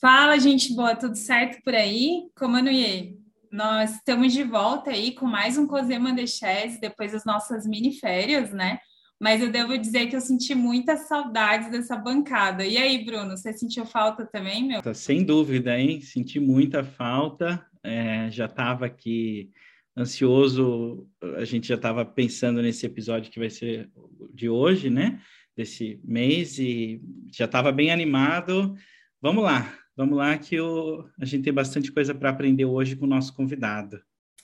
Fala, 0.00 0.38
gente 0.38 0.76
boa, 0.76 0.94
tudo 0.94 1.16
certo 1.16 1.60
por 1.64 1.74
aí? 1.74 2.28
Ia? 2.70 3.16
Nós 3.50 3.96
estamos 3.96 4.32
de 4.32 4.44
volta 4.44 4.90
aí 4.90 5.10
com 5.12 5.26
mais 5.26 5.58
um 5.58 5.66
Cosema 5.66 6.14
de 6.14 6.24
Chess, 6.24 6.78
depois 6.80 7.10
das 7.10 7.24
nossas 7.24 7.66
mini 7.66 7.92
férias, 7.92 8.52
né? 8.52 8.78
Mas 9.20 9.42
eu 9.42 9.50
devo 9.50 9.76
dizer 9.76 10.06
que 10.06 10.14
eu 10.14 10.20
senti 10.20 10.54
muita 10.54 10.96
saudade 10.96 11.68
dessa 11.68 11.96
bancada. 11.96 12.64
E 12.64 12.76
aí, 12.76 13.04
Bruno, 13.04 13.36
você 13.36 13.52
sentiu 13.52 13.84
falta 13.84 14.24
também, 14.24 14.68
meu? 14.68 14.80
Tá, 14.80 14.94
sem 14.94 15.24
dúvida, 15.24 15.76
hein? 15.76 16.00
Senti 16.00 16.38
muita 16.38 16.84
falta. 16.84 17.66
É, 17.82 18.30
já 18.30 18.44
estava 18.44 18.86
aqui 18.86 19.50
ansioso, 19.96 21.08
a 21.38 21.44
gente 21.44 21.66
já 21.66 21.74
estava 21.74 22.04
pensando 22.04 22.62
nesse 22.62 22.86
episódio 22.86 23.32
que 23.32 23.40
vai 23.40 23.50
ser 23.50 23.90
de 24.32 24.48
hoje, 24.48 24.90
né? 24.90 25.20
Desse 25.56 26.00
mês, 26.04 26.56
e 26.60 27.02
já 27.32 27.46
estava 27.46 27.72
bem 27.72 27.90
animado. 27.90 28.76
Vamos 29.20 29.42
lá, 29.42 29.76
vamos 29.98 30.16
lá 30.16 30.38
que 30.38 30.54
eu, 30.54 31.10
a 31.20 31.24
gente 31.24 31.42
tem 31.42 31.52
bastante 31.52 31.90
coisa 31.90 32.14
para 32.14 32.30
aprender 32.30 32.64
hoje 32.64 32.94
com 32.94 33.04
o 33.04 33.08
nosso 33.08 33.34
convidado. 33.34 34.00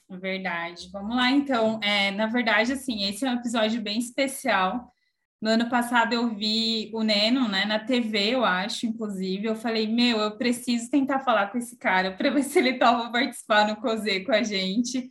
Verdade. 0.09 0.89
Vamos 0.91 1.15
lá, 1.15 1.31
então. 1.31 1.79
É, 1.81 2.11
na 2.11 2.27
verdade, 2.27 2.73
assim, 2.73 3.05
esse 3.05 3.25
é 3.25 3.31
um 3.31 3.35
episódio 3.35 3.81
bem 3.81 3.97
especial. 3.97 4.91
No 5.41 5.49
ano 5.49 5.69
passado 5.69 6.11
eu 6.11 6.35
vi 6.35 6.91
o 6.93 7.03
Neno, 7.03 7.47
né, 7.47 7.65
na 7.65 7.79
TV, 7.79 8.35
eu 8.35 8.43
acho, 8.43 8.85
inclusive. 8.85 9.47
Eu 9.47 9.55
falei, 9.55 9.87
meu, 9.87 10.17
eu 10.17 10.37
preciso 10.37 10.91
tentar 10.91 11.21
falar 11.21 11.47
com 11.47 11.57
esse 11.57 11.77
cara 11.77 12.11
para 12.11 12.29
ver 12.29 12.43
se 12.43 12.59
ele 12.59 12.73
topa 12.73 13.09
participar 13.09 13.65
no 13.65 13.77
COSE 13.77 14.25
com 14.25 14.33
a 14.33 14.43
gente. 14.43 15.09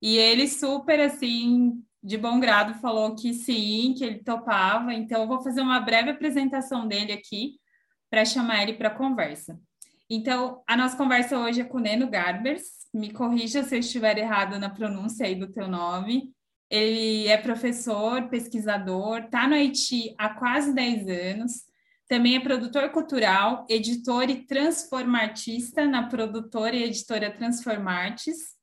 E 0.00 0.16
ele 0.16 0.46
super, 0.46 1.00
assim, 1.00 1.82
de 2.02 2.16
bom 2.16 2.38
grado, 2.38 2.74
falou 2.80 3.16
que 3.16 3.34
sim, 3.34 3.92
que 3.98 4.04
ele 4.04 4.22
topava. 4.22 4.94
Então, 4.94 5.22
eu 5.22 5.28
vou 5.28 5.42
fazer 5.42 5.60
uma 5.60 5.80
breve 5.80 6.10
apresentação 6.10 6.86
dele 6.86 7.12
aqui 7.12 7.58
para 8.08 8.24
chamar 8.24 8.62
ele 8.62 8.74
para 8.74 8.90
conversa. 8.90 9.60
Então, 10.12 10.60
a 10.66 10.76
nossa 10.76 10.96
conversa 10.96 11.38
hoje 11.38 11.60
é 11.60 11.64
com 11.64 11.78
o 11.78 11.80
Neno 11.80 12.10
Garbers. 12.10 12.64
Me 12.92 13.12
corrija 13.12 13.62
se 13.62 13.76
eu 13.76 13.78
estiver 13.78 14.18
errado 14.18 14.58
na 14.58 14.68
pronúncia 14.68 15.24
aí 15.24 15.36
do 15.36 15.52
teu 15.52 15.68
nome. 15.68 16.34
Ele 16.68 17.28
é 17.28 17.36
professor, 17.36 18.28
pesquisador, 18.28 19.20
está 19.20 19.46
no 19.46 19.54
Haiti 19.54 20.12
há 20.18 20.30
quase 20.30 20.74
10 20.74 21.08
anos. 21.08 21.52
Também 22.08 22.34
é 22.34 22.40
produtor 22.40 22.90
cultural, 22.90 23.64
editor 23.68 24.28
e 24.28 24.44
transformartista 24.44 25.86
na 25.86 26.08
produtora 26.08 26.74
e 26.74 26.82
editora 26.82 27.30
Transformartes 27.30 28.56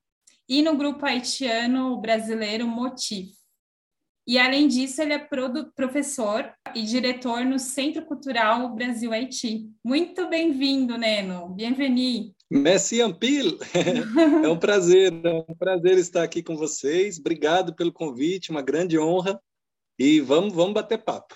e 0.49 0.61
no 0.61 0.75
grupo 0.75 1.05
haitiano 1.05 1.97
brasileiro 2.01 2.67
Motif. 2.67 3.36
E, 4.27 4.37
além 4.37 4.67
disso, 4.67 5.01
ele 5.01 5.13
é 5.13 5.27
professor 5.73 6.51
e 6.75 6.83
diretor 6.83 7.45
no 7.45 7.57
Centro 7.57 8.05
Cultural 8.05 8.75
Brasil-Haiti. 8.75 9.69
Muito 9.81 10.27
bem-vindo, 10.27 10.97
Neno. 10.97 11.47
Bienvenue. 11.47 12.33
Messi 12.51 13.01
Ampil, 13.01 13.57
é 14.43 14.49
um 14.49 14.59
prazer, 14.59 15.13
é 15.23 15.33
um 15.33 15.55
prazer 15.57 15.97
estar 15.97 16.23
aqui 16.23 16.43
com 16.43 16.57
vocês. 16.57 17.17
Obrigado 17.17 17.73
pelo 17.73 17.93
convite, 17.93 18.51
uma 18.51 18.61
grande 18.61 18.99
honra. 18.99 19.39
E 19.97 20.19
vamos, 20.19 20.53
vamos 20.53 20.73
bater 20.73 20.97
papo. 20.97 21.33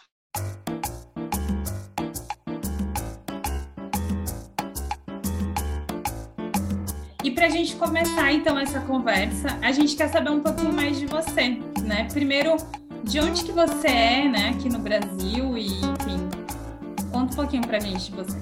E 7.32 7.34
para 7.34 7.46
a 7.46 7.50
gente 7.50 7.78
começar 7.78 8.34
então 8.34 8.60
essa 8.60 8.82
conversa, 8.82 9.58
a 9.62 9.72
gente 9.72 9.96
quer 9.96 10.10
saber 10.10 10.32
um 10.32 10.44
pouquinho 10.44 10.74
mais 10.74 11.00
de 11.00 11.06
você, 11.06 11.52
né? 11.82 12.06
Primeiro, 12.12 12.58
de 13.06 13.22
onde 13.22 13.46
que 13.46 13.54
você 13.54 13.88
é, 13.88 14.28
né, 14.28 14.50
aqui 14.50 14.68
no 14.68 14.80
Brasil 14.80 15.58
e, 15.58 15.68
enfim, 15.68 17.10
conta 17.10 17.32
um 17.32 17.36
pouquinho 17.38 17.66
para 17.66 17.80
gente 17.80 18.12
de 18.12 18.12
você. 18.12 18.38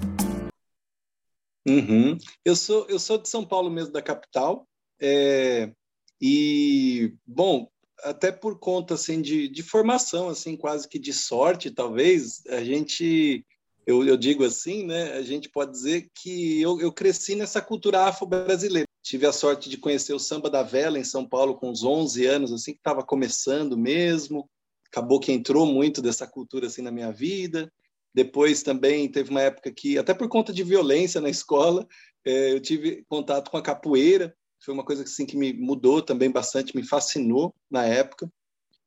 Uhum. 1.67 2.17
Eu 2.43 2.55
sou 2.55 2.87
eu 2.89 2.97
sou 2.97 3.19
de 3.19 3.29
São 3.29 3.45
Paulo 3.45 3.69
mesmo, 3.69 3.93
da 3.93 4.01
capital, 4.01 4.67
é, 4.99 5.71
e 6.19 7.13
bom, 7.27 7.69
até 7.99 8.31
por 8.31 8.57
conta 8.57 8.95
assim 8.95 9.21
de, 9.21 9.49
de 9.49 9.61
formação, 9.61 10.29
assim 10.29 10.57
quase 10.57 10.89
que 10.89 10.97
de 10.97 11.13
sorte, 11.13 11.69
talvez 11.69 12.43
a 12.47 12.63
gente 12.63 13.45
eu, 13.85 14.05
eu 14.05 14.17
digo 14.17 14.43
assim, 14.43 14.85
né? 14.85 15.13
A 15.13 15.21
gente 15.21 15.49
pode 15.49 15.71
dizer 15.71 16.09
que 16.13 16.61
eu, 16.61 16.79
eu 16.79 16.91
cresci 16.91 17.35
nessa 17.35 17.61
cultura 17.61 18.01
afro-brasileira. 18.01 18.87
Tive 19.01 19.25
a 19.25 19.31
sorte 19.31 19.69
de 19.69 19.77
conhecer 19.77 20.13
o 20.13 20.19
samba 20.19 20.49
da 20.49 20.61
vela 20.61 20.99
em 20.99 21.03
São 21.03 21.27
Paulo 21.27 21.55
com 21.55 21.71
uns 21.71 21.83
11 21.83 22.25
anos, 22.25 22.53
assim, 22.53 22.73
que 22.73 22.79
estava 22.79 23.03
começando 23.03 23.77
mesmo. 23.77 24.49
Acabou 24.87 25.19
que 25.19 25.31
entrou 25.31 25.65
muito 25.65 26.01
dessa 26.01 26.27
cultura 26.27 26.67
assim 26.67 26.81
na 26.81 26.91
minha 26.91 27.11
vida. 27.11 27.71
Depois 28.13 28.63
também 28.63 29.09
teve 29.09 29.29
uma 29.29 29.41
época 29.41 29.71
que, 29.71 29.97
até 29.97 30.13
por 30.13 30.27
conta 30.27 30.51
de 30.51 30.63
violência 30.63 31.21
na 31.21 31.29
escola, 31.29 31.87
é, 32.25 32.53
eu 32.53 32.59
tive 32.59 33.03
contato 33.07 33.49
com 33.49 33.57
a 33.57 33.61
capoeira. 33.61 34.35
Foi 34.63 34.73
uma 34.73 34.83
coisa 34.83 35.03
assim, 35.03 35.25
que 35.25 35.37
me 35.37 35.53
mudou 35.53 36.01
também 36.01 36.29
bastante, 36.29 36.75
me 36.75 36.85
fascinou 36.85 37.55
na 37.69 37.85
época. 37.85 38.29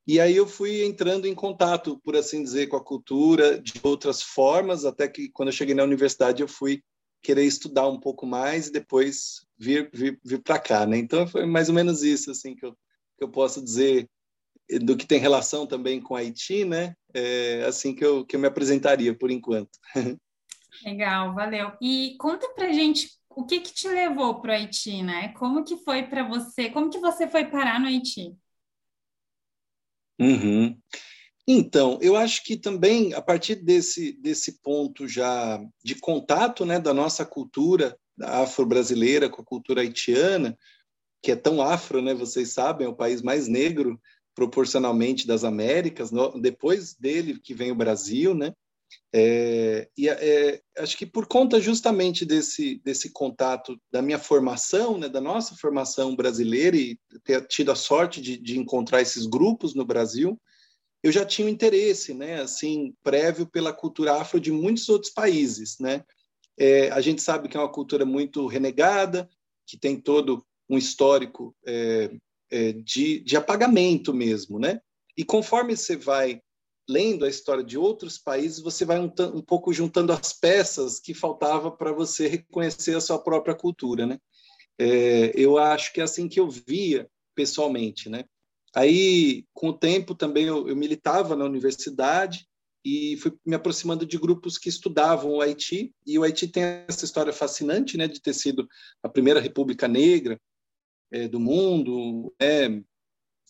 E 0.06 0.18
aí 0.20 0.36
eu 0.36 0.46
fui 0.46 0.84
entrando 0.84 1.26
em 1.26 1.34
contato, 1.34 2.00
por 2.02 2.16
assim 2.16 2.42
dizer, 2.42 2.66
com 2.66 2.76
a 2.76 2.84
cultura 2.84 3.60
de 3.60 3.74
outras 3.82 4.20
formas, 4.22 4.84
até 4.84 5.06
que 5.06 5.30
quando 5.30 5.48
eu 5.48 5.52
cheguei 5.52 5.74
na 5.74 5.84
universidade 5.84 6.42
eu 6.42 6.48
fui 6.48 6.82
querer 7.22 7.44
estudar 7.44 7.88
um 7.88 8.00
pouco 8.00 8.26
mais 8.26 8.66
e 8.66 8.72
depois 8.72 9.46
vir, 9.56 9.88
vir, 9.94 10.18
vir 10.24 10.42
para 10.42 10.58
cá, 10.58 10.84
né? 10.84 10.98
Então 10.98 11.26
foi 11.26 11.46
mais 11.46 11.68
ou 11.68 11.74
menos 11.74 12.02
isso, 12.02 12.32
assim, 12.32 12.54
que 12.56 12.66
eu, 12.66 12.72
que 13.16 13.22
eu 13.22 13.28
posso 13.28 13.62
dizer 13.62 14.08
do 14.80 14.96
que 14.96 15.06
tem 15.06 15.20
relação 15.20 15.66
também 15.66 16.00
com 16.00 16.16
Haiti, 16.16 16.64
né? 16.64 16.94
É 17.14 17.64
assim 17.64 17.94
que 17.94 18.04
eu, 18.04 18.24
que 18.24 18.34
eu 18.34 18.40
me 18.40 18.48
apresentaria 18.48 19.16
por 19.16 19.30
enquanto. 19.30 19.70
Legal, 20.84 21.34
valeu. 21.34 21.72
E 21.80 22.16
conta 22.19 22.48
pra 22.54 22.72
gente 22.72 23.10
o 23.28 23.44
que 23.44 23.60
que 23.60 23.72
te 23.72 23.88
levou 23.88 24.40
para 24.40 24.52
o 24.52 24.54
Haiti, 24.54 25.02
né? 25.02 25.28
Como 25.34 25.64
que 25.64 25.76
foi 25.76 26.02
para 26.02 26.26
você? 26.26 26.70
Como 26.70 26.90
que 26.90 26.98
você 26.98 27.28
foi 27.28 27.44
parar 27.44 27.78
no 27.78 27.86
Haiti? 27.86 28.34
Uhum. 30.22 30.78
Então, 31.46 31.98
eu 32.00 32.16
acho 32.16 32.44
que 32.44 32.56
também, 32.56 33.14
a 33.14 33.20
partir 33.20 33.56
desse, 33.56 34.12
desse 34.12 34.60
ponto 34.62 35.08
já 35.08 35.60
de 35.84 35.96
contato 35.96 36.64
né, 36.64 36.78
da 36.78 36.94
nossa 36.94 37.24
cultura 37.26 37.98
afro-brasileira 38.20 39.28
com 39.28 39.42
a 39.42 39.44
cultura 39.44 39.80
haitiana, 39.80 40.56
que 41.20 41.32
é 41.32 41.36
tão 41.36 41.60
afro, 41.60 42.00
né, 42.00 42.14
vocês 42.14 42.52
sabem, 42.52 42.86
é 42.86 42.90
o 42.90 42.94
país 42.94 43.22
mais 43.22 43.48
negro 43.48 44.00
proporcionalmente 44.34 45.26
das 45.26 45.44
Américas, 45.44 46.10
no, 46.10 46.40
depois 46.40 46.94
dele 46.94 47.38
que 47.38 47.54
vem 47.54 47.70
o 47.70 47.76
Brasil, 47.76 48.34
né? 48.34 48.54
É, 49.14 49.88
e 49.97 50.08
é, 50.08 50.60
acho 50.78 50.97
que 50.97 51.04
por 51.04 51.26
conta 51.26 51.60
justamente 51.60 52.25
desse, 52.25 52.80
desse 52.82 53.10
contato 53.10 53.78
da 53.91 54.00
minha 54.00 54.19
formação, 54.19 54.97
né, 54.97 55.08
da 55.08 55.20
nossa 55.20 55.54
formação 55.54 56.16
brasileira 56.16 56.76
e 56.76 56.98
ter 57.22 57.47
tido 57.47 57.70
a 57.70 57.75
sorte 57.75 58.20
de, 58.20 58.38
de 58.38 58.58
encontrar 58.58 59.02
esses 59.02 59.26
grupos 59.26 59.75
no 59.75 59.84
Brasil, 59.84 60.41
eu 61.02 61.12
já 61.12 61.26
tinha 61.26 61.47
um 61.47 61.50
interesse, 61.50 62.14
né, 62.14 62.41
assim, 62.41 62.94
prévio 63.02 63.47
pela 63.47 63.72
cultura 63.72 64.14
afro 64.14 64.41
de 64.41 64.50
muitos 64.52 64.88
outros 64.88 65.12
países, 65.12 65.78
né? 65.78 66.04
É, 66.56 66.91
a 66.91 67.00
gente 67.00 67.20
sabe 67.20 67.48
que 67.48 67.56
é 67.56 67.60
uma 67.60 67.72
cultura 67.72 68.04
muito 68.04 68.47
renegada, 68.47 69.28
que 69.66 69.76
tem 69.76 70.00
todo 70.00 70.44
um 70.69 70.78
histórico 70.78 71.54
é, 71.66 72.10
é, 72.50 72.72
de, 72.72 73.20
de 73.20 73.36
apagamento 73.36 74.14
mesmo, 74.14 74.58
né? 74.58 74.81
E 75.16 75.25
conforme 75.25 75.76
você 75.76 75.97
vai 75.97 76.41
lendo 76.88 77.25
a 77.25 77.28
história 77.28 77.65
de 77.65 77.78
outros 77.78 78.19
países, 78.19 78.60
você 78.60 78.84
vai 78.84 78.98
um, 78.98 79.12
um 79.34 79.43
pouco 79.43 79.72
juntando 79.72 80.12
as 80.12 80.32
peças 80.32 80.98
que 80.98 81.15
faltava 81.15 81.70
para 81.70 81.93
você 81.93 82.28
reconhecer 82.28 82.97
a 82.97 83.00
sua 83.00 83.19
própria 83.19 83.54
cultura, 83.54 84.06
né? 84.06 84.19
É, 84.78 85.32
eu 85.34 85.59
acho 85.59 85.93
que 85.93 86.00
é 86.00 86.04
assim 86.04 86.28
que 86.28 86.41
eu 86.41 86.48
via 86.48 87.09
pessoalmente, 87.34 88.09
né? 88.09 88.25
Aí, 88.75 89.44
com 89.53 89.69
o 89.69 89.78
tempo, 89.78 90.15
também 90.15 90.47
eu, 90.47 90.69
eu 90.69 90.75
militava 90.75 91.37
na 91.37 91.44
universidade 91.44 92.47
e 92.84 93.16
fui 93.19 93.32
me 93.47 93.54
aproximando 93.54 94.04
de 94.04 94.19
grupos 94.19 94.59
que 94.59 94.69
estudavam 94.69 95.32
o 95.32 95.41
Haiti. 95.41 95.94
E 96.06 96.19
o 96.19 96.25
Haiti 96.25 96.49
tem 96.49 96.64
essa 96.88 97.04
história 97.04 97.32
fascinante, 97.32 97.97
né, 97.97 98.09
de 98.09 98.20
ter 98.20 98.34
sido 98.34 98.67
a 99.02 99.08
primeira 99.08 99.40
república 99.40 99.87
negra 99.87 100.40
é, 101.11 101.28
do 101.28 101.38
mundo, 101.38 102.35
né, 102.40 102.82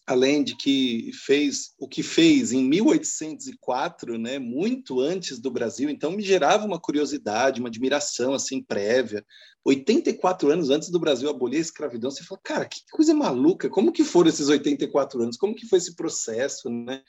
além 0.07 0.43
de 0.43 0.57
que 0.57 1.11
fez 1.13 1.75
o 1.79 1.87
que 1.87 2.03
fez 2.03 2.53
em 2.53 2.65
1804, 2.65 4.19
né, 4.19 4.39
muito 4.39 5.01
antes 5.01 5.39
do 5.39 5.51
Brasil, 5.51 5.89
então 5.89 6.11
me 6.11 6.23
gerava 6.23 6.67
uma 6.67 6.81
curiosidade, 6.81 7.61
uma 7.61 7.69
admiração 7.69 8.35
assim 8.35 8.63
prévia. 8.63 9.25
84 9.65 10.51
anos 10.51 10.71
antes 10.71 10.91
do 10.91 10.99
Brasil 10.99 11.31
abolir 11.31 11.59
a 11.59 11.63
escravidão, 11.63 12.11
você 12.11 12.25
fala, 12.25 12.41
cara, 12.43 12.65
que 12.65 12.81
coisa 12.91 13.15
maluca, 13.15 13.71
como 13.71 13.93
que 13.93 14.03
foram 14.03 14.29
esses 14.29 14.49
84 14.49 15.23
anos? 15.23 15.37
Como 15.37 15.55
que 15.55 15.69
foi 15.69 15.79
esse 15.79 15.95
processo, 15.95 16.69
né? 16.69 17.01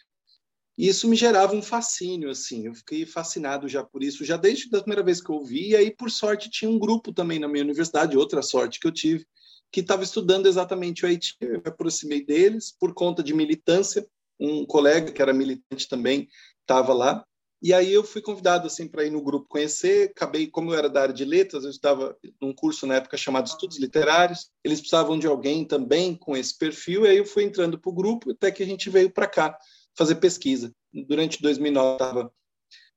E 0.77 0.87
isso 0.87 1.07
me 1.07 1.15
gerava 1.15 1.55
um 1.55 1.61
fascínio, 1.61 2.29
assim, 2.29 2.65
eu 2.65 2.73
fiquei 2.73 3.05
fascinado 3.05 3.67
já 3.67 3.83
por 3.83 4.03
isso, 4.03 4.25
já 4.25 4.37
desde 4.37 4.75
a 4.75 4.79
primeira 4.79 5.03
vez 5.03 5.21
que 5.21 5.29
eu 5.29 5.43
vi, 5.43 5.69
e 5.69 5.75
aí, 5.75 5.95
por 5.95 6.09
sorte, 6.09 6.49
tinha 6.49 6.69
um 6.69 6.79
grupo 6.79 7.13
também 7.13 7.37
na 7.37 7.47
minha 7.47 7.63
universidade, 7.63 8.17
outra 8.17 8.41
sorte 8.41 8.79
que 8.79 8.87
eu 8.87 8.91
tive, 8.91 9.25
que 9.73 9.79
estava 9.79 10.03
estudando 10.03 10.45
exatamente 10.45 11.03
o 11.03 11.07
Haiti. 11.07 11.35
Eu 11.41 11.53
me 11.53 11.63
aproximei 11.65 12.23
deles 12.23 12.71
por 12.79 12.93
conta 12.93 13.23
de 13.23 13.33
militância. 13.33 14.07
Um 14.39 14.65
colega 14.67 15.11
que 15.11 15.21
era 15.21 15.33
militante 15.33 15.89
também 15.89 16.29
estava 16.61 16.93
lá 16.93 17.25
E 17.61 17.73
aí 17.73 17.91
eu 17.91 18.03
fui 18.03 18.21
convidado 18.21 18.67
assim 18.67 18.87
para 18.87 19.03
ir 19.03 19.09
no 19.09 19.21
grupo 19.21 19.47
conhecer, 19.49 20.11
acabei, 20.11 20.47
como 20.47 20.71
eu 20.71 20.77
era 20.77 20.89
da 20.89 21.01
área 21.01 21.13
de 21.13 21.25
letras, 21.25 21.63
eu 21.63 21.69
estava 21.71 22.15
num 22.41 22.53
curso 22.53 22.85
na 22.85 22.95
época 22.95 23.17
chamado 23.17 23.47
Estudos 23.47 23.79
Literários, 23.79 24.51
eles 24.63 24.79
precisavam 24.79 25.17
de 25.17 25.27
alguém 25.27 25.65
também 25.65 26.15
com 26.15 26.37
esse 26.37 26.57
perfil, 26.57 27.05
e 27.05 27.09
aí 27.09 27.17
eu 27.17 27.25
fui 27.25 27.43
entrando 27.43 27.79
para 27.79 27.89
o 27.89 27.95
grupo 27.95 28.31
até 28.31 28.51
que 28.51 28.61
a 28.61 28.65
gente 28.65 28.89
veio 28.89 29.09
para 29.09 29.27
cá 29.27 29.57
fazer 29.97 30.15
pesquisa. 30.15 30.73
Durante 31.07 31.41
2009 31.41 31.93
estava 31.93 32.33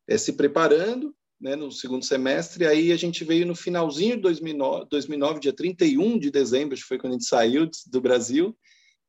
é, 0.08 0.19
se 0.19 0.32
preparando, 0.32 1.14
né, 1.40 1.54
no 1.54 1.70
segundo 1.70 2.04
semestre, 2.04 2.66
aí 2.66 2.92
a 2.92 2.96
gente 2.96 3.24
veio 3.24 3.46
no 3.46 3.54
finalzinho 3.54 4.16
de 4.16 4.22
2009, 4.22 4.86
2009, 4.90 5.40
dia 5.40 5.52
31 5.52 6.18
de 6.18 6.30
dezembro, 6.30 6.74
acho 6.74 6.82
que 6.82 6.88
foi 6.88 6.98
quando 6.98 7.12
a 7.12 7.16
gente 7.16 7.28
saiu 7.28 7.68
do 7.86 8.00
Brasil, 8.00 8.56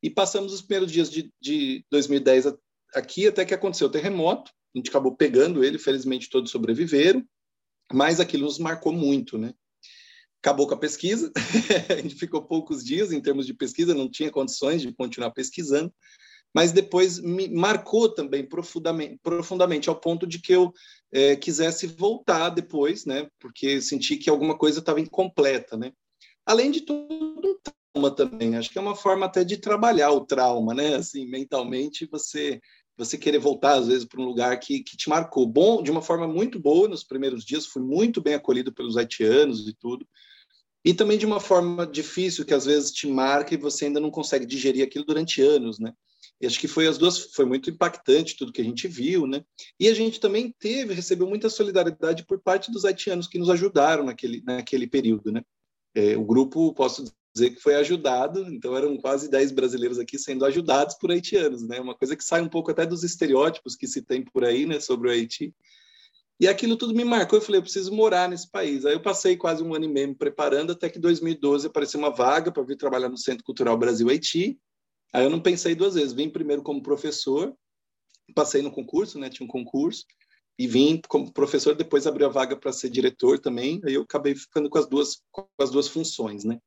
e 0.03 0.09
passamos 0.09 0.53
os 0.53 0.61
primeiros 0.61 0.91
dias 0.91 1.09
de, 1.09 1.31
de 1.41 1.85
2010 1.89 2.53
aqui 2.93 3.27
até 3.27 3.45
que 3.45 3.53
aconteceu 3.53 3.87
o 3.87 3.91
terremoto, 3.91 4.51
a 4.75 4.77
gente 4.77 4.89
acabou 4.89 5.15
pegando 5.15 5.63
ele, 5.63 5.79
felizmente 5.79 6.29
todos 6.29 6.51
sobreviveram, 6.51 7.23
mas 7.91 8.19
aquilo 8.19 8.45
nos 8.45 8.59
marcou 8.59 8.91
muito, 8.91 9.37
né? 9.37 9.53
Acabou 10.39 10.67
com 10.67 10.75
a 10.75 10.79
pesquisa, 10.79 11.31
a 11.89 12.01
gente 12.01 12.15
ficou 12.15 12.41
poucos 12.43 12.83
dias 12.83 13.11
em 13.11 13.21
termos 13.21 13.45
de 13.45 13.53
pesquisa, 13.53 13.93
não 13.93 14.09
tinha 14.09 14.29
condições 14.29 14.81
de 14.81 14.93
continuar 14.93 15.31
pesquisando, 15.31 15.91
mas 16.53 16.71
depois 16.71 17.19
me 17.19 17.47
marcou 17.47 18.09
também 18.09 18.45
profundamente, 18.45 19.19
profundamente 19.21 19.89
ao 19.89 19.99
ponto 19.99 20.25
de 20.25 20.39
que 20.39 20.53
eu 20.53 20.73
é, 21.11 21.35
quisesse 21.35 21.87
voltar 21.87 22.49
depois, 22.49 23.05
né? 23.05 23.27
Porque 23.39 23.81
senti 23.81 24.17
que 24.17 24.29
alguma 24.29 24.57
coisa 24.57 24.79
estava 24.79 24.99
incompleta, 24.99 25.77
né? 25.77 25.91
Além 26.45 26.71
de 26.71 26.81
tudo, 26.81 27.47
um 27.47 27.57
trauma 27.93 28.15
também. 28.15 28.55
Acho 28.55 28.69
que 28.69 28.77
é 28.77 28.81
uma 28.81 28.95
forma 28.95 29.25
até 29.25 29.43
de 29.43 29.57
trabalhar 29.57 30.11
o 30.11 30.25
trauma, 30.25 30.73
né? 30.73 30.95
Assim, 30.95 31.27
mentalmente 31.27 32.07
você 32.11 32.59
você 32.97 33.15
querer 33.15 33.37
voltar, 33.37 33.73
às 33.75 33.87
vezes, 33.87 34.05
para 34.05 34.19
um 34.19 34.25
lugar 34.25 34.59
que, 34.59 34.79
que 34.79 34.97
te 34.97 35.07
marcou. 35.07 35.45
Bom, 35.45 35.83
de 35.83 35.91
uma 35.91 36.01
forma 36.01 36.27
muito 36.27 36.59
boa 36.59 36.87
nos 36.87 37.03
primeiros 37.03 37.45
dias, 37.45 37.67
fui 37.67 37.83
muito 37.83 38.19
bem 38.19 38.33
acolhido 38.33 38.73
pelos 38.73 38.97
haitianos 38.97 39.67
e 39.67 39.73
tudo. 39.75 40.07
E 40.83 40.93
também 40.93 41.17
de 41.17 41.25
uma 41.25 41.39
forma 41.39 41.85
difícil, 41.85 42.43
que 42.43 42.55
às 42.55 42.65
vezes 42.65 42.91
te 42.91 43.05
marca 43.05 43.53
e 43.53 43.57
você 43.57 43.85
ainda 43.85 43.99
não 43.99 44.09
consegue 44.09 44.47
digerir 44.47 44.83
aquilo 44.83 45.05
durante 45.05 45.43
anos, 45.43 45.77
né? 45.77 45.93
E 46.39 46.45
acho 46.45 46.59
que 46.59 46.67
foi 46.67 46.87
as 46.87 46.97
duas, 46.97 47.33
foi 47.33 47.45
muito 47.45 47.69
impactante 47.69 48.37
tudo 48.37 48.51
que 48.51 48.61
a 48.61 48.63
gente 48.63 48.87
viu, 48.87 49.25
né? 49.25 49.43
E 49.79 49.87
a 49.87 49.93
gente 49.93 50.19
também 50.19 50.53
teve, 50.59 50.93
recebeu 50.93 51.27
muita 51.27 51.49
solidariedade 51.49 52.25
por 52.25 52.39
parte 52.39 52.71
dos 52.71 52.85
haitianos 52.85 53.27
que 53.27 53.39
nos 53.39 53.49
ajudaram 53.49 54.03
naquele, 54.03 54.43
naquele 54.45 54.87
período, 54.87 55.31
né? 55.31 55.41
É, 55.95 56.15
o 56.15 56.23
grupo, 56.23 56.73
posso 56.73 57.05
dizer 57.33 57.51
que 57.51 57.61
foi 57.61 57.75
ajudado, 57.75 58.41
então 58.53 58.75
eram 58.75 58.97
quase 58.97 59.29
10 59.29 59.51
brasileiros 59.51 59.97
aqui 59.97 60.17
sendo 60.17 60.45
ajudados 60.45 60.95
por 60.95 61.11
haitianos, 61.11 61.67
né? 61.67 61.79
Uma 61.79 61.95
coisa 61.95 62.15
que 62.15 62.23
sai 62.23 62.41
um 62.41 62.49
pouco 62.49 62.69
até 62.69 62.85
dos 62.85 63.03
estereótipos 63.03 63.75
que 63.75 63.87
se 63.87 64.01
tem 64.01 64.23
por 64.23 64.43
aí, 64.43 64.65
né, 64.65 64.79
sobre 64.79 65.09
o 65.09 65.11
Haiti. 65.11 65.53
E 66.39 66.47
aquilo 66.47 66.77
tudo 66.77 66.93
me 66.93 67.03
marcou, 67.03 67.39
eu 67.39 67.43
falei, 67.43 67.57
eu 67.57 67.63
preciso 67.63 67.91
morar 67.91 68.29
nesse 68.29 68.49
país. 68.49 68.85
Aí 68.85 68.93
eu 68.93 69.01
passei 69.01 69.35
quase 69.35 69.63
um 69.63 69.73
ano 69.73 69.85
e 69.85 69.87
meio 69.87 70.09
me 70.09 70.15
preparando, 70.15 70.71
até 70.71 70.87
que 70.87 70.99
em 70.99 71.01
2012 71.01 71.65
apareceu 71.65 71.99
uma 71.99 72.11
vaga 72.11 72.51
para 72.51 72.61
vir 72.61 72.77
trabalhar 72.77 73.09
no 73.09 73.17
Centro 73.17 73.43
Cultural 73.43 73.75
Brasil-Haiti. 73.75 74.59
Aí 75.13 75.23
eu 75.23 75.29
não 75.29 75.41
pensei 75.41 75.75
duas 75.75 75.95
vezes, 75.95 76.13
vim 76.13 76.29
primeiro 76.29 76.61
como 76.61 76.81
professor, 76.81 77.55
passei 78.35 78.61
no 78.61 78.71
concurso, 78.71 79.17
né, 79.17 79.29
tinha 79.29 79.45
um 79.45 79.49
concurso, 79.49 80.05
e 80.59 80.67
vim 80.67 80.99
como 81.07 81.31
professor, 81.31 81.75
depois 81.75 82.07
abriu 82.07 82.27
a 82.27 82.31
vaga 82.31 82.55
para 82.55 82.73
ser 82.73 82.89
diretor 82.89 83.39
também, 83.39 83.79
aí 83.85 83.93
eu 83.93 84.01
acabei 84.01 84.35
ficando 84.35 84.69
com 84.69 84.77
as 84.77 84.87
duas, 84.87 85.21
com 85.31 85.47
as 85.59 85.69
duas 85.69 85.87
funções, 85.87 86.43
né. 86.43 86.59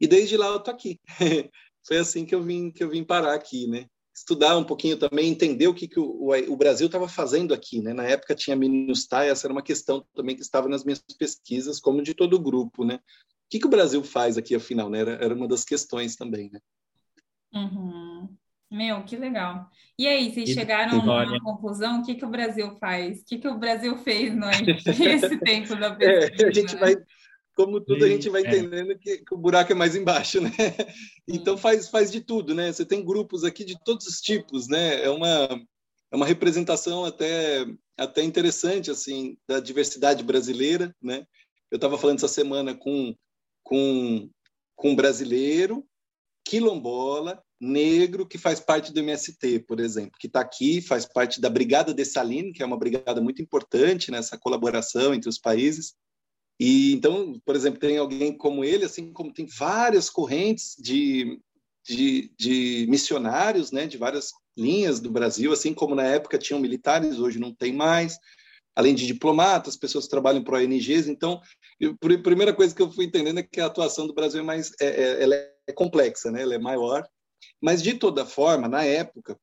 E 0.00 0.06
desde 0.06 0.36
lá 0.36 0.46
eu 0.46 0.60
tô 0.60 0.70
aqui. 0.70 1.00
Foi 1.86 1.96
assim 1.96 2.24
que 2.24 2.34
eu 2.34 2.42
vim 2.42 2.70
que 2.70 2.82
eu 2.82 2.88
vim 2.88 3.02
parar 3.02 3.34
aqui, 3.34 3.66
né? 3.66 3.86
Estudar 4.14 4.56
um 4.56 4.64
pouquinho 4.64 4.98
também, 4.98 5.28
entender 5.28 5.68
o 5.68 5.74
que, 5.74 5.88
que 5.88 5.98
o, 5.98 6.30
o 6.48 6.56
Brasil 6.56 6.86
estava 6.86 7.08
fazendo 7.08 7.54
aqui, 7.54 7.80
né? 7.80 7.92
Na 7.92 8.04
época 8.04 8.34
tinha 8.34 8.56
MINUSTAH, 8.56 9.26
essa 9.26 9.46
era 9.46 9.52
uma 9.52 9.62
questão 9.62 10.04
também 10.14 10.36
que 10.36 10.42
estava 10.42 10.68
nas 10.68 10.84
minhas 10.84 11.00
pesquisas, 11.18 11.80
como 11.80 12.02
de 12.02 12.14
todo 12.14 12.34
o 12.34 12.40
grupo, 12.40 12.84
né? 12.84 12.96
O 12.96 13.50
que, 13.50 13.58
que 13.58 13.66
o 13.66 13.70
Brasil 13.70 14.02
faz 14.04 14.36
aqui, 14.36 14.54
afinal, 14.54 14.90
né? 14.90 15.00
Era, 15.00 15.12
era 15.12 15.34
uma 15.34 15.48
das 15.48 15.64
questões 15.64 16.16
também, 16.16 16.50
né? 16.52 16.60
Uhum. 17.52 18.28
Meu, 18.70 19.02
que 19.04 19.16
legal. 19.16 19.68
E 19.98 20.06
aí, 20.06 20.30
vocês 20.30 20.50
chegaram 20.50 21.00
a 21.00 21.24
uma 21.24 21.40
conclusão? 21.40 22.00
O 22.00 22.04
que, 22.04 22.14
que 22.14 22.24
o 22.24 22.30
Brasil 22.30 22.76
faz? 22.78 23.20
O 23.20 23.24
que, 23.24 23.38
que 23.38 23.48
o 23.48 23.58
Brasil 23.58 23.96
fez 23.98 24.34
no 24.34 24.46
esse 24.50 25.38
tempo 25.38 25.74
da 25.74 25.94
pesquisa? 25.94 26.44
É, 26.44 26.48
a 26.48 26.52
gente 26.52 26.76
vai 26.76 26.94
como 27.58 27.80
tudo 27.80 28.04
a 28.04 28.08
gente 28.08 28.30
vai 28.30 28.44
é. 28.44 28.46
entendendo 28.46 28.96
que, 28.96 29.18
que, 29.18 29.34
o 29.34 29.36
buraco 29.36 29.72
é 29.72 29.74
mais 29.74 29.96
embaixo, 29.96 30.38
né? 30.40 30.52
Então 31.26 31.58
faz, 31.58 31.88
faz 31.88 32.08
de 32.12 32.20
tudo, 32.20 32.54
né? 32.54 32.72
Você 32.72 32.84
tem 32.84 33.04
grupos 33.04 33.42
aqui 33.42 33.64
de 33.64 33.76
todos 33.82 34.06
os 34.06 34.20
tipos, 34.20 34.68
né? 34.68 35.02
É 35.02 35.10
uma, 35.10 35.60
é 36.12 36.16
uma 36.16 36.24
representação 36.24 37.04
até, 37.04 37.66
até 37.96 38.22
interessante, 38.22 38.92
assim, 38.92 39.36
da 39.48 39.58
diversidade 39.58 40.22
brasileira, 40.22 40.94
né? 41.02 41.26
Eu 41.68 41.76
estava 41.78 41.98
falando 41.98 42.18
essa 42.18 42.28
semana 42.28 42.76
com, 42.76 43.12
com, 43.64 44.30
com 44.76 44.90
um 44.90 44.96
brasileiro, 44.96 45.84
quilombola, 46.48 47.42
negro, 47.60 48.26
que 48.26 48.38
faz 48.38 48.58
parte 48.58 48.90
do 48.90 49.00
MST, 49.00 49.66
por 49.68 49.80
exemplo, 49.80 50.12
que 50.18 50.26
está 50.26 50.40
aqui, 50.40 50.80
faz 50.80 51.04
parte 51.04 51.42
da 51.42 51.50
Brigada 51.50 51.92
de 51.92 52.04
Saline, 52.06 52.52
que 52.52 52.62
é 52.62 52.66
uma 52.66 52.78
brigada 52.78 53.20
muito 53.20 53.42
importante 53.42 54.10
nessa 54.10 54.38
colaboração 54.38 55.12
entre 55.12 55.28
os 55.28 55.38
países, 55.38 55.94
e 56.58 56.94
então, 56.94 57.38
por 57.44 57.54
exemplo, 57.54 57.78
tem 57.78 57.98
alguém 57.98 58.36
como 58.36 58.64
ele, 58.64 58.86
assim 58.86 59.12
como 59.12 59.32
tem 59.32 59.46
várias 59.46 60.08
correntes 60.08 60.74
de, 60.78 61.38
de, 61.86 62.32
de, 62.38 62.86
missionários, 62.88 63.70
né, 63.70 63.86
de 63.86 63.98
várias 63.98 64.30
linhas 64.56 65.00
do 65.00 65.10
Brasil, 65.10 65.52
assim 65.52 65.74
como 65.74 65.94
na 65.94 66.04
época 66.04 66.38
tinham 66.38 66.58
militares, 66.58 67.18
hoje 67.18 67.38
não 67.38 67.54
tem 67.54 67.74
mais, 67.74 68.18
além 68.74 68.94
de 68.94 69.06
diplomatas, 69.06 69.76
pessoas 69.76 70.04
que 70.04 70.10
trabalham 70.10 70.42
para 70.42 70.58
ONGs. 70.58 71.08
Então, 71.08 71.40
a 71.82 72.18
primeira 72.22 72.54
coisa 72.54 72.74
que 72.74 72.82
eu 72.82 72.90
fui 72.90 73.04
entendendo 73.04 73.38
é 73.38 73.42
que 73.42 73.60
a 73.60 73.66
atuação 73.66 74.06
do 74.06 74.14
Brasil 74.14 74.40
é 74.40 74.44
mais, 74.44 74.72
é, 74.80 74.86
é, 74.86 75.22
ela 75.22 75.36
é 75.68 75.72
complexa, 75.72 76.30
né, 76.30 76.42
ela 76.42 76.54
é 76.54 76.58
maior. 76.58 77.06
Mas 77.60 77.82
de 77.82 77.94
toda 77.94 78.26
forma, 78.26 78.66
na 78.66 78.82
época 78.82 79.38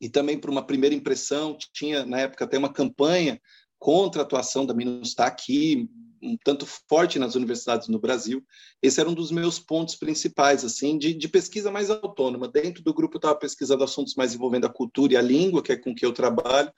e 0.00 0.08
também 0.08 0.38
por 0.38 0.50
uma 0.50 0.66
primeira 0.66 0.94
impressão, 0.94 1.56
tinha 1.72 2.06
na 2.06 2.20
época 2.20 2.44
até 2.44 2.56
uma 2.56 2.72
campanha 2.72 3.40
contra 3.78 4.22
a 4.22 4.24
atuação 4.24 4.64
da 4.64 4.74
MINUSTAH 4.74 5.26
aqui, 5.26 5.88
um 6.22 6.36
tanto 6.42 6.66
forte 6.88 7.18
nas 7.18 7.34
universidades 7.34 7.88
no 7.88 7.98
Brasil. 7.98 8.44
Esse 8.82 9.00
era 9.00 9.08
um 9.08 9.14
dos 9.14 9.30
meus 9.30 9.58
pontos 9.58 9.94
principais, 9.96 10.64
assim, 10.64 10.98
de, 10.98 11.14
de 11.14 11.28
pesquisa 11.28 11.70
mais 11.70 11.90
autônoma. 11.90 12.48
Dentro 12.48 12.82
do 12.82 12.94
grupo 12.94 13.16
eu 13.16 13.18
estava 13.18 13.38
pesquisando 13.38 13.84
assuntos 13.84 14.14
mais 14.14 14.34
envolvendo 14.34 14.66
a 14.66 14.72
cultura 14.72 15.14
e 15.14 15.16
a 15.16 15.22
língua, 15.22 15.62
que 15.62 15.72
é 15.72 15.76
com 15.76 15.94
que 15.94 16.04
eu 16.04 16.12
trabalho. 16.12 16.72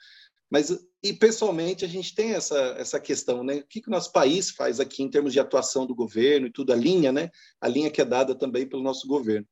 Mas, 0.52 0.70
e 1.02 1.14
pessoalmente, 1.14 1.82
a 1.82 1.88
gente 1.88 2.14
tem 2.14 2.34
essa, 2.34 2.58
essa 2.76 3.00
questão, 3.00 3.42
né? 3.42 3.54
O 3.54 3.66
que, 3.66 3.80
que 3.80 3.88
o 3.88 3.90
nosso 3.90 4.12
país 4.12 4.50
faz 4.50 4.80
aqui 4.80 5.02
em 5.02 5.08
termos 5.08 5.32
de 5.32 5.40
atuação 5.40 5.86
do 5.86 5.94
governo 5.94 6.46
e 6.46 6.52
tudo, 6.52 6.74
a 6.74 6.76
linha, 6.76 7.10
né? 7.10 7.30
A 7.58 7.66
linha 7.66 7.90
que 7.90 8.02
é 8.02 8.04
dada 8.04 8.34
também 8.34 8.68
pelo 8.68 8.82
nosso 8.82 9.08
governo. 9.08 9.48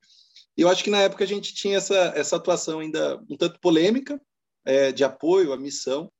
E 0.59 0.61
eu 0.61 0.69
acho 0.69 0.85
que 0.85 0.91
na 0.91 1.01
época 1.01 1.25
a 1.25 1.27
gente 1.27 1.55
tinha 1.55 1.79
essa, 1.79 2.13
essa 2.15 2.37
atuação 2.37 2.81
ainda 2.81 3.19
um 3.31 3.35
tanto 3.35 3.59
polêmica, 3.61 4.21
é, 4.63 4.93
de 4.93 5.03
apoio 5.03 5.55
à 5.55 5.57
missão, 5.57 6.13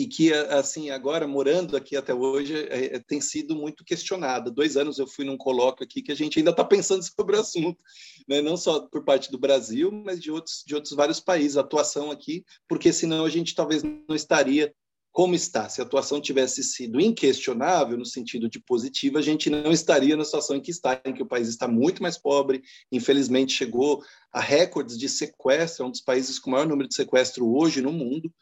e 0.00 0.06
que 0.06 0.32
assim 0.32 0.88
agora 0.88 1.28
morando 1.28 1.76
aqui 1.76 1.94
até 1.94 2.14
hoje 2.14 2.54
é, 2.70 2.96
é, 2.96 2.98
tem 2.98 3.20
sido 3.20 3.54
muito 3.54 3.84
questionada. 3.84 4.50
Dois 4.50 4.74
anos 4.78 4.98
eu 4.98 5.06
fui 5.06 5.26
num 5.26 5.36
colóquio 5.36 5.84
aqui 5.84 6.00
que 6.00 6.10
a 6.10 6.14
gente 6.14 6.38
ainda 6.38 6.52
está 6.52 6.64
pensando 6.64 7.02
sobre 7.04 7.36
o 7.36 7.40
assunto, 7.40 7.78
né? 8.26 8.40
não 8.40 8.56
só 8.56 8.80
por 8.80 9.04
parte 9.04 9.30
do 9.30 9.38
Brasil, 9.38 9.92
mas 9.92 10.18
de 10.18 10.30
outros 10.30 10.64
de 10.66 10.74
outros 10.74 10.94
vários 10.94 11.20
países 11.20 11.58
a 11.58 11.60
atuação 11.60 12.10
aqui, 12.10 12.44
porque 12.66 12.94
senão 12.94 13.26
a 13.26 13.28
gente 13.28 13.54
talvez 13.54 13.82
não 13.82 14.16
estaria 14.16 14.72
como 15.12 15.34
está. 15.34 15.68
Se 15.68 15.82
a 15.82 15.84
atuação 15.84 16.18
tivesse 16.18 16.64
sido 16.64 16.98
inquestionável 16.98 17.98
no 17.98 18.06
sentido 18.06 18.48
de 18.48 18.58
positiva, 18.58 19.18
a 19.18 19.22
gente 19.22 19.50
não 19.50 19.70
estaria 19.70 20.16
na 20.16 20.24
situação 20.24 20.56
em 20.56 20.62
que 20.62 20.70
está, 20.70 20.98
em 21.04 21.12
que 21.12 21.22
o 21.22 21.26
país 21.26 21.48
está 21.48 21.68
muito 21.68 22.02
mais 22.02 22.16
pobre. 22.16 22.62
Infelizmente 22.90 23.52
chegou 23.52 24.02
a 24.32 24.40
recordes 24.40 24.96
de 24.96 25.10
sequestro, 25.10 25.84
é 25.84 25.88
um 25.88 25.90
dos 25.90 26.00
países 26.00 26.38
com 26.38 26.52
maior 26.52 26.66
número 26.66 26.88
de 26.88 26.94
sequestro 26.94 27.54
hoje 27.54 27.82
no 27.82 27.92
mundo 27.92 28.32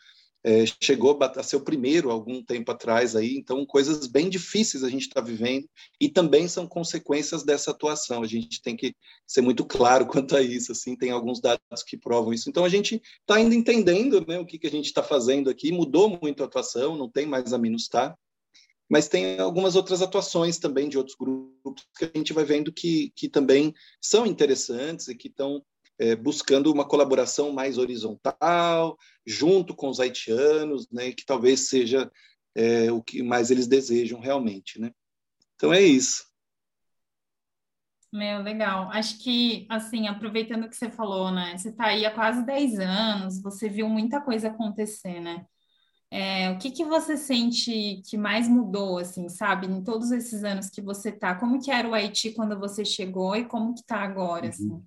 é, 0.44 0.64
chegou 0.80 1.18
a 1.20 1.42
ser 1.42 1.56
o 1.56 1.64
primeiro 1.64 2.10
algum 2.10 2.42
tempo 2.42 2.70
atrás 2.70 3.16
aí, 3.16 3.36
então 3.36 3.66
coisas 3.66 4.06
bem 4.06 4.28
difíceis 4.28 4.84
a 4.84 4.88
gente 4.88 5.02
está 5.02 5.20
vivendo 5.20 5.68
e 6.00 6.08
também 6.08 6.46
são 6.46 6.66
consequências 6.66 7.42
dessa 7.42 7.70
atuação. 7.70 8.22
A 8.22 8.26
gente 8.26 8.62
tem 8.62 8.76
que 8.76 8.94
ser 9.26 9.40
muito 9.40 9.64
claro 9.64 10.06
quanto 10.08 10.36
a 10.36 10.42
isso, 10.42 10.72
assim, 10.72 10.96
tem 10.96 11.10
alguns 11.10 11.40
dados 11.40 11.82
que 11.86 11.96
provam 11.96 12.32
isso. 12.32 12.48
Então 12.48 12.64
a 12.64 12.68
gente 12.68 13.02
está 13.20 13.34
ainda 13.34 13.54
entendendo, 13.54 14.24
né, 14.26 14.38
o 14.38 14.46
que, 14.46 14.58
que 14.58 14.66
a 14.66 14.70
gente 14.70 14.86
está 14.86 15.02
fazendo 15.02 15.50
aqui. 15.50 15.72
Mudou 15.72 16.18
muito 16.22 16.42
a 16.42 16.46
atuação, 16.46 16.96
não 16.96 17.10
tem 17.10 17.26
mais 17.26 17.52
a 17.52 17.58
Minustar, 17.58 18.16
mas 18.88 19.08
tem 19.08 19.38
algumas 19.38 19.76
outras 19.76 20.00
atuações 20.00 20.58
também 20.58 20.88
de 20.88 20.96
outros 20.96 21.16
grupos 21.16 21.84
que 21.98 22.06
a 22.06 22.10
gente 22.14 22.32
vai 22.32 22.44
vendo 22.44 22.72
que, 22.72 23.12
que 23.14 23.28
também 23.28 23.74
são 24.00 24.24
interessantes 24.24 25.08
e 25.08 25.14
que 25.14 25.28
estão 25.28 25.62
é, 25.98 26.14
buscando 26.14 26.72
uma 26.72 26.86
colaboração 26.86 27.52
mais 27.52 27.76
horizontal, 27.76 28.96
junto 29.26 29.74
com 29.74 29.88
os 29.88 30.00
haitianos, 30.00 30.88
né, 30.90 31.12
que 31.12 31.24
talvez 31.24 31.68
seja 31.68 32.10
é, 32.54 32.90
o 32.92 33.02
que 33.02 33.22
mais 33.22 33.50
eles 33.50 33.66
desejam 33.66 34.20
realmente. 34.20 34.80
Né? 34.80 34.92
Então 35.56 35.72
é 35.72 35.82
isso. 35.82 36.28
Meu, 38.12 38.40
legal. 38.42 38.90
Acho 38.90 39.18
que, 39.22 39.66
assim, 39.68 40.08
aproveitando 40.08 40.64
o 40.64 40.68
que 40.70 40.76
você 40.76 40.90
falou, 40.90 41.30
né? 41.30 41.58
Você 41.58 41.68
está 41.68 41.88
aí 41.88 42.06
há 42.06 42.10
quase 42.10 42.42
10 42.42 42.78
anos, 42.78 43.42
você 43.42 43.68
viu 43.68 43.86
muita 43.86 44.18
coisa 44.18 44.48
acontecer, 44.48 45.20
né? 45.20 45.44
É, 46.10 46.50
o 46.50 46.58
que, 46.58 46.70
que 46.70 46.86
você 46.86 47.18
sente 47.18 48.00
que 48.08 48.16
mais 48.16 48.48
mudou, 48.48 48.96
assim, 48.96 49.28
sabe, 49.28 49.66
em 49.66 49.84
todos 49.84 50.10
esses 50.10 50.42
anos 50.42 50.70
que 50.70 50.80
você 50.80 51.12
tá? 51.12 51.34
Como 51.34 51.60
que 51.60 51.70
era 51.70 51.86
o 51.86 51.92
Haiti 51.92 52.32
quando 52.32 52.58
você 52.58 52.82
chegou 52.82 53.36
e 53.36 53.44
como 53.44 53.74
que 53.74 53.84
tá 53.84 53.98
agora, 53.98 54.44
uhum. 54.44 54.48
assim? 54.48 54.82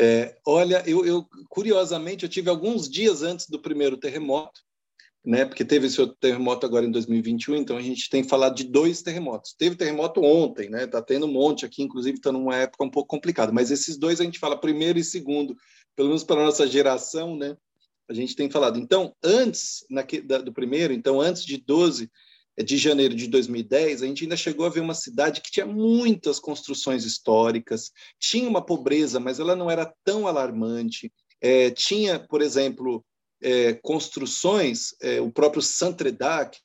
É, 0.00 0.36
olha, 0.46 0.82
eu, 0.86 1.04
eu, 1.04 1.26
curiosamente 1.48 2.22
eu 2.22 2.28
tive 2.28 2.48
alguns 2.48 2.88
dias 2.88 3.22
antes 3.22 3.48
do 3.48 3.60
primeiro 3.60 3.96
terremoto, 3.96 4.60
né? 5.24 5.44
Porque 5.44 5.64
teve 5.64 5.88
esse 5.88 6.00
outro 6.00 6.16
terremoto 6.20 6.64
agora 6.64 6.86
em 6.86 6.90
2021, 6.90 7.56
então 7.56 7.76
a 7.76 7.82
gente 7.82 8.08
tem 8.08 8.22
falado 8.22 8.54
de 8.54 8.64
dois 8.64 9.02
terremotos. 9.02 9.54
Teve 9.58 9.74
terremoto 9.74 10.22
ontem, 10.22 10.70
né? 10.70 10.86
Tá 10.86 11.02
tendo 11.02 11.26
um 11.26 11.32
monte 11.32 11.66
aqui, 11.66 11.82
inclusive 11.82 12.16
está 12.16 12.30
numa 12.30 12.54
época 12.54 12.84
um 12.84 12.90
pouco 12.90 13.08
complicada. 13.08 13.50
Mas 13.52 13.72
esses 13.72 13.98
dois 13.98 14.20
a 14.20 14.24
gente 14.24 14.38
fala 14.38 14.56
primeiro 14.56 15.00
e 15.00 15.04
segundo, 15.04 15.56
pelo 15.96 16.08
menos 16.08 16.22
para 16.22 16.44
nossa 16.44 16.66
geração, 16.66 17.36
né? 17.36 17.56
A 18.08 18.14
gente 18.14 18.36
tem 18.36 18.48
falado. 18.48 18.78
Então, 18.78 19.12
antes 19.22 19.84
da, 20.24 20.38
do 20.38 20.52
primeiro, 20.52 20.92
então 20.92 21.20
antes 21.20 21.44
de 21.44 21.58
12 21.58 22.08
de 22.62 22.76
janeiro 22.76 23.14
de 23.14 23.28
2010, 23.28 24.02
a 24.02 24.06
gente 24.06 24.24
ainda 24.24 24.36
chegou 24.36 24.66
a 24.66 24.70
ver 24.70 24.80
uma 24.80 24.94
cidade 24.94 25.40
que 25.40 25.50
tinha 25.50 25.66
muitas 25.66 26.38
construções 26.40 27.04
históricas, 27.04 27.92
tinha 28.18 28.48
uma 28.48 28.64
pobreza, 28.64 29.20
mas 29.20 29.38
ela 29.38 29.54
não 29.54 29.70
era 29.70 29.92
tão 30.04 30.26
alarmante. 30.26 31.12
É, 31.40 31.70
tinha, 31.70 32.18
por 32.18 32.42
exemplo, 32.42 33.04
é, 33.40 33.74
construções, 33.74 34.94
é, 35.00 35.20
o 35.20 35.30
próprio 35.30 35.62
Santredac, 35.62 36.58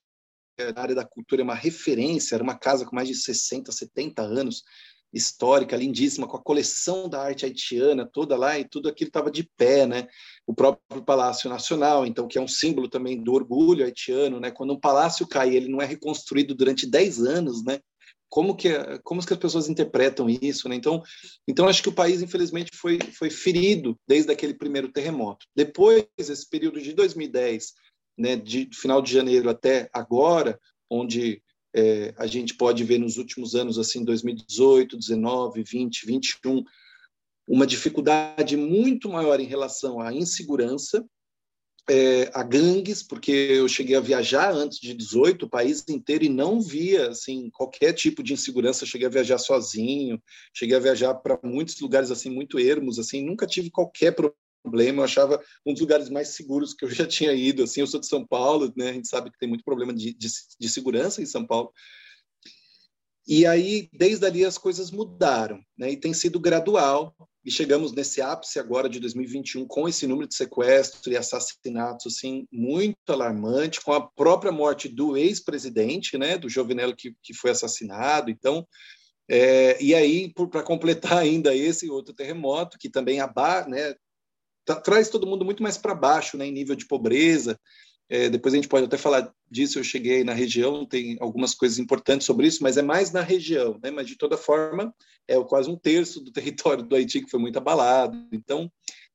que 0.58 0.64
é, 0.64 0.74
na 0.74 0.82
área 0.82 0.96
da 0.96 1.06
cultura 1.06 1.42
é 1.42 1.44
uma 1.44 1.56
referência, 1.56 2.36
era 2.36 2.44
uma 2.44 2.58
casa 2.58 2.86
com 2.86 2.96
mais 2.96 3.08
de 3.08 3.16
60, 3.16 3.72
70 3.72 4.22
anos, 4.22 4.64
histórica, 5.13 5.77
lindíssima, 5.77 6.27
com 6.27 6.38
a 6.38 6.41
coleção 6.41 7.08
da 7.08 7.22
arte 7.22 7.46
haitiana 7.46 8.10
toda 8.12 8.36
lá, 8.36 8.58
e 8.58 8.67
tudo 8.67 8.89
aquilo 8.89 9.10
estava 9.10 9.29
de 9.29 9.43
pé, 9.55 9.86
né? 9.86 10.08
O 10.48 10.53
próprio 10.53 11.03
Palácio 11.03 11.50
Nacional, 11.50 12.05
então, 12.05 12.27
que 12.27 12.38
é 12.38 12.41
um 12.41 12.48
símbolo 12.48 12.89
também 12.89 13.22
do 13.22 13.34
orgulho 13.34 13.86
haitiano, 13.86 14.39
né? 14.39 14.50
Quando 14.50 14.74
um 14.74 14.79
palácio 14.79 15.27
cai, 15.27 15.55
ele 15.55 15.70
não 15.70 15.82
é 15.82 15.86
reconstruído 15.86 16.55
durante 16.55 16.88
10 16.88 17.20
anos, 17.20 17.63
né? 17.63 17.79
Como 18.27 18.55
que, 18.55 18.70
como 19.03 19.24
que 19.24 19.32
as 19.32 19.39
pessoas 19.39 19.70
interpretam 19.70 20.27
isso, 20.27 20.67
né? 20.67 20.75
Então, 20.75 21.03
então 21.48 21.67
acho 21.67 21.84
que 21.84 21.89
o 21.89 21.93
país, 21.93 22.22
infelizmente, 22.24 22.75
foi, 22.75 22.98
foi 23.17 23.29
ferido 23.29 23.96
desde 24.08 24.32
aquele 24.32 24.55
primeiro 24.55 24.91
terremoto. 24.91 25.46
Depois, 25.55 26.05
esse 26.17 26.50
período 26.50 26.82
de 26.82 26.93
2010, 26.93 27.74
né, 28.17 28.36
de 28.36 28.67
final 28.74 29.01
de 29.01 29.13
janeiro 29.13 29.50
até 29.50 29.88
agora, 29.93 30.60
onde 30.89 31.41
é, 31.75 32.13
a 32.18 32.27
gente 32.27 32.53
pode 32.56 32.84
ver 32.84 33.00
nos 33.00 33.18
últimos 33.18 33.56
anos, 33.56 33.80
assim, 33.80 34.03
2018, 34.03 34.98
19, 34.98 35.63
20, 35.63 36.06
21, 36.06 36.63
uma 37.48 37.68
dificuldade 37.68 38.56
muito 38.56 39.10
maior 39.10 39.39
em 39.39 39.46
relação 39.46 40.00
à 40.00 40.13
insegurança, 40.13 41.06
é, 41.89 42.32
a 42.34 42.44
gangues, 42.44 43.03
porque 43.03 43.32
eu 43.32 43.68
cheguei 43.68 43.96
a 43.96 44.01
viajar 44.01 44.53
antes 44.53 44.80
de 44.80 44.94
18, 44.94 45.46
o 45.46 45.50
país 45.50 45.84
inteiro, 45.89 46.24
e 46.24 46.30
não 46.30 46.62
via 46.62 47.10
assim 47.10 47.50
qualquer 47.50 47.92
tipo 47.94 48.24
de 48.24 48.34
insegurança. 48.34 48.86
cheguei 48.86 49.08
a 49.08 49.12
viajar 49.12 49.38
sozinho, 49.38 50.22
cheguei 50.53 50.77
a 50.77 50.80
viajar 50.80 51.13
para 51.15 51.38
muitos 51.44 51.80
lugares 51.82 52.10
assim 52.10 52.30
muito 52.30 52.58
ermos, 52.58 53.00
assim, 53.00 53.22
nunca 53.22 53.46
tive 53.46 53.70
qualquer 53.70 54.15
problema. 54.63 55.01
Eu 55.01 55.05
achava 55.05 55.43
um 55.65 55.74
dos 55.74 55.82
lugares 55.82 56.10
mais 56.10 56.29
seguros 56.29 56.74
que 56.74 56.86
eu 56.86 56.89
já 56.89 57.05
tinha 57.05 57.34
ido. 57.34 57.63
Assim, 57.63 57.82
eu 57.82 57.88
sou 57.88 58.00
de 58.00 58.08
São 58.08 58.25
Paulo, 58.25 58.74
né? 58.75 58.89
A 58.89 58.93
gente 58.93 59.08
sabe 59.08 59.29
que 59.29 59.38
tem 59.38 59.50
muito 59.50 59.63
problema 59.63 59.93
de, 59.93 60.13
de, 60.13 60.27
de 60.60 60.70
segurança 60.70 61.22
em 61.22 61.25
São 61.25 61.46
Paulo. 61.46 61.72
E 63.27 63.46
aí, 63.46 63.89
desde 63.93 64.25
ali, 64.25 64.43
as 64.43 64.58
coisas 64.58 64.91
mudaram, 64.91 65.60
né? 65.77 65.91
E 65.91 65.98
tem 65.98 66.13
sido 66.13 66.39
gradual. 66.39 67.15
E 67.46 67.51
chegamos 67.51 67.91
nesse 67.91 68.22
ápice 68.22 68.58
agora 68.58 68.88
de 68.88 69.01
2021 69.01 69.67
com 69.67 69.88
esse 69.88 70.08
número 70.08 70.27
de 70.27 70.34
sequestros 70.34 71.05
e 71.08 71.17
assassinatos 71.17 72.08
assim 72.08 72.48
muito 72.50 72.96
alarmante, 73.10 73.82
com 73.82 73.91
a 73.91 74.00
própria 74.00 74.51
morte 74.51 74.88
do 74.88 75.17
ex-presidente, 75.17 76.17
né, 76.17 76.38
do 76.38 76.48
Jovenel 76.48 76.96
que, 76.96 77.13
que 77.22 77.34
foi 77.34 77.51
assassinado. 77.51 78.32
Então, 78.32 78.65
é, 79.29 79.82
e 79.84 79.93
aí 79.93 80.34
para 80.34 80.63
completar 80.63 81.17
ainda 81.20 81.53
esse 81.53 81.89
outro 81.89 82.13
terremoto 82.13 82.77
que 82.77 82.89
também 82.89 83.20
aba, 83.20 83.67
né, 83.67 83.93
traz 84.65 85.10
todo 85.10 85.27
mundo 85.27 85.46
muito 85.46 85.62
mais 85.62 85.77
para 85.77 85.96
baixo, 85.96 86.38
né, 86.38 86.46
em 86.46 86.51
nível 86.51 86.75
de 86.75 86.88
pobreza. 86.88 87.60
É, 88.10 88.29
depois 88.29 88.53
a 88.53 88.58
gente 88.58 88.67
pode 88.67 88.86
até 88.86 88.98
falar 88.98 89.34
disso. 89.50 89.79
Eu 89.79 89.84
cheguei 89.84 90.24
na 90.24 90.34
região, 90.34 90.86
tem 90.86 91.17
algumas 91.20 91.53
coisas 91.53 91.79
importantes 91.79 92.27
sobre 92.27 92.48
isso, 92.48 92.62
mas 92.62 92.77
é 92.77 92.82
mais 92.82 93.12
na 93.12 93.22
região, 93.22 93.79
né? 93.82 93.91
Mas 93.91 94.08
de 94.08 94.17
toda 94.17 94.38
forma, 94.38 94.93
é 95.27 95.41
quase 95.43 95.70
um 95.70 95.77
terço 95.77 96.22
do 96.22 96.32
território 96.34 96.84
do 96.84 96.96
Haiti 96.96 97.22
que 97.22 97.29
foi 97.29 97.39
muito 97.39 97.58
abalado. 97.58 98.17
Então, 98.32 98.72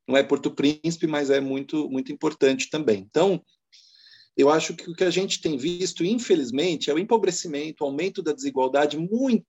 não 0.07 0.17
é 0.17 0.23
Porto 0.23 0.51
Príncipe, 0.51 1.07
mas 1.07 1.31
é 1.31 1.41
muito, 1.41 1.89
muito 1.89 2.11
importante 2.11 2.71
também. 2.71 3.07
Então, 3.09 3.43
eu 4.37 4.49
acho 4.49 4.75
que 4.75 4.91
o 4.91 4.95
que 4.95 5.05
a 5.05 5.11
gente 5.11 5.41
tem 5.41 5.57
visto, 5.57 6.05
infelizmente, 6.05 6.91
é 6.91 6.95
o 6.95 6.99
empobrecimento, 6.99 7.85
o 7.85 7.87
aumento 7.87 8.23
da 8.23 8.33
desigualdade, 8.33 8.97
muito 8.97 9.45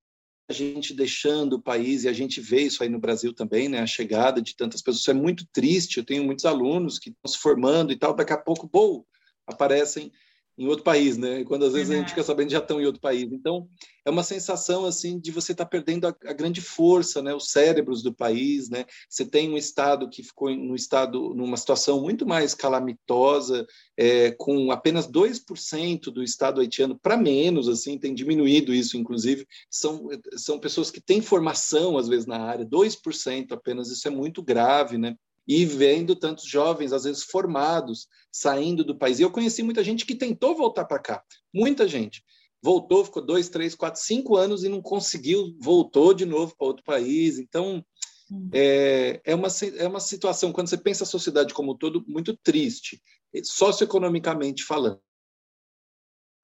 gente 0.53 0.93
deixando 0.93 1.53
o 1.53 1.61
país, 1.61 2.03
e 2.03 2.09
a 2.09 2.13
gente 2.13 2.41
vê 2.41 2.63
isso 2.63 2.81
aí 2.81 2.89
no 2.89 2.99
Brasil 2.99 3.33
também, 3.33 3.69
né? 3.69 3.79
A 3.79 3.87
chegada 3.87 4.41
de 4.41 4.55
tantas 4.55 4.81
pessoas. 4.81 5.01
Isso 5.01 5.11
é 5.11 5.13
muito 5.13 5.45
triste. 5.51 5.97
Eu 5.97 6.05
tenho 6.05 6.23
muitos 6.23 6.45
alunos 6.45 6.97
que 6.97 7.09
estão 7.09 7.31
se 7.31 7.37
formando 7.37 7.91
e 7.91 7.95
tal, 7.95 8.15
daqui 8.15 8.33
a 8.33 8.37
pouco, 8.37 8.67
bom, 8.71 9.03
aparecem 9.45 10.11
em 10.59 10.67
outro 10.67 10.83
país, 10.83 11.17
né? 11.17 11.39
E 11.39 11.45
quando 11.45 11.63
às 11.63 11.71
vezes 11.71 11.89
a 11.89 11.95
gente 11.95 12.09
fica 12.09 12.21
sabendo 12.21 12.51
já 12.51 12.57
estão 12.57 12.81
em 12.81 12.85
outro 12.85 12.99
país. 12.99 13.31
Então, 13.31 13.65
é 14.03 14.09
uma 14.09 14.23
sensação 14.23 14.85
assim 14.85 15.17
de 15.17 15.31
você 15.31 15.53
estar 15.53 15.63
tá 15.63 15.69
perdendo 15.69 16.05
a, 16.05 16.09
a, 16.25 16.33
grande 16.33 16.59
força, 16.59 17.21
né? 17.21 17.33
Os 17.33 17.49
cérebros 17.49 18.03
do 18.03 18.13
país, 18.13 18.69
né? 18.69 18.85
Você 19.09 19.25
tem 19.25 19.49
um 19.49 19.55
estado 19.55 20.09
que 20.09 20.21
ficou 20.21 20.53
no 20.53 20.75
estado 20.75 21.33
numa 21.33 21.55
situação 21.55 22.01
muito 22.01 22.27
mais 22.27 22.53
calamitosa, 22.53 23.65
é, 23.95 24.31
com 24.31 24.69
apenas 24.69 25.07
2% 25.07 26.11
do 26.11 26.21
estado 26.21 26.59
haitiano 26.59 26.99
para 26.99 27.15
menos, 27.15 27.69
assim, 27.69 27.97
tem 27.97 28.13
diminuído 28.13 28.73
isso 28.73 28.97
inclusive. 28.97 29.47
São 29.71 30.09
são 30.35 30.59
pessoas 30.59 30.91
que 30.91 30.99
têm 30.99 31.21
formação 31.21 31.97
às 31.97 32.09
vezes 32.09 32.25
na 32.25 32.37
área, 32.37 32.65
2% 32.65 33.53
apenas, 33.53 33.89
isso 33.89 34.05
é 34.09 34.11
muito 34.11 34.43
grave, 34.43 34.97
né? 34.97 35.15
E 35.49 35.65
vendo 35.65 36.15
tantos 36.15 36.45
jovens, 36.45 36.93
às 36.93 37.05
vezes 37.05 37.23
formados, 37.23 38.07
saindo 38.31 38.83
do 38.83 38.95
país. 38.95 39.17
E 39.17 39.23
eu 39.23 39.31
conheci 39.31 39.63
muita 39.63 39.83
gente 39.83 40.05
que 40.05 40.13
tentou 40.13 40.55
voltar 40.55 40.85
para 40.85 40.99
cá, 40.99 41.23
muita 41.51 41.87
gente. 41.87 42.23
Voltou, 42.61 43.03
ficou 43.03 43.25
dois, 43.25 43.49
três, 43.49 43.73
quatro, 43.73 43.99
cinco 43.99 44.35
anos 44.35 44.63
e 44.63 44.69
não 44.69 44.79
conseguiu, 44.79 45.57
voltou 45.59 46.13
de 46.13 46.23
novo 46.23 46.55
para 46.55 46.67
outro 46.67 46.83
país. 46.83 47.39
Então, 47.39 47.83
hum. 48.31 48.49
é, 48.53 49.19
é, 49.25 49.33
uma, 49.33 49.47
é 49.77 49.87
uma 49.87 49.99
situação, 49.99 50.51
quando 50.51 50.67
você 50.67 50.77
pensa 50.77 51.03
a 51.03 51.07
sociedade 51.07 51.51
como 51.51 51.71
um 51.71 51.75
todo, 51.75 52.05
muito 52.07 52.37
triste, 52.37 53.01
socioeconomicamente 53.43 54.63
falando. 54.63 55.01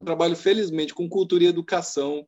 Eu 0.01 0.05
trabalho, 0.07 0.35
felizmente, 0.35 0.95
com 0.95 1.07
cultura 1.07 1.43
e 1.43 1.47
educação. 1.47 2.27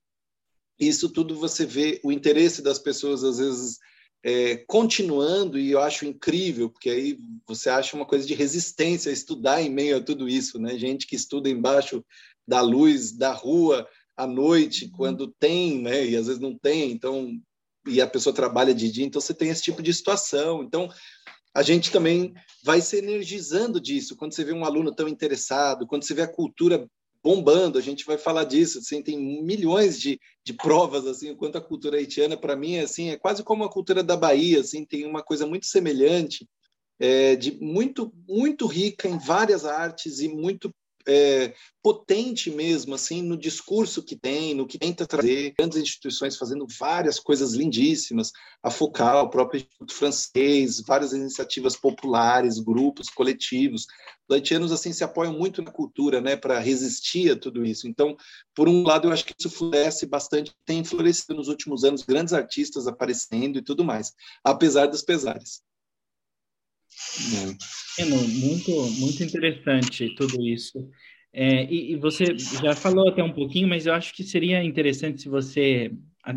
Isso 0.79 1.10
tudo 1.10 1.36
você 1.36 1.65
vê 1.65 2.00
o 2.03 2.12
interesse 2.12 2.62
das 2.62 2.77
pessoas, 2.77 3.24
às 3.24 3.39
vezes, 3.39 3.79
é, 4.27 4.57
continuando, 4.67 5.57
e 5.57 5.72
eu 5.72 5.79
acho 5.79 6.05
incrível, 6.05 6.69
porque 6.69 6.89
aí 6.89 7.17
você 7.48 7.69
acha 7.69 7.96
uma 7.96 8.05
coisa 8.05 8.27
de 8.27 8.34
resistência 8.34 9.10
a 9.10 9.13
estudar 9.13 9.62
em 9.62 9.69
meio 9.69 9.96
a 9.96 10.03
tudo 10.03 10.27
isso, 10.27 10.60
né? 10.60 10.77
Gente 10.77 11.07
que 11.07 11.15
estuda 11.15 11.50
embaixo 11.50 12.03
da 12.46 12.60
luz 12.60 13.13
da 13.13 13.31
rua 13.31 13.88
à 14.17 14.27
noite, 14.27 14.84
uhum. 14.84 14.91
quando 14.91 15.34
tem, 15.39 15.81
né? 15.81 16.05
E 16.05 16.17
às 16.17 16.27
vezes 16.27 16.41
não 16.41 16.57
tem, 16.57 16.91
então 16.91 17.39
e 17.88 18.01
a 18.01 18.07
pessoa 18.07 18.36
trabalha 18.36 18.74
de 18.74 18.91
dia, 18.91 19.05
então 19.05 19.22
você 19.22 19.34
tem 19.34 19.48
esse 19.48 19.63
tipo 19.63 19.81
de 19.81 19.93
situação. 19.93 20.62
Então 20.62 20.89
a 21.55 21.63
gente 21.63 21.89
também 21.89 22.34
vai 22.65 22.81
se 22.81 22.98
energizando 22.98 23.79
disso. 23.79 24.17
Quando 24.17 24.34
você 24.34 24.43
vê 24.43 24.51
um 24.51 24.65
aluno 24.65 24.93
tão 24.93 25.07
interessado, 25.07 25.88
quando 25.88 26.03
você 26.03 26.13
vê 26.13 26.24
a 26.24 26.27
cultura 26.27 26.86
bombando, 27.27 27.77
a 27.77 27.81
gente 27.81 28.05
vai 28.05 28.17
falar 28.17 28.46
disso, 28.46 28.79
assim, 28.79 29.03
tem 29.03 29.19
milhões 29.43 30.00
de, 30.00 30.17
de 30.46 30.53
provas, 30.53 31.05
assim, 31.05 31.36
quanto 31.36 31.57
a 31.57 31.62
cultura 31.62 31.98
haitiana, 31.98 32.38
para 32.38 32.55
mim, 32.55 32.79
assim, 32.79 33.10
é 33.10 33.17
quase 33.17 33.43
como 33.43 33.65
a 33.65 33.69
cultura 33.69 34.01
da 34.01 34.15
Bahia, 34.15 34.62
assim, 34.62 34.86
tem 34.86 35.05
uma 35.05 35.22
coisa 35.22 35.46
muito 35.46 35.65
semelhante, 35.65 36.48
é, 36.98 37.36
de 37.36 37.51
muito, 37.62 38.13
muito 38.25 38.65
rica 38.65 39.10
em 39.10 39.17
várias 39.17 39.65
artes 39.65 40.22
e 40.22 40.29
muito 40.29 40.74
é, 41.08 41.54
potente 41.82 42.52
mesmo, 42.52 42.94
assim, 42.94 43.22
no 43.22 43.38
discurso 43.38 44.04
que 44.04 44.16
tem, 44.16 44.54
no 44.54 44.68
que 44.68 44.78
tenta 44.78 45.08
trazer, 45.08 45.54
grandes 45.58 45.78
instituições 45.78 46.36
fazendo 46.36 46.68
várias 46.78 47.18
coisas 47.20 47.54
lindíssimas, 47.54 48.32
a 48.62 48.70
Focal, 48.70 49.26
o 49.26 49.30
próprio 49.30 49.60
Instituto 49.60 49.94
Francês, 49.94 50.82
várias 50.82 51.14
iniciativas 51.14 51.78
populares, 51.78 52.60
grupos, 52.60 53.10
coletivos. 53.10 53.88
Os 54.28 54.36
haitianos, 54.36 54.74
assim, 54.74 54.92
se 54.92 55.04
apoiam 55.04 55.32
muito 55.32 55.62
na 55.62 55.72
cultura, 55.72 56.20
né, 56.20 56.36
para 56.36 56.60
resistir 56.60 57.32
a 57.32 57.40
tudo 57.40 57.66
isso. 57.66 57.88
Então, 57.88 58.18
por 58.54 58.68
um 58.68 58.84
lado, 58.84 59.08
eu 59.08 59.14
acho 59.14 59.24
que 59.24 59.34
isso 59.40 59.50
floresce 59.50 60.06
bastante, 60.06 60.54
tem 60.66 60.84
florescido 60.84 61.36
nos 61.36 61.48
últimos 61.48 61.86
anos, 61.86 62.04
grandes 62.04 62.34
artistas 62.34 62.86
aparecendo 62.86 63.58
e 63.58 63.64
tudo 63.64 63.86
mais, 63.86 64.14
apesar 64.44 64.88
dos 64.88 65.04
pesares. 65.04 65.62
Muito, 68.06 68.72
muito 69.00 69.24
interessante 69.24 70.13
tudo 70.15 70.46
isso. 70.46 70.89
É, 71.34 71.65
e, 71.72 71.94
e, 71.94 71.96
você 71.96 72.38
já 72.38 72.75
falou 72.75 73.10
até 73.10 73.24
um 73.24 73.34
pouquinho, 73.34 73.67
mas 73.67 73.86
eu 73.86 73.94
acho 73.94 74.13
que 74.13 74.24
seria 74.24 74.63
interessante 74.63 75.22
se 75.22 75.29
você, 75.29 75.91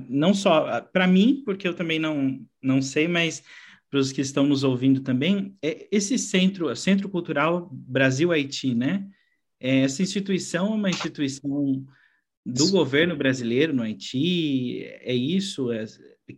não 0.09 0.35
só 0.35 0.81
para 0.81 1.07
mim, 1.07 1.43
porque 1.45 1.67
eu 1.67 1.75
também 1.75 1.99
não, 1.99 2.45
não 2.63 2.83
sei, 2.83 3.09
mas 3.09 3.43
para 3.91 3.99
os 3.99 4.13
que 4.13 4.21
estão 4.21 4.47
nos 4.47 4.63
ouvindo 4.63 5.01
também, 5.01 5.57
é 5.63 5.89
esse 5.91 6.19
centro, 6.19 6.75
Centro 6.77 7.09
Cultural 7.09 7.69
Brasil-Haiti, 7.73 8.75
né? 8.75 9.09
É, 9.59 9.81
essa 9.81 10.03
instituição 10.03 10.73
é 10.73 10.77
uma 10.77 10.91
instituição 10.91 11.85
do 12.45 12.71
governo 12.71 13.17
brasileiro 13.17 13.75
no 13.75 13.83
Haiti? 13.83 14.85
É 15.03 15.15
isso? 15.15 15.71
É, 15.73 15.85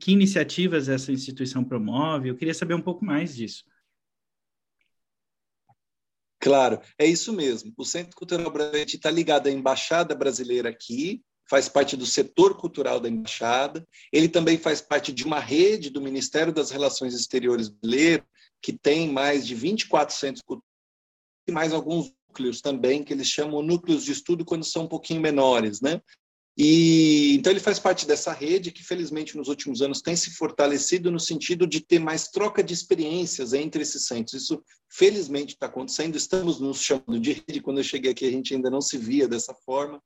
que 0.00 0.12
iniciativas 0.12 0.88
essa 0.88 1.12
instituição 1.12 1.62
promove? 1.62 2.28
Eu 2.28 2.36
queria 2.36 2.54
saber 2.54 2.74
um 2.74 2.80
pouco 2.80 3.04
mais 3.04 3.36
disso. 3.36 3.64
Claro, 6.42 6.80
é 6.98 7.06
isso 7.06 7.32
mesmo. 7.32 7.72
O 7.78 7.84
Centro 7.84 8.16
Cultural 8.16 8.50
Brasileiro 8.50 8.90
está 8.90 9.08
ligado 9.08 9.46
à 9.46 9.50
Embaixada 9.50 10.12
Brasileira 10.12 10.70
aqui, 10.70 11.22
faz 11.48 11.68
parte 11.68 11.96
do 11.96 12.04
setor 12.04 12.56
cultural 12.56 12.98
da 12.98 13.08
embaixada. 13.08 13.86
Ele 14.12 14.28
também 14.28 14.58
faz 14.58 14.80
parte 14.80 15.12
de 15.12 15.22
uma 15.22 15.38
rede 15.38 15.88
do 15.88 16.00
Ministério 16.00 16.52
das 16.52 16.72
Relações 16.72 17.14
Exteriores 17.14 17.68
brasileiro, 17.68 18.24
que 18.60 18.72
tem 18.72 19.08
mais 19.08 19.46
de 19.46 19.54
24 19.54 20.16
centros 20.16 20.42
culturais 20.44 20.68
e 21.46 21.52
mais 21.52 21.72
alguns 21.72 22.12
núcleos 22.28 22.60
também, 22.60 23.04
que 23.04 23.12
eles 23.12 23.28
chamam 23.28 23.62
núcleos 23.62 24.02
de 24.02 24.10
estudo 24.10 24.44
quando 24.44 24.64
são 24.64 24.84
um 24.84 24.88
pouquinho 24.88 25.20
menores, 25.20 25.80
né? 25.80 26.00
E 26.56 27.34
então 27.34 27.50
ele 27.50 27.60
faz 27.60 27.78
parte 27.78 28.06
dessa 28.06 28.32
rede 28.32 28.70
que, 28.70 28.82
felizmente, 28.82 29.36
nos 29.36 29.48
últimos 29.48 29.80
anos 29.80 30.02
tem 30.02 30.14
se 30.14 30.32
fortalecido 30.32 31.10
no 31.10 31.18
sentido 31.18 31.66
de 31.66 31.80
ter 31.80 31.98
mais 31.98 32.28
troca 32.28 32.62
de 32.62 32.74
experiências 32.74 33.54
entre 33.54 33.82
esses 33.82 34.06
centros. 34.06 34.42
Isso, 34.42 34.62
felizmente, 34.90 35.54
está 35.54 35.66
acontecendo. 35.66 36.16
Estamos 36.16 36.60
nos 36.60 36.82
chamando 36.82 37.18
de 37.18 37.32
rede. 37.32 37.62
Quando 37.62 37.78
eu 37.78 37.84
cheguei 37.84 38.10
aqui, 38.12 38.26
a 38.26 38.30
gente 38.30 38.54
ainda 38.54 38.68
não 38.68 38.82
se 38.82 38.98
via 38.98 39.26
dessa 39.26 39.54
forma. 39.64 40.02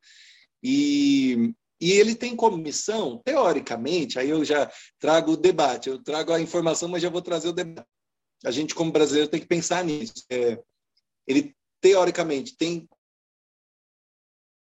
E, 0.63 1.53
e 1.81 1.93
ele 1.93 2.15
tem 2.15 2.35
como 2.35 2.57
missão, 2.57 3.21
teoricamente, 3.25 4.19
aí 4.19 4.31
eu 4.31 4.45
já 4.45 4.71
trago 4.99 5.33
o 5.33 5.37
debate, 5.37 5.89
eu 5.89 6.03
trago 6.03 6.33
a 6.33 6.41
informação, 6.41 6.89
mas 6.89 7.03
já 7.03 7.11
vou 7.11 7.23
trazer 7.23 7.49
o 7.49 7.53
debate. 7.53 7.87
A 8.45 8.51
gente, 8.51 8.75
como 8.75 8.93
brasileiro, 8.93 9.31
tem 9.31 9.41
que 9.41 9.47
pensar 9.47 9.85
nisso. 9.85 10.15
É, 10.31 10.59
ele, 11.27 11.55
teoricamente, 11.81 12.57
tem 12.57 12.89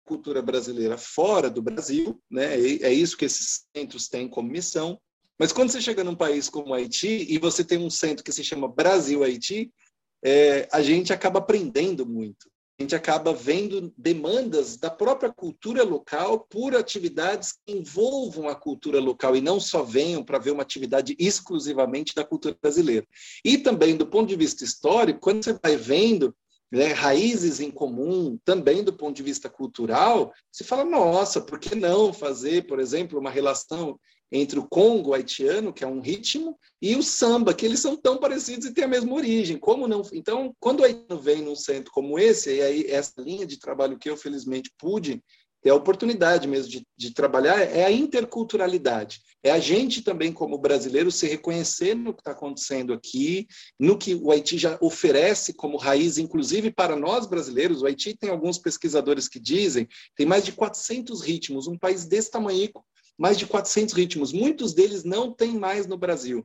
cultura 0.06 0.40
brasileira 0.40 0.96
fora 0.96 1.50
do 1.50 1.60
Brasil, 1.60 2.18
né? 2.30 2.54
É 2.54 2.92
isso 2.92 3.16
que 3.16 3.26
esses 3.26 3.66
centros 3.76 4.08
têm 4.08 4.28
como 4.28 4.48
missão. 4.48 4.98
Mas 5.38 5.52
quando 5.52 5.70
você 5.70 5.82
chega 5.82 6.02
num 6.02 6.14
país 6.14 6.48
como 6.48 6.72
Haiti 6.72 7.26
e 7.28 7.38
você 7.38 7.62
tem 7.62 7.76
um 7.76 7.90
centro 7.90 8.24
que 8.24 8.32
se 8.32 8.42
chama 8.42 8.66
Brasil-Haiti, 8.66 9.70
é, 10.24 10.66
a 10.72 10.80
gente 10.80 11.12
acaba 11.12 11.40
aprendendo 11.40 12.06
muito 12.06 12.48
a 12.78 12.82
gente 12.82 12.94
acaba 12.94 13.32
vendo 13.32 13.90
demandas 13.96 14.76
da 14.76 14.90
própria 14.90 15.32
cultura 15.32 15.82
local 15.82 16.40
por 16.40 16.76
atividades 16.76 17.52
que 17.52 17.72
envolvam 17.72 18.48
a 18.48 18.54
cultura 18.54 19.00
local 19.00 19.34
e 19.34 19.40
não 19.40 19.58
só 19.58 19.82
venham 19.82 20.22
para 20.22 20.38
ver 20.38 20.50
uma 20.50 20.62
atividade 20.62 21.16
exclusivamente 21.18 22.14
da 22.14 22.22
cultura 22.22 22.54
brasileira. 22.60 23.06
E 23.42 23.56
também, 23.56 23.96
do 23.96 24.06
ponto 24.06 24.28
de 24.28 24.36
vista 24.36 24.62
histórico, 24.62 25.20
quando 25.20 25.42
você 25.42 25.54
vai 25.54 25.74
vendo 25.74 26.36
né, 26.70 26.92
raízes 26.92 27.60
em 27.60 27.70
comum, 27.70 28.38
também 28.44 28.82
do 28.82 28.92
ponto 28.92 29.16
de 29.16 29.22
vista 29.22 29.48
cultural, 29.48 30.32
você 30.50 30.64
fala, 30.64 30.84
nossa, 30.84 31.40
por 31.40 31.58
que 31.58 31.74
não 31.74 32.12
fazer, 32.12 32.66
por 32.66 32.80
exemplo, 32.80 33.18
uma 33.18 33.30
relação 33.30 33.98
entre 34.30 34.58
o 34.58 34.66
Congo 34.66 35.14
haitiano, 35.14 35.72
que 35.72 35.84
é 35.84 35.86
um 35.86 36.00
ritmo, 36.00 36.58
e 36.82 36.96
o 36.96 37.02
samba, 37.02 37.54
que 37.54 37.64
eles 37.64 37.80
são 37.80 37.96
tão 37.96 38.18
parecidos 38.18 38.66
e 38.66 38.74
têm 38.74 38.84
a 38.84 38.88
mesma 38.88 39.14
origem. 39.14 39.56
Como 39.56 39.86
não? 39.86 40.02
Então, 40.12 40.52
quando 40.58 40.80
o 40.80 40.84
haitiano 40.84 41.20
vem 41.20 41.42
num 41.42 41.54
centro 41.54 41.92
como 41.92 42.18
esse, 42.18 42.56
e 42.56 42.60
aí 42.60 42.86
essa 42.88 43.12
linha 43.18 43.46
de 43.46 43.58
trabalho 43.58 43.98
que 43.98 44.10
eu 44.10 44.16
felizmente 44.16 44.70
pude 44.76 45.22
ter 45.62 45.70
a 45.70 45.74
oportunidade 45.74 46.46
mesmo 46.46 46.70
de, 46.70 46.86
de 46.96 47.14
trabalhar 47.14 47.60
é 47.60 47.84
a 47.84 47.90
interculturalidade. 47.90 49.20
É 49.46 49.50
a 49.52 49.60
gente 49.60 50.02
também, 50.02 50.32
como 50.32 50.58
brasileiro, 50.58 51.08
se 51.08 51.24
reconhecer 51.28 51.94
no 51.94 52.12
que 52.12 52.20
está 52.20 52.32
acontecendo 52.32 52.92
aqui, 52.92 53.46
no 53.78 53.96
que 53.96 54.12
o 54.12 54.32
Haiti 54.32 54.58
já 54.58 54.76
oferece 54.80 55.54
como 55.54 55.76
raiz, 55.76 56.18
inclusive 56.18 56.72
para 56.72 56.96
nós 56.96 57.26
brasileiros. 57.28 57.80
O 57.80 57.86
Haiti 57.86 58.16
tem 58.16 58.28
alguns 58.28 58.58
pesquisadores 58.58 59.28
que 59.28 59.38
dizem 59.38 59.86
tem 60.16 60.26
mais 60.26 60.44
de 60.44 60.50
400 60.50 61.22
ritmos, 61.22 61.68
um 61.68 61.78
país 61.78 62.06
desse 62.06 62.28
tamanho 62.28 62.72
mais 63.16 63.38
de 63.38 63.46
400 63.46 63.94
ritmos. 63.94 64.32
Muitos 64.32 64.74
deles 64.74 65.04
não 65.04 65.32
tem 65.32 65.52
mais 65.56 65.86
no 65.86 65.96
Brasil. 65.96 66.44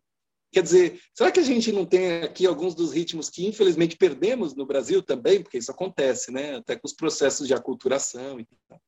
Quer 0.51 0.61
dizer, 0.61 1.01
será 1.15 1.31
que 1.31 1.39
a 1.39 1.43
gente 1.43 1.71
não 1.71 1.87
tem 1.87 2.21
aqui 2.21 2.45
alguns 2.45 2.75
dos 2.75 2.93
ritmos 2.93 3.31
que 3.31 3.47
infelizmente 3.47 3.97
perdemos 3.97 4.53
no 4.53 4.63
Brasil 4.63 5.01
também? 5.01 5.41
Porque 5.41 5.57
isso 5.57 5.71
acontece, 5.71 6.31
né? 6.31 6.57
Até 6.57 6.75
com 6.75 6.85
os 6.85 6.93
processos 6.93 7.47
de 7.47 7.53
aculturação 7.55 8.39
e 8.39 8.45
tal. 8.69 8.79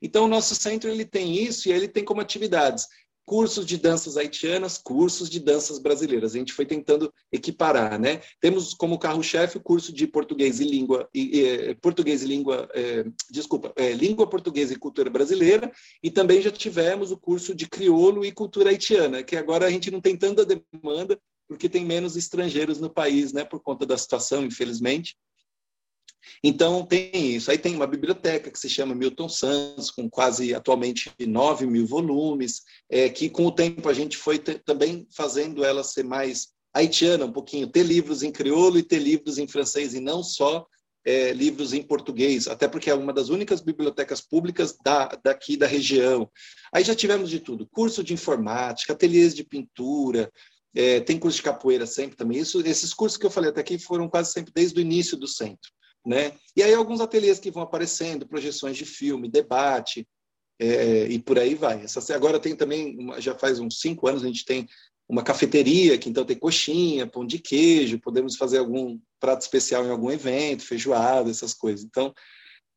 Então, 0.00 0.24
o 0.24 0.28
nosso 0.28 0.54
centro 0.54 0.88
ele 0.88 1.04
tem 1.04 1.36
isso 1.36 1.68
e 1.68 1.72
ele 1.72 1.86
tem 1.86 2.02
como 2.02 2.22
atividades 2.22 2.86
cursos 3.30 3.64
de 3.64 3.76
danças 3.76 4.16
haitianas, 4.16 4.76
cursos 4.76 5.30
de 5.30 5.38
danças 5.38 5.78
brasileiras. 5.78 6.34
A 6.34 6.38
gente 6.38 6.52
foi 6.52 6.66
tentando 6.66 7.14
equiparar, 7.30 7.96
né? 7.96 8.22
Temos 8.40 8.74
como 8.74 8.98
carro-chefe 8.98 9.56
o 9.56 9.60
curso 9.60 9.92
de 9.92 10.04
português 10.04 10.58
e 10.58 10.64
língua, 10.64 11.08
e, 11.14 11.38
e, 11.38 11.44
eh, 11.46 11.74
português 11.74 12.24
e 12.24 12.26
língua, 12.26 12.68
é, 12.74 13.04
desculpa, 13.30 13.72
é, 13.76 13.92
língua 13.92 14.28
portuguesa 14.28 14.72
e 14.72 14.76
cultura 14.76 15.08
brasileira, 15.08 15.70
e 16.02 16.10
também 16.10 16.42
já 16.42 16.50
tivemos 16.50 17.12
o 17.12 17.16
curso 17.16 17.54
de 17.54 17.68
crioulo 17.68 18.24
e 18.24 18.32
cultura 18.32 18.70
haitiana, 18.70 19.22
que 19.22 19.36
agora 19.36 19.64
a 19.64 19.70
gente 19.70 19.92
não 19.92 20.00
tem 20.00 20.16
tanta 20.16 20.44
demanda, 20.44 21.16
porque 21.46 21.68
tem 21.68 21.84
menos 21.84 22.16
estrangeiros 22.16 22.80
no 22.80 22.90
país, 22.90 23.32
né? 23.32 23.44
Por 23.44 23.60
conta 23.60 23.86
da 23.86 23.96
situação, 23.96 24.44
infelizmente. 24.44 25.14
Então, 26.42 26.84
tem 26.84 27.10
isso. 27.36 27.50
Aí 27.50 27.58
tem 27.58 27.74
uma 27.74 27.86
biblioteca 27.86 28.50
que 28.50 28.58
se 28.58 28.68
chama 28.68 28.94
Milton 28.94 29.28
Santos, 29.28 29.90
com 29.90 30.08
quase 30.08 30.54
atualmente 30.54 31.12
9 31.18 31.66
mil 31.66 31.86
volumes, 31.86 32.62
é, 32.88 33.08
que 33.08 33.28
com 33.28 33.46
o 33.46 33.52
tempo 33.52 33.88
a 33.88 33.94
gente 33.94 34.16
foi 34.16 34.38
também 34.38 35.06
fazendo 35.14 35.64
ela 35.64 35.84
ser 35.84 36.04
mais 36.04 36.48
haitiana, 36.72 37.24
um 37.24 37.32
pouquinho, 37.32 37.66
ter 37.66 37.82
livros 37.82 38.22
em 38.22 38.30
crioulo 38.30 38.78
e 38.78 38.82
ter 38.82 38.98
livros 38.98 39.38
em 39.38 39.48
francês, 39.48 39.94
e 39.94 40.00
não 40.00 40.22
só 40.22 40.66
é, 41.04 41.32
livros 41.32 41.72
em 41.72 41.82
português, 41.82 42.46
até 42.46 42.68
porque 42.68 42.90
é 42.90 42.94
uma 42.94 43.12
das 43.12 43.28
únicas 43.28 43.60
bibliotecas 43.60 44.20
públicas 44.20 44.76
da, 44.84 45.08
daqui 45.24 45.56
da 45.56 45.66
região. 45.66 46.30
Aí 46.72 46.84
já 46.84 46.94
tivemos 46.94 47.30
de 47.30 47.40
tudo: 47.40 47.66
curso 47.66 48.04
de 48.04 48.12
informática, 48.14 48.92
ateliês 48.92 49.34
de 49.34 49.44
pintura, 49.44 50.30
é, 50.74 51.00
tem 51.00 51.18
curso 51.18 51.38
de 51.38 51.42
capoeira 51.42 51.86
sempre 51.86 52.16
também. 52.16 52.38
Isso, 52.38 52.60
esses 52.60 52.94
cursos 52.94 53.18
que 53.18 53.26
eu 53.26 53.30
falei 53.30 53.50
até 53.50 53.60
aqui 53.60 53.78
foram 53.78 54.08
quase 54.08 54.32
sempre 54.32 54.52
desde 54.54 54.78
o 54.78 54.82
início 54.82 55.16
do 55.16 55.26
centro. 55.26 55.70
Né? 56.04 56.32
E 56.56 56.62
aí 56.62 56.72
alguns 56.72 57.00
ateliês 57.00 57.38
que 57.38 57.50
vão 57.50 57.62
aparecendo, 57.62 58.26
projeções 58.26 58.76
de 58.76 58.84
filme, 58.84 59.28
debate, 59.28 60.06
é, 60.58 61.06
e 61.06 61.18
por 61.18 61.38
aí 61.38 61.54
vai. 61.54 61.82
Essa, 61.82 62.14
agora 62.14 62.38
tem 62.38 62.54
também, 62.54 62.96
já 63.18 63.34
faz 63.34 63.58
uns 63.58 63.80
cinco 63.80 64.06
anos, 64.08 64.22
a 64.22 64.26
gente 64.26 64.44
tem 64.44 64.66
uma 65.08 65.24
cafeteria, 65.24 65.98
que 65.98 66.08
então 66.08 66.24
tem 66.24 66.38
coxinha, 66.38 67.06
pão 67.06 67.26
de 67.26 67.38
queijo, 67.38 67.98
podemos 67.98 68.36
fazer 68.36 68.58
algum 68.58 68.98
prato 69.18 69.40
especial 69.40 69.84
em 69.84 69.90
algum 69.90 70.10
evento, 70.10 70.64
feijoada, 70.64 71.30
essas 71.30 71.52
coisas. 71.52 71.84
Então, 71.84 72.14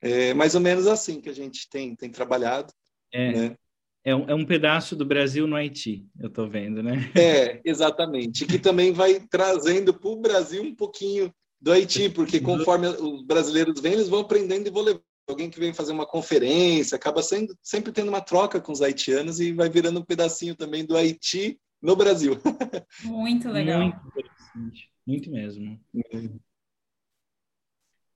é 0.01 0.33
mais 0.33 0.55
ou 0.55 0.61
menos 0.61 0.87
assim 0.87 1.21
que 1.21 1.29
a 1.29 1.33
gente 1.33 1.69
tem, 1.69 1.95
tem 1.95 2.09
trabalhado. 2.09 2.73
É, 3.13 3.31
né? 3.31 3.55
é, 4.03 4.15
um, 4.15 4.29
é 4.29 4.33
um 4.33 4.45
pedaço 4.45 4.95
do 4.95 5.05
Brasil 5.05 5.45
no 5.45 5.55
Haiti, 5.55 6.07
eu 6.19 6.27
estou 6.27 6.49
vendo, 6.49 6.81
né? 6.81 7.11
É, 7.15 7.61
exatamente. 7.63 8.45
Que 8.45 8.57
também 8.57 8.91
vai 8.91 9.19
trazendo 9.29 9.93
para 9.93 10.09
o 10.09 10.19
Brasil 10.19 10.63
um 10.63 10.75
pouquinho 10.75 11.33
do 11.63 11.71
Haiti, 11.71 12.09
porque 12.09 12.41
conforme 12.41 12.87
os 12.87 13.23
brasileiros 13.23 13.79
vêm, 13.79 13.93
eles 13.93 14.09
vão 14.09 14.19
aprendendo 14.19 14.67
e 14.67 14.71
vão 14.71 14.83
levar. 14.83 15.01
Alguém 15.25 15.49
que 15.49 15.57
vem 15.57 15.73
fazer 15.73 15.93
uma 15.93 16.05
conferência, 16.05 16.97
acaba 16.97 17.23
sendo, 17.23 17.57
sempre 17.63 17.93
tendo 17.93 18.09
uma 18.09 18.19
troca 18.19 18.59
com 18.59 18.73
os 18.73 18.81
haitianos 18.81 19.39
e 19.39 19.53
vai 19.53 19.69
virando 19.69 20.01
um 20.01 20.03
pedacinho 20.03 20.53
também 20.53 20.85
do 20.85 20.97
Haiti 20.97 21.57
no 21.81 21.95
Brasil. 21.95 22.33
Muito 23.05 23.47
legal. 23.47 23.79
Muito 23.79 24.01
interessante, 24.09 24.89
muito 25.07 25.31
mesmo. 25.31 25.79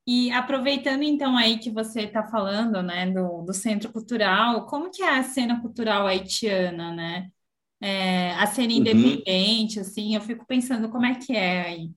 E 0.05 0.29
aproveitando 0.31 1.03
então 1.03 1.37
aí 1.37 1.59
que 1.59 1.71
você 1.71 2.01
está 2.01 2.23
falando, 2.23 2.83
né, 2.83 3.09
do, 3.09 3.41
do 3.43 3.53
Centro 3.53 3.89
Cultural, 3.89 4.65
como 4.65 4.91
que 4.91 5.01
é 5.01 5.17
a 5.17 5.23
cena 5.23 5.61
cultural 5.61 6.05
haitiana, 6.05 6.93
né? 6.93 7.31
É, 7.79 8.31
a 8.31 8.47
cena 8.47 8.73
uhum. 8.73 8.79
independente, 8.79 9.77
uhum. 9.77 9.81
assim, 9.81 10.15
eu 10.15 10.19
fico 10.19 10.45
pensando 10.45 10.89
como 10.89 11.05
é 11.05 11.15
que 11.15 11.33
é 11.33 11.61
aí. 11.61 11.91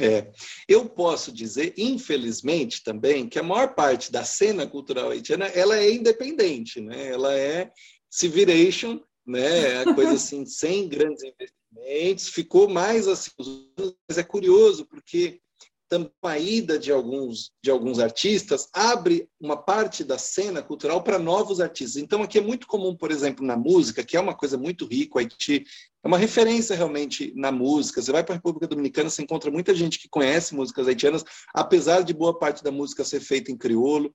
É, 0.00 0.32
eu 0.68 0.88
posso 0.88 1.30
dizer, 1.30 1.74
infelizmente, 1.76 2.82
também, 2.82 3.28
que 3.28 3.38
a 3.38 3.42
maior 3.42 3.74
parte 3.74 4.10
da 4.10 4.24
cena 4.24 4.66
cultural 4.66 5.10
haitiana 5.10 5.46
ela 5.46 5.76
é 5.76 5.92
independente, 5.92 6.80
né? 6.80 7.08
Ela 7.08 7.34
é 7.36 7.70
civilization, 8.10 9.00
né? 9.26 9.82
É 9.82 9.94
coisa 9.94 10.12
assim, 10.14 10.46
sem 10.46 10.88
grandes 10.88 11.22
investimentos. 11.22 12.28
Ficou 12.28 12.68
mais 12.68 13.06
assim, 13.06 13.30
mas 14.08 14.18
é 14.18 14.22
curioso 14.22 14.86
porque 14.86 15.40
também 15.90 16.10
a 16.22 16.38
ida 16.38 16.78
de 16.78 16.92
alguns, 16.92 17.50
de 17.62 17.68
alguns 17.68 17.98
artistas 17.98 18.68
abre 18.72 19.28
uma 19.40 19.56
parte 19.56 20.04
da 20.04 20.16
cena 20.16 20.62
cultural 20.62 21.02
para 21.02 21.18
novos 21.18 21.60
artistas. 21.60 22.00
Então, 22.00 22.22
aqui 22.22 22.38
é 22.38 22.40
muito 22.40 22.68
comum, 22.68 22.96
por 22.96 23.10
exemplo, 23.10 23.44
na 23.44 23.56
música, 23.56 24.04
que 24.04 24.16
é 24.16 24.20
uma 24.20 24.36
coisa 24.36 24.56
muito 24.56 24.86
rica, 24.86 25.16
o 25.16 25.18
Haiti 25.18 25.64
é 26.02 26.08
uma 26.08 26.18
referência 26.18 26.74
realmente 26.74 27.32
na 27.36 27.52
música. 27.52 28.00
Você 28.00 28.10
vai 28.10 28.24
para 28.24 28.34
a 28.34 28.36
República 28.36 28.66
Dominicana, 28.66 29.10
você 29.10 29.22
encontra 29.22 29.50
muita 29.50 29.74
gente 29.74 29.98
que 29.98 30.08
conhece 30.08 30.54
músicas 30.54 30.88
haitianas, 30.88 31.24
apesar 31.54 32.02
de 32.02 32.14
boa 32.14 32.38
parte 32.38 32.64
da 32.64 32.70
música 32.70 33.04
ser 33.04 33.20
feita 33.20 33.50
em 33.52 33.56
crioulo. 33.56 34.14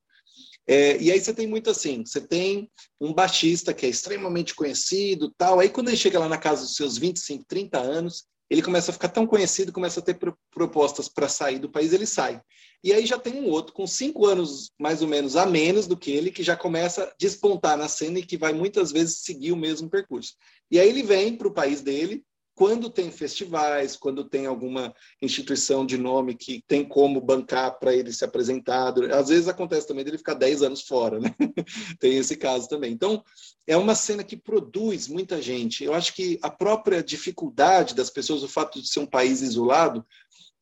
É, 0.67 0.97
e 0.99 1.11
aí 1.11 1.19
você 1.19 1.33
tem 1.33 1.45
muito 1.45 1.69
assim, 1.69 2.03
você 2.03 2.19
tem 2.19 2.69
um 2.99 3.13
baixista 3.13 3.73
que 3.73 3.85
é 3.85 3.89
extremamente 3.89 4.55
conhecido, 4.55 5.31
tal. 5.37 5.59
Aí 5.59 5.69
quando 5.69 5.89
ele 5.89 5.97
chega 5.97 6.19
lá 6.19 6.27
na 6.27 6.39
casa 6.39 6.63
dos 6.63 6.75
seus 6.75 6.97
25, 6.97 7.45
30 7.47 7.79
anos, 7.79 8.25
ele 8.49 8.61
começa 8.61 8.91
a 8.91 8.93
ficar 8.93 9.09
tão 9.09 9.25
conhecido, 9.25 9.71
começa 9.71 9.99
a 9.99 10.03
ter 10.03 10.17
propostas 10.51 11.09
para 11.09 11.27
sair 11.27 11.59
do 11.59 11.69
país, 11.69 11.93
ele 11.93 12.05
sai. 12.05 12.41
E 12.83 12.93
aí 12.93 13.05
já 13.05 13.17
tem 13.17 13.33
um 13.33 13.49
outro 13.49 13.73
com 13.73 13.87
cinco 13.87 14.27
anos 14.27 14.71
mais 14.79 15.01
ou 15.01 15.07
menos 15.07 15.35
a 15.35 15.45
menos 15.45 15.87
do 15.87 15.97
que 15.97 16.11
ele, 16.11 16.31
que 16.31 16.43
já 16.43 16.55
começa 16.55 17.03
a 17.03 17.13
despontar 17.19 17.75
na 17.77 17.87
cena 17.87 18.19
e 18.19 18.25
que 18.25 18.37
vai 18.37 18.53
muitas 18.53 18.91
vezes 18.91 19.21
seguir 19.21 19.51
o 19.51 19.57
mesmo 19.57 19.89
percurso. 19.89 20.33
E 20.71 20.79
aí 20.79 20.89
ele 20.89 21.03
vem 21.03 21.37
para 21.37 21.47
o 21.47 21.53
país 21.53 21.81
dele, 21.81 22.23
quando 22.55 22.89
tem 22.89 23.11
festivais, 23.11 23.97
quando 23.97 24.23
tem 24.23 24.45
alguma 24.45 24.95
instituição 25.21 25.85
de 25.85 25.97
nome 25.97 26.35
que 26.35 26.63
tem 26.65 26.87
como 26.87 27.19
bancar 27.19 27.77
para 27.77 27.93
ele 27.93 28.13
se 28.13 28.23
apresentar. 28.23 28.93
Às 29.11 29.27
vezes 29.27 29.49
acontece 29.49 29.85
também 29.85 30.05
dele 30.05 30.17
ficar 30.17 30.35
10 30.35 30.63
anos 30.63 30.83
fora, 30.83 31.19
né? 31.19 31.35
tem 31.99 32.17
esse 32.17 32.37
caso 32.37 32.69
também. 32.69 32.93
Então, 32.93 33.21
é 33.67 33.75
uma 33.75 33.93
cena 33.93 34.23
que 34.23 34.37
produz 34.37 35.09
muita 35.09 35.41
gente. 35.41 35.83
Eu 35.83 35.93
acho 35.93 36.13
que 36.13 36.39
a 36.41 36.49
própria 36.49 37.03
dificuldade 37.03 37.93
das 37.93 38.09
pessoas, 38.09 38.41
o 38.41 38.47
fato 38.47 38.81
de 38.81 38.87
ser 38.87 39.01
um 39.01 39.05
país 39.05 39.41
isolado, 39.41 40.05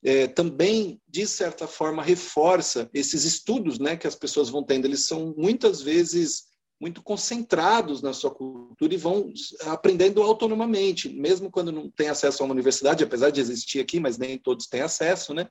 é, 0.03 0.27
também, 0.27 0.99
de 1.07 1.27
certa 1.27 1.67
forma, 1.67 2.01
reforça 2.01 2.89
esses 2.91 3.23
estudos 3.23 3.77
né, 3.77 3.95
que 3.95 4.07
as 4.07 4.15
pessoas 4.15 4.49
vão 4.49 4.63
tendo. 4.63 4.85
Eles 4.85 5.05
são 5.05 5.33
muitas 5.37 5.79
vezes 5.81 6.52
muito 6.79 7.01
concentrados 7.01 8.01
na 8.01 8.13
sua 8.13 8.31
cultura 8.31 8.93
e 8.93 8.97
vão 8.97 9.31
aprendendo 9.65 10.21
autonomamente, 10.21 11.09
mesmo 11.09 11.49
quando 11.49 11.71
não 11.71 11.89
tem 11.89 12.09
acesso 12.09 12.41
a 12.41 12.45
uma 12.45 12.53
universidade, 12.53 13.03
apesar 13.03 13.29
de 13.29 13.39
existir 13.39 13.79
aqui, 13.79 13.99
mas 13.99 14.17
nem 14.17 14.37
todos 14.37 14.67
têm 14.67 14.81
acesso, 14.81 15.33
né? 15.33 15.47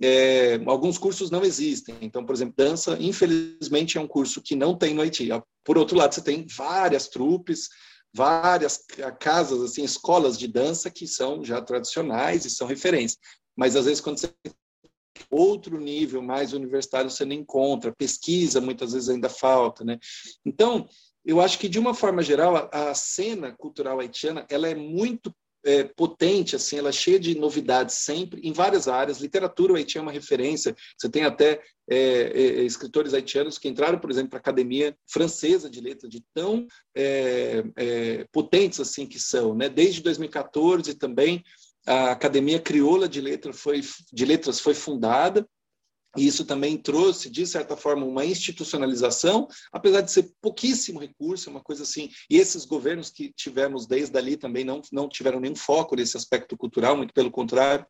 É, 0.00 0.60
alguns 0.66 0.98
cursos 0.98 1.30
não 1.30 1.44
existem. 1.44 1.94
Então, 2.00 2.24
por 2.24 2.34
exemplo, 2.34 2.54
dança, 2.56 2.96
infelizmente, 2.98 3.98
é 3.98 4.00
um 4.00 4.08
curso 4.08 4.42
que 4.42 4.56
não 4.56 4.76
tem 4.76 4.94
no 4.94 5.02
Haiti. 5.02 5.28
Por 5.64 5.78
outro 5.78 5.96
lado, 5.96 6.14
você 6.14 6.22
tem 6.22 6.46
várias 6.46 7.06
trupes, 7.08 7.68
várias 8.12 8.84
casas, 9.20 9.60
assim, 9.62 9.84
escolas 9.84 10.38
de 10.38 10.48
dança 10.48 10.90
que 10.90 11.06
são 11.06 11.44
já 11.44 11.60
tradicionais 11.60 12.44
e 12.44 12.50
são 12.50 12.66
referências. 12.66 13.18
Mas 13.56 13.76
às 13.76 13.84
vezes 13.84 14.00
quando 14.00 14.18
você 14.18 14.34
outro 15.30 15.78
nível 15.78 16.22
mais 16.22 16.52
universitário 16.52 17.10
você 17.10 17.24
não 17.24 17.34
encontra, 17.34 17.94
pesquisa 17.96 18.60
muitas 18.60 18.92
vezes 18.92 19.08
ainda 19.08 19.28
falta, 19.28 19.84
né? 19.84 19.98
Então, 20.44 20.88
eu 21.24 21.40
acho 21.40 21.58
que 21.58 21.68
de 21.68 21.78
uma 21.78 21.94
forma 21.94 22.22
geral 22.22 22.56
a, 22.56 22.90
a 22.90 22.94
cena 22.94 23.52
cultural 23.52 24.00
haitiana 24.00 24.46
ela 24.50 24.68
é 24.68 24.74
muito 24.74 25.32
é, 25.64 25.84
potente, 25.84 26.56
assim, 26.56 26.76
ela 26.76 26.88
é 26.88 26.92
cheia 26.92 27.18
de 27.18 27.38
novidades 27.38 27.96
sempre, 27.96 28.40
em 28.42 28.52
várias 28.52 28.88
áreas. 28.88 29.20
Literatura, 29.20 29.72
o 29.72 29.76
Haiti 29.76 29.96
é 29.96 30.00
uma 30.00 30.10
referência. 30.12 30.74
Você 30.98 31.08
tem 31.08 31.24
até 31.24 31.62
é, 31.88 31.96
é, 31.96 32.64
escritores 32.64 33.14
haitianos 33.14 33.58
que 33.58 33.68
entraram, 33.68 33.98
por 33.98 34.10
exemplo, 34.10 34.30
para 34.30 34.38
a 34.38 34.40
Academia 34.40 34.96
Francesa 35.06 35.70
de 35.70 35.80
Letras, 35.80 36.10
de 36.10 36.22
tão 36.34 36.66
é, 36.96 37.64
é, 37.76 38.26
potentes 38.32 38.80
assim 38.80 39.06
que 39.06 39.20
são. 39.20 39.54
Né? 39.54 39.68
Desde 39.68 40.02
2014 40.02 40.94
também, 40.94 41.44
a 41.86 42.12
Academia 42.12 42.60
Crioula 42.60 43.08
de 43.08 43.20
Letras 43.20 43.60
foi, 43.60 43.80
de 44.12 44.24
Letras 44.24 44.60
foi 44.60 44.74
fundada, 44.74 45.46
e 46.16 46.26
isso 46.26 46.44
também 46.44 46.76
trouxe, 46.76 47.30
de 47.30 47.46
certa 47.46 47.74
forma, 47.74 48.04
uma 48.04 48.24
institucionalização, 48.24 49.48
apesar 49.72 50.02
de 50.02 50.12
ser 50.12 50.30
pouquíssimo 50.42 51.00
recurso, 51.00 51.48
uma 51.48 51.62
coisa 51.62 51.84
assim. 51.84 52.10
E 52.28 52.36
esses 52.36 52.66
governos 52.66 53.08
que 53.08 53.32
tivemos 53.32 53.86
desde 53.86 54.16
ali 54.18 54.36
também 54.36 54.62
não, 54.62 54.82
não 54.92 55.08
tiveram 55.08 55.40
nenhum 55.40 55.56
foco 55.56 55.96
nesse 55.96 56.16
aspecto 56.16 56.56
cultural, 56.56 56.96
muito 56.96 57.14
pelo 57.14 57.30
contrário. 57.30 57.86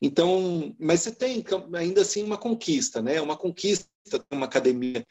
Então, 0.00 0.76
mas 0.78 1.00
você 1.00 1.10
tem 1.10 1.42
ainda 1.74 2.02
assim 2.02 2.22
uma 2.22 2.38
conquista, 2.38 3.02
né? 3.02 3.20
Uma 3.20 3.36
conquista, 3.36 3.88
uma 4.30 4.46
academia 4.46 5.04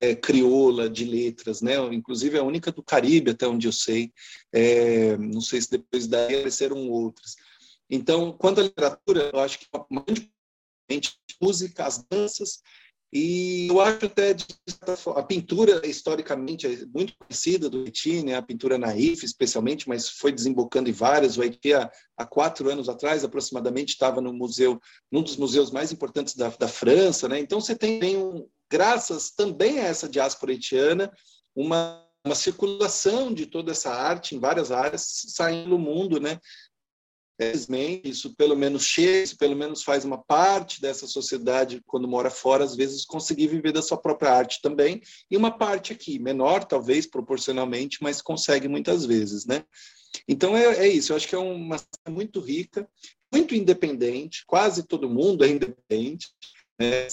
é, 0.00 0.14
crioula 0.16 0.88
de 0.90 1.04
letras, 1.04 1.60
né? 1.60 1.76
Inclusive 1.92 2.38
a 2.38 2.42
única 2.42 2.72
do 2.72 2.82
Caribe, 2.82 3.30
até 3.30 3.46
onde 3.46 3.68
eu 3.68 3.72
sei. 3.72 4.12
É, 4.52 5.16
não 5.16 5.40
sei 5.40 5.60
se 5.60 5.70
depois 5.70 6.08
daí 6.08 6.34
apareceram 6.36 6.88
outras. 6.88 7.36
Então, 7.90 8.32
quanto 8.32 8.60
à 8.60 8.62
literatura, 8.62 9.30
eu 9.32 9.40
acho 9.40 9.58
que 9.58 9.66
uma 9.90 10.04
grande 10.04 10.30
música, 11.40 11.84
as 11.84 12.04
danças, 12.08 12.60
e 13.12 13.66
eu 13.68 13.80
acho 13.80 14.06
até 14.06 14.36
a 15.16 15.22
pintura 15.22 15.84
historicamente 15.84 16.64
é 16.64 16.86
muito 16.86 17.12
conhecida 17.18 17.68
do 17.68 17.80
Haiti, 17.80 18.22
né? 18.22 18.36
a 18.36 18.42
pintura 18.42 18.78
naif 18.78 19.24
especialmente, 19.24 19.88
mas 19.88 20.08
foi 20.08 20.30
desembocando 20.30 20.88
em 20.88 20.92
várias. 20.92 21.36
O 21.36 21.42
Haiti 21.42 21.74
há, 21.74 21.90
há 22.16 22.24
quatro 22.24 22.70
anos 22.70 22.88
atrás 22.88 23.24
aproximadamente 23.24 23.90
estava 23.90 24.20
no 24.20 24.32
museu, 24.32 24.80
num 25.10 25.22
dos 25.24 25.36
museus 25.36 25.72
mais 25.72 25.90
importantes 25.90 26.36
da, 26.36 26.50
da 26.50 26.68
França, 26.68 27.28
né? 27.28 27.40
Então 27.40 27.60
você 27.60 27.74
tem, 27.74 28.16
um, 28.16 28.46
graças 28.70 29.32
também 29.32 29.80
a 29.80 29.86
essa 29.86 30.08
diáspora 30.08 30.52
haitiana, 30.52 31.12
uma 31.52 32.06
uma 32.24 32.34
circulação 32.34 33.32
de 33.32 33.46
toda 33.46 33.72
essa 33.72 33.90
arte 33.90 34.36
em 34.36 34.38
várias 34.38 34.70
áreas 34.70 35.24
saindo 35.28 35.70
no 35.70 35.78
mundo, 35.78 36.20
né? 36.20 36.38
Isso 38.04 38.34
pelo 38.34 38.54
menos 38.54 38.84
chega, 38.84 39.22
isso 39.22 39.38
pelo 39.38 39.56
menos 39.56 39.82
faz 39.82 40.04
uma 40.04 40.18
parte 40.18 40.80
dessa 40.80 41.06
sociedade, 41.06 41.82
quando 41.86 42.06
mora 42.06 42.30
fora, 42.30 42.64
às 42.64 42.76
vezes 42.76 43.04
conseguir 43.06 43.46
viver 43.46 43.72
da 43.72 43.80
sua 43.80 43.96
própria 43.96 44.32
arte 44.32 44.60
também, 44.60 45.00
e 45.30 45.36
uma 45.36 45.50
parte 45.50 45.92
aqui, 45.92 46.18
menor 46.18 46.64
talvez 46.64 47.06
proporcionalmente, 47.06 48.02
mas 48.02 48.20
consegue 48.20 48.68
muitas 48.68 49.06
vezes, 49.06 49.46
né? 49.46 49.64
Então 50.28 50.56
é, 50.56 50.86
é 50.86 50.88
isso, 50.88 51.12
eu 51.12 51.16
acho 51.16 51.26
que 51.26 51.34
é 51.34 51.38
uma 51.38 51.76
muito 52.08 52.40
rica, 52.40 52.86
muito 53.32 53.54
independente, 53.54 54.44
quase 54.46 54.82
todo 54.82 55.08
mundo 55.08 55.44
é 55.44 55.48
independente, 55.48 56.28
né? 56.78 57.06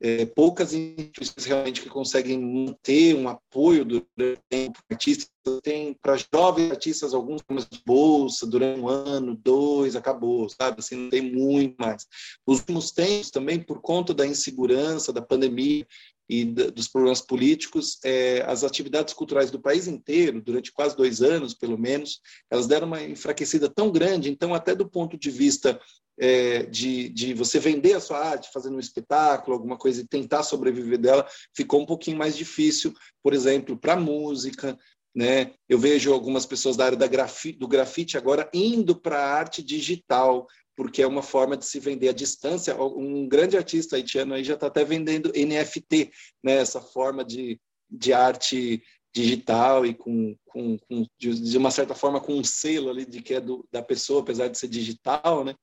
É, 0.00 0.26
poucas 0.26 0.72
instituições 0.72 1.44
realmente 1.44 1.80
que 1.82 1.88
conseguem 1.88 2.38
manter 2.38 3.14
um 3.16 3.28
apoio 3.28 3.84
durante 3.84 4.40
o. 4.52 4.72
Artistas 4.90 5.28
tem 5.62 5.96
para 6.02 6.16
jovens 6.16 6.70
artistas 6.70 7.14
alguns 7.14 7.40
de 7.70 7.80
bolsa 7.84 8.46
durante 8.46 8.80
um 8.80 8.88
ano, 8.88 9.36
dois, 9.36 9.96
acabou, 9.96 10.48
sabe? 10.48 10.80
Assim, 10.80 10.96
não 10.96 11.10
tem 11.10 11.22
muito 11.22 11.76
mais. 11.78 12.06
Os 12.46 12.58
últimos 12.60 12.92
tempos 12.92 13.30
também, 13.30 13.58
por 13.58 13.80
conta 13.80 14.12
da 14.12 14.26
insegurança, 14.26 15.12
da 15.12 15.22
pandemia 15.22 15.86
e 16.28 16.44
dos 16.44 16.88
problemas 16.88 17.22
políticos, 17.22 17.98
é, 18.04 18.42
as 18.46 18.62
atividades 18.62 19.14
culturais 19.14 19.50
do 19.50 19.60
país 19.60 19.86
inteiro, 19.86 20.42
durante 20.42 20.70
quase 20.70 20.94
dois 20.94 21.22
anos, 21.22 21.54
pelo 21.54 21.78
menos, 21.78 22.20
elas 22.50 22.66
deram 22.66 22.86
uma 22.86 23.02
enfraquecida 23.02 23.68
tão 23.68 23.90
grande. 23.90 24.30
Então, 24.30 24.54
até 24.54 24.74
do 24.74 24.88
ponto 24.88 25.16
de 25.16 25.30
vista 25.30 25.80
é, 26.18 26.64
de, 26.64 27.08
de 27.08 27.34
você 27.34 27.58
vender 27.58 27.94
a 27.94 28.00
sua 28.00 28.18
arte, 28.18 28.50
fazendo 28.52 28.76
um 28.76 28.80
espetáculo, 28.80 29.56
alguma 29.56 29.76
coisa, 29.76 30.00
e 30.00 30.06
tentar 30.06 30.42
sobreviver 30.42 30.98
dela, 30.98 31.26
ficou 31.54 31.80
um 31.80 31.86
pouquinho 31.86 32.18
mais 32.18 32.36
difícil, 32.36 32.92
por 33.22 33.32
exemplo, 33.32 33.76
para 33.78 33.96
música. 33.96 34.76
Né? 35.14 35.52
Eu 35.68 35.78
vejo 35.78 36.12
algumas 36.12 36.44
pessoas 36.44 36.76
da 36.76 36.84
área 36.84 36.98
da 36.98 37.06
grafi, 37.06 37.52
do 37.52 37.68
grafite 37.68 38.16
agora 38.16 38.48
indo 38.52 38.94
para 38.94 39.18
a 39.18 39.32
arte 39.32 39.62
digital, 39.62 40.46
porque 40.76 41.02
é 41.02 41.06
uma 41.06 41.22
forma 41.22 41.56
de 41.56 41.64
se 41.66 41.80
vender 41.80 42.08
à 42.08 42.12
distância. 42.12 42.76
Um 42.80 43.28
grande 43.28 43.56
artista 43.56 43.96
haitiano 43.96 44.34
aí 44.34 44.44
já 44.44 44.54
está 44.54 44.66
até 44.68 44.84
vendendo 44.84 45.32
NFT, 45.34 46.10
né? 46.42 46.56
essa 46.56 46.80
forma 46.80 47.24
de, 47.24 47.60
de 47.90 48.12
arte 48.12 48.82
digital 49.12 49.86
e 49.86 49.94
com, 49.94 50.36
com, 50.46 50.78
com 50.78 51.06
de, 51.18 51.56
uma 51.56 51.70
certa 51.70 51.94
forma 51.94 52.20
com 52.20 52.34
um 52.34 52.44
selo 52.44 52.90
ali 52.90 53.04
de 53.04 53.22
que 53.22 53.34
é 53.34 53.40
do, 53.40 53.66
da 53.72 53.82
pessoa, 53.82 54.20
apesar 54.20 54.48
de 54.48 54.58
ser 54.58 54.68
digital, 54.68 55.44
né? 55.44 55.54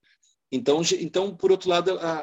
Então, 0.55 0.81
então 0.99 1.35
por 1.35 1.51
outro 1.51 1.69
lado, 1.69 1.99
a, 1.99 2.13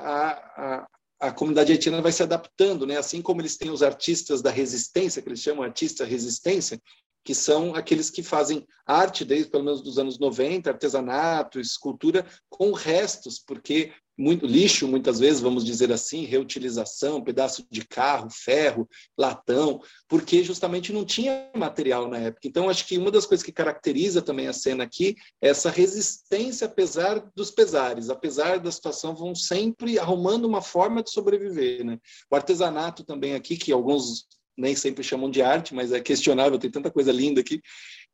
a, 0.57 0.87
a 1.21 1.33
comunidade 1.33 1.71
haitiana 1.71 2.01
vai 2.01 2.13
se 2.13 2.23
adaptando, 2.23 2.87
né? 2.87 2.97
Assim 2.97 3.21
como 3.21 3.41
eles 3.41 3.57
têm 3.57 3.71
os 3.71 3.83
artistas 3.83 4.41
da 4.41 4.51
resistência, 4.51 5.21
que 5.21 5.29
eles 5.29 5.41
chamam 5.41 5.63
artista 5.63 6.05
resistência, 6.05 6.81
que 7.25 7.35
são 7.35 7.75
aqueles 7.75 8.11
que 8.11 8.23
fazem 8.23 8.67
arte 8.87 9.25
desde 9.25 9.51
pelo 9.51 9.65
menos 9.65 9.83
dos 9.83 9.99
anos 9.99 10.19
90, 10.19 10.71
artesanato, 10.71 11.61
escultura 11.61 12.27
com 12.49 12.73
restos, 12.73 13.39
porque 13.39 13.93
muito 14.17 14.47
lixo, 14.47 14.87
muitas 14.87 15.19
vezes, 15.19 15.41
vamos 15.41 15.65
dizer 15.65 15.91
assim, 15.91 16.25
reutilização, 16.25 17.23
pedaço 17.23 17.67
de 17.71 17.85
carro, 17.87 18.29
ferro, 18.31 18.89
latão, 19.17 19.81
porque 20.07 20.45
justamente 20.45 20.93
não 20.93 21.05
tinha 21.05 21.51
material 21.57 22.09
na 22.09 22.19
época. 22.19 22.47
Então, 22.47 22.69
acho 22.69 22.87
que 22.87 22.99
uma 22.99 23.11
das 23.11 23.25
coisas 23.27 23.45
que 23.45 23.53
caracteriza 23.53 24.21
também 24.21 24.49
a 24.49 24.53
cena 24.53 24.85
aqui 24.85 25.17
é 25.41 25.49
essa 25.49 25.71
resistência, 25.71 26.67
apesar 26.67 27.31
dos 27.35 27.51
pesares, 27.51 28.11
apesar 28.11 28.59
da 28.59 28.71
situação, 28.71 29.15
vão 29.15 29.35
sempre 29.35 29.99
arrumando 29.99 30.45
uma 30.45 30.61
forma 30.61 31.03
de 31.03 31.11
sobreviver. 31.11 31.85
Né? 31.85 31.99
O 32.31 32.37
artesanato 32.37 33.05
também 33.05 33.35
aqui, 33.35 33.57
que 33.57 33.73
alguns 33.73 34.27
nem 34.57 34.75
sempre 34.77 35.03
chamam 35.03 35.31
de 35.31 35.43
arte, 35.43 35.75
mas 35.75 35.93
é 35.93 36.01
questionável, 36.01 36.59
tem 36.59 36.71
tanta 36.71 36.91
coisa 36.91 37.13
linda 37.13 37.41
aqui. 37.41 37.61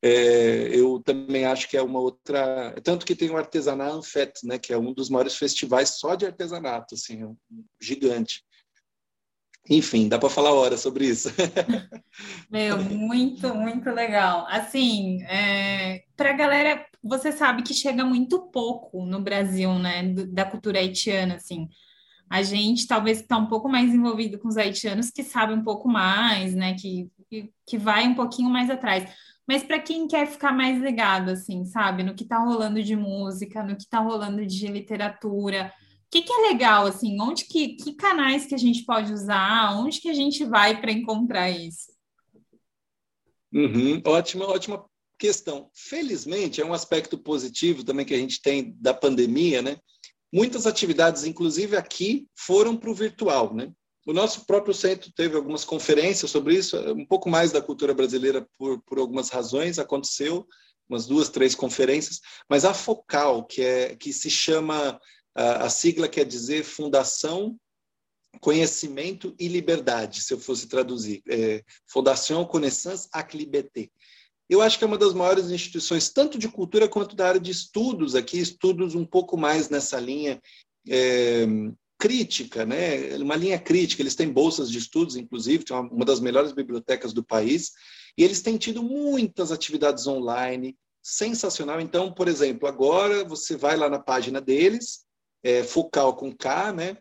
É, 0.00 0.68
eu 0.72 1.02
também 1.04 1.44
acho 1.44 1.68
que 1.68 1.76
é 1.76 1.82
uma 1.82 1.98
outra. 2.00 2.74
Tanto 2.82 3.04
que 3.04 3.16
tem 3.16 3.30
o 3.30 3.36
Artesanato 3.36 3.96
Anfet, 3.96 4.32
né, 4.44 4.58
que 4.58 4.72
é 4.72 4.78
um 4.78 4.92
dos 4.92 5.10
maiores 5.10 5.36
festivais 5.36 5.98
só 5.98 6.14
de 6.14 6.26
artesanato, 6.26 6.94
assim, 6.94 7.22
é 7.22 7.26
um 7.26 7.36
gigante. 7.80 8.44
Enfim, 9.70 10.08
dá 10.08 10.18
para 10.18 10.30
falar 10.30 10.52
hora 10.52 10.78
sobre 10.78 11.06
isso. 11.06 11.28
Meu, 12.50 12.78
muito, 12.82 13.54
muito 13.54 13.90
legal. 13.90 14.46
Assim, 14.48 15.22
é, 15.24 16.04
para 16.16 16.30
a 16.30 16.36
galera, 16.36 16.86
você 17.02 17.32
sabe 17.32 17.62
que 17.62 17.74
chega 17.74 18.04
muito 18.04 18.50
pouco 18.50 19.04
no 19.04 19.20
Brasil, 19.20 19.78
né, 19.78 20.02
da 20.28 20.46
cultura 20.46 20.78
haitiana, 20.78 21.34
assim. 21.34 21.68
A 22.30 22.42
gente 22.42 22.86
talvez 22.86 23.20
está 23.20 23.36
um 23.36 23.46
pouco 23.46 23.68
mais 23.68 23.92
envolvido 23.92 24.38
com 24.38 24.48
os 24.48 24.56
haitianos 24.56 25.10
que 25.10 25.22
sabe 25.22 25.52
um 25.52 25.62
pouco 25.62 25.88
mais, 25.88 26.54
né, 26.54 26.74
que, 26.74 27.10
que, 27.66 27.78
vai 27.78 28.06
um 28.06 28.14
pouquinho 28.14 28.50
mais 28.50 28.70
atrás. 28.70 29.10
Mas 29.46 29.62
para 29.62 29.78
quem 29.78 30.06
quer 30.06 30.26
ficar 30.26 30.52
mais 30.52 30.80
ligado, 30.80 31.30
assim, 31.30 31.64
sabe, 31.64 32.02
no 32.02 32.14
que 32.14 32.22
está 32.22 32.38
rolando 32.38 32.82
de 32.82 32.94
música, 32.94 33.62
no 33.62 33.76
que 33.76 33.82
está 33.82 33.98
rolando 33.98 34.44
de 34.44 34.66
literatura, 34.66 35.72
que, 36.10 36.22
que 36.22 36.32
é 36.32 36.48
legal, 36.48 36.86
assim? 36.86 37.20
Onde 37.20 37.44
que, 37.44 37.74
que 37.74 37.94
canais 37.94 38.46
que 38.46 38.54
a 38.54 38.58
gente 38.58 38.84
pode 38.84 39.12
usar? 39.12 39.78
Onde 39.78 40.00
que 40.00 40.08
a 40.08 40.14
gente 40.14 40.44
vai 40.44 40.80
para 40.80 40.92
encontrar 40.92 41.50
isso? 41.50 41.92
Uhum, 43.52 44.00
ótima, 44.04 44.46
ótima 44.46 44.84
questão. 45.18 45.70
Felizmente, 45.74 46.60
é 46.60 46.64
um 46.64 46.72
aspecto 46.72 47.18
positivo 47.18 47.84
também 47.84 48.06
que 48.06 48.14
a 48.14 48.18
gente 48.18 48.40
tem 48.40 48.74
da 48.78 48.94
pandemia, 48.94 49.60
né? 49.60 49.76
Muitas 50.32 50.66
atividades, 50.66 51.24
inclusive 51.24 51.76
aqui, 51.76 52.26
foram 52.36 52.76
para 52.76 52.90
o 52.90 52.94
virtual, 52.94 53.54
né? 53.54 53.72
O 54.06 54.12
nosso 54.12 54.46
próprio 54.46 54.72
centro 54.72 55.12
teve 55.14 55.36
algumas 55.36 55.64
conferências 55.64 56.30
sobre 56.30 56.54
isso, 56.54 56.78
um 56.92 57.04
pouco 57.04 57.28
mais 57.28 57.52
da 57.52 57.60
cultura 57.60 57.92
brasileira 57.92 58.46
por, 58.56 58.80
por 58.82 58.98
algumas 58.98 59.28
razões, 59.28 59.78
aconteceu 59.78 60.46
umas 60.88 61.06
duas, 61.06 61.28
três 61.28 61.54
conferências, 61.54 62.20
mas 62.48 62.64
a 62.64 62.72
Focal, 62.72 63.44
que, 63.44 63.60
é, 63.60 63.94
que 63.94 64.10
se 64.10 64.30
chama, 64.30 64.98
a, 65.34 65.66
a 65.66 65.68
sigla 65.68 66.08
quer 66.08 66.24
dizer 66.24 66.64
Fundação 66.64 67.58
Conhecimento 68.40 69.34
e 69.38 69.48
Liberdade, 69.48 70.22
se 70.22 70.32
eu 70.32 70.38
fosse 70.38 70.66
traduzir, 70.68 71.22
é, 71.28 71.62
Fundação 71.86 72.44
Connaissance 72.44 73.08
à 73.12 73.22
Liberté. 73.34 73.90
Eu 74.48 74.62
acho 74.62 74.78
que 74.78 74.84
é 74.84 74.86
uma 74.86 74.96
das 74.96 75.12
maiores 75.12 75.50
instituições, 75.50 76.08
tanto 76.08 76.38
de 76.38 76.48
cultura 76.48 76.88
quanto 76.88 77.14
da 77.14 77.28
área 77.28 77.40
de 77.40 77.50
estudos 77.50 78.14
aqui, 78.14 78.38
estudos 78.38 78.94
um 78.94 79.04
pouco 79.04 79.36
mais 79.36 79.68
nessa 79.68 80.00
linha 80.00 80.40
é, 80.88 81.46
crítica, 81.98 82.64
né? 82.64 83.14
uma 83.16 83.36
linha 83.36 83.58
crítica. 83.58 84.00
Eles 84.00 84.14
têm 84.14 84.32
bolsas 84.32 84.70
de 84.70 84.78
estudos, 84.78 85.16
inclusive, 85.16 85.64
tem 85.64 85.76
uma, 85.76 85.90
uma 85.90 86.04
das 86.04 86.20
melhores 86.20 86.52
bibliotecas 86.52 87.12
do 87.12 87.22
país, 87.22 87.72
e 88.16 88.24
eles 88.24 88.40
têm 88.40 88.56
tido 88.56 88.82
muitas 88.82 89.52
atividades 89.52 90.06
online, 90.06 90.76
sensacional. 91.02 91.80
Então, 91.80 92.12
por 92.12 92.26
exemplo, 92.26 92.66
agora 92.68 93.24
você 93.24 93.56
vai 93.56 93.76
lá 93.76 93.90
na 93.90 93.98
página 93.98 94.40
deles, 94.40 95.04
é, 95.42 95.62
Focal 95.62 96.16
com 96.16 96.34
K, 96.34 96.72
né? 96.72 96.96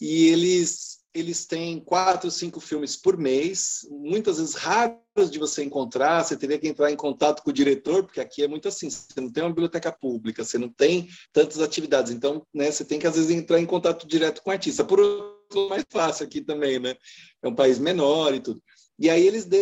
E 0.00 0.26
eles 0.26 1.01
eles 1.14 1.44
têm 1.44 1.78
quatro, 1.78 2.30
cinco 2.30 2.58
filmes 2.58 2.96
por 2.96 3.18
mês, 3.18 3.86
muitas 3.90 4.38
vezes 4.38 4.54
raros 4.54 5.30
de 5.30 5.38
você 5.38 5.62
encontrar, 5.62 6.24
você 6.24 6.36
teria 6.36 6.58
que 6.58 6.66
entrar 6.66 6.90
em 6.90 6.96
contato 6.96 7.42
com 7.42 7.50
o 7.50 7.52
diretor, 7.52 8.04
porque 8.04 8.20
aqui 8.20 8.42
é 8.42 8.48
muito 8.48 8.66
assim, 8.66 8.88
você 8.88 9.20
não 9.20 9.30
tem 9.30 9.42
uma 9.42 9.50
biblioteca 9.50 9.92
pública, 9.92 10.42
você 10.42 10.56
não 10.56 10.70
tem 10.70 11.08
tantas 11.32 11.60
atividades, 11.60 12.12
então 12.12 12.46
né, 12.52 12.70
você 12.70 12.84
tem 12.84 12.98
que 12.98 13.06
às 13.06 13.16
vezes 13.16 13.30
entrar 13.30 13.60
em 13.60 13.66
contato 13.66 14.06
direto 14.06 14.42
com 14.42 14.50
o 14.50 14.52
artista. 14.52 14.84
Por 14.84 15.00
outro, 15.00 15.68
mais 15.68 15.84
fácil 15.90 16.24
aqui 16.24 16.40
também, 16.40 16.78
né? 16.78 16.96
É 17.42 17.48
um 17.48 17.54
país 17.54 17.78
menor 17.78 18.34
e 18.34 18.40
tudo. 18.40 18.62
E 18.98 19.10
aí 19.10 19.26
eles 19.26 19.44
dão 19.44 19.60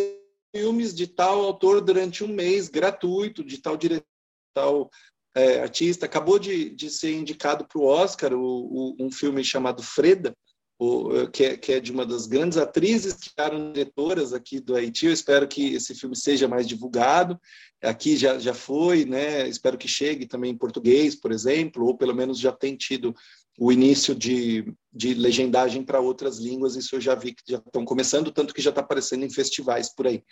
filmes 0.54 0.94
de 0.94 1.08
tal 1.08 1.40
autor 1.44 1.80
durante 1.80 2.22
um 2.22 2.28
mês, 2.28 2.68
gratuito, 2.68 3.42
de 3.42 3.58
tal 3.58 3.76
diretor, 3.76 4.06
tal 4.54 4.90
é, 5.34 5.60
artista. 5.60 6.06
Acabou 6.06 6.38
de, 6.38 6.70
de 6.70 6.90
ser 6.90 7.12
indicado 7.12 7.66
para 7.66 7.78
o 7.80 7.84
Oscar 7.84 8.32
um 8.34 9.10
filme 9.12 9.42
chamado 9.44 9.82
Freda, 9.82 10.36
o, 10.82 11.28
que, 11.28 11.44
é, 11.44 11.56
que, 11.58 11.72
é, 11.74 11.80
de 11.80 11.92
uma 11.92 12.06
das 12.06 12.26
grandes 12.26 12.56
atrizes 12.56 13.12
que 13.12 13.30
eram 13.36 13.70
diretoras 13.70 14.32
aqui 14.32 14.58
do 14.58 14.74
Haiti. 14.74 15.04
Eu 15.04 15.12
espero 15.12 15.46
que 15.46 15.74
esse 15.74 15.94
filme 15.94 16.16
seja 16.16 16.48
mais 16.48 16.66
divulgado. 16.66 17.38
Aqui 17.82 18.16
já, 18.16 18.38
já 18.38 18.54
foi, 18.54 19.04
né? 19.04 19.46
Espero 19.46 19.76
que 19.76 19.86
chegue 19.86 20.26
também 20.26 20.52
em 20.52 20.56
português, 20.56 21.14
por 21.14 21.32
exemplo, 21.32 21.84
ou 21.84 21.98
pelo 21.98 22.14
menos 22.14 22.38
já 22.38 22.50
tem 22.50 22.76
tido 22.76 23.14
o 23.58 23.70
início 23.70 24.14
de, 24.14 24.72
de 24.90 25.12
legendagem 25.12 25.84
para 25.84 26.00
outras 26.00 26.38
línguas. 26.38 26.76
Isso 26.76 26.96
eu 26.96 27.00
já 27.00 27.14
vi 27.14 27.34
que 27.34 27.42
já 27.46 27.58
estão 27.58 27.84
começando, 27.84 28.32
tanto 28.32 28.54
que 28.54 28.62
já 28.62 28.70
está 28.70 28.80
aparecendo 28.80 29.22
em 29.22 29.30
festivais 29.30 29.94
por 29.94 30.06
aí. 30.06 30.24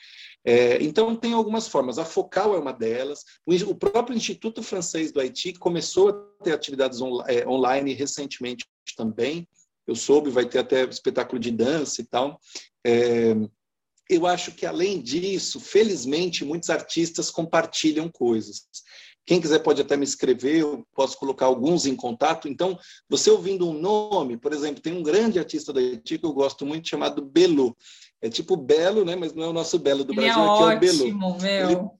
É, 0.46 0.82
então, 0.82 1.14
tem 1.14 1.34
algumas 1.34 1.68
formas. 1.68 1.98
A 1.98 2.06
Focal 2.06 2.54
é 2.54 2.58
uma 2.58 2.72
delas. 2.72 3.22
O, 3.44 3.52
o, 3.52 3.74
próprio 3.74 4.16
Instituto 4.16 4.62
Francês 4.62 5.12
do 5.12 5.20
Haiti 5.20 5.52
começou 5.52 6.08
a 6.08 6.42
ter 6.42 6.54
atividades 6.54 7.02
on, 7.02 7.22
é, 7.26 7.46
online 7.46 7.92
recentemente 7.92 8.64
também 8.96 9.46
eu 9.88 9.96
soube, 9.96 10.28
vai 10.28 10.44
ter 10.46 10.58
até 10.58 10.84
espetáculo 10.84 11.40
de 11.40 11.50
dança 11.50 12.02
e 12.02 12.04
tal. 12.04 12.38
É, 12.86 13.34
eu 14.08 14.26
acho 14.26 14.52
que, 14.52 14.66
além 14.66 15.00
disso, 15.00 15.58
felizmente, 15.58 16.44
muitos 16.44 16.68
artistas 16.68 17.30
compartilham 17.30 18.10
coisas. 18.10 18.68
Quem 19.24 19.40
quiser 19.40 19.62
pode 19.62 19.80
até 19.80 19.96
me 19.96 20.04
escrever, 20.04 20.60
eu 20.60 20.86
posso 20.94 21.18
colocar 21.18 21.46
alguns 21.46 21.86
em 21.86 21.96
contato. 21.96 22.48
Então, 22.48 22.78
você 23.08 23.30
ouvindo 23.30 23.68
um 23.68 23.78
nome, 23.78 24.36
por 24.36 24.52
exemplo, 24.52 24.82
tem 24.82 24.92
um 24.92 25.02
grande 25.02 25.38
artista 25.38 25.72
da 25.72 25.80
Haiti 25.80 26.18
que 26.18 26.24
eu 26.24 26.32
gosto 26.32 26.66
muito, 26.66 26.88
chamado 26.88 27.24
Belo. 27.24 27.74
É 28.20 28.28
tipo 28.28 28.56
Belo, 28.56 29.04
né? 29.04 29.16
mas 29.16 29.34
não 29.34 29.44
é 29.44 29.48
o 29.48 29.52
nosso 29.52 29.78
Belo 29.78 30.04
do 30.04 30.12
Ele 30.12 30.20
Brasil, 30.20 30.42
é 30.42 30.46
aqui 30.46 30.62
ótimo, 30.62 30.70
é 30.70 30.76
o 30.76 30.80
Belo. 30.80 31.40
Meu. 31.40 31.70
Ele... 31.70 31.90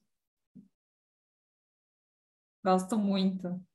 Gosto 2.64 2.98
muito. 2.98 3.67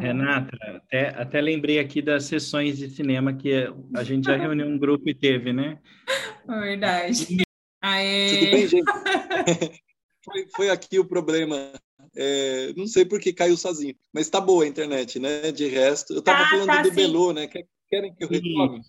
Renata, 0.00 0.56
até, 0.76 1.08
até 1.08 1.40
lembrei 1.40 1.78
aqui 1.78 2.00
das 2.00 2.24
sessões 2.24 2.78
de 2.78 2.88
cinema 2.90 3.34
que 3.34 3.52
a 3.94 4.02
gente 4.02 4.24
já 4.26 4.36
reuniu 4.36 4.66
um 4.66 4.78
grupo 4.78 5.08
e 5.08 5.14
teve, 5.14 5.52
né? 5.52 5.80
Verdade. 6.46 7.44
Aê. 7.80 8.30
Tudo 8.30 8.50
bem, 8.50 8.66
gente? 8.66 8.84
foi, 10.24 10.46
foi 10.56 10.70
aqui 10.70 10.98
o 10.98 11.04
problema. 11.04 11.72
É, 12.16 12.72
não 12.74 12.86
sei 12.86 13.04
por 13.04 13.20
que 13.20 13.32
caiu 13.32 13.56
sozinho, 13.56 13.94
mas 14.12 14.30
tá 14.30 14.40
boa 14.40 14.64
a 14.64 14.66
internet, 14.68 15.18
né? 15.18 15.52
De 15.52 15.66
resto, 15.68 16.14
eu 16.14 16.22
tava 16.22 16.44
Tá, 16.44 16.50
falando 16.50 16.66
tá, 16.66 16.82
do 16.82 16.88
sim. 16.88 16.94
Belô, 16.94 17.32
né? 17.32 17.46
Quer- 17.46 17.66
Querem 17.88 18.14
que 18.14 18.24
eu 18.24 18.28
retome? 18.28 18.80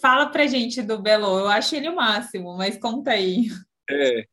Fala 0.00 0.26
pra 0.26 0.46
gente 0.46 0.82
do 0.82 1.00
Belo. 1.00 1.38
Eu 1.38 1.48
acho 1.48 1.74
ele 1.74 1.88
o 1.88 1.96
máximo, 1.96 2.56
mas 2.56 2.76
conta 2.78 3.12
aí. 3.12 3.46
É. 3.90 4.26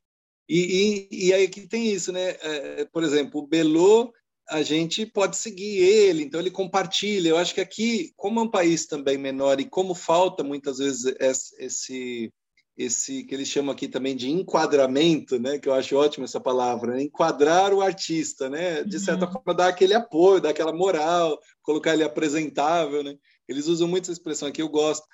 E, 0.49 1.07
e, 1.09 1.27
e 1.27 1.33
aí 1.33 1.47
que 1.47 1.65
tem 1.67 1.87
isso, 1.89 2.11
né? 2.11 2.31
É, 2.41 2.85
por 2.91 3.03
exemplo, 3.03 3.41
o 3.41 3.47
Belô, 3.47 4.13
a 4.49 4.61
gente 4.61 5.05
pode 5.05 5.37
seguir 5.37 5.79
ele, 5.79 6.23
então 6.23 6.39
ele 6.39 6.51
compartilha. 6.51 7.29
Eu 7.29 7.37
acho 7.37 7.53
que 7.53 7.61
aqui, 7.61 8.11
como 8.15 8.39
é 8.39 8.43
um 8.43 8.51
país 8.51 8.85
também 8.85 9.17
menor 9.17 9.59
e 9.59 9.69
como 9.69 9.95
falta 9.95 10.43
muitas 10.43 10.77
vezes 10.77 11.13
esse, 11.57 12.31
esse, 12.77 13.23
que 13.23 13.33
eles 13.33 13.47
chamam 13.47 13.73
aqui 13.73 13.87
também 13.87 14.15
de 14.15 14.29
enquadramento, 14.29 15.39
né? 15.39 15.59
Que 15.59 15.69
eu 15.69 15.73
acho 15.73 15.95
ótimo 15.95 16.25
essa 16.25 16.39
palavra, 16.39 16.95
né? 16.95 17.03
enquadrar 17.03 17.73
o 17.73 17.81
artista, 17.81 18.49
né? 18.49 18.83
De 18.83 18.99
certa 18.99 19.25
Uhum. 19.25 19.31
forma, 19.33 19.53
dar 19.53 19.67
aquele 19.67 19.93
apoio, 19.93 20.41
dar 20.41 20.49
aquela 20.49 20.73
moral, 20.73 21.39
colocar 21.61 21.93
ele 21.93 22.03
apresentável, 22.03 23.03
né? 23.03 23.15
Eles 23.47 23.67
usam 23.67 23.87
muito 23.87 24.05
essa 24.05 24.13
expressão 24.13 24.47
aqui, 24.47 24.61
eu 24.61 24.69
gosto. 24.69 25.05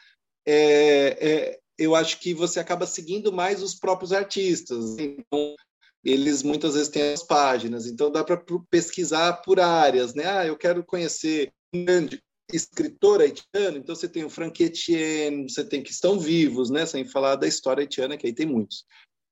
É, 0.46 1.18
é, 1.20 1.60
eu 1.78 1.96
acho 1.96 2.20
que 2.20 2.34
você 2.34 2.60
acaba 2.60 2.86
seguindo 2.86 3.32
mais 3.32 3.62
os 3.62 3.76
próprios 3.76 4.12
artistas. 4.14 4.98
Então, 4.98 5.56
eles 6.04 6.44
muitas 6.44 6.74
vezes 6.74 6.90
têm 6.90 7.14
as 7.14 7.24
páginas, 7.24 7.86
então 7.86 8.12
dá 8.12 8.24
para 8.24 8.42
pesquisar 8.70 9.34
por 9.42 9.60
áreas, 9.60 10.14
né? 10.14 10.26
Ah, 10.26 10.46
eu 10.46 10.58
quero 10.58 10.84
conhecer 10.84 11.52
um 11.74 11.86
grande 11.86 12.22
escritor 12.52 13.22
haitiano, 13.22 13.78
então 13.78 13.96
você 13.96 14.08
tem 14.08 14.24
o 14.24 14.30
Frank 14.30 14.64
Etienne, 14.64 15.50
você 15.50 15.64
tem 15.64 15.84
que 15.84 15.92
estão 15.92 16.20
vivos, 16.20 16.70
né? 16.70 16.86
Sem 16.86 17.06
falar 17.06 17.36
da 17.36 17.48
história 17.48 17.82
haitiana, 17.82 18.18
que 18.18 18.26
aí 18.26 18.34
tem 18.34 18.46
muitos. 18.46 18.86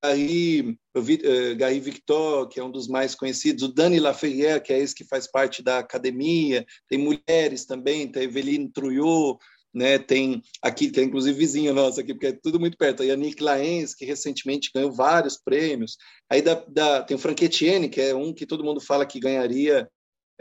Aí, 0.03 0.77
Vi- 0.95 1.21
eh, 1.23 1.55
Gary 1.55 1.79
Victor, 1.79 2.47
que 2.47 2.59
é 2.59 2.63
um 2.63 2.69
dos 2.69 2.87
mais 2.87 3.15
conhecidos, 3.15 3.63
o 3.63 3.73
Dani 3.73 3.99
Laferrière, 3.99 4.61
que 4.61 4.71
é 4.71 4.79
esse 4.79 4.93
que 4.93 5.03
faz 5.03 5.29
parte 5.29 5.63
da 5.63 5.79
academia, 5.79 6.63
tem 6.87 6.99
mulheres 6.99 7.65
também, 7.65 8.07
tem 8.07 8.23
Eveline 8.23 8.71
Trouillot, 8.71 9.39
né? 9.73 9.99
Tem 9.99 10.41
aqui, 10.61 10.89
que 10.89 10.99
é 10.99 11.03
inclusive 11.03 11.37
vizinha 11.37 11.73
nossa 11.73 12.01
aqui, 12.01 12.13
porque 12.13 12.27
é 12.27 12.31
tudo 12.33 12.59
muito 12.59 12.77
perto, 12.77 13.03
a 13.03 13.05
Yannick 13.05 13.41
Laens, 13.41 13.93
que 13.93 14.05
recentemente 14.05 14.71
ganhou 14.73 14.91
vários 14.91 15.37
prêmios. 15.37 15.97
Aí 16.29 16.41
da, 16.41 16.55
da- 16.67 17.03
tem 17.03 17.15
o 17.15 17.19
Frank 17.19 17.43
Etienne, 17.43 17.89
que 17.89 18.01
é 18.01 18.15
um 18.15 18.33
que 18.33 18.45
todo 18.45 18.63
mundo 18.63 18.81
fala 18.81 19.05
que 19.05 19.19
ganharia 19.19 19.87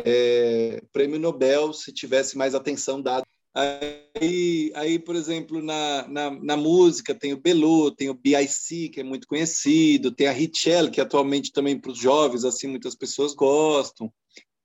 é, 0.04 0.82
prêmio 0.92 1.18
Nobel 1.18 1.72
se 1.72 1.92
tivesse 1.92 2.36
mais 2.36 2.54
atenção 2.54 3.00
dada. 3.00 3.24
Aí, 3.54 4.70
aí 4.74 4.98
por 4.98 5.16
exemplo, 5.16 5.62
na, 5.62 6.06
na, 6.08 6.30
na 6.30 6.56
música 6.56 7.14
tem 7.14 7.32
o 7.32 7.40
Belo, 7.40 7.90
tem 7.90 8.10
o 8.10 8.14
B.I.C., 8.14 8.90
que 8.90 9.00
é 9.00 9.02
muito 9.02 9.26
conhecido, 9.26 10.12
tem 10.12 10.26
a 10.26 10.32
Richelle, 10.32 10.90
que 10.90 11.00
atualmente 11.00 11.50
também 11.52 11.78
para 11.78 11.90
os 11.90 11.98
jovens, 11.98 12.44
assim, 12.44 12.66
muitas 12.66 12.94
pessoas 12.94 13.34
gostam. 13.34 14.12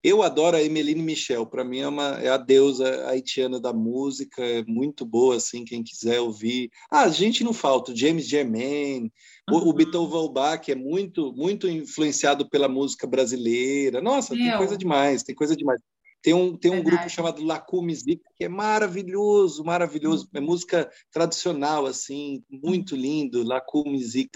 Eu 0.03 0.23
adoro 0.23 0.57
a 0.57 0.63
Emeline 0.63 1.01
Michel, 1.01 1.45
para 1.45 1.63
mim 1.63 1.79
é, 1.79 1.87
uma, 1.87 2.19
é 2.19 2.29
a 2.29 2.37
deusa 2.37 3.07
haitiana 3.07 3.59
da 3.59 3.71
música, 3.71 4.43
é 4.43 4.63
muito 4.63 5.05
boa, 5.05 5.35
assim, 5.35 5.63
quem 5.63 5.83
quiser 5.83 6.19
ouvir. 6.19 6.71
Ah, 6.89 7.03
a 7.03 7.09
gente 7.09 7.43
não 7.43 7.53
falta, 7.53 7.91
o 7.91 7.95
James 7.95 8.27
Germain, 8.27 9.11
o, 9.49 9.57
o 9.57 9.65
Uhum. 9.67 9.73
Beethoven 9.73 10.33
Bach, 10.33 10.59
que 10.59 10.71
é 10.71 10.75
muito, 10.75 11.31
muito 11.33 11.67
influenciado 11.67 12.49
pela 12.49 12.67
música 12.67 13.05
brasileira. 13.05 14.01
Nossa, 14.01 14.33
tem 14.33 14.47
Meu. 14.47 14.57
coisa 14.57 14.75
demais, 14.75 15.21
tem 15.21 15.35
coisa 15.35 15.55
demais. 15.55 15.79
Tem 16.23 16.33
um, 16.33 16.55
tem 16.55 16.71
um 16.71 16.83
grupo 16.83 17.09
chamado 17.09 17.43
Lacu 17.43 17.81
Music, 17.81 18.21
que 18.37 18.45
é 18.45 18.49
maravilhoso, 18.49 19.63
maravilhoso. 19.63 20.29
É 20.33 20.39
música 20.39 20.89
tradicional, 21.11 21.85
assim, 21.85 22.43
muito 22.49 22.95
lindo, 22.95 23.43
Lacu 23.43 23.83
Music. 23.87 24.29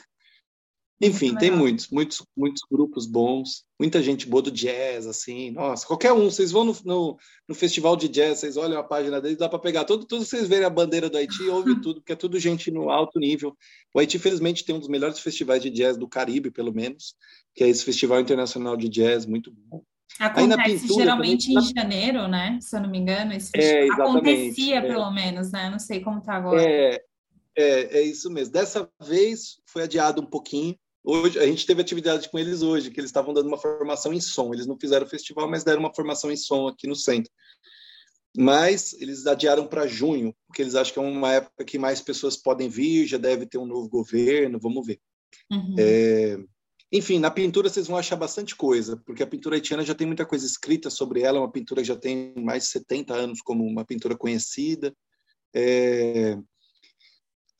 Enfim, 1.01 1.27
Muito 1.27 1.39
tem 1.39 1.49
legal. 1.49 1.65
muitos, 1.65 1.89
muitos, 1.89 2.25
muitos 2.37 2.61
grupos 2.71 3.05
bons, 3.05 3.65
muita 3.77 4.01
gente 4.01 4.25
boa 4.27 4.41
do 4.41 4.49
jazz, 4.49 5.05
assim, 5.05 5.51
nossa, 5.51 5.85
qualquer 5.85 6.13
um, 6.13 6.31
vocês 6.31 6.51
vão 6.51 6.63
no, 6.63 6.77
no, 6.85 7.17
no 7.49 7.53
festival 7.53 7.97
de 7.97 8.07
jazz, 8.07 8.39
vocês 8.39 8.55
olham 8.55 8.79
a 8.79 8.83
página 8.83 9.19
deles, 9.19 9.37
dá 9.37 9.49
para 9.49 9.59
pegar 9.59 9.83
todo, 9.83 10.05
todos 10.05 10.29
vocês 10.29 10.47
verem 10.47 10.65
a 10.65 10.69
bandeira 10.69 11.09
do 11.09 11.17
Haiti, 11.17 11.43
ouve 11.49 11.75
tudo, 11.83 11.99
porque 11.99 12.13
é 12.13 12.15
tudo 12.15 12.39
gente 12.39 12.71
no 12.71 12.89
alto 12.89 13.19
nível. 13.19 13.57
O 13.93 13.99
Haiti, 13.99 14.17
felizmente, 14.17 14.63
tem 14.63 14.73
um 14.73 14.79
dos 14.79 14.87
melhores 14.87 15.19
festivais 15.19 15.61
de 15.61 15.69
jazz 15.69 15.97
do 15.97 16.07
Caribe, 16.07 16.49
pelo 16.49 16.73
menos, 16.73 17.15
que 17.53 17.63
é 17.63 17.67
esse 17.67 17.83
Festival 17.83 18.21
Internacional 18.21 18.77
de 18.77 18.87
Jazz, 18.87 19.25
muito 19.25 19.51
bom. 19.51 19.83
Acontece 20.17 20.87
pintura, 20.87 21.03
geralmente 21.03 21.53
também, 21.53 21.69
em 21.69 21.73
janeiro, 21.75 22.27
né? 22.27 22.57
Se 22.61 22.75
eu 22.75 22.81
não 22.81 22.89
me 22.89 22.97
engano, 22.97 23.33
esse 23.33 23.51
é, 23.53 23.89
acontecia 23.91 24.77
é. 24.77 24.81
pelo 24.81 25.11
menos, 25.11 25.51
né? 25.51 25.69
Não 25.69 25.79
sei 25.79 25.99
como 25.99 26.19
está 26.19 26.35
agora. 26.35 26.61
É, 26.61 27.01
é, 27.57 27.97
é 27.99 28.01
isso 28.01 28.29
mesmo. 28.29 28.53
Dessa 28.53 28.89
vez 29.01 29.59
foi 29.65 29.83
adiado 29.83 30.21
um 30.21 30.25
pouquinho. 30.25 30.77
Hoje 31.05 31.37
a 31.37 31.45
gente 31.45 31.67
teve 31.67 31.81
atividade 31.81 32.27
com 32.29 32.39
eles 32.39 32.63
hoje, 32.63 32.89
que 32.89 32.99
eles 32.99 33.09
estavam 33.09 33.31
dando 33.31 33.47
uma 33.47 33.59
formação 33.59 34.11
em 34.11 34.19
som. 34.19 34.51
Eles 34.53 34.65
não 34.65 34.77
fizeram 34.77 35.05
o 35.05 35.09
festival, 35.09 35.47
mas 35.47 35.63
deram 35.63 35.81
uma 35.81 35.93
formação 35.93 36.31
em 36.31 36.35
som 36.35 36.67
aqui 36.67 36.87
no 36.87 36.95
centro. 36.95 37.31
Mas 38.35 38.93
eles 38.93 39.27
adiaram 39.27 39.67
para 39.67 39.87
junho, 39.87 40.35
porque 40.47 40.61
eles 40.61 40.73
acham 40.73 40.93
que 40.93 40.99
é 40.99 41.01
uma 41.03 41.33
época 41.33 41.63
que 41.63 41.77
mais 41.77 42.01
pessoas 42.01 42.35
podem 42.35 42.67
vir, 42.67 43.05
já 43.05 43.17
deve 43.17 43.45
ter 43.45 43.59
um 43.59 43.67
novo 43.67 43.87
governo, 43.87 44.59
vamos 44.59 44.85
ver. 44.85 44.99
Uhum. 45.51 45.75
É, 45.77 46.37
enfim, 46.91 47.19
na 47.19 47.29
pintura 47.29 47.69
vocês 47.69 47.87
vão 47.87 47.97
achar 47.97 48.15
bastante 48.15 48.55
coisa, 48.55 48.97
porque 49.05 49.21
a 49.21 49.27
pintura 49.27 49.55
haitiana 49.55 49.85
já 49.85 49.93
tem 49.93 50.07
muita 50.07 50.25
coisa 50.25 50.45
escrita 50.45 50.89
sobre 50.89 51.21
ela, 51.21 51.39
uma 51.39 51.51
pintura 51.51 51.81
que 51.81 51.87
já 51.87 51.95
tem 51.95 52.33
mais 52.35 52.63
de 52.63 52.69
70 52.69 53.13
anos 53.13 53.41
como 53.41 53.63
uma 53.63 53.85
pintura 53.85 54.17
conhecida. 54.17 54.93
É, 55.53 56.37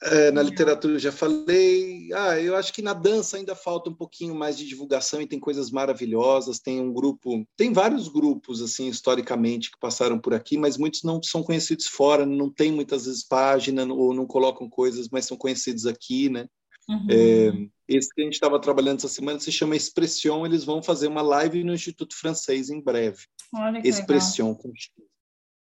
é, 0.04 0.32
na 0.32 0.42
literatura 0.42 1.00
já 1.00 1.12
falei. 1.12 2.10
Ah, 2.14 2.40
eu 2.40 2.56
acho 2.56 2.74
que 2.74 2.82
na 2.82 2.94
dança 2.94 3.38
ainda 3.38 3.56
falta 3.56 3.90
um 3.90 3.94
pouquinho 3.94 4.36
mais 4.36 4.58
de 4.58 4.66
divulgação 4.66 5.22
e 5.22 5.28
tem 5.28 5.40
coisas 5.40 5.72
maravilhosas. 5.72 6.60
Tem 6.60 6.82
um 6.82 6.94
grupo, 6.94 7.46
tem 7.56 7.72
vários 7.72 8.08
grupos 8.08 8.62
assim 8.62 8.88
historicamente 8.88 9.72
que 9.72 9.80
passaram 9.80 10.20
por 10.20 10.34
aqui, 10.34 10.58
mas 10.58 10.78
muitos 10.78 11.04
não 11.04 11.22
são 11.24 11.42
conhecidos 11.44 11.88
fora, 11.88 12.26
não 12.26 12.50
tem 12.50 12.72
muitas 12.72 13.06
vezes 13.06 13.24
página 13.24 13.86
ou 13.86 14.14
não 14.14 14.26
colocam 14.26 14.70
coisas, 14.70 15.10
mas 15.10 15.26
são 15.26 15.38
conhecidos 15.38 15.86
aqui, 15.86 16.30
né? 16.30 16.48
Uhum. 16.88 17.08
É, 17.10 17.68
esse 17.88 18.14
que 18.14 18.22
a 18.22 18.26
gente 18.26 18.34
estava 18.34 18.60
trabalhando 18.60 18.98
essa 18.98 19.08
semana 19.08 19.40
se 19.40 19.52
chama 19.52 19.76
Expression. 19.76 20.46
Eles 20.46 20.64
vão 20.64 20.84
fazer 20.84 21.08
uma 21.08 21.22
live 21.22 21.64
no 21.64 21.74
Instituto 21.74 22.16
Francês 22.16 22.70
em 22.70 22.82
breve. 22.82 23.24
Olha 23.54 23.82
que 23.82 23.88
Expression 23.88 24.54
com 24.54 24.72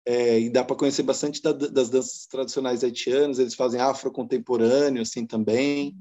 é, 0.06 0.38
e 0.38 0.48
dá 0.48 0.62
para 0.62 0.76
conhecer 0.76 1.02
bastante 1.02 1.42
da, 1.42 1.52
das 1.52 1.90
danças 1.90 2.26
tradicionais 2.26 2.84
haitianas. 2.84 3.40
Eles 3.40 3.54
fazem 3.54 3.80
afro 3.80 4.12
contemporâneo 4.12 5.02
assim 5.02 5.26
também. 5.26 5.96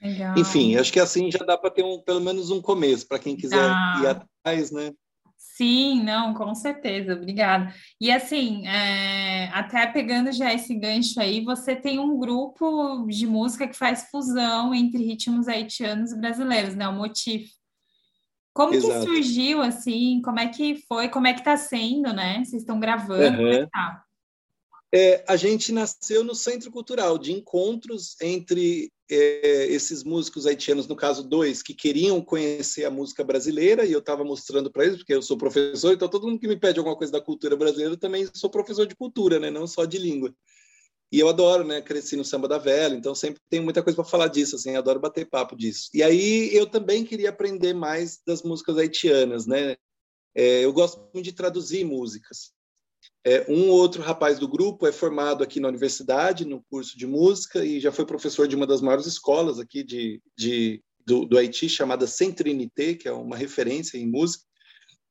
Legal. 0.00 0.38
Enfim, 0.38 0.76
acho 0.76 0.92
que 0.92 1.00
assim 1.00 1.30
já 1.30 1.44
dá 1.44 1.58
para 1.58 1.70
ter 1.70 1.84
um, 1.84 2.00
pelo 2.00 2.20
menos 2.20 2.50
um 2.50 2.62
começo 2.62 3.06
para 3.08 3.18
quem 3.18 3.36
quiser 3.36 3.58
ah. 3.58 4.00
ir 4.00 4.06
atrás, 4.06 4.70
né? 4.70 4.92
Sim, 5.36 6.04
não, 6.04 6.34
com 6.34 6.54
certeza, 6.54 7.14
obrigada. 7.14 7.74
E 8.00 8.12
assim, 8.12 8.64
é, 8.68 9.48
até 9.48 9.88
pegando 9.88 10.30
já 10.30 10.54
esse 10.54 10.72
gancho 10.72 11.20
aí, 11.20 11.44
você 11.44 11.74
tem 11.74 11.98
um 11.98 12.16
grupo 12.16 13.04
de 13.08 13.26
música 13.26 13.66
que 13.66 13.76
faz 13.76 14.08
fusão 14.08 14.72
entre 14.72 15.04
ritmos 15.04 15.48
haitianos 15.48 16.12
e 16.12 16.20
brasileiros, 16.20 16.76
né? 16.76 16.88
O 16.88 16.92
Motif. 16.92 17.57
Como 18.52 18.74
Exato. 18.74 19.00
que 19.00 19.06
surgiu, 19.06 19.62
assim? 19.62 20.20
Como 20.22 20.38
é 20.38 20.48
que 20.48 20.82
foi? 20.88 21.08
Como 21.08 21.26
é 21.26 21.32
que 21.32 21.40
está 21.40 21.56
sendo, 21.56 22.12
né? 22.12 22.42
Vocês 22.44 22.62
estão 22.62 22.80
gravando, 22.80 23.42
uhum. 23.42 23.50
que 23.50 23.70
tá? 23.70 24.02
É, 24.92 25.22
a 25.28 25.36
gente 25.36 25.70
nasceu 25.70 26.24
no 26.24 26.34
Centro 26.34 26.70
Cultural 26.70 27.18
de 27.18 27.32
encontros 27.32 28.16
entre 28.22 28.90
é, 29.10 29.66
esses 29.66 30.02
músicos 30.02 30.46
haitianos, 30.46 30.86
no 30.86 30.96
caso 30.96 31.22
dois, 31.22 31.62
que 31.62 31.74
queriam 31.74 32.22
conhecer 32.22 32.84
a 32.84 32.90
música 32.90 33.22
brasileira, 33.22 33.84
e 33.84 33.92
eu 33.92 33.98
estava 33.98 34.24
mostrando 34.24 34.70
para 34.70 34.84
eles, 34.84 34.98
porque 34.98 35.14
eu 35.14 35.22
sou 35.22 35.36
professor, 35.36 35.92
então 35.92 36.08
todo 36.08 36.26
mundo 36.26 36.40
que 36.40 36.48
me 36.48 36.58
pede 36.58 36.78
alguma 36.78 36.96
coisa 36.96 37.12
da 37.12 37.20
cultura 37.20 37.54
brasileira, 37.54 37.92
eu 37.92 37.98
também 37.98 38.28
sou 38.34 38.48
professor 38.48 38.86
de 38.86 38.96
cultura, 38.96 39.38
né? 39.38 39.50
não 39.50 39.66
só 39.66 39.84
de 39.84 39.98
língua. 39.98 40.34
E 41.10 41.18
eu 41.18 41.28
adoro, 41.28 41.64
né? 41.64 41.80
Cresci 41.80 42.16
no 42.16 42.24
samba 42.24 42.46
da 42.46 42.58
velha, 42.58 42.94
então 42.94 43.14
sempre 43.14 43.40
tenho 43.48 43.62
muita 43.62 43.82
coisa 43.82 43.96
para 43.96 44.04
falar 44.04 44.28
disso, 44.28 44.56
assim, 44.56 44.76
adoro 44.76 45.00
bater 45.00 45.26
papo 45.26 45.56
disso. 45.56 45.88
E 45.94 46.02
aí 46.02 46.54
eu 46.54 46.66
também 46.66 47.04
queria 47.04 47.30
aprender 47.30 47.72
mais 47.72 48.20
das 48.26 48.42
músicas 48.42 48.76
haitianas, 48.76 49.46
né? 49.46 49.76
É, 50.34 50.64
eu 50.64 50.72
gosto 50.72 51.00
muito 51.14 51.24
de 51.24 51.32
traduzir 51.32 51.84
músicas. 51.84 52.52
É, 53.24 53.44
um 53.50 53.68
outro 53.68 54.02
rapaz 54.02 54.38
do 54.38 54.46
grupo 54.46 54.86
é 54.86 54.92
formado 54.92 55.42
aqui 55.42 55.60
na 55.60 55.68
universidade, 55.68 56.44
no 56.44 56.62
curso 56.70 56.96
de 56.96 57.06
música, 57.06 57.64
e 57.64 57.80
já 57.80 57.90
foi 57.90 58.06
professor 58.06 58.46
de 58.46 58.54
uma 58.54 58.66
das 58.66 58.80
maiores 58.80 59.06
escolas 59.06 59.58
aqui 59.58 59.82
de, 59.82 60.22
de 60.36 60.82
do, 61.04 61.24
do, 61.24 61.38
Haiti, 61.38 61.68
chamada 61.68 62.06
Centrinité, 62.06 62.94
que 62.94 63.08
é 63.08 63.12
uma 63.12 63.36
referência 63.36 63.98
em 63.98 64.06
música. 64.06 64.44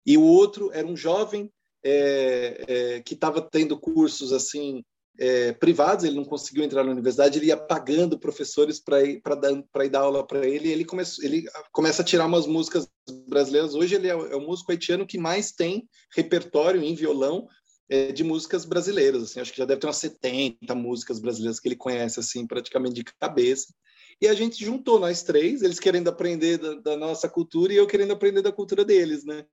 E 0.06 0.18
o 0.18 0.24
outro 0.24 0.72
era 0.72 0.88
um 0.88 0.96
jovem 0.96 1.52
é, 1.84 2.66
é, 2.68 3.02
que 3.02 3.14
estava 3.14 3.42
tendo 3.42 3.80
cursos 3.80 4.32
assim 4.32 4.84
é, 5.20 5.52
privados, 5.54 6.06
ele 6.06 6.16
não 6.16 6.26
conseguiu 6.26 6.64
entrar 6.64 6.84
na 6.84 6.92
universidade, 6.92 7.40
ele 7.40 7.48
ia 7.48 7.58
pagando 7.58 8.20
professores 8.20 8.80
para 8.80 9.04
ir, 9.04 9.22
dar, 9.22 9.86
ir 9.86 9.90
dar 9.90 10.02
aula 10.02 10.26
para 10.26 10.48
ele, 10.48 10.70
e 10.70 10.72
ele, 10.72 10.86
começou, 10.86 11.24
ele 11.24 11.46
começa 11.72 12.02
a 12.02 12.06
tirar 12.06 12.26
umas 12.26 12.46
músicas 12.46 12.88
brasileiras. 13.28 13.74
Hoje 13.74 13.96
ele 13.96 14.08
é, 14.08 14.12
é 14.12 14.36
o 14.36 14.42
músico 14.42 14.72
haitiano 14.72 15.08
que 15.08 15.18
mais 15.18 15.52
tem 15.52 15.88
repertório 16.16 16.84
em 16.84 16.94
violão 16.94 17.48
é, 17.90 18.12
de 18.12 18.24
músicas 18.24 18.66
brasileiras, 18.66 19.24
assim, 19.24 19.40
acho 19.40 19.52
que 19.52 19.58
já 19.58 19.66
deve 19.66 19.80
ter 19.80 19.88
umas 19.88 19.98
70 19.98 20.76
músicas 20.76 21.20
brasileiras 21.20 21.60
que 21.60 21.68
ele 21.68 21.76
conhece, 21.76 22.20
assim, 22.20 22.46
praticamente 22.46 22.96
de 22.96 23.04
cabeça. 23.04 23.74
E 24.22 24.28
a 24.28 24.34
gente 24.34 24.64
juntou 24.64 25.00
nós 25.00 25.24
três, 25.24 25.62
eles 25.62 25.80
querendo 25.80 26.10
aprender 26.10 26.58
da, 26.58 26.76
da 26.76 26.98
nossa 26.98 27.30
cultura 27.30 27.72
e 27.72 27.78
eu 27.78 27.88
querendo 27.88 28.12
aprender 28.12 28.42
da 28.42 28.52
cultura 28.52 28.84
deles, 28.84 29.24
né? 29.24 29.46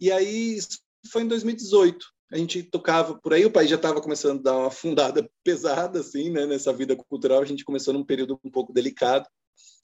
E 0.00 0.12
aí, 0.12 0.56
isso 0.56 0.78
foi 1.10 1.22
em 1.22 1.28
2018. 1.28 2.06
A 2.34 2.36
gente 2.36 2.64
tocava 2.64 3.14
por 3.14 3.32
aí, 3.32 3.46
o 3.46 3.50
país 3.50 3.70
já 3.70 3.76
estava 3.76 4.00
começando 4.00 4.40
a 4.40 4.42
dar 4.42 4.58
uma 4.58 4.70
fundada 4.70 5.30
pesada, 5.44 6.00
assim, 6.00 6.30
né? 6.30 6.44
Nessa 6.44 6.72
vida 6.72 6.96
cultural, 6.96 7.40
a 7.40 7.44
gente 7.44 7.64
começou 7.64 7.94
num 7.94 8.04
período 8.04 8.40
um 8.42 8.50
pouco 8.50 8.72
delicado. 8.72 9.24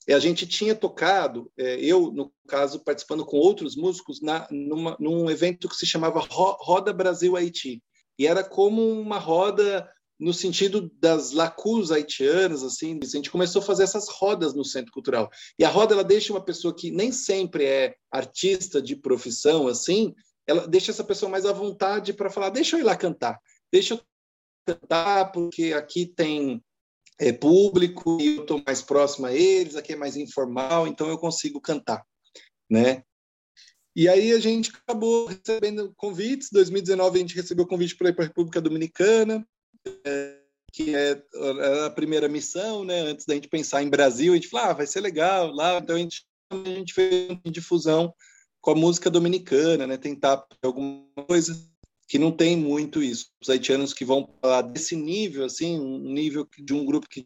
E 0.05 0.11
a 0.11 0.19
gente 0.19 0.45
tinha 0.45 0.75
tocado, 0.75 1.49
é, 1.57 1.79
eu, 1.79 2.11
no 2.11 2.29
caso, 2.49 2.83
participando 2.83 3.25
com 3.25 3.37
outros 3.37 3.77
músicos, 3.77 4.21
na, 4.21 4.49
numa, 4.51 4.97
num 4.99 5.31
evento 5.31 5.69
que 5.69 5.77
se 5.77 5.85
chamava 5.85 6.19
Roda 6.19 6.91
Brasil 6.91 7.37
Haiti. 7.37 7.81
E 8.19 8.27
era 8.27 8.43
como 8.43 8.81
uma 8.99 9.17
roda 9.17 9.89
no 10.19 10.33
sentido 10.33 10.91
das 10.99 11.31
lacus 11.31 11.89
haitianas, 11.89 12.63
assim, 12.63 12.99
a 13.01 13.05
gente 13.05 13.31
começou 13.31 13.61
a 13.61 13.65
fazer 13.65 13.83
essas 13.83 14.09
rodas 14.09 14.53
no 14.53 14.65
Centro 14.65 14.91
Cultural. 14.91 15.29
E 15.57 15.63
a 15.63 15.69
roda, 15.69 15.93
ela 15.93 16.03
deixa 16.03 16.33
uma 16.33 16.43
pessoa 16.43 16.75
que 16.75 16.91
nem 16.91 17.13
sempre 17.13 17.63
é 17.63 17.95
artista 18.11 18.81
de 18.81 18.95
profissão, 18.97 19.67
assim, 19.67 20.13
ela 20.51 20.67
deixa 20.67 20.91
essa 20.91 21.03
pessoa 21.03 21.29
mais 21.29 21.45
à 21.45 21.51
vontade 21.51 22.13
para 22.13 22.29
falar, 22.29 22.49
deixa 22.49 22.75
eu 22.75 22.81
ir 22.81 22.83
lá 22.83 22.95
cantar, 22.95 23.39
deixa 23.71 23.95
eu 23.95 24.01
cantar, 24.65 25.31
porque 25.31 25.73
aqui 25.73 26.05
tem 26.05 26.63
é, 27.19 27.31
público 27.31 28.19
e 28.21 28.35
eu 28.35 28.41
estou 28.41 28.61
mais 28.65 28.81
próximo 28.81 29.27
a 29.27 29.33
eles, 29.33 29.75
aqui 29.75 29.93
é 29.93 29.95
mais 29.95 30.15
informal, 30.15 30.87
então 30.87 31.07
eu 31.09 31.17
consigo 31.17 31.59
cantar, 31.59 32.05
né? 32.69 33.03
E 33.95 34.07
aí 34.07 34.31
a 34.31 34.39
gente 34.39 34.71
acabou 34.71 35.25
recebendo 35.25 35.93
convites. 35.97 36.49
2019 36.49 37.17
a 37.17 37.21
gente 37.21 37.35
recebeu 37.35 37.67
convite 37.67 37.95
para 37.97 38.09
ir 38.09 38.13
para 38.13 38.23
a 38.23 38.27
República 38.27 38.61
Dominicana, 38.61 39.45
é, 40.05 40.37
que 40.71 40.95
é 40.95 41.21
a 41.85 41.89
primeira 41.89 42.29
missão, 42.29 42.85
né? 42.85 43.01
Antes 43.01 43.25
da 43.25 43.33
gente 43.33 43.49
pensar 43.49 43.83
em 43.83 43.89
Brasil, 43.89 44.31
a 44.31 44.35
gente 44.35 44.47
falou, 44.47 44.69
ah, 44.69 44.73
vai 44.73 44.87
ser 44.87 45.01
legal 45.01 45.51
lá. 45.51 45.77
Então 45.77 45.97
a 45.97 45.99
gente, 45.99 46.25
a 46.49 46.55
gente 46.69 46.93
fez 46.93 47.37
difusão 47.45 48.13
com 48.61 48.71
a 48.71 48.75
música 48.75 49.09
dominicana, 49.09 49.87
né? 49.87 49.97
Tentar 49.97 50.45
alguma 50.61 51.03
coisa 51.27 51.53
que 52.07 52.19
não 52.19 52.31
tem 52.31 52.55
muito 52.55 53.01
isso. 53.01 53.27
Os 53.41 53.49
haitianos 53.49 53.93
que 53.93 54.05
vão 54.05 54.29
falar 54.41 54.61
desse 54.63 54.95
nível, 54.95 55.45
assim, 55.45 55.79
um 55.79 56.13
nível 56.13 56.47
de 56.59 56.73
um 56.73 56.85
grupo 56.85 57.07
que 57.09 57.25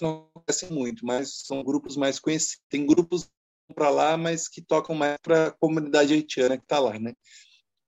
não 0.00 0.28
acontece 0.34 0.72
muito, 0.72 1.04
mas 1.04 1.42
são 1.44 1.62
grupos 1.62 1.96
mais 1.96 2.18
conhecidos. 2.18 2.64
Tem 2.68 2.86
grupos 2.86 3.30
para 3.74 3.90
lá, 3.90 4.16
mas 4.16 4.48
que 4.48 4.62
tocam 4.62 4.94
mais 4.94 5.18
para 5.22 5.48
a 5.48 5.50
comunidade 5.52 6.14
haitiana 6.14 6.56
que 6.56 6.64
está 6.64 6.78
lá, 6.78 6.98
né? 6.98 7.12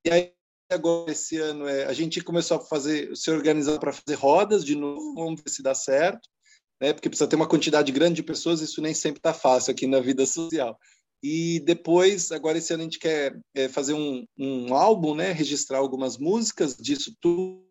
E 0.04 0.10
aí 0.10 0.32
agora 0.70 1.10
esse 1.10 1.36
ano 1.38 1.66
é, 1.66 1.84
a 1.86 1.92
gente 1.92 2.22
começou 2.22 2.58
a 2.58 2.60
fazer, 2.60 3.16
se 3.16 3.30
organizar 3.30 3.78
para 3.78 3.92
fazer 3.92 4.14
rodas 4.14 4.64
de 4.64 4.76
novo, 4.76 5.14
vamos 5.14 5.40
ver 5.40 5.50
se 5.50 5.62
dá 5.62 5.74
certo, 5.74 6.28
né? 6.80 6.92
Porque 6.92 7.08
precisa 7.08 7.28
ter 7.28 7.36
uma 7.36 7.48
quantidade 7.48 7.90
grande 7.92 8.16
de 8.16 8.22
pessoas, 8.22 8.60
isso 8.60 8.80
nem 8.80 8.94
sempre 8.94 9.18
está 9.18 9.34
fácil 9.34 9.72
aqui 9.72 9.86
na 9.86 10.00
vida 10.00 10.24
social. 10.26 10.78
E 11.22 11.60
depois, 11.60 12.32
agora 12.32 12.58
esse 12.58 12.72
ano 12.72 12.82
a 12.82 12.84
gente 12.84 12.98
quer 12.98 13.38
é, 13.54 13.68
fazer 13.68 13.92
um, 13.92 14.24
um 14.38 14.74
álbum, 14.74 15.14
né? 15.14 15.32
Registrar 15.32 15.78
algumas 15.78 16.16
músicas 16.16 16.76
disso 16.76 17.14
tudo. 17.20 17.62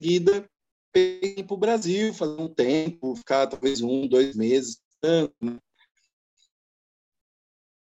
Seguida, 0.00 0.48
ir 0.94 1.44
para 1.44 1.54
o 1.54 1.58
Brasil, 1.58 2.14
fazer 2.14 2.40
um 2.40 2.52
tempo, 2.52 3.16
ficar 3.16 3.46
talvez 3.46 3.80
um, 3.80 4.06
dois 4.06 4.36
meses, 4.36 4.78
né? 5.02 5.28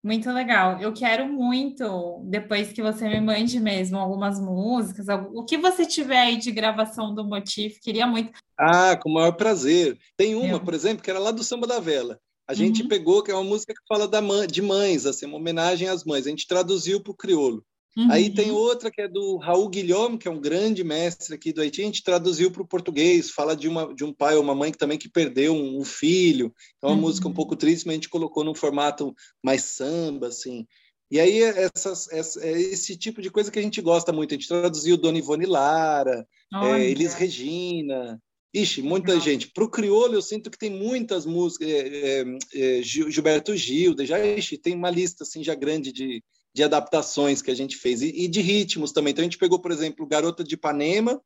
Muito 0.04 0.30
legal. 0.32 0.82
Eu 0.82 0.94
quero 0.94 1.28
muito, 1.28 2.22
depois 2.26 2.74
que 2.74 2.82
você 2.82 3.08
me 3.08 3.22
mande 3.22 3.58
mesmo 3.60 3.98
algumas 3.98 4.38
músicas, 4.38 5.08
o 5.34 5.46
que 5.46 5.58
você 5.58 5.86
tiver 5.86 6.20
aí 6.20 6.38
de 6.38 6.52
gravação 6.52 7.16
do 7.16 7.24
Motif, 7.24 7.80
queria 7.80 8.06
muito. 8.06 8.38
Ah, 8.58 8.98
com 8.98 9.10
o 9.10 9.14
maior 9.14 9.32
prazer. 9.32 9.98
Tem 10.18 10.36
uma, 10.36 10.58
Eu. 10.58 10.64
por 10.64 10.74
exemplo, 10.74 11.02
que 11.02 11.10
era 11.10 11.20
lá 11.20 11.32
do 11.32 11.44
Samba 11.44 11.66
da 11.66 11.80
Vela. 11.80 12.20
A 12.48 12.54
gente 12.54 12.82
uhum. 12.84 12.88
pegou, 12.88 13.24
que 13.24 13.32
é 13.32 13.34
uma 13.34 13.44
música 13.44 13.74
que 13.74 13.82
fala 13.88 14.08
da 14.08 14.22
mãe, 14.22 14.48
de 14.48 14.62
mães, 14.62 15.06
assim, 15.06 15.26
uma 15.26 15.38
homenagem 15.38 15.88
às 15.88 16.04
mães. 16.04 16.28
A 16.28 16.30
gente 16.30 16.48
traduziu 16.48 17.02
para 17.02 17.12
o 17.12 17.16
crioulo. 17.16 17.64
Uhum. 17.96 18.12
Aí 18.12 18.30
tem 18.30 18.52
outra 18.52 18.90
que 18.90 19.02
é 19.02 19.08
do 19.08 19.38
Raul 19.38 19.70
Guilherme, 19.70 20.18
que 20.18 20.28
é 20.28 20.32
um 20.32 20.42
grande 20.42 20.84
mestre 20.84 21.36
aqui 21.36 21.54
do 21.54 21.62
Haiti. 21.62 21.82
A 21.82 21.86
gente 21.86 22.04
traduziu 22.04 22.52
para 22.52 22.64
o 22.64 22.68
português, 22.68 23.30
fala 23.30 23.56
de, 23.56 23.68
uma, 23.68 23.94
de 23.94 24.04
um 24.04 24.12
pai 24.12 24.36
ou 24.36 24.42
uma 24.42 24.56
mãe 24.56 24.72
que 24.72 24.78
também 24.78 24.98
que 24.98 25.10
perdeu 25.10 25.54
um, 25.54 25.80
um 25.80 25.86
filho. 25.86 26.54
É 26.82 26.88
uma 26.88 26.96
uhum. 26.96 27.02
música 27.02 27.28
um 27.28 27.34
pouco 27.34 27.56
triste, 27.56 27.86
mas 27.86 27.94
a 27.94 27.96
gente 27.96 28.10
colocou 28.10 28.44
num 28.44 28.56
formato 28.56 29.14
mais 29.44 29.64
samba, 29.64 30.28
assim. 30.28 30.66
E 31.12 31.20
aí, 31.20 31.44
essas, 31.44 32.12
essa, 32.12 32.44
é 32.44 32.60
esse 32.60 32.98
tipo 32.98 33.22
de 33.22 33.30
coisa 33.30 33.52
que 33.52 33.60
a 33.60 33.62
gente 33.62 33.80
gosta 33.80 34.12
muito. 34.12 34.34
A 34.34 34.38
gente 34.38 34.48
traduziu 34.48 34.98
Dona 34.98 35.20
Ivone 35.20 35.46
Lara, 35.46 36.28
é, 36.52 36.90
Elis 36.90 37.14
Regina. 37.14 38.20
Ixi, 38.54 38.82
muita 38.82 39.20
gente. 39.20 39.48
Para 39.48 39.64
o 39.64 39.70
crioulo, 39.70 40.14
eu 40.14 40.22
sinto 40.22 40.52
que 40.52 40.58
tem 40.58 40.70
muitas 40.70 41.26
músicas. 41.26 41.68
É, 41.68 42.22
é, 42.22 42.80
é 42.80 42.82
Gilberto 42.84 43.56
Gil, 43.56 43.96
já 44.02 44.24
ixi, 44.24 44.58
tem 44.58 44.76
uma 44.76 44.90
lista 44.90 45.24
assim, 45.24 45.44
já 45.44 45.56
grande 45.56 45.92
de, 45.92 46.24
de 46.54 46.64
adaptações 46.64 47.42
que 47.42 47.50
a 47.50 47.56
gente 47.56 47.76
fez. 47.78 48.02
E, 48.02 48.26
e 48.26 48.28
de 48.28 48.42
ritmos 48.42 48.92
também. 48.92 49.12
Então, 49.12 49.24
a 49.24 49.26
gente 49.26 49.38
pegou, 49.38 49.60
por 49.60 49.72
exemplo, 49.72 50.06
Garota 50.06 50.44
de 50.44 50.56
Ipanema 50.56 51.20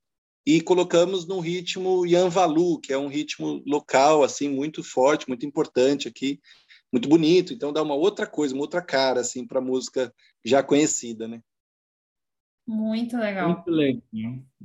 e 0.46 0.62
colocamos 0.62 1.28
no 1.28 1.40
ritmo 1.40 2.06
Yanvalu, 2.06 2.80
que 2.80 2.94
é 2.94 2.98
um 2.98 3.10
ritmo 3.10 3.62
local, 3.68 4.24
assim, 4.24 4.48
muito 4.48 4.82
forte, 4.82 5.28
muito 5.28 5.46
importante 5.46 6.08
aqui 6.08 6.40
muito 6.92 7.10
bonito, 7.10 7.54
então 7.54 7.74
dá 7.74 7.82
uma 7.82 7.96
outra 7.96 8.26
coisa, 8.26 8.54
uma 8.54 8.64
outra 8.64 8.82
cara 8.82 9.22
assim 9.22 9.46
para 9.46 9.60
a 9.60 9.62
música 9.62 10.14
já 10.44 10.64
conhecida, 10.64 11.28
né? 11.28 11.42
Muito 12.68 13.18
legal. 13.18 13.50
Muito 13.50 13.72
legal. 13.72 14.02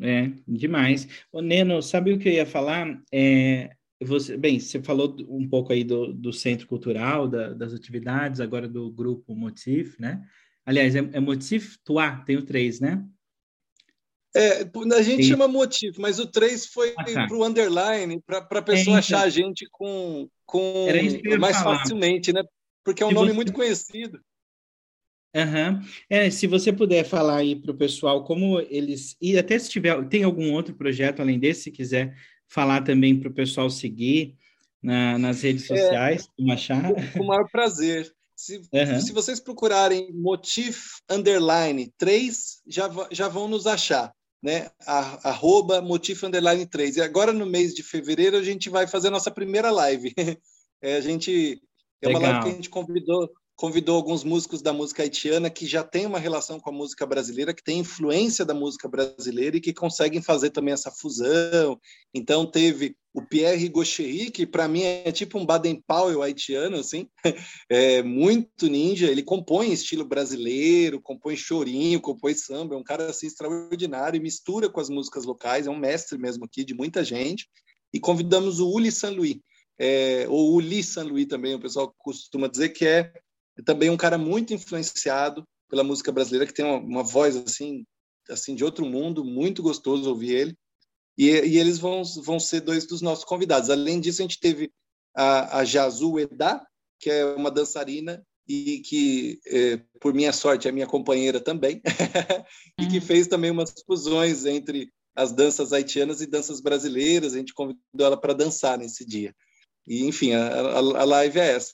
É, 0.01 0.33
demais. 0.47 1.07
O 1.31 1.41
Neno, 1.41 1.81
sabe 1.81 2.13
o 2.13 2.19
que 2.19 2.29
eu 2.29 2.33
ia 2.33 2.47
falar? 2.47 3.01
É, 3.13 3.71
você, 4.01 4.37
bem, 4.37 4.59
você 4.59 4.83
falou 4.83 5.17
um 5.29 5.49
pouco 5.49 5.73
aí 5.73 5.85
do, 5.85 6.13
do 6.13 6.33
Centro 6.33 6.67
Cultural, 6.67 7.29
da, 7.29 7.53
das 7.53 7.73
atividades, 7.73 8.41
agora 8.41 8.69
do 8.69 8.91
grupo 8.91 9.37
Motif, 9.37 9.99
né? 10.01 10.21
Aliás, 10.67 10.97
é, 10.97 10.99
é 11.13 11.21
Motif 11.21 11.77
Toi, 11.85 12.25
tem 12.27 12.37
o 12.37 12.45
três, 12.45 12.81
né? 12.81 13.05
É, 14.35 14.63
a 14.63 15.03
gente 15.03 15.25
Sim. 15.25 15.31
chama 15.31 15.47
motivo, 15.47 16.01
mas 16.01 16.19
o 16.19 16.27
3 16.27 16.67
foi 16.69 16.95
ah, 16.97 17.05
tá. 17.05 17.27
para 17.27 17.37
o 17.37 17.45
underline, 17.45 18.19
para 18.23 18.39
a 18.39 18.63
pessoa 18.63 18.79
é, 18.79 18.81
então. 18.81 18.95
achar 18.95 19.21
a 19.21 19.29
gente 19.29 19.69
com, 19.71 20.27
com 20.47 20.87
mais 21.39 21.59
falar. 21.59 21.81
facilmente, 21.81 22.33
né? 22.33 22.43
Porque 22.83 23.03
é 23.03 23.07
um 23.07 23.11
se 23.11 23.15
nome 23.15 23.29
você... 23.29 23.35
muito 23.35 23.53
conhecido. 23.53 24.19
Uhum. 25.35 25.80
É, 26.11 26.30
se 26.30 26.47
você 26.47 26.72
puder 26.72 27.05
falar 27.05 27.37
aí 27.37 27.57
para 27.57 27.70
o 27.70 27.76
pessoal 27.76 28.24
como 28.24 28.61
eles. 28.61 29.16
E 29.20 29.39
até 29.39 29.59
se 29.59 29.70
tiver. 29.70 30.07
Tem 30.09 30.22
algum 30.22 30.53
outro 30.53 30.74
projeto 30.74 31.20
além 31.20 31.39
desse, 31.39 31.62
se 31.62 31.70
quiser 31.70 32.14
falar 32.49 32.83
também 32.83 33.18
para 33.18 33.30
o 33.30 33.35
pessoal 33.35 33.70
seguir 33.70 34.37
na, 34.83 35.18
nas 35.18 35.43
redes 35.43 35.70
é, 35.70 35.76
sociais, 35.76 36.28
é, 36.39 36.53
achar. 36.53 36.93
Com 37.12 37.20
o 37.20 37.26
maior 37.26 37.49
prazer. 37.51 38.12
Se, 38.37 38.57
uhum. 38.72 39.01
se 39.01 39.12
vocês 39.12 39.41
procurarem 39.41 40.12
Motif 40.12 40.99
Underline 41.09 41.93
3, 41.97 42.62
já, 42.66 42.91
já 43.11 43.28
vão 43.28 43.49
nos 43.49 43.66
achar 43.66 44.12
né? 44.43 44.70
Arroba 44.85 45.80
Motif 45.80 46.24
Underline 46.24 46.66
3. 46.66 46.97
E 46.97 47.01
agora, 47.01 47.33
no 47.33 47.47
mês 47.47 47.72
de 47.72 47.83
fevereiro, 47.83 48.37
a 48.37 48.43
gente 48.43 48.68
vai 48.68 48.89
fazer 48.89 49.09
a 49.09 49.12
nossa 49.12 49.30
primeira 49.30 49.70
live. 49.70 50.12
É, 50.85 50.97
a 50.97 51.01
gente. 51.01 51.62
É 52.03 52.09
uma 52.09 52.18
Legal. 52.18 52.33
live 52.33 52.45
que 52.45 52.51
a 52.51 52.57
gente 52.57 52.68
convidou, 52.68 53.33
convidou 53.63 53.95
alguns 53.95 54.25
músicos 54.25 54.61
da 54.61 54.73
música 54.73 55.05
haitiana 55.05 55.49
que 55.49 55.67
já 55.67 55.85
tem 55.85 56.05
uma 56.05 56.19
relação 56.19 56.59
com 56.59 56.69
a 56.69 56.73
música 56.73 57.07
brasileira, 57.07 57.55
que 57.55 57.63
tem 57.63 57.79
influência 57.79 58.45
da 58.45 58.53
música 58.53 58.89
brasileira 58.89 59.57
e 59.57 59.61
que 59.61 59.73
conseguem 59.73 60.21
fazer 60.21 60.51
também 60.51 60.75
essa 60.75 60.91
fusão. 60.91 61.79
Então, 62.13 62.45
teve 62.45 62.97
o 63.15 63.23
Pierre 63.23 63.69
Gauchery, 63.69 64.33
que 64.33 64.45
para 64.45 64.67
mim 64.67 64.83
é 64.83 65.13
tipo 65.13 65.39
um 65.39 65.47
Baden-Powell 65.47 66.25
haitiano, 66.25 66.77
assim, 66.77 67.07
é 67.71 68.03
muito 68.03 68.67
ninja. 68.67 69.09
Ele 69.09 69.23
compõe 69.23 69.71
estilo 69.71 70.05
brasileiro, 70.05 71.01
compõe 71.01 71.37
chorinho, 71.37 72.01
compõe 72.01 72.35
samba, 72.35 72.75
é 72.75 72.79
um 72.79 72.83
cara 72.83 73.11
assim 73.11 73.29
extraordinário 73.29 74.19
e 74.19 74.21
mistura 74.21 74.69
com 74.69 74.81
as 74.81 74.91
músicas 74.91 75.25
locais, 75.25 75.69
é 75.69 75.71
um 75.71 75.79
mestre 75.79 76.19
mesmo 76.19 76.45
aqui 76.47 76.65
de 76.65 76.75
muita 76.75 77.05
gente. 77.05 77.47
E 77.95 78.01
convidamos 78.01 78.59
o 78.59 78.69
Uli 78.69 78.91
Saint-Louis, 78.91 79.39
é, 79.79 80.27
ou 80.29 80.53
Uli 80.53 80.83
Saint-Louis 80.83 81.29
também, 81.29 81.55
o 81.55 81.61
pessoal 81.61 81.95
costuma 81.97 82.49
dizer 82.49 82.71
que 82.71 82.85
é 82.85 83.13
também 83.65 83.91
um 83.91 83.97
cara 83.97 84.17
muito 84.17 84.55
influenciado 84.55 85.45
pela 85.69 85.85
música 85.85 86.13
brasileira, 86.13 86.47
que 86.47 86.55
tem 86.55 86.65
uma, 86.65 86.79
uma 86.79 87.03
voz 87.03 87.37
assim, 87.37 87.85
assim 88.29 88.55
de 88.55 88.65
outro 88.65 88.85
mundo, 88.85 89.25
muito 89.25 89.63
gostoso 89.63 90.09
ouvir 90.09 90.35
ele. 90.35 90.59
E, 91.17 91.29
e, 91.29 91.59
eles 91.59 91.79
vão, 91.79 92.03
vão 92.23 92.41
ser 92.41 92.61
dois 92.61 92.87
dos 92.87 93.03
nossos 93.03 93.25
convidados. 93.25 93.71
Além 93.71 94.01
disso, 94.01 94.23
a 94.23 94.25
gente 94.25 94.41
teve 94.41 94.71
a, 95.15 95.59
a 95.59 95.65
Jazu 95.65 96.19
Eda, 96.19 96.65
que 96.99 97.11
é 97.11 97.25
uma 97.25 97.51
dançarina 97.51 98.25
e 98.49 98.81
que, 98.81 99.39
é, 99.47 99.81
por 100.01 100.13
minha 100.13 100.33
sorte, 100.33 100.69
é 100.69 100.73
minha 100.73 100.87
companheira 100.87 101.41
também, 101.41 101.81
e 102.79 102.87
que 102.87 102.99
uhum. 102.99 103.03
fez 103.03 103.27
também 103.27 103.51
umas 103.51 103.73
fusões 103.87 104.45
entre 104.45 104.91
as 105.15 105.33
danças 105.33 105.73
haitianas 105.73 106.21
e 106.21 106.27
danças 106.27 106.61
brasileiras. 106.61 107.35
A 107.35 107.39
gente 107.39 107.55
convidou 107.55 107.81
ela 107.99 108.17
para 108.17 108.33
dançar 108.33 108.79
nesse 108.79 109.05
dia. 109.05 109.35
E, 109.87 110.05
enfim, 110.07 110.33
a, 110.33 110.47
a, 110.47 110.79
a 110.79 111.05
live 111.05 111.39
é 111.39 111.53
essa. 111.53 111.73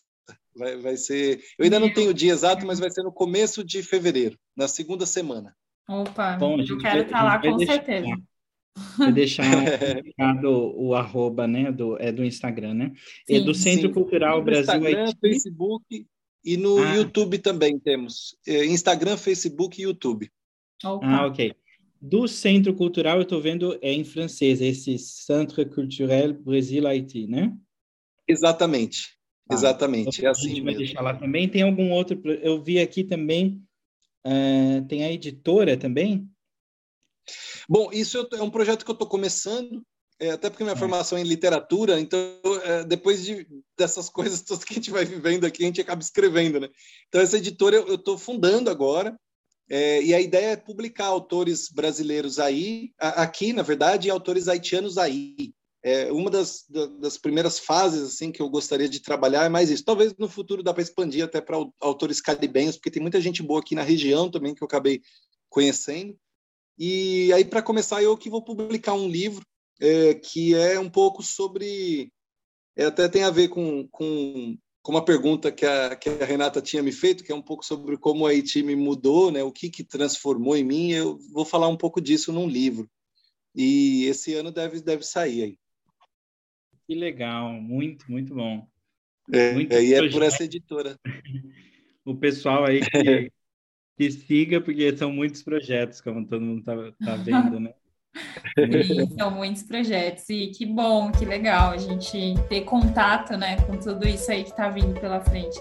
Vai, 0.59 0.77
vai 0.77 0.97
ser. 0.97 1.41
Eu 1.59 1.65
ainda 1.65 1.79
não 1.79 1.93
tenho 1.93 2.11
o 2.11 2.15
dia 2.15 2.33
exato, 2.33 2.67
mas 2.67 2.81
vai 2.81 2.91
ser 2.91 3.03
no 3.03 3.13
começo 3.13 3.65
de 3.65 3.83
fevereiro, 3.83 4.37
na 4.57 4.67
segunda 4.67 5.07
semana. 5.07 5.55
Opa, 5.89 6.37
Bom, 6.37 6.61
eu 6.61 6.79
quero 6.79 7.03
estar 7.03 7.19
tá 7.19 7.25
lá 7.25 7.39
com 7.41 7.59
certeza. 7.61 8.09
Vou 8.97 9.13
deixar 9.13 9.45
o, 10.45 10.89
o 10.89 10.95
arroba, 10.95 11.47
né, 11.47 11.73
do, 11.73 11.97
é 11.99 12.13
do 12.13 12.25
Instagram, 12.25 12.75
né? 12.75 12.93
Sim, 13.27 13.37
é 13.37 13.41
do 13.41 13.55
Centro 13.55 13.89
sim. 13.89 13.95
Cultural 13.95 14.43
Brasil 14.43 14.75
Instagram, 14.75 15.05
Haiti. 15.07 15.19
Facebook 15.21 16.07
e 16.45 16.57
no 16.57 16.79
ah. 16.79 16.95
YouTube 16.95 17.39
também 17.39 17.79
temos. 17.79 18.37
É, 18.47 18.67
Instagram, 18.67 19.17
Facebook 19.17 19.81
e 19.81 19.85
YouTube. 19.85 20.31
Opa. 20.85 21.07
Ah, 21.07 21.27
ok. 21.27 21.55
Do 22.01 22.29
Centro 22.29 22.75
Cultural, 22.75 23.17
eu 23.17 23.23
estou 23.23 23.41
vendo, 23.41 23.77
é 23.83 23.93
em 23.93 24.05
francês, 24.05 24.61
esse 24.61 24.97
Centre 24.99 25.65
Culturel 25.65 26.33
Brasil-Haïti, 26.35 27.27
né? 27.27 27.53
Exatamente. 28.29 29.18
Ah, 29.49 29.55
Exatamente, 29.55 30.19
então, 30.19 30.29
é 30.29 30.31
assim 30.31 30.47
a 30.47 30.49
gente 30.49 30.63
mesmo. 30.63 30.65
vai 30.65 30.75
deixar 30.75 31.01
lá 31.01 31.15
também. 31.15 31.49
Tem 31.49 31.63
algum 31.63 31.91
outro... 31.91 32.21
Eu 32.43 32.63
vi 32.63 32.79
aqui 32.79 33.05
também, 33.05 33.63
uh, 34.27 34.87
tem 34.87 35.05
a 35.05 35.13
editora 35.13 35.77
também? 35.77 36.29
Bom, 37.69 37.91
isso 37.93 38.27
é 38.33 38.43
um 38.43 38.51
projeto 38.51 38.85
que 38.85 38.91
eu 38.91 38.95
estou 38.95 39.09
começando, 39.09 39.83
é, 40.21 40.31
até 40.31 40.51
porque 40.51 40.65
minha 40.65 40.75
é. 40.75 40.79
formação 40.79 41.17
é 41.17 41.21
em 41.21 41.25
literatura, 41.25 42.01
então 42.01 42.19
é, 42.65 42.85
depois 42.85 43.25
de, 43.25 43.47
dessas 43.77 44.09
coisas 44.11 44.43
todas 44.43 44.65
que 44.65 44.75
a 44.75 44.77
gente 44.77 44.91
vai 44.91 45.05
vivendo 45.05 45.45
aqui, 45.45 45.63
a 45.63 45.67
gente 45.67 45.81
acaba 45.81 46.03
escrevendo, 46.03 46.59
né? 46.61 46.69
Então 47.09 47.21
essa 47.21 47.37
editora 47.37 47.77
eu 47.77 47.95
estou 47.95 48.19
fundando 48.19 48.71
agora, 48.71 49.19
é, 49.71 50.03
e 50.03 50.15
a 50.15 50.21
ideia 50.21 50.53
é 50.53 50.57
publicar 50.57 51.07
autores 51.07 51.69
brasileiros 51.71 52.39
aí, 52.39 52.91
a, 52.99 53.23
aqui, 53.23 53.53
na 53.53 53.63
verdade, 53.63 54.09
e 54.09 54.11
autores 54.11 54.49
haitianos 54.49 54.97
aí. 54.97 55.53
É, 55.83 56.11
uma 56.11 56.29
das, 56.29 56.65
das 56.99 57.17
primeiras 57.17 57.59
fases 57.59 58.03
assim 58.03 58.33
que 58.33 58.43
eu 58.43 58.49
gostaria 58.49 58.89
de 58.89 59.01
trabalhar 59.01 59.45
é 59.45 59.49
mais 59.49 59.71
isso. 59.71 59.85
Talvez 59.85 60.15
no 60.19 60.29
futuro 60.29 60.63
dá 60.63 60.75
para 60.75 60.83
expandir 60.83 61.25
até 61.25 61.41
para 61.41 61.57
autores 61.81 62.21
caribenhos, 62.21 62.77
porque 62.77 62.91
tem 62.91 63.03
muita 63.03 63.21
gente 63.21 63.43
boa 63.43 63.61
aqui 63.61 63.75
na 63.75 63.83
região 63.83 64.31
também 64.31 64.55
que 64.55 64.63
eu 64.63 64.67
acabei 64.67 65.01
conhecendo. 65.49 66.19
E 66.79 67.33
aí, 67.33 67.45
para 67.45 67.63
começar, 67.63 68.03
eu 68.03 68.17
que 68.17 68.31
vou 68.31 68.43
publicar 68.43 68.95
um 68.95 69.09
livro 69.09 69.45
é, 69.81 70.15
que 70.15 70.55
é 70.55 70.79
um 70.79 70.91
pouco 70.91 71.23
sobre. 71.23 72.13
É, 72.77 72.85
até 72.87 73.09
tem 73.09 73.25
a 73.25 73.31
ver 73.31 73.49
com, 73.49 73.89
com, 73.89 74.57
com 74.83 74.93
uma 74.93 75.05
pergunta 75.05 75.51
que 75.51 75.67
a, 75.67 75.97
que 75.97 76.09
a 76.09 76.25
Renata 76.25 76.63
tinha 76.63 76.83
me 76.83 76.93
feito, 76.93 77.25
que 77.25 77.33
é 77.33 77.35
um 77.35 77.43
pouco 77.43 77.65
sobre 77.65 77.97
como 77.97 78.27
a 78.27 78.31
Haiti 78.31 78.63
me 78.63 78.77
mudou, 78.77 79.33
né, 79.33 79.43
o 79.43 79.53
que, 79.53 79.69
que 79.69 79.83
transformou 79.83 80.57
em 80.57 80.65
mim. 80.65 80.93
Eu 80.93 81.19
vou 81.33 81.45
falar 81.45 81.69
um 81.69 81.77
pouco 81.77 82.01
disso 82.01 82.33
num 82.33 82.49
livro. 82.49 82.89
E 83.55 84.05
esse 84.05 84.35
ano 84.35 84.53
deve, 84.53 84.81
deve 84.81 85.03
sair 85.05 85.43
aí. 85.43 85.59
Que 86.89 86.95
legal, 86.95 87.53
muito, 87.53 88.11
muito 88.11 88.35
bom. 88.35 88.67
É, 89.31 89.53
muito 89.53 89.75
é, 89.75 89.85
e 89.85 89.93
é 89.93 90.09
por 90.09 90.23
essa 90.23 90.45
editora. 90.45 90.99
o 92.03 92.17
pessoal 92.17 92.65
aí 92.65 92.81
que, 92.81 93.31
que 93.95 94.11
siga, 94.11 94.59
porque 94.59 94.97
são 94.97 95.13
muitos 95.13 95.43
projetos, 95.43 96.01
como 96.01 96.27
todo 96.27 96.41
mundo 96.41 96.61
está 96.61 96.75
tá 97.05 97.17
vendo, 97.17 97.61
né? 97.61 97.75
Sim, 98.57 99.07
são 99.19 99.31
muitos 99.31 99.65
projetos 99.65 100.31
e 100.31 100.47
que 100.47 100.65
bom, 100.65 101.13
que 101.13 101.27
legal 101.27 101.73
a 101.73 101.77
gente 101.77 102.35
ter 102.49 102.63
contato, 102.63 103.37
né, 103.37 103.61
com 103.67 103.77
tudo 103.77 104.09
isso 104.09 104.33
aí 104.33 104.43
que 104.43 104.51
está 104.51 104.71
vindo 104.71 104.99
pela 104.99 105.21
frente. 105.21 105.61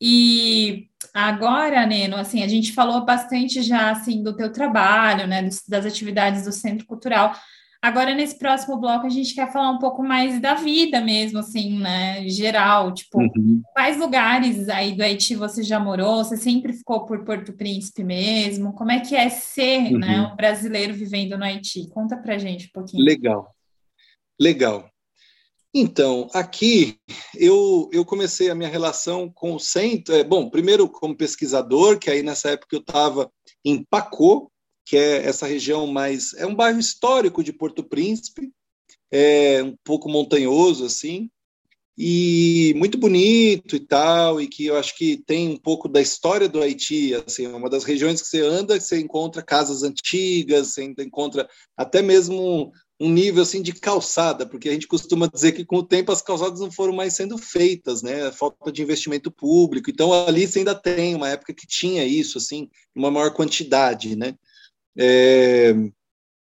E 0.00 0.89
agora, 1.14 1.86
Neno, 1.86 2.16
assim, 2.16 2.42
a 2.42 2.48
gente 2.48 2.72
falou 2.72 3.04
bastante 3.04 3.62
já 3.62 3.90
assim 3.90 4.22
do 4.22 4.34
teu 4.34 4.52
trabalho, 4.52 5.26
né, 5.26 5.48
das 5.68 5.86
atividades 5.86 6.44
do 6.44 6.52
Centro 6.52 6.86
Cultural. 6.86 7.34
Agora, 7.82 8.14
nesse 8.14 8.38
próximo 8.38 8.76
bloco, 8.76 9.06
a 9.06 9.10
gente 9.10 9.34
quer 9.34 9.50
falar 9.50 9.70
um 9.70 9.78
pouco 9.78 10.02
mais 10.02 10.38
da 10.38 10.52
vida 10.52 11.00
mesmo, 11.00 11.38
assim, 11.38 11.78
né? 11.78 12.28
Geral, 12.28 12.92
tipo, 12.92 13.18
uhum. 13.18 13.62
quais 13.72 13.96
lugares 13.96 14.68
aí 14.68 14.94
do 14.94 15.02
Haiti 15.02 15.34
você 15.34 15.62
já 15.62 15.80
morou? 15.80 16.22
Você 16.22 16.36
sempre 16.36 16.74
ficou 16.74 17.06
por 17.06 17.24
Porto 17.24 17.54
Príncipe 17.54 18.04
mesmo? 18.04 18.74
Como 18.74 18.90
é 18.90 19.00
que 19.00 19.16
é 19.16 19.30
ser, 19.30 19.84
né, 19.84 19.90
uhum. 19.92 19.98
né, 19.98 20.30
um 20.30 20.36
brasileiro 20.36 20.92
vivendo 20.92 21.38
no 21.38 21.44
Haiti? 21.44 21.88
Conta 21.88 22.18
pra 22.18 22.36
gente 22.36 22.66
um 22.66 22.70
pouquinho. 22.70 23.02
Legal, 23.02 23.54
legal. 24.38 24.89
Então, 25.72 26.28
aqui 26.34 26.98
eu, 27.36 27.88
eu 27.92 28.04
comecei 28.04 28.50
a 28.50 28.54
minha 28.54 28.68
relação 28.68 29.30
com 29.30 29.54
o 29.54 29.60
centro. 29.60 30.14
É, 30.14 30.24
bom, 30.24 30.50
primeiro 30.50 30.88
como 30.88 31.16
pesquisador, 31.16 31.98
que 31.98 32.10
aí 32.10 32.22
nessa 32.22 32.50
época 32.50 32.74
eu 32.74 32.80
estava 32.80 33.30
em 33.64 33.84
Pacô, 33.84 34.50
que 34.84 34.96
é 34.96 35.24
essa 35.24 35.46
região 35.46 35.86
mais. 35.86 36.34
É 36.34 36.44
um 36.44 36.54
bairro 36.56 36.80
histórico 36.80 37.44
de 37.44 37.52
Porto 37.52 37.84
Príncipe, 37.84 38.50
é 39.12 39.62
um 39.62 39.76
pouco 39.84 40.08
montanhoso, 40.08 40.84
assim. 40.84 41.30
e 42.02 42.72
muito 42.76 42.96
bonito 42.96 43.76
e 43.76 43.80
tal, 43.80 44.40
e 44.40 44.48
que 44.48 44.66
eu 44.66 44.76
acho 44.76 44.96
que 44.96 45.18
tem 45.26 45.50
um 45.50 45.56
pouco 45.58 45.86
da 45.88 46.00
história 46.00 46.48
do 46.48 46.62
Haiti, 46.62 47.14
assim, 47.14 47.44
é 47.44 47.48
uma 47.50 47.68
das 47.68 47.84
regiões 47.84 48.22
que 48.22 48.28
você 48.28 48.40
anda, 48.40 48.80
você 48.80 48.98
encontra 48.98 49.42
casas 49.42 49.82
antigas, 49.82 50.68
você 50.68 50.82
encontra 50.98 51.46
até 51.76 52.00
mesmo 52.00 52.72
um 53.00 53.10
nível 53.10 53.42
assim 53.42 53.62
de 53.62 53.72
calçada, 53.72 54.44
porque 54.44 54.68
a 54.68 54.72
gente 54.72 54.86
costuma 54.86 55.26
dizer 55.26 55.52
que 55.52 55.64
com 55.64 55.76
o 55.76 55.82
tempo 55.82 56.12
as 56.12 56.20
calçadas 56.20 56.60
não 56.60 56.70
foram 56.70 56.92
mais 56.92 57.14
sendo 57.14 57.38
feitas, 57.38 58.02
né? 58.02 58.30
Falta 58.30 58.70
de 58.70 58.82
investimento 58.82 59.30
público. 59.30 59.90
Então 59.90 60.12
ali 60.12 60.46
você 60.46 60.58
ainda 60.58 60.74
tem 60.74 61.14
uma 61.14 61.30
época 61.30 61.54
que 61.54 61.66
tinha 61.66 62.04
isso 62.04 62.36
assim, 62.36 62.68
uma 62.94 63.10
maior 63.10 63.32
quantidade, 63.32 64.14
né? 64.14 64.34
É... 64.98 65.74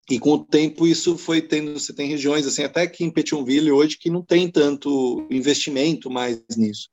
E 0.10 0.18
com 0.18 0.32
o 0.32 0.46
tempo 0.46 0.88
isso 0.88 1.18
foi 1.18 1.42
tendo, 1.42 1.78
você 1.78 1.94
tem 1.94 2.08
regiões 2.08 2.48
assim, 2.48 2.64
até 2.64 2.84
aqui 2.84 3.04
em 3.04 3.12
Petionville 3.12 3.70
hoje 3.70 3.98
que 3.98 4.10
não 4.10 4.24
tem 4.24 4.50
tanto 4.50 5.28
investimento 5.30 6.10
mais 6.10 6.42
nisso. 6.56 6.88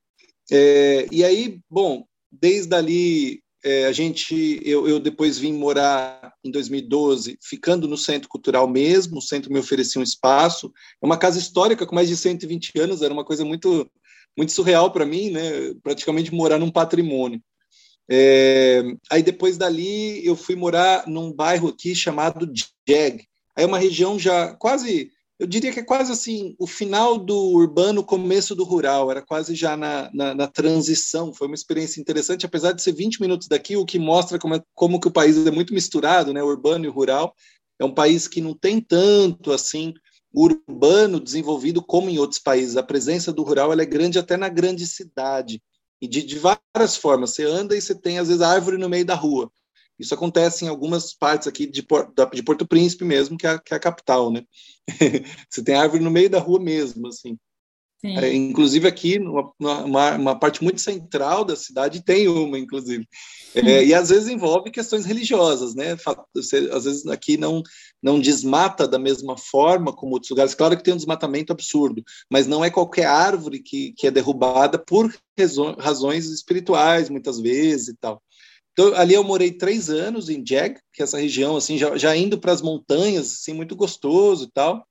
É... 0.51 1.07
E 1.13 1.23
aí, 1.23 1.61
bom, 1.71 2.05
desde 2.33 2.75
ali 2.75 3.44
é, 3.65 3.87
a 3.87 3.93
gente, 3.93 4.61
eu, 4.63 4.87
eu, 4.87 5.01
depois 5.01 5.39
vim 5.39 5.55
morar 5.55 6.35
em 6.45 6.51
2012, 6.51 7.39
ficando 7.43 7.89
no 7.89 7.97
Centro 7.97 8.29
Cultural 8.29 8.69
mesmo, 8.69 9.17
o 9.17 9.23
centro 9.23 9.51
me 9.51 9.59
oferecia 9.59 9.99
um 9.99 10.05
espaço, 10.05 10.71
é 11.03 11.07
uma 11.07 11.17
casa 11.17 11.39
histórica 11.39 11.87
com 11.87 11.95
mais 11.95 12.09
de 12.09 12.17
120 12.17 12.79
anos, 12.79 13.01
era 13.01 13.13
uma 13.13 13.25
coisa 13.25 13.43
muito, 13.43 13.91
muito 14.37 14.53
surreal 14.53 14.93
para 14.93 15.07
mim, 15.07 15.31
né, 15.31 15.73
praticamente 15.83 16.33
morar 16.33 16.59
num 16.59 16.71
patrimônio. 16.71 17.43
É, 18.11 18.83
aí 19.11 19.23
depois 19.23 19.57
dali 19.57 20.25
eu 20.27 20.37
fui 20.37 20.55
morar 20.55 21.07
num 21.07 21.33
bairro 21.33 21.69
aqui 21.69 21.95
chamado 21.95 22.47
Jeg, 22.87 23.27
aí 23.57 23.65
é 23.65 23.67
uma 23.67 23.79
região 23.79 24.19
já 24.19 24.55
quase 24.57 25.11
eu 25.39 25.47
diria 25.47 25.73
que 25.73 25.81
é 25.81 25.85
quase 25.85 26.13
assim 26.13 26.55
o 26.59 26.67
final 26.67 27.19
do 27.19 27.37
urbano, 27.37 28.05
começo 28.05 28.55
do 28.55 28.65
rural, 28.65 29.11
era 29.11 29.21
quase 29.21 29.55
já 29.55 29.77
na, 29.77 30.11
na, 30.15 30.35
na, 30.35 30.47
transição. 30.47 31.35
Foi 31.35 31.49
uma 31.49 31.57
experiência 31.57 32.01
interessante, 32.01 32.47
apesar 32.47 32.73
de 32.73 32.83
ser 32.83 32.93
20 32.93 33.21
minutos 33.21 33.49
daqui, 33.49 33.77
o 33.77 33.85
que 33.85 33.99
mostra 33.99 34.39
como, 34.39 34.55
é, 34.55 34.63
como 34.75 35.01
que 35.01 35.09
o 35.09 35.13
país 35.13 35.37
é 35.47 35.51
muito 35.51 35.75
misturado, 35.75 36.33
né, 36.33 36.43
urbano 36.43 36.85
e 36.85 36.89
rural. 36.89 37.35
É 37.79 37.85
um 37.85 37.93
país 37.93 38.29
que 38.29 38.41
não 38.41 38.55
tem 38.55 38.81
tanto 38.81 39.51
assim 39.53 39.93
urbano 40.33 41.21
desenvolvido 41.21 41.83
como 41.83 42.09
em 42.09 42.19
outros 42.19 42.41
países. 42.41 42.77
A 42.77 42.83
presença 42.83 43.33
do 43.33 43.43
rural 43.43 43.73
é 43.73 43.85
grande 43.85 44.19
até 44.19 44.37
na 44.37 44.49
grande 44.49 44.87
cidade 44.87 45.61
e 46.01 46.07
de, 46.07 46.23
de 46.23 46.39
várias 46.39 46.97
formas. 46.97 47.31
Você 47.31 47.45
anda 47.45 47.77
e 47.77 47.81
você 47.81 47.95
tem 47.95 48.19
às 48.19 48.29
vezes 48.29 48.43
árvore 48.43 48.79
no 48.79 48.89
meio 48.89 49.05
da 49.05 49.15
rua. 49.15 49.51
Isso 49.99 50.15
acontece 50.15 50.65
em 50.65 50.69
algumas 50.69 51.15
partes 51.15 51.47
aqui 51.47 51.67
de, 51.67 51.87
de 52.33 52.43
Porto 52.43 52.67
Príncipe 52.67 53.05
mesmo, 53.05 53.37
que 53.39 53.47
é, 53.47 53.51
a, 53.51 53.59
que 53.59 53.73
é 53.73 53.77
a 53.77 53.81
capital, 53.81 54.31
né? 54.31 54.43
você 55.49 55.63
tem 55.63 55.75
árvore 55.75 56.03
no 56.03 56.11
meio 56.11 56.29
da 56.29 56.39
rua 56.39 56.61
mesmo, 56.61 57.07
assim. 57.09 57.39
É, 58.07 58.35
inclusive 58.35 58.87
aqui, 58.87 59.19
numa, 59.19 59.51
uma, 59.59 60.11
uma, 60.17 60.39
parte 60.39 60.63
muito 60.63 60.79
central 60.79 61.43
da 61.43 61.57
cidade, 61.57 62.05
tem 62.05 62.29
uma, 62.29 62.59
inclusive. 62.59 63.09
É, 63.55 63.83
e 63.83 63.95
às 63.95 64.11
vezes 64.11 64.29
envolve 64.29 64.71
questões 64.71 65.07
religiosas, 65.07 65.75
né? 65.75 65.97
Você, 66.35 66.69
às 66.71 66.85
vezes 66.85 67.07
aqui 67.07 67.39
não, 67.39 67.63
não 68.03 68.21
desmata 68.21 68.87
da 68.87 68.99
mesma 68.99 69.39
forma 69.39 69.91
como 69.91 70.13
outros 70.13 70.29
lugares. 70.29 70.55
Claro 70.55 70.77
que 70.77 70.85
tem 70.85 70.93
um 70.93 70.99
desmatamento 70.99 71.51
absurdo, 71.51 72.03
mas 72.31 72.47
não 72.47 72.63
é 72.63 72.69
qualquer 72.69 73.07
árvore 73.07 73.61
que, 73.61 73.95
que 73.97 74.07
é 74.07 74.11
derrubada 74.11 74.79
por 74.79 75.11
razões 75.79 76.27
espirituais, 76.27 77.09
muitas 77.09 77.41
vezes 77.41 77.89
e 77.89 77.97
tal. 77.97 78.23
Então, 78.75 78.93
ali 78.97 79.15
eu 79.15 79.23
morei 79.23 79.53
três 79.53 79.89
anos 79.89 80.29
em 80.29 80.45
Jeg, 80.45 80.81
que 80.93 81.01
é 81.01 81.05
essa 81.05 81.19
região, 81.19 81.57
assim, 81.57 81.79
já, 81.79 81.97
já 81.97 82.15
indo 82.17 82.39
para 82.39 82.53
as 82.53 82.61
montanhas, 82.61 83.33
assim, 83.33 83.53
muito 83.53 83.77
gostoso 83.77 84.45
e 84.45 84.51
tal. 84.51 84.85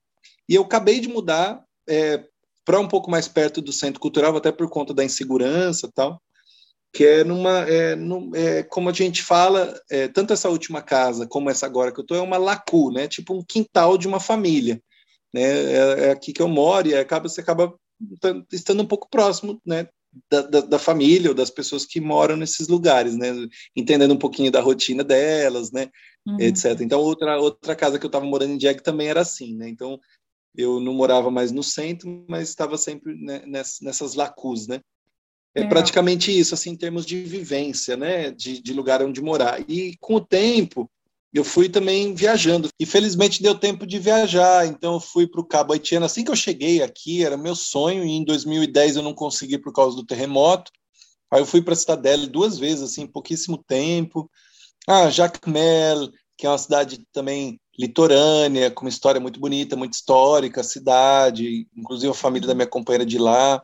E 0.47 0.55
eu 0.55 0.63
acabei 0.63 1.01
de 1.01 1.09
mudar 1.09 1.61
é, 1.87 2.23
para 2.65 2.79
um 2.79 2.87
pouco 2.87 3.11
mais 3.11 3.27
perto 3.27 3.61
do 3.61 3.73
centro 3.73 3.99
cultural, 3.99 4.35
até 4.37 4.51
por 4.53 4.69
conta 4.69 4.93
da 4.93 5.03
insegurança 5.03 5.87
e 5.87 5.91
tal, 5.91 6.21
que 6.93 7.03
é 7.05 7.23
numa, 7.25 7.59
é, 7.69 7.93
no, 7.95 8.33
é, 8.33 8.63
como 8.63 8.89
a 8.89 8.93
gente 8.93 9.21
fala, 9.21 9.77
é, 9.91 10.07
tanto 10.07 10.31
essa 10.31 10.49
última 10.49 10.81
casa 10.81 11.27
como 11.27 11.49
essa 11.49 11.65
agora 11.65 11.91
que 11.91 11.99
eu 11.99 12.03
estou, 12.03 12.15
é 12.15 12.21
uma 12.21 12.37
lacu, 12.37 12.89
né? 12.89 13.07
Tipo 13.07 13.33
um 13.33 13.43
quintal 13.43 13.97
de 13.97 14.07
uma 14.07 14.19
família. 14.19 14.81
Né? 15.33 15.41
É, 15.41 16.05
é 16.05 16.11
aqui 16.11 16.31
que 16.31 16.41
eu 16.41 16.47
moro 16.47 16.87
e 16.87 16.95
acaba, 16.95 17.27
você 17.27 17.41
acaba 17.41 17.75
estando 18.51 18.81
um 18.81 18.87
pouco 18.87 19.09
próximo, 19.09 19.59
né? 19.65 19.87
Da, 20.29 20.41
da, 20.41 20.61
da, 20.61 20.79
família 20.79 21.29
ou 21.29 21.35
das 21.35 21.49
pessoas 21.49 21.85
que 21.85 21.99
moram 21.99 22.35
nesses 22.35 22.67
lugares, 22.67 23.15
né? 23.15 23.31
Entendendo 23.75 24.13
um 24.13 24.17
pouquinho 24.17 24.51
da 24.51 24.61
rotina 24.61 25.03
delas, 25.03 25.71
né? 25.71 25.89
Uhum. 26.25 26.39
Etc. 26.39 26.79
Então, 26.81 26.99
outra, 26.99 27.39
outra 27.39 27.75
casa 27.75 27.97
que 27.97 28.05
eu 28.05 28.09
estava 28.09 28.25
morando 28.25 28.53
em 28.53 28.59
Jag 28.59 28.81
também 28.81 29.07
era 29.07 29.21
assim, 29.21 29.55
né? 29.55 29.69
Então, 29.69 29.99
eu 30.55 30.79
não 30.79 30.93
morava 30.93 31.31
mais 31.31 31.51
no 31.51 31.63
centro, 31.63 32.25
mas 32.27 32.49
estava 32.49 32.77
sempre 32.77 33.15
né, 33.15 33.43
nessas, 33.45 33.81
nessas 33.81 34.13
lacus, 34.13 34.67
né? 34.67 34.81
É 35.55 35.67
praticamente 35.67 36.35
isso, 36.37 36.55
assim, 36.55 36.71
em 36.71 36.75
termos 36.75 37.05
de 37.05 37.23
vivência, 37.23 37.95
né? 37.95 38.31
De, 38.31 38.59
de 38.59 38.73
lugar 38.73 39.03
onde 39.03 39.21
morar. 39.21 39.63
E 39.69 39.95
com 39.99 40.15
o 40.15 40.25
tempo, 40.25 40.89
eu 41.33 41.43
fui 41.43 41.67
também 41.67 42.13
viajando. 42.13 42.69
E 42.79 42.85
felizmente 42.85 43.41
deu 43.41 43.55
tempo 43.55 43.87
de 43.87 43.97
viajar, 43.97 44.67
então 44.67 44.93
eu 44.93 44.99
fui 44.99 45.25
para 45.25 45.41
o 45.41 45.45
Cabo 45.45 45.73
Haitiano. 45.73 46.05
Assim 46.05 46.23
que 46.23 46.29
eu 46.29 46.35
cheguei 46.35 46.83
aqui, 46.83 47.23
era 47.25 47.35
meu 47.35 47.55
sonho, 47.55 48.05
e 48.05 48.11
em 48.11 48.23
2010 48.23 48.97
eu 48.97 49.01
não 49.01 49.13
consegui 49.13 49.57
por 49.57 49.73
causa 49.73 49.95
do 49.95 50.05
terremoto. 50.05 50.71
Aí 51.31 51.41
eu 51.41 51.45
fui 51.45 51.61
para 51.61 51.73
a 51.73 51.77
Cidadela 51.77 52.27
duas 52.27 52.59
vezes, 52.59 52.83
assim, 52.83 53.07
pouquíssimo 53.07 53.57
tempo. 53.57 54.29
Ah, 54.87 55.09
Jacmel, 55.09 56.11
que 56.37 56.45
é 56.45 56.49
uma 56.49 56.57
cidade 56.57 57.03
também 57.11 57.59
litorânea, 57.79 58.69
com 58.69 58.85
uma 58.85 58.89
história 58.89 59.19
muito 59.19 59.39
bonita, 59.39 59.75
muito 59.75 59.93
histórica, 59.93 60.61
a 60.61 60.63
cidade, 60.63 61.67
inclusive 61.75 62.11
a 62.11 62.15
família 62.15 62.47
da 62.47 62.53
minha 62.53 62.67
companheira 62.67 63.05
de 63.05 63.17
lá. 63.17 63.63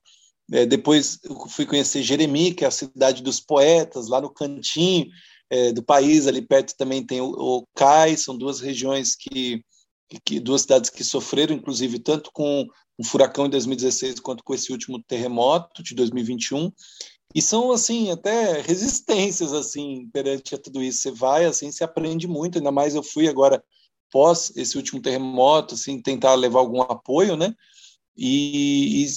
É, 0.51 0.65
depois 0.65 1.19
eu 1.23 1.47
fui 1.47 1.67
conhecer 1.67 2.01
Jeremi, 2.01 2.53
que 2.53 2.65
é 2.65 2.67
a 2.67 2.71
cidade 2.71 3.21
dos 3.21 3.39
poetas, 3.39 4.07
lá 4.07 4.19
no 4.19 4.33
cantinho 4.33 5.07
é, 5.49 5.71
do 5.71 5.83
país, 5.83 6.27
ali 6.27 6.41
perto 6.41 6.75
também 6.77 7.05
tem 7.05 7.21
o, 7.21 7.31
o 7.31 7.67
CAI, 7.75 8.15
são 8.15 8.37
duas 8.37 8.59
regiões 8.59 9.15
que, 9.15 9.63
que, 10.23 10.39
duas 10.39 10.61
cidades 10.61 10.89
que 10.89 11.03
sofreram, 11.03 11.55
inclusive, 11.55 11.99
tanto 11.99 12.31
com 12.31 12.67
o 12.97 13.03
furacão 13.03 13.45
em 13.45 13.49
2016 13.49 14.19
quanto 14.19 14.43
com 14.43 14.53
esse 14.53 14.71
último 14.71 15.01
terremoto 15.01 15.81
de 15.81 15.95
2021, 15.95 16.71
e 17.33 17.41
são, 17.41 17.71
assim, 17.71 18.11
até 18.11 18.59
resistências, 18.61 19.53
assim, 19.53 20.09
perante 20.11 20.55
a 20.55 20.57
tudo 20.57 20.81
isso. 20.81 21.01
Você 21.01 21.11
vai, 21.11 21.45
assim, 21.45 21.71
se 21.71 21.83
aprende 21.83 22.27
muito, 22.27 22.57
ainda 22.57 22.71
mais 22.71 22.95
eu 22.95 23.03
fui 23.03 23.27
agora, 23.27 23.63
pós 24.11 24.51
esse 24.55 24.75
último 24.77 25.01
terremoto, 25.01 25.75
assim, 25.75 26.01
tentar 26.01 26.33
levar 26.35 26.59
algum 26.59 26.81
apoio, 26.81 27.35
né, 27.35 27.53
e, 28.17 29.05
e 29.05 29.07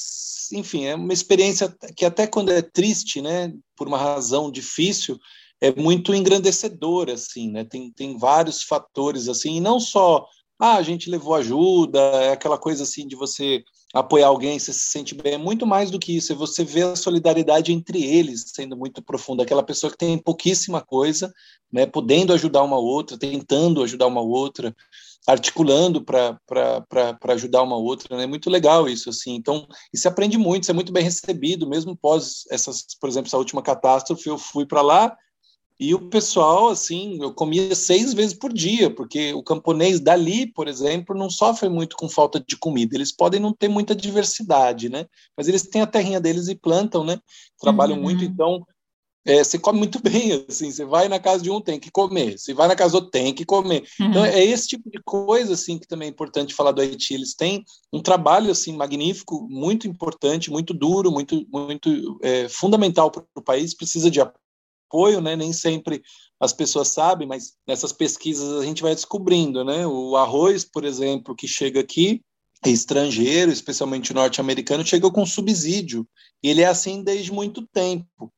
enfim, 0.53 0.85
é 0.85 0.95
uma 0.95 1.12
experiência 1.12 1.74
que 1.97 2.05
até 2.05 2.26
quando 2.26 2.53
é 2.53 2.62
triste, 2.62 3.20
né, 3.20 3.53
por 3.74 3.89
uma 3.89 3.99
razão 3.99 4.51
difícil, 4.51 5.18
é 5.62 5.72
muito 5.80 6.12
engrandecedor, 6.12 7.08
assim, 7.08 7.48
né? 7.48 7.64
Tem, 7.64 7.88
tem 7.92 8.18
vários 8.18 8.64
fatores, 8.64 9.28
assim, 9.28 9.56
e 9.56 9.60
não 9.60 9.78
só, 9.78 10.26
ah, 10.58 10.74
a 10.74 10.82
gente 10.82 11.08
levou 11.08 11.36
ajuda, 11.36 12.00
é 12.00 12.32
aquela 12.32 12.58
coisa, 12.58 12.82
assim, 12.82 13.06
de 13.06 13.14
você 13.14 13.62
apoiar 13.94 14.26
alguém, 14.26 14.58
você 14.58 14.72
se 14.72 14.90
sente 14.90 15.14
bem, 15.14 15.34
é 15.34 15.38
muito 15.38 15.64
mais 15.64 15.88
do 15.88 16.00
que 16.00 16.16
isso, 16.16 16.32
é 16.32 16.34
você 16.34 16.64
ver 16.64 16.86
a 16.86 16.96
solidariedade 16.96 17.72
entre 17.72 18.02
eles 18.02 18.52
sendo 18.52 18.76
muito 18.76 19.02
profunda, 19.02 19.44
aquela 19.44 19.62
pessoa 19.62 19.90
que 19.92 19.98
tem 19.98 20.18
pouquíssima 20.18 20.80
coisa, 20.80 21.32
né, 21.70 21.86
podendo 21.86 22.32
ajudar 22.32 22.62
uma 22.62 22.78
outra, 22.78 23.16
tentando 23.16 23.82
ajudar 23.84 24.06
uma 24.08 24.22
outra, 24.22 24.74
articulando 25.28 26.02
para 26.02 26.40
ajudar 27.28 27.62
uma 27.62 27.76
outra, 27.76 28.16
né? 28.16 28.24
é 28.24 28.26
muito 28.26 28.50
legal 28.50 28.88
isso, 28.88 29.10
assim, 29.10 29.36
então, 29.36 29.68
e 29.94 29.98
se 29.98 30.08
aprende 30.08 30.36
muito, 30.36 30.64
isso 30.64 30.72
é 30.72 30.74
muito 30.74 30.92
bem 30.92 31.04
recebido, 31.04 31.68
mesmo 31.68 31.94
pós 31.94 32.44
essas, 32.50 32.84
por 32.98 33.08
exemplo, 33.08 33.28
essa 33.28 33.38
última 33.38 33.62
catástrofe, 33.62 34.28
eu 34.28 34.38
fui 34.38 34.66
para 34.66 34.82
lá, 34.82 35.16
e 35.83 35.95
o 35.97 36.09
pessoal, 36.09 36.68
assim, 36.68 37.20
eu 37.20 37.35
comia 37.35 37.74
seis 37.74 38.14
vezes 38.14 38.33
por 38.33 38.53
dia, 38.53 38.89
porque 38.89 39.35
o 39.35 39.43
camponês 39.43 39.99
dali, 39.99 40.47
por 40.47 40.68
exemplo, 40.68 41.12
não 41.12 41.28
sofre 41.28 41.68
muito 41.68 41.97
com 41.97 42.09
falta 42.09 42.39
de 42.39 42.57
comida. 42.57 42.95
Eles 42.95 43.11
podem 43.11 43.41
não 43.41 43.53
ter 43.53 43.66
muita 43.66 43.93
diversidade, 43.93 44.89
né? 44.89 45.07
Mas 45.37 45.49
eles 45.49 45.62
têm 45.62 45.83
a 45.83 45.87
terrinha 45.87 46.20
deles 46.20 46.47
e 46.47 46.55
plantam, 46.55 47.03
né? 47.03 47.18
Trabalham 47.61 47.97
uhum. 47.97 48.03
muito, 48.05 48.22
então 48.22 48.64
é, 49.24 49.43
você 49.43 49.59
come 49.59 49.80
muito 49.80 49.99
bem, 50.03 50.45
assim, 50.49 50.70
você 50.70 50.85
vai 50.85 51.09
na 51.09 51.18
casa 51.18 51.43
de 51.43 51.51
um, 51.51 51.61
tem 51.61 51.80
que 51.80 51.91
comer, 51.91 52.39
você 52.39 52.55
vai 52.55 52.68
na 52.68 52.76
casa 52.76 52.93
do 52.93 52.95
outro, 52.99 53.11
tem 53.11 53.35
que 53.35 53.45
comer. 53.45 53.83
Uhum. 53.99 54.07
Então, 54.07 54.24
é 54.24 54.45
esse 54.45 54.68
tipo 54.68 54.89
de 54.89 55.01
coisa, 55.05 55.55
assim, 55.55 55.80
que 55.80 55.89
também 55.89 56.07
é 56.07 56.11
importante 56.12 56.55
falar 56.55 56.70
do 56.70 56.80
Haiti. 56.80 57.14
Eles 57.14 57.35
têm 57.35 57.64
um 57.93 58.01
trabalho, 58.01 58.53
assim, 58.53 58.76
magnífico, 58.76 59.49
muito 59.51 59.89
importante, 59.89 60.49
muito 60.49 60.72
duro, 60.72 61.11
muito, 61.11 61.45
muito 61.53 62.20
é, 62.22 62.49
fundamental 62.49 63.11
para 63.11 63.24
o 63.35 63.43
país, 63.43 63.74
precisa 63.74 64.09
de 64.09 64.20
apoio 64.20 64.41
apoio, 64.93 65.20
né? 65.20 65.34
Nem 65.34 65.53
sempre 65.53 66.03
as 66.38 66.53
pessoas 66.53 66.88
sabem, 66.88 67.26
mas 67.26 67.55
nessas 67.66 67.93
pesquisas 67.93 68.61
a 68.61 68.64
gente 68.64 68.82
vai 68.82 68.95
descobrindo, 68.95 69.64
né? 69.64 69.86
O 69.86 70.16
arroz, 70.16 70.64
por 70.64 70.84
exemplo, 70.84 71.34
que 71.34 71.49
chega 71.49 71.80
aqui, 71.80 72.20
é 72.64 72.68
estrangeiro, 72.68 73.51
especialmente 73.51 74.12
norte-americano, 74.12 74.84
chega 74.84 75.11
com 75.11 75.24
subsídio. 75.24 76.07
E 76.43 76.49
ele 76.49 76.61
é 76.61 76.66
assim 76.66 77.03
desde 77.03 77.32
muito 77.32 77.66
tempo. 77.72 78.32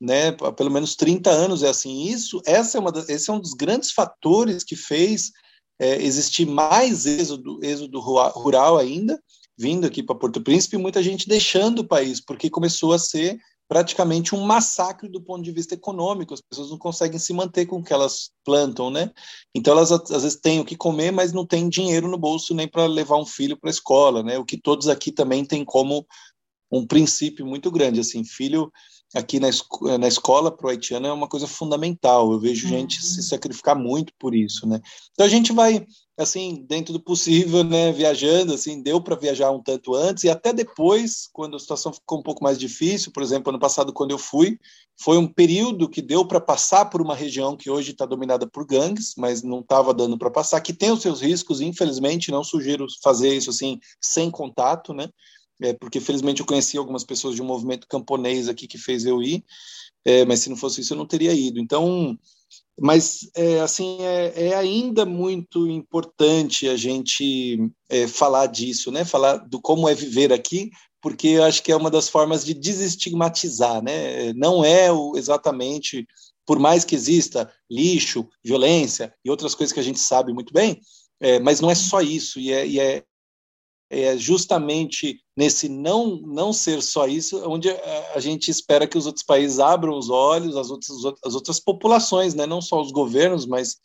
Né, 0.00 0.30
pelo 0.56 0.70
menos 0.70 0.94
30 0.94 1.28
anos 1.28 1.64
é 1.64 1.68
assim. 1.68 2.04
Isso, 2.04 2.40
essa 2.46 2.78
é 2.78 2.80
uma 2.80 2.92
das, 2.92 3.08
esse 3.08 3.28
é 3.28 3.32
um 3.32 3.40
dos 3.40 3.52
grandes 3.52 3.90
fatores 3.90 4.62
que 4.62 4.76
fez 4.76 5.32
é, 5.76 6.00
existir 6.00 6.46
mais 6.46 7.04
êxodo, 7.04 7.58
êxodo 7.64 7.98
rural 7.98 8.78
ainda 8.78 9.20
vindo 9.58 9.88
aqui 9.88 10.04
para 10.04 10.14
Porto 10.14 10.40
Príncipe 10.40 10.76
muita 10.76 11.02
gente 11.02 11.28
deixando 11.28 11.80
o 11.80 11.86
país, 11.86 12.20
porque 12.20 12.48
começou 12.48 12.92
a 12.92 12.98
ser 12.98 13.40
praticamente 13.68 14.34
um 14.34 14.40
massacre 14.40 15.08
do 15.08 15.20
ponto 15.20 15.42
de 15.42 15.52
vista 15.52 15.74
econômico. 15.74 16.32
As 16.32 16.40
pessoas 16.40 16.70
não 16.70 16.78
conseguem 16.78 17.18
se 17.18 17.34
manter 17.34 17.66
com 17.66 17.76
o 17.76 17.84
que 17.84 17.92
elas 17.92 18.30
plantam, 18.42 18.90
né? 18.90 19.12
Então 19.54 19.74
elas 19.74 19.92
às 19.92 20.22
vezes 20.22 20.40
têm 20.40 20.58
o 20.58 20.64
que 20.64 20.74
comer, 20.74 21.12
mas 21.12 21.32
não 21.32 21.46
têm 21.46 21.68
dinheiro 21.68 22.08
no 22.08 22.16
bolso 22.16 22.54
nem 22.54 22.66
para 22.66 22.86
levar 22.86 23.18
um 23.18 23.26
filho 23.26 23.58
para 23.58 23.68
a 23.68 23.70
escola, 23.70 24.22
né? 24.22 24.38
O 24.38 24.44
que 24.44 24.58
todos 24.60 24.88
aqui 24.88 25.12
também 25.12 25.44
têm 25.44 25.64
como 25.64 26.06
um 26.72 26.86
princípio 26.86 27.46
muito 27.46 27.70
grande, 27.70 28.00
assim, 28.00 28.24
filho 28.24 28.72
aqui 29.14 29.40
na, 29.40 29.48
na 29.98 30.08
escola 30.08 30.54
para 30.54 30.66
o 30.66 30.70
haitiano 30.70 31.06
é 31.06 31.12
uma 31.12 31.28
coisa 31.28 31.46
fundamental. 31.46 32.32
Eu 32.32 32.40
vejo 32.40 32.66
uhum. 32.66 32.72
gente 32.72 33.04
se 33.04 33.22
sacrificar 33.22 33.76
muito 33.76 34.12
por 34.18 34.34
isso, 34.34 34.66
né? 34.66 34.80
Então 35.12 35.26
a 35.26 35.28
gente 35.28 35.52
vai 35.52 35.86
assim 36.18 36.64
dentro 36.68 36.92
do 36.92 37.00
possível, 37.00 37.62
né? 37.64 37.92
Viajando, 37.92 38.52
assim, 38.52 38.82
deu 38.82 39.00
para 39.00 39.16
viajar 39.16 39.50
um 39.50 39.62
tanto 39.62 39.94
antes 39.94 40.24
e 40.24 40.28
até 40.30 40.52
depois, 40.52 41.28
quando 41.32 41.56
a 41.56 41.58
situação 41.58 41.92
ficou 41.92 42.18
um 42.18 42.22
pouco 42.22 42.42
mais 42.42 42.58
difícil. 42.58 43.12
Por 43.12 43.22
exemplo, 43.22 43.50
ano 43.50 43.58
passado 43.58 43.92
quando 43.92 44.10
eu 44.10 44.18
fui, 44.18 44.58
foi 45.00 45.16
um 45.16 45.26
período 45.26 45.88
que 45.88 46.02
deu 46.02 46.26
para 46.26 46.40
passar 46.40 46.86
por 46.86 47.00
uma 47.00 47.14
região 47.14 47.56
que 47.56 47.70
hoje 47.70 47.92
está 47.92 48.04
dominada 48.04 48.46
por 48.46 48.66
gangues, 48.66 49.14
mas 49.16 49.42
não 49.42 49.60
estava 49.60 49.94
dando 49.94 50.18
para 50.18 50.30
passar, 50.30 50.60
que 50.60 50.72
tem 50.72 50.90
os 50.90 51.00
seus 51.00 51.20
riscos. 51.20 51.60
Infelizmente, 51.60 52.30
não 52.30 52.42
sugiro 52.42 52.86
fazer 53.02 53.34
isso 53.34 53.50
assim 53.50 53.78
sem 54.00 54.30
contato, 54.30 54.92
né? 54.92 55.08
é, 55.60 55.72
porque 55.72 56.00
felizmente 56.00 56.40
eu 56.40 56.46
conheci 56.46 56.76
algumas 56.78 57.04
pessoas 57.04 57.34
de 57.34 57.42
um 57.42 57.46
movimento 57.46 57.86
camponês 57.88 58.48
aqui 58.48 58.66
que 58.66 58.78
fez 58.78 59.04
eu 59.04 59.22
ir, 59.22 59.44
é, 60.04 60.24
mas 60.24 60.40
se 60.40 60.48
não 60.48 60.56
fosse 60.56 60.80
isso 60.80 60.92
eu 60.92 60.98
não 60.98 61.06
teria 61.06 61.32
ido. 61.32 61.58
Então, 61.58 62.18
mas 62.80 63.28
é, 63.34 63.60
assim 63.60 63.98
é, 64.00 64.48
é, 64.48 64.54
ainda 64.54 65.04
muito 65.04 65.66
importante 65.68 66.68
a 66.68 66.76
gente 66.76 67.58
é, 67.88 68.06
falar 68.06 68.46
disso, 68.46 68.92
né? 68.92 69.04
Falar 69.04 69.38
do 69.38 69.60
como 69.60 69.88
é 69.88 69.94
viver 69.94 70.32
aqui, 70.32 70.70
porque 71.02 71.28
eu 71.28 71.44
acho 71.44 71.62
que 71.62 71.72
é 71.72 71.76
uma 71.76 71.90
das 71.90 72.08
formas 72.08 72.44
de 72.44 72.54
desestigmatizar, 72.54 73.82
né? 73.82 74.32
Não 74.34 74.64
é 74.64 74.92
o, 74.92 75.16
exatamente, 75.16 76.06
por 76.46 76.58
mais 76.58 76.84
que 76.84 76.94
exista 76.94 77.52
lixo, 77.70 78.28
violência 78.44 79.12
e 79.24 79.30
outras 79.30 79.54
coisas 79.54 79.72
que 79.72 79.80
a 79.80 79.84
gente 79.84 79.98
sabe 79.98 80.32
muito 80.32 80.52
bem, 80.52 80.80
é, 81.20 81.38
mas 81.40 81.60
não 81.60 81.70
é 81.70 81.74
só 81.74 82.00
isso, 82.00 82.38
e 82.38 82.52
é, 82.52 82.66
e 82.66 82.80
é, 82.80 83.02
é 83.90 84.16
justamente 84.16 85.20
nesse 85.36 85.68
não 85.68 86.16
não 86.16 86.52
ser 86.52 86.82
só 86.82 87.06
isso, 87.06 87.42
onde 87.48 87.70
a, 88.14 88.20
gente 88.20 88.50
espera 88.50 88.86
que 88.86 88.98
os 88.98 89.06
outros 89.06 89.24
países 89.24 89.58
abram 89.58 89.96
os 89.96 90.10
olhos, 90.10 90.56
as 90.56 90.70
outras, 90.70 90.96
as 91.24 91.34
outras 91.34 91.60
populações, 91.60 92.34
né? 92.34 92.44
não 92.44 92.60
só 92.60 92.80
os 92.80 92.92
governos, 92.92 93.46
mas 93.46 93.76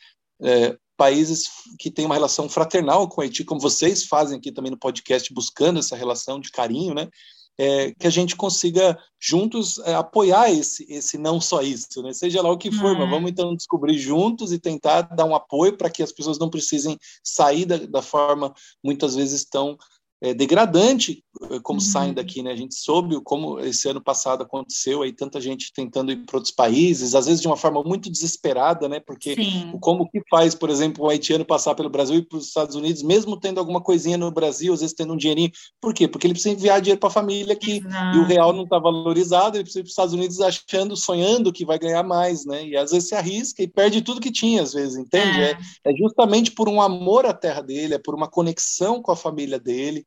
é, 0.41 0.77
países 0.97 1.49
que 1.79 1.89
têm 1.89 2.05
uma 2.05 2.15
relação 2.15 2.49
fraternal 2.49 3.07
com 3.07 3.21
o 3.21 3.23
Haiti, 3.23 3.43
como 3.43 3.61
vocês 3.61 4.05
fazem 4.05 4.37
aqui 4.37 4.51
também 4.51 4.71
no 4.71 4.77
podcast, 4.77 5.33
buscando 5.33 5.79
essa 5.79 5.95
relação 5.95 6.39
de 6.39 6.51
carinho, 6.51 6.93
né? 6.93 7.09
É, 7.55 7.93
que 7.93 8.07
a 8.07 8.09
gente 8.09 8.35
consiga 8.35 8.97
juntos 9.19 9.77
é, 9.79 9.93
apoiar 9.93 10.49
esse, 10.49 10.85
esse 10.89 11.19
não 11.19 11.39
só 11.39 11.61
isso, 11.61 12.01
né? 12.01 12.11
seja 12.11 12.41
lá 12.41 12.49
o 12.49 12.57
que 12.57 12.71
for, 12.71 12.93
mas 12.93 13.03
uhum. 13.03 13.09
vamos 13.11 13.29
então 13.29 13.55
descobrir 13.55 13.95
juntos 13.97 14.51
e 14.51 14.57
tentar 14.57 15.03
dar 15.03 15.25
um 15.25 15.35
apoio 15.35 15.77
para 15.77 15.89
que 15.89 16.01
as 16.01 16.11
pessoas 16.11 16.39
não 16.39 16.49
precisem 16.49 16.97
sair 17.23 17.65
da, 17.65 17.77
da 17.77 18.01
forma 18.01 18.51
muitas 18.83 19.15
vezes 19.15 19.45
tão 19.45 19.77
é, 20.23 20.33
degradante 20.33 21.21
eh, 21.51 21.59
como 21.61 21.79
uhum. 21.79 21.85
saem 21.85 22.13
daqui, 22.13 22.41
né? 22.41 22.53
A 22.53 22.55
gente 22.55 22.75
soube 22.75 23.19
como 23.23 23.59
esse 23.59 23.89
ano 23.89 24.01
passado 24.01 24.41
aconteceu, 24.41 25.01
aí 25.01 25.11
tanta 25.11 25.41
gente 25.41 25.73
tentando 25.73 26.13
ir 26.13 26.25
para 26.25 26.37
outros 26.37 26.53
países, 26.53 27.13
às 27.13 27.25
vezes 27.25 27.41
de 27.41 27.47
uma 27.47 27.57
forma 27.57 27.83
muito 27.83 28.09
desesperada, 28.09 28.87
né? 28.87 29.01
Porque 29.01 29.35
Sim. 29.35 29.77
como 29.81 30.09
que 30.09 30.21
faz, 30.29 30.55
por 30.55 30.69
exemplo, 30.69 31.03
um 31.03 31.09
haitiano 31.09 31.43
passar 31.43 31.75
pelo 31.75 31.89
Brasil 31.89 32.15
e 32.15 32.21
para 32.21 32.37
os 32.37 32.47
Estados 32.47 32.73
Unidos, 32.73 33.03
mesmo 33.03 33.37
tendo 33.37 33.59
alguma 33.59 33.81
coisinha 33.81 34.17
no 34.17 34.31
Brasil, 34.31 34.73
às 34.73 34.79
vezes 34.79 34.95
tendo 34.95 35.13
um 35.13 35.17
dinheirinho, 35.17 35.51
por 35.81 35.93
quê? 35.93 36.07
Porque 36.07 36.25
ele 36.25 36.33
precisa 36.33 36.55
enviar 36.55 36.79
dinheiro 36.79 37.01
para 37.01 37.09
a 37.09 37.13
família 37.13 37.57
Exato. 37.61 38.17
e 38.17 38.21
o 38.21 38.25
real 38.25 38.53
não 38.53 38.63
está 38.63 38.79
valorizado, 38.79 39.57
ele 39.57 39.65
precisa 39.65 39.81
ir 39.81 39.83
para 39.83 39.87
os 39.87 39.91
Estados 39.91 40.13
Unidos 40.13 40.39
achando, 40.39 40.95
sonhando 40.95 41.51
que 41.51 41.65
vai 41.65 41.77
ganhar 41.77 42.03
mais, 42.03 42.45
né? 42.45 42.65
E 42.65 42.77
às 42.77 42.91
vezes 42.91 43.09
se 43.09 43.15
arrisca 43.15 43.61
e 43.61 43.67
perde 43.67 44.01
tudo 44.01 44.21
que 44.21 44.31
tinha, 44.31 44.61
às 44.61 44.71
vezes, 44.71 44.95
entende? 44.95 45.41
É, 45.41 45.51
é, 45.51 45.91
é 45.91 45.95
justamente 45.97 46.49
por 46.51 46.69
um 46.69 46.81
amor 46.81 47.25
à 47.25 47.33
terra 47.33 47.59
dele, 47.59 47.95
é 47.95 47.99
por 47.99 48.15
uma 48.15 48.29
conexão 48.29 49.01
com 49.01 49.11
a 49.11 49.17
família 49.17 49.59
dele. 49.59 50.05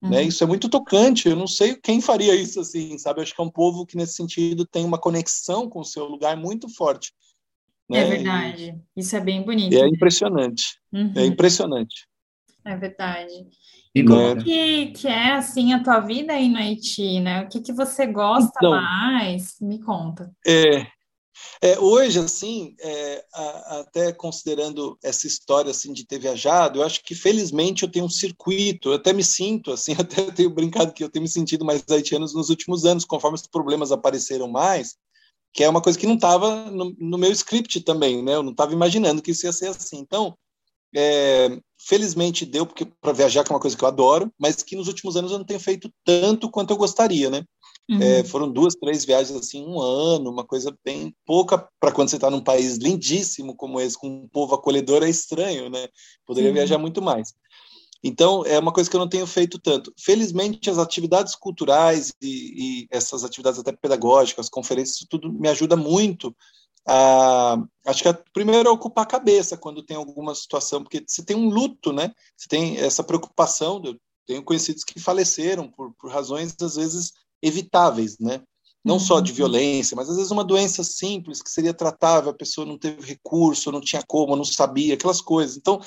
Né? 0.00 0.08
Uhum. 0.08 0.10
Né? 0.10 0.22
Isso 0.24 0.44
é 0.44 0.46
muito 0.46 0.68
tocante. 0.68 1.28
Eu 1.28 1.36
não 1.36 1.46
sei 1.46 1.74
quem 1.74 2.00
faria 2.00 2.34
isso 2.34 2.60
assim, 2.60 2.96
sabe? 2.98 3.20
Acho 3.20 3.34
que 3.34 3.40
é 3.40 3.44
um 3.44 3.50
povo 3.50 3.86
que 3.86 3.96
nesse 3.96 4.14
sentido 4.14 4.66
tem 4.66 4.84
uma 4.84 4.98
conexão 4.98 5.68
com 5.68 5.80
o 5.80 5.84
seu 5.84 6.04
lugar 6.04 6.36
muito 6.36 6.68
forte. 6.68 7.12
Né? 7.88 8.00
É 8.00 8.04
verdade. 8.04 8.80
E, 8.96 9.00
isso 9.00 9.16
é 9.16 9.20
bem 9.20 9.42
bonito. 9.42 9.74
É 9.74 9.86
impressionante. 9.86 10.78
Uhum. 10.92 11.12
É 11.16 11.24
impressionante. 11.24 12.06
É 12.64 12.76
verdade. 12.76 13.48
E 13.94 14.04
como 14.04 14.34
né? 14.34 14.42
que, 14.42 14.86
que 14.92 15.08
é 15.08 15.32
assim 15.32 15.72
a 15.72 15.82
tua 15.82 16.00
vida 16.00 16.32
aí 16.32 16.48
no 16.48 16.58
Haiti, 16.58 17.18
né? 17.20 17.42
O 17.42 17.48
que, 17.48 17.60
que 17.60 17.72
você 17.72 18.06
gosta 18.06 18.52
então, 18.56 18.70
mais? 18.70 19.56
Me 19.60 19.80
conta. 19.80 20.30
É, 20.46 20.86
é, 21.60 21.78
hoje, 21.78 22.18
assim, 22.18 22.74
é, 22.80 23.24
a, 23.34 23.80
até 23.80 24.12
considerando 24.12 24.98
essa 25.02 25.26
história 25.26 25.70
assim 25.70 25.92
de 25.92 26.06
ter 26.06 26.18
viajado, 26.18 26.78
eu 26.78 26.84
acho 26.84 27.02
que 27.02 27.14
felizmente 27.14 27.82
eu 27.82 27.90
tenho 27.90 28.04
um 28.04 28.10
circuito. 28.10 28.90
Eu 28.90 28.94
até 28.94 29.12
me 29.12 29.24
sinto 29.24 29.72
assim, 29.72 29.92
até 29.98 30.30
tenho 30.30 30.50
brincado 30.50 30.92
que 30.92 31.02
eu 31.02 31.08
tenho 31.08 31.22
me 31.22 31.28
sentido 31.28 31.64
mais 31.64 31.84
haitianos 31.88 32.34
nos 32.34 32.48
últimos 32.50 32.84
anos, 32.84 33.04
conforme 33.04 33.36
os 33.36 33.46
problemas 33.46 33.90
apareceram 33.90 34.48
mais, 34.48 34.96
que 35.52 35.64
é 35.64 35.68
uma 35.68 35.82
coisa 35.82 35.98
que 35.98 36.06
não 36.06 36.14
estava 36.14 36.70
no, 36.70 36.94
no, 36.98 37.18
meu 37.18 37.32
script 37.32 37.80
também, 37.80 38.22
né? 38.22 38.34
Eu 38.34 38.42
não 38.42 38.52
estava 38.52 38.72
imaginando 38.72 39.22
que 39.22 39.32
isso 39.32 39.46
ia 39.46 39.52
ser 39.52 39.68
assim. 39.68 39.98
Então, 39.98 40.36
é, 40.94 41.58
felizmente 41.78 42.46
deu 42.46 42.66
porque 42.66 42.84
para 43.00 43.12
viajar 43.12 43.44
que 43.44 43.52
é 43.52 43.54
uma 43.54 43.60
coisa 43.60 43.76
que 43.76 43.82
eu 43.82 43.88
adoro, 43.88 44.32
mas 44.38 44.62
que 44.62 44.76
nos 44.76 44.88
últimos 44.88 45.16
anos 45.16 45.32
eu 45.32 45.38
não 45.38 45.44
tenho 45.44 45.60
feito 45.60 45.92
tanto 46.04 46.50
quanto 46.50 46.72
eu 46.72 46.76
gostaria, 46.76 47.30
né? 47.30 47.44
Uhum. 47.90 48.02
É, 48.02 48.22
foram 48.24 48.50
duas, 48.50 48.74
três 48.74 49.04
viagens 49.04 49.38
assim, 49.38 49.64
um 49.64 49.80
ano, 49.80 50.30
uma 50.30 50.44
coisa 50.44 50.76
bem 50.84 51.14
pouca 51.24 51.66
para 51.80 51.90
quando 51.90 52.10
você 52.10 52.16
está 52.16 52.30
num 52.30 52.42
país 52.42 52.76
lindíssimo 52.76 53.56
como 53.56 53.80
esse, 53.80 53.96
com 53.96 54.08
um 54.08 54.28
povo 54.28 54.54
acolhedor, 54.54 55.02
é 55.02 55.08
estranho, 55.08 55.70
né? 55.70 55.88
Poderia 56.26 56.50
uhum. 56.50 56.56
viajar 56.56 56.78
muito 56.78 57.00
mais. 57.00 57.32
Então, 58.04 58.44
é 58.46 58.58
uma 58.58 58.72
coisa 58.72 58.88
que 58.88 58.94
eu 58.94 59.00
não 59.00 59.08
tenho 59.08 59.26
feito 59.26 59.58
tanto. 59.58 59.92
Felizmente, 59.98 60.70
as 60.70 60.78
atividades 60.78 61.34
culturais 61.34 62.12
e, 62.22 62.82
e 62.84 62.88
essas 62.90 63.24
atividades 63.24 63.58
até 63.58 63.72
pedagógicas, 63.72 64.48
conferências, 64.48 65.06
tudo 65.08 65.32
me 65.32 65.48
ajuda 65.48 65.74
muito 65.74 66.34
a, 66.88 67.62
acho 67.86 68.02
que 68.02 68.08
a, 68.08 68.14
primeiro 68.32 68.68
é 68.68 68.72
ocupar 68.72 69.04
a 69.04 69.08
cabeça 69.08 69.58
quando 69.58 69.82
tem 69.82 69.96
alguma 69.96 70.34
situação, 70.34 70.82
porque 70.82 71.04
você 71.06 71.22
tem 71.22 71.36
um 71.36 71.50
luto, 71.50 71.92
né? 71.92 72.12
Você 72.34 72.48
tem 72.48 72.78
essa 72.78 73.04
preocupação. 73.04 73.82
Eu 73.84 74.00
tenho 74.26 74.42
conhecidos 74.42 74.84
que 74.84 74.98
faleceram 74.98 75.70
por, 75.70 75.92
por 75.94 76.10
razões, 76.10 76.56
às 76.60 76.76
vezes, 76.76 77.12
evitáveis, 77.42 78.18
né? 78.18 78.40
Não 78.84 78.94
uhum. 78.94 79.00
só 79.00 79.20
de 79.20 79.32
uhum. 79.32 79.36
violência, 79.36 79.96
mas 79.96 80.08
às 80.08 80.16
vezes 80.16 80.30
uma 80.30 80.44
doença 80.44 80.84
simples 80.84 81.42
que 81.42 81.50
seria 81.50 81.74
tratável, 81.74 82.30
a 82.30 82.34
pessoa 82.34 82.66
não 82.66 82.78
teve 82.78 83.06
recurso, 83.06 83.72
não 83.72 83.80
tinha 83.80 84.02
como, 84.06 84.36
não 84.36 84.44
sabia, 84.44 84.94
aquelas 84.94 85.20
coisas. 85.20 85.56
Então, 85.56 85.80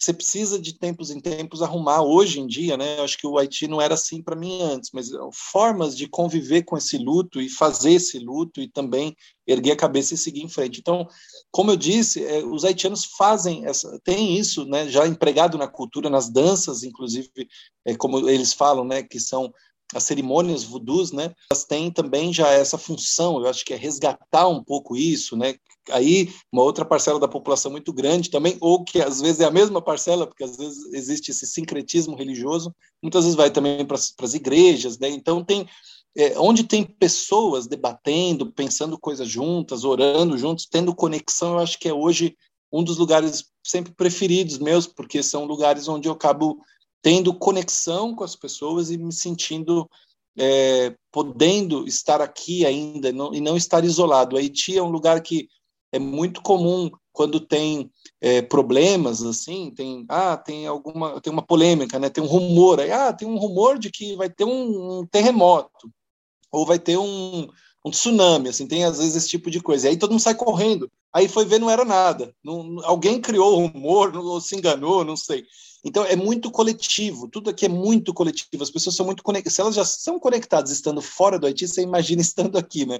você 0.00 0.14
precisa 0.14 0.58
de 0.58 0.78
tempos 0.78 1.10
em 1.10 1.20
tempos 1.20 1.60
arrumar 1.60 2.00
hoje 2.00 2.40
em 2.40 2.46
dia, 2.46 2.74
né? 2.74 2.98
Eu 2.98 3.04
acho 3.04 3.18
que 3.18 3.26
o 3.26 3.36
Haiti 3.36 3.68
não 3.68 3.82
era 3.82 3.92
assim 3.92 4.22
para 4.22 4.34
mim 4.34 4.62
antes, 4.62 4.90
mas 4.94 5.10
formas 5.52 5.94
de 5.94 6.08
conviver 6.08 6.62
com 6.62 6.74
esse 6.74 6.96
luto 6.96 7.38
e 7.38 7.50
fazer 7.50 7.92
esse 7.92 8.18
luto 8.18 8.62
e 8.62 8.68
também 8.68 9.14
erguer 9.46 9.72
a 9.72 9.76
cabeça 9.76 10.14
e 10.14 10.16
seguir 10.16 10.40
em 10.40 10.48
frente. 10.48 10.80
Então, 10.80 11.06
como 11.50 11.70
eu 11.70 11.76
disse, 11.76 12.24
é, 12.24 12.42
os 12.42 12.64
haitianos 12.64 13.04
fazem 13.18 13.66
essa, 13.66 14.00
tem 14.02 14.38
isso, 14.38 14.64
né? 14.64 14.88
Já 14.88 15.06
empregado 15.06 15.58
na 15.58 15.68
cultura, 15.68 16.08
nas 16.08 16.30
danças, 16.30 16.82
inclusive, 16.82 17.30
é, 17.84 17.94
como 17.94 18.26
eles 18.30 18.54
falam, 18.54 18.86
né? 18.86 19.02
Que 19.02 19.20
são 19.20 19.52
as 19.94 20.04
cerimônias 20.04 20.64
voodoos, 20.64 21.12
né, 21.12 21.34
elas 21.50 21.64
têm 21.64 21.90
também 21.90 22.32
já 22.32 22.48
essa 22.48 22.78
função, 22.78 23.40
eu 23.40 23.48
acho 23.48 23.64
que 23.64 23.74
é 23.74 23.76
resgatar 23.76 24.48
um 24.48 24.62
pouco 24.62 24.96
isso, 24.96 25.36
né, 25.36 25.54
aí 25.90 26.32
uma 26.52 26.62
outra 26.62 26.84
parcela 26.84 27.18
da 27.18 27.26
população 27.26 27.70
muito 27.70 27.92
grande 27.92 28.30
também, 28.30 28.56
ou 28.60 28.84
que 28.84 29.00
às 29.00 29.20
vezes 29.20 29.40
é 29.40 29.44
a 29.44 29.50
mesma 29.50 29.82
parcela, 29.82 30.26
porque 30.26 30.44
às 30.44 30.56
vezes 30.56 30.92
existe 30.92 31.30
esse 31.30 31.46
sincretismo 31.46 32.16
religioso, 32.16 32.74
muitas 33.02 33.24
vezes 33.24 33.36
vai 33.36 33.50
também 33.50 33.84
para 33.84 33.96
as 33.96 34.34
igrejas, 34.34 34.98
né, 34.98 35.08
então 35.08 35.44
tem, 35.44 35.66
é, 36.16 36.38
onde 36.38 36.64
tem 36.64 36.84
pessoas 36.84 37.66
debatendo, 37.66 38.52
pensando 38.52 38.98
coisas 38.98 39.28
juntas, 39.28 39.84
orando 39.84 40.38
juntos, 40.38 40.66
tendo 40.66 40.94
conexão, 40.94 41.54
eu 41.54 41.58
acho 41.60 41.78
que 41.78 41.88
é 41.88 41.94
hoje 41.94 42.36
um 42.72 42.84
dos 42.84 42.98
lugares 42.98 43.46
sempre 43.64 43.92
preferidos 43.92 44.58
meus, 44.58 44.86
porque 44.86 45.22
são 45.22 45.44
lugares 45.44 45.88
onde 45.88 46.08
eu 46.08 46.12
acabo 46.12 46.60
tendo 47.02 47.34
conexão 47.34 48.14
com 48.14 48.24
as 48.24 48.36
pessoas 48.36 48.90
e 48.90 48.98
me 48.98 49.12
sentindo 49.12 49.88
é, 50.38 50.94
podendo 51.10 51.86
estar 51.86 52.20
aqui 52.20 52.64
ainda 52.64 53.12
não, 53.12 53.34
e 53.34 53.40
não 53.40 53.56
estar 53.56 53.84
isolado. 53.84 54.36
Haiti 54.36 54.76
é 54.76 54.82
um 54.82 54.90
lugar 54.90 55.20
que 55.22 55.48
é 55.92 55.98
muito 55.98 56.40
comum 56.42 56.90
quando 57.12 57.40
tem 57.40 57.90
é, 58.20 58.40
problemas 58.40 59.22
assim, 59.22 59.72
tem 59.74 60.06
ah 60.08 60.36
tem 60.36 60.66
alguma 60.66 61.20
tem 61.20 61.32
uma 61.32 61.44
polêmica, 61.44 61.98
né? 61.98 62.08
Tem 62.08 62.22
um 62.22 62.28
rumor 62.28 62.80
aí, 62.80 62.92
ah 62.92 63.12
tem 63.12 63.26
um 63.26 63.38
rumor 63.38 63.78
de 63.78 63.90
que 63.90 64.14
vai 64.16 64.30
ter 64.30 64.44
um, 64.44 65.00
um 65.00 65.06
terremoto 65.06 65.90
ou 66.52 66.66
vai 66.66 66.78
ter 66.78 66.96
um, 66.96 67.48
um 67.84 67.90
tsunami, 67.90 68.48
assim, 68.48 68.66
tem 68.66 68.84
às 68.84 68.98
vezes 68.98 69.16
esse 69.16 69.28
tipo 69.28 69.50
de 69.50 69.60
coisa. 69.60 69.86
E 69.86 69.90
aí 69.90 69.96
todo 69.96 70.10
mundo 70.10 70.20
sai 70.20 70.34
correndo. 70.34 70.90
Aí 71.12 71.28
foi 71.28 71.44
ver, 71.44 71.58
não 71.58 71.70
era 71.70 71.84
nada. 71.84 72.34
Não, 72.42 72.78
alguém 72.84 73.20
criou 73.20 73.52
o 73.54 73.66
rumor, 73.66 74.14
ou 74.16 74.40
se 74.40 74.56
enganou, 74.56 75.04
não 75.04 75.16
sei. 75.16 75.44
Então 75.84 76.04
é 76.04 76.14
muito 76.14 76.50
coletivo, 76.50 77.28
tudo 77.28 77.50
aqui 77.50 77.66
é 77.66 77.68
muito 77.68 78.12
coletivo. 78.12 78.62
As 78.62 78.70
pessoas 78.70 78.96
são 78.96 79.06
muito 79.06 79.22
conectadas. 79.22 79.54
Se 79.54 79.60
elas 79.60 79.74
já 79.74 79.84
são 79.84 80.18
conectadas 80.18 80.70
estando 80.70 81.00
fora 81.00 81.38
do 81.38 81.46
Haiti, 81.46 81.66
você 81.66 81.82
imagina 81.82 82.20
estando 82.22 82.58
aqui, 82.58 82.84
né? 82.86 82.98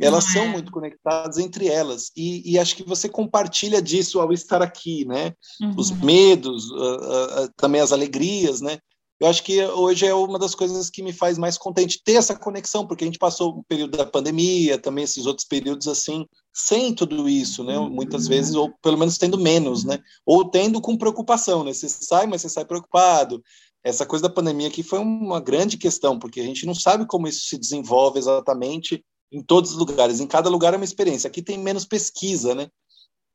Elas 0.00 0.24
são 0.24 0.42
é. 0.42 0.48
muito 0.48 0.72
conectadas 0.72 1.38
entre 1.38 1.68
elas 1.68 2.10
e, 2.16 2.52
e, 2.52 2.58
acho 2.58 2.74
que 2.74 2.82
você 2.82 3.08
compartilha 3.08 3.80
disso 3.80 4.20
ao 4.20 4.32
estar 4.32 4.60
aqui, 4.60 5.04
né? 5.04 5.32
Uhum. 5.60 5.74
Os 5.76 5.92
medos, 5.92 6.68
uh, 6.70 7.44
uh, 7.44 7.52
também 7.56 7.80
as 7.80 7.92
alegrias, 7.92 8.60
né? 8.60 8.80
Eu 9.20 9.28
acho 9.28 9.44
que 9.44 9.62
hoje 9.64 10.06
é 10.06 10.14
uma 10.14 10.38
das 10.38 10.54
coisas 10.54 10.90
que 10.90 11.02
me 11.02 11.12
faz 11.12 11.38
mais 11.38 11.56
contente 11.56 12.02
ter 12.02 12.14
essa 12.14 12.36
conexão, 12.36 12.86
porque 12.86 13.04
a 13.04 13.06
gente 13.06 13.18
passou 13.18 13.54
o 13.54 13.58
um 13.60 13.62
período 13.62 13.96
da 13.96 14.04
pandemia, 14.04 14.78
também 14.78 15.04
esses 15.04 15.24
outros 15.24 15.46
períodos 15.46 15.86
assim, 15.86 16.26
sem 16.52 16.92
tudo 16.92 17.28
isso, 17.28 17.62
né? 17.62 17.78
Muitas 17.78 18.26
vezes, 18.26 18.54
ou 18.54 18.72
pelo 18.82 18.98
menos 18.98 19.16
tendo 19.16 19.38
menos, 19.38 19.84
né? 19.84 20.00
Ou 20.26 20.50
tendo 20.50 20.80
com 20.80 20.98
preocupação, 20.98 21.62
né? 21.62 21.72
Você 21.72 21.88
sai, 21.88 22.26
mas 22.26 22.42
você 22.42 22.48
sai 22.48 22.64
preocupado. 22.64 23.42
Essa 23.84 24.04
coisa 24.04 24.24
da 24.24 24.34
pandemia 24.34 24.68
aqui 24.68 24.82
foi 24.82 24.98
uma 24.98 25.40
grande 25.40 25.76
questão, 25.76 26.18
porque 26.18 26.40
a 26.40 26.44
gente 26.44 26.66
não 26.66 26.74
sabe 26.74 27.06
como 27.06 27.28
isso 27.28 27.46
se 27.46 27.58
desenvolve 27.58 28.18
exatamente 28.18 29.04
em 29.30 29.42
todos 29.42 29.72
os 29.72 29.76
lugares. 29.76 30.20
Em 30.20 30.26
cada 30.26 30.48
lugar 30.48 30.74
é 30.74 30.76
uma 30.76 30.84
experiência. 30.84 31.28
Aqui 31.28 31.42
tem 31.42 31.58
menos 31.58 31.84
pesquisa, 31.84 32.54
né? 32.54 32.68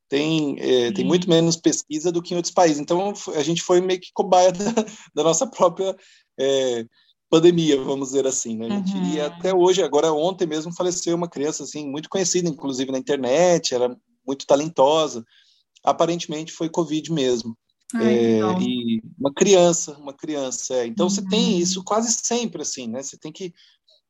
Tem, 0.10 0.56
é, 0.60 0.92
tem 0.92 1.06
muito 1.06 1.30
menos 1.30 1.56
pesquisa 1.56 2.12
do 2.12 2.22
que 2.22 2.34
em 2.34 2.38
outros 2.38 2.54
países. 2.54 2.80
Então, 2.80 3.14
a 3.36 3.44
gente 3.44 3.62
foi 3.62 3.80
meio 3.80 4.00
que 4.00 4.10
cobaia 4.12 4.52
da, 4.52 4.86
da 5.14 5.24
nossa 5.24 5.46
própria 5.46 5.96
é, 6.38 6.84
pandemia, 7.30 7.80
vamos 7.82 8.10
dizer 8.10 8.26
assim, 8.26 8.58
né? 8.58 8.68
Uhum. 8.68 9.14
E 9.14 9.22
até 9.22 9.54
hoje, 9.54 9.84
agora 9.84 10.12
ontem 10.12 10.48
mesmo 10.48 10.74
faleceu 10.74 11.16
uma 11.16 11.30
criança 11.30 11.64
assim 11.64 11.88
muito 11.88 12.10
conhecida, 12.10 12.50
inclusive 12.50 12.92
na 12.92 12.98
internet, 12.98 13.76
era 13.76 13.96
muito 14.26 14.48
talentosa. 14.48 15.24
Aparentemente 15.84 16.52
foi 16.52 16.70
Covid 16.70 17.12
mesmo. 17.14 17.56
Ai, 17.94 18.16
é, 18.16 18.40
e 18.62 19.02
uma 19.18 19.34
criança, 19.34 19.98
uma 19.98 20.14
criança. 20.14 20.74
É. 20.74 20.88
Então 20.88 21.06
uhum. 21.06 21.10
você 21.10 21.24
tem 21.28 21.54
uhum. 21.54 21.60
isso 21.60 21.84
quase 21.84 22.12
sempre 22.12 22.64
assim, 22.64 22.88
né? 22.88 23.04
Você 23.04 23.18
tem 23.18 23.32
que 23.32 23.54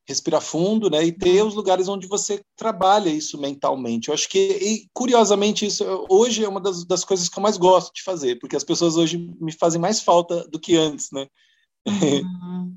respirar 0.10 0.41
fundo, 0.41 0.89
né? 0.89 1.05
E 1.05 1.12
ter 1.12 1.43
os 1.43 1.53
lugares 1.53 1.88
onde 1.88 2.07
você 2.07 2.41
trabalha 2.57 3.10
isso 3.10 3.39
mentalmente. 3.39 4.07
Eu 4.07 4.16
acho 4.16 4.28
que, 4.28 4.39
e, 4.39 4.88
curiosamente, 4.91 5.68
isso 5.68 5.86
hoje 6.10 6.43
é 6.43 6.49
uma 6.49 6.60
das, 6.60 6.84
das, 6.84 7.05
coisas 7.05 7.30
que 7.30 7.38
eu 7.38 7.43
mais 7.43 7.57
gosto 7.57 7.93
de 7.93 8.01
fazer, 8.01 8.39
porque 8.39 8.55
as 8.55 8.64
pessoas 8.64 8.97
hoje 8.97 9.18
me 9.39 9.51
fazem 9.51 9.80
mais 9.80 10.01
falta 10.01 10.47
do 10.49 10.60
que 10.60 10.76
antes, 10.76 11.10
né? 11.14 11.28
Uhum. 11.88 12.76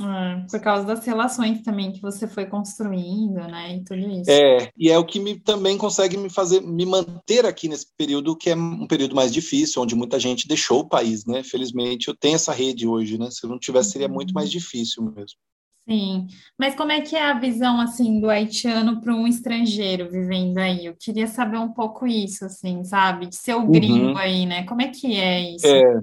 É, 0.00 0.44
por 0.50 0.60
causa 0.60 0.84
das 0.84 1.06
relações 1.06 1.62
também 1.62 1.92
que 1.92 2.02
você 2.02 2.26
foi 2.26 2.46
construindo, 2.46 3.34
né? 3.34 3.76
E 3.76 3.84
tudo 3.84 4.00
isso. 4.00 4.28
É, 4.28 4.68
e 4.76 4.90
é 4.90 4.98
o 4.98 5.06
que 5.06 5.20
me, 5.20 5.38
também 5.38 5.78
consegue 5.78 6.16
me 6.16 6.28
fazer 6.28 6.60
me 6.60 6.84
manter 6.84 7.46
aqui 7.46 7.68
nesse 7.68 7.86
período 7.96 8.36
que 8.36 8.50
é 8.50 8.56
um 8.56 8.88
período 8.88 9.14
mais 9.14 9.32
difícil, 9.32 9.80
onde 9.80 9.94
muita 9.94 10.18
gente 10.18 10.48
deixou 10.48 10.80
o 10.80 10.88
país, 10.88 11.24
né? 11.24 11.44
Felizmente 11.44 12.08
eu 12.08 12.16
tenho 12.16 12.34
essa 12.34 12.52
rede 12.52 12.88
hoje, 12.88 13.16
né? 13.16 13.30
Se 13.30 13.46
eu 13.46 13.50
não 13.50 13.60
tivesse, 13.60 13.92
seria 13.92 14.08
muito 14.08 14.34
mais 14.34 14.48
uhum. 14.48 14.58
difícil 14.58 15.04
mesmo. 15.04 15.38
Sim, 15.86 16.28
mas 16.58 16.74
como 16.74 16.92
é 16.92 17.02
que 17.02 17.14
é 17.14 17.22
a 17.22 17.38
visão 17.38 17.78
assim 17.78 18.18
do 18.18 18.30
haitiano 18.30 19.02
para 19.02 19.14
um 19.14 19.26
estrangeiro 19.26 20.10
vivendo 20.10 20.56
aí? 20.56 20.86
Eu 20.86 20.96
queria 20.98 21.26
saber 21.26 21.58
um 21.58 21.72
pouco 21.72 22.06
isso, 22.06 22.46
assim, 22.46 22.82
sabe? 22.84 23.26
De 23.26 23.36
ser 23.36 23.54
o 23.54 23.66
gringo 23.66 24.12
uhum. 24.12 24.16
aí, 24.16 24.46
né? 24.46 24.64
Como 24.64 24.80
é 24.80 24.88
que 24.88 25.14
é 25.14 25.54
isso? 25.54 25.66
É, 25.66 26.00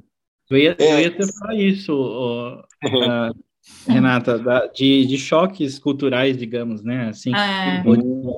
eu 0.52 0.58
ia, 0.58 0.76
é. 0.78 0.94
eu 0.94 1.00
ia 1.00 1.08
até 1.08 1.26
falar 1.34 1.56
isso, 1.56 1.94
uh, 1.94 2.64
Renata, 3.88 4.38
da, 4.38 4.68
de, 4.68 5.06
de 5.06 5.18
choques 5.18 5.80
culturais, 5.80 6.38
digamos, 6.38 6.84
né? 6.84 7.10
Assim, 7.10 7.34
é. 7.34 7.84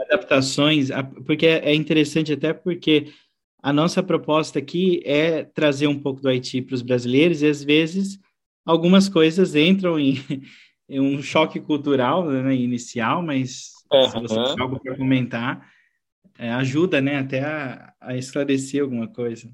adaptações, 0.04 0.90
porque 1.26 1.46
é 1.46 1.76
interessante 1.76 2.32
até 2.32 2.54
porque 2.54 3.12
a 3.62 3.74
nossa 3.74 4.02
proposta 4.02 4.60
aqui 4.60 5.02
é 5.06 5.44
trazer 5.44 5.88
um 5.88 6.00
pouco 6.00 6.22
do 6.22 6.30
Haiti 6.30 6.62
para 6.62 6.76
os 6.76 6.82
brasileiros 6.82 7.42
e 7.42 7.48
às 7.48 7.64
vezes 7.64 8.20
algumas 8.66 9.08
coisas 9.10 9.56
entram 9.56 10.00
em 10.00 10.18
é 10.18 10.40
um 11.00 11.22
choque 11.22 11.60
cultural 11.60 12.26
né, 12.26 12.56
inicial, 12.56 13.22
mas 13.22 13.72
uhum. 13.92 14.10
se 14.10 14.20
você 14.20 14.36
tem 14.36 14.62
algo 14.62 14.80
para 14.80 14.98
comentar, 14.98 15.70
é, 16.38 16.52
ajuda 16.52 17.02
né, 17.02 17.20
até 17.20 17.42
a, 17.42 17.94
a, 18.02 18.18
esclarecer 18.18 18.82
alguma 18.82 19.08
coisa. 19.08 19.50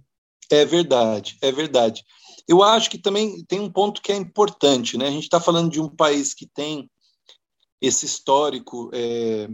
É 0.50 0.66
verdade, 0.66 1.38
é 1.42 1.52
verdade. 1.52 2.04
Eu 2.48 2.64
acho 2.64 2.90
que 2.90 2.98
também 2.98 3.44
tem 3.46 3.60
um 3.60 3.72
ponto 3.72 4.02
que 4.02 4.12
é 4.12 4.16
importante, 4.16 4.98
né? 4.98 5.08
A 5.08 5.12
gente 5.12 5.24
está 5.24 5.40
falando 5.40 5.70
de 5.70 5.80
um 5.80 5.88
país 5.88 6.34
que 6.34 6.48
tem 6.48 6.90
esse 7.80 8.06
histórico 8.06 8.90
é, 8.92 9.48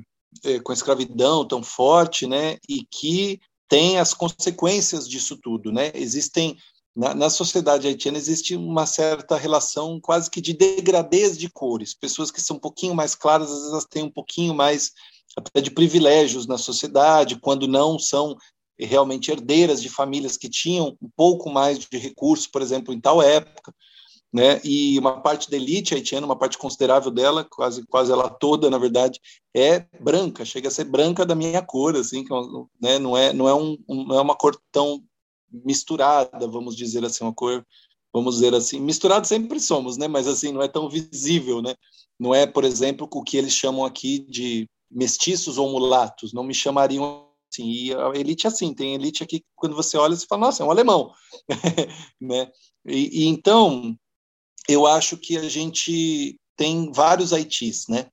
é, 0.43 0.59
com 0.59 0.71
a 0.71 0.75
escravidão 0.75 1.45
tão 1.45 1.61
forte, 1.61 2.25
né? 2.25 2.57
E 2.69 2.85
que 2.89 3.39
tem 3.67 3.99
as 3.99 4.13
consequências 4.13 5.09
disso 5.09 5.37
tudo, 5.41 5.71
né? 5.71 5.91
Existem 5.93 6.57
na, 6.95 7.13
na, 7.13 7.29
sociedade 7.29 7.87
haitiana 7.87 8.17
existe 8.17 8.55
uma 8.55 8.85
certa 8.85 9.35
relação 9.35 9.99
quase 9.99 10.29
que 10.29 10.39
de 10.39 10.53
degradez 10.53 11.37
de 11.37 11.49
cores. 11.49 11.93
Pessoas 11.93 12.31
que 12.31 12.41
são 12.41 12.55
um 12.55 12.59
pouquinho 12.59 12.95
mais 12.95 13.13
claras, 13.13 13.51
às 13.51 13.71
vezes 13.71 13.87
têm 13.89 14.03
um 14.03 14.11
pouquinho 14.11 14.55
mais 14.55 14.93
até 15.35 15.59
de 15.59 15.69
privilégios 15.69 16.47
na 16.47 16.57
sociedade, 16.57 17.37
quando 17.39 17.67
não 17.67 17.99
são 17.99 18.37
realmente 18.79 19.29
herdeiras 19.29 19.81
de 19.81 19.89
famílias 19.89 20.37
que 20.37 20.49
tinham 20.49 20.97
um 21.01 21.09
pouco 21.15 21.49
mais 21.49 21.79
de 21.79 21.97
recursos, 21.97 22.47
por 22.47 22.61
exemplo, 22.61 22.93
em 22.93 22.99
tal 22.99 23.21
época. 23.21 23.73
Né? 24.31 24.59
E 24.65 24.99
uma 24.99 25.21
parte 25.21 25.49
da 25.49 25.55
elite 25.55 25.93
haitiana, 25.93 26.25
uma 26.25 26.37
parte 26.37 26.57
considerável 26.57 27.09
dela, 27.09 27.45
quase 27.45 27.85
quase 27.87 28.11
ela 28.11 28.29
toda, 28.29 28.69
na 28.69 28.77
verdade, 28.77 29.19
é 29.55 29.85
branca, 30.01 30.43
chega 30.43 30.67
a 30.67 30.71
ser 30.71 30.83
branca 30.85 31.25
da 31.25 31.35
minha 31.35 31.61
cor, 31.61 31.95
assim, 31.95 32.23
que, 32.23 32.33
né? 32.81 32.99
não 32.99 33.15
é 33.17 33.31
não 33.31 33.47
é 33.47 33.53
um, 33.53 33.77
não 33.87 34.17
é 34.17 34.21
uma 34.21 34.35
cor 34.35 34.59
tão 34.73 35.01
misturada, 35.63 36.47
vamos 36.47 36.75
dizer 36.75 37.03
assim, 37.05 37.23
uma 37.23 37.33
cor, 37.33 37.65
vamos 38.13 38.35
dizer 38.35 38.53
assim, 38.53 38.79
misturado 38.79 39.27
sempre 39.27 39.59
somos, 39.59 39.97
né? 39.97 40.07
Mas 40.07 40.27
assim, 40.27 40.51
não 40.51 40.61
é 40.61 40.67
tão 40.67 40.89
visível, 40.89 41.61
né? 41.61 41.75
Não 42.19 42.33
é, 42.33 42.45
por 42.45 42.63
exemplo, 42.63 43.07
o 43.11 43.23
que 43.23 43.37
eles 43.37 43.53
chamam 43.53 43.85
aqui 43.85 44.19
de 44.19 44.67
mestiços 44.89 45.57
ou 45.57 45.69
mulatos, 45.69 46.33
não 46.33 46.43
me 46.43 46.53
chamariam 46.53 47.27
assim. 47.51 47.69
E 47.69 47.93
a 47.93 48.11
elite 48.15 48.45
é 48.45 48.49
assim, 48.49 48.73
tem 48.73 48.95
elite 48.95 49.23
aqui 49.23 49.43
quando 49.55 49.75
você 49.75 49.97
olha, 49.97 50.15
você 50.15 50.25
fala, 50.25 50.47
nossa, 50.47 50.63
é 50.63 50.65
um 50.65 50.71
alemão, 50.71 51.11
né? 52.19 52.51
E, 52.85 53.23
e 53.23 53.25
então, 53.25 53.97
eu 54.67 54.85
acho 54.85 55.17
que 55.17 55.37
a 55.37 55.49
gente 55.49 56.39
tem 56.55 56.91
vários 56.91 57.33
Haitis, 57.33 57.87
né? 57.87 58.07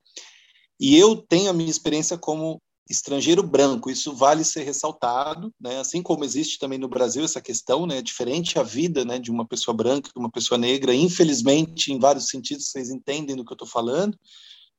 E 0.80 0.96
eu 0.96 1.16
tenho 1.16 1.50
a 1.50 1.52
minha 1.52 1.70
experiência 1.70 2.18
como 2.18 2.60
estrangeiro 2.92 3.42
branco. 3.42 3.90
Isso 3.90 4.14
vale 4.14 4.44
ser 4.44 4.62
ressaltado, 4.62 5.52
né? 5.60 5.80
Assim 5.80 6.02
como 6.02 6.24
existe 6.24 6.58
também 6.58 6.78
no 6.78 6.88
Brasil 6.88 7.24
essa 7.24 7.40
questão, 7.40 7.86
né? 7.86 7.98
É 7.98 8.02
diferente 8.02 8.58
a 8.58 8.62
vida, 8.62 9.04
né, 9.04 9.18
de 9.18 9.30
uma 9.30 9.46
pessoa 9.46 9.76
branca, 9.76 10.10
de 10.14 10.18
uma 10.18 10.30
pessoa 10.30 10.58
negra. 10.58 10.94
Infelizmente, 10.94 11.92
em 11.92 11.98
vários 11.98 12.28
sentidos, 12.28 12.68
vocês 12.68 12.90
entendem 12.90 13.34
do 13.34 13.44
que 13.44 13.52
eu 13.52 13.56
estou 13.56 13.68
falando, 13.68 14.16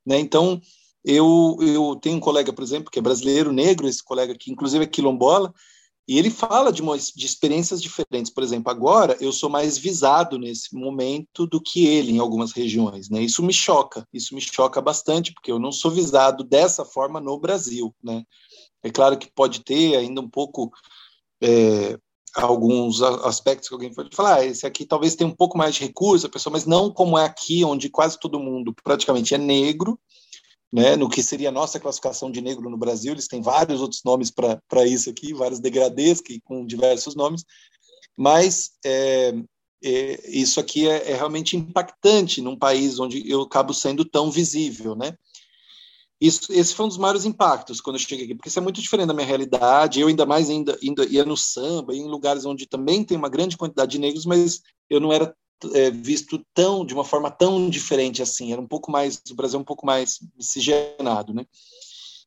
né? 0.05 0.19
Então, 0.19 0.61
eu 1.03 1.57
eu 1.61 1.95
tenho 2.01 2.17
um 2.17 2.21
colega, 2.21 2.53
por 2.53 2.63
exemplo, 2.63 2.89
que 2.89 2.99
é 2.99 3.01
brasileiro 3.01 3.51
negro, 3.51 3.87
esse 3.87 4.03
colega 4.03 4.35
que 4.37 4.51
inclusive 4.51 4.83
é 4.85 4.87
quilombola, 4.87 5.53
e 6.07 6.17
ele 6.19 6.29
fala 6.29 6.71
de, 6.71 6.81
uma, 6.81 6.97
de 6.97 7.25
experiências 7.25 7.81
diferentes. 7.81 8.31
Por 8.31 8.43
exemplo, 8.43 8.69
agora 8.69 9.15
eu 9.21 9.31
sou 9.31 9.49
mais 9.49 9.77
visado 9.77 10.37
nesse 10.37 10.75
momento 10.75 11.47
do 11.47 11.61
que 11.61 11.85
ele 11.85 12.11
em 12.11 12.19
algumas 12.19 12.51
regiões. 12.51 13.09
Né? 13.09 13.21
Isso 13.21 13.41
me 13.41 13.53
choca, 13.53 14.05
isso 14.11 14.35
me 14.35 14.41
choca 14.41 14.81
bastante, 14.81 15.33
porque 15.33 15.51
eu 15.51 15.59
não 15.59 15.71
sou 15.71 15.89
visado 15.89 16.43
dessa 16.43 16.83
forma 16.83 17.21
no 17.21 17.39
Brasil. 17.39 17.95
Né? 18.03 18.23
É 18.83 18.89
claro 18.89 19.17
que 19.17 19.31
pode 19.31 19.61
ter 19.61 19.95
ainda 19.95 20.19
um 20.19 20.29
pouco 20.29 20.71
é, 21.41 21.97
alguns 22.35 23.01
aspectos 23.01 23.69
que 23.69 23.73
alguém 23.73 23.93
pode 23.93 24.13
falar, 24.15 24.35
ah, 24.35 24.45
esse 24.45 24.65
aqui 24.65 24.85
talvez 24.85 25.15
tenha 25.15 25.29
um 25.29 25.35
pouco 25.35 25.57
mais 25.57 25.75
de 25.75 25.81
recurso, 25.81 26.25
a 26.25 26.29
pessoa, 26.29 26.51
mas 26.51 26.65
não 26.65 26.91
como 26.91 27.17
é 27.17 27.25
aqui, 27.25 27.63
onde 27.63 27.89
quase 27.89 28.19
todo 28.19 28.39
mundo 28.39 28.73
praticamente 28.83 29.35
é 29.35 29.37
negro, 29.37 29.99
né, 30.73 30.95
no 30.95 31.07
que 31.07 31.21
seria 31.21 31.49
a 31.49 31.51
nossa 31.51 31.79
classificação 31.79 32.31
de 32.31 32.41
negro 32.41 32.67
no 32.67 32.77
Brasil, 32.77 33.13
eles 33.13 33.27
têm 33.27 33.43
vários 33.43 33.79
outros 33.79 34.01
nomes 34.03 34.31
para 34.31 34.87
isso 34.87 35.07
aqui, 35.07 35.31
vários 35.31 35.59
degradês 35.59 36.19
que, 36.19 36.41
com 36.41 36.65
diversos 36.65 37.13
nomes, 37.13 37.45
mas 38.17 38.71
é, 38.83 39.35
é, 39.83 40.29
isso 40.31 40.59
aqui 40.59 40.89
é, 40.89 41.11
é, 41.11 41.15
realmente 41.15 41.55
impactante 41.55 42.41
num 42.41 42.57
país 42.57 42.99
onde 42.99 43.29
eu 43.29 43.43
acabo 43.43 43.71
sendo 43.71 44.03
tão 44.03 44.31
visível, 44.31 44.95
né? 44.95 45.15
Isso, 46.19 46.51
esse 46.51 46.73
foi 46.73 46.85
um 46.85 46.89
dos 46.89 46.97
maiores 46.97 47.25
impactos 47.25 47.79
quando 47.79 47.97
eu 47.97 47.99
cheguei 47.99 48.25
aqui, 48.25 48.33
porque 48.33 48.49
isso 48.49 48.57
é 48.57 48.61
muito 48.61 48.81
diferente 48.81 49.09
da 49.09 49.13
minha 49.13 49.27
realidade. 49.27 49.99
Eu 49.99 50.07
ainda 50.07 50.25
mais 50.25 50.49
ainda, 50.49 50.79
ainda 50.81 51.05
ia 51.05 51.23
no 51.23 51.37
samba, 51.37 51.93
em 51.93 52.07
lugares 52.07 52.45
onde 52.45 52.65
também 52.65 53.03
tem 53.03 53.17
uma 53.17 53.29
grande 53.29 53.57
quantidade 53.57 53.91
de 53.91 53.99
negros, 53.99 54.25
mas 54.25 54.61
eu 54.89 54.99
não 54.99 55.11
era 55.11 55.35
é, 55.73 55.91
visto 55.91 56.43
tão 56.53 56.85
de 56.85 56.93
uma 56.93 57.03
forma 57.03 57.31
tão 57.31 57.69
diferente 57.69 58.21
assim. 58.21 58.51
Era 58.51 58.61
um 58.61 58.67
pouco 58.67 58.91
mais 58.91 59.21
o 59.29 59.35
Brasil 59.35 59.57
é 59.57 59.61
um 59.61 59.65
pouco 59.65 59.85
mais 59.85 60.19
miscigenado, 60.35 61.33
né? 61.33 61.45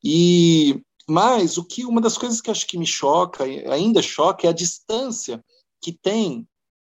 E 0.02 0.80
mas 1.08 1.56
o 1.56 1.64
que 1.64 1.84
uma 1.84 2.00
das 2.00 2.18
coisas 2.18 2.40
que 2.40 2.50
acho 2.50 2.66
que 2.66 2.78
me 2.78 2.86
choca, 2.86 3.44
ainda 3.44 4.02
choca, 4.02 4.46
é 4.46 4.50
a 4.50 4.54
distância 4.54 5.44
que 5.80 5.92
tem 5.92 6.46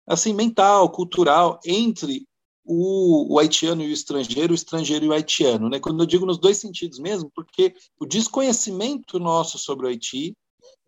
assim 0.07 0.33
mental, 0.33 0.89
cultural 0.89 1.59
entre 1.65 2.25
o, 2.63 3.33
o, 3.33 3.39
haitiano 3.39 3.81
e 3.81 3.87
o 3.87 3.93
estrangeiro, 3.93 4.51
o 4.51 4.55
estrangeiro 4.55 5.05
e 5.05 5.09
o 5.09 5.13
haitiano, 5.13 5.69
né? 5.69 5.79
Quando 5.79 6.01
eu 6.01 6.05
digo 6.05 6.25
nos 6.25 6.37
dois 6.37 6.57
sentidos 6.57 6.99
mesmo, 6.99 7.29
porque 7.33 7.73
o 7.99 8.05
desconhecimento 8.05 9.19
nosso 9.19 9.57
sobre 9.57 9.85
o 9.85 9.89
Haiti 9.89 10.35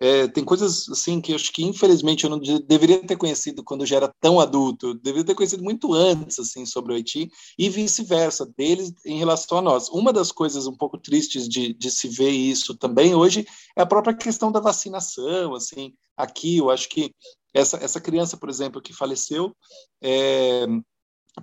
é, 0.01 0.27
tem 0.29 0.45
coisas 0.45 0.87
assim 0.87 1.19
que 1.19 1.33
acho 1.33 1.51
que 1.51 1.61
infelizmente 1.63 2.23
eu 2.23 2.29
não 2.29 2.39
deveria 2.39 3.05
ter 3.05 3.17
conhecido 3.17 3.63
quando 3.63 3.85
já 3.85 3.97
era 3.97 4.13
tão 4.21 4.39
adulto, 4.39 4.87
eu 4.87 4.93
deveria 4.93 5.25
ter 5.25 5.35
conhecido 5.35 5.61
muito 5.61 5.93
antes 5.93 6.39
assim 6.39 6.65
sobre 6.65 6.93
o 6.93 6.95
Haiti 6.95 7.29
e 7.57 7.69
vice-versa 7.69 8.45
deles 8.57 8.93
em 9.05 9.17
relação 9.17 9.57
a 9.57 9.61
nós. 9.61 9.89
Uma 9.89 10.13
das 10.13 10.31
coisas 10.31 10.67
um 10.67 10.75
pouco 10.75 10.97
tristes 10.97 11.49
de, 11.49 11.73
de 11.73 11.91
se 11.91 12.07
ver 12.07 12.29
isso 12.29 12.75
também 12.75 13.13
hoje 13.13 13.45
é 13.77 13.81
a 13.81 13.85
própria 13.85 14.13
questão 14.13 14.51
da 14.51 14.61
vacinação, 14.61 15.53
assim. 15.53 15.93
Aqui 16.15 16.57
eu 16.57 16.69
acho 16.69 16.87
que 16.87 17.13
essa, 17.53 17.77
essa 17.77 17.99
criança, 17.99 18.37
por 18.37 18.49
exemplo, 18.49 18.81
que 18.81 18.93
faleceu, 18.93 19.53
é, 20.01 20.65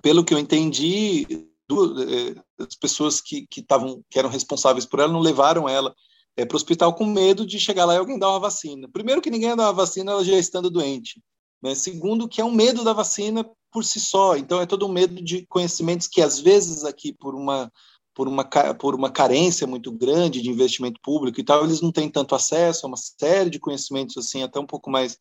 pelo 0.01 0.23
que 0.23 0.33
eu 0.33 0.39
entendi, 0.39 1.27
do, 1.67 2.01
é, 2.01 2.35
as 2.59 2.75
pessoas 2.75 3.21
que, 3.21 3.45
que, 3.47 3.61
tavam, 3.61 4.01
que 4.09 4.17
eram 4.17 4.29
responsáveis 4.29 4.85
por 4.85 4.99
ela 4.99 5.11
não 5.11 5.19
levaram 5.19 5.67
ela 5.69 5.93
é, 6.37 6.45
para 6.45 6.55
o 6.55 6.57
hospital 6.57 6.93
com 6.93 7.05
medo 7.05 7.45
de 7.45 7.59
chegar 7.59 7.85
lá 7.85 7.95
e 7.95 7.97
alguém 7.97 8.19
dar 8.19 8.29
uma 8.29 8.39
vacina. 8.39 8.87
Primeiro, 8.87 9.21
que 9.21 9.31
ninguém 9.31 9.55
dá 9.55 9.63
uma 9.63 9.73
vacina, 9.73 10.11
ela 10.11 10.23
já 10.23 10.37
estando 10.37 10.69
doente. 10.69 11.21
Né? 11.61 11.73
Segundo, 11.73 12.27
que 12.27 12.39
é 12.39 12.45
um 12.45 12.51
medo 12.51 12.83
da 12.83 12.93
vacina 12.93 13.43
por 13.71 13.83
si 13.83 13.99
só. 13.99 14.37
Então, 14.37 14.61
é 14.61 14.65
todo 14.67 14.85
um 14.85 14.91
medo 14.91 15.21
de 15.21 15.45
conhecimentos 15.47 16.07
que, 16.07 16.21
às 16.21 16.39
vezes, 16.39 16.83
aqui, 16.83 17.11
por 17.11 17.33
uma 17.33 17.71
por 18.17 18.27
uma, 18.27 18.43
por 18.79 18.95
uma 18.95 19.11
carência 19.11 19.67
muito 19.67 19.91
grande 19.91 20.41
de 20.41 20.49
investimento 20.49 20.99
público 21.03 21.39
e 21.39 21.43
tal, 21.43 21.63
eles 21.63 21.81
não 21.81 21.91
têm 21.91 22.09
tanto 22.09 22.33
acesso 22.33 22.83
a 22.83 22.89
uma 22.89 22.97
série 22.97 23.47
de 23.47 23.59
conhecimentos 23.59 24.17
assim 24.17 24.41
até 24.41 24.59
um 24.59 24.65
pouco 24.65 24.89
mais 24.89 25.19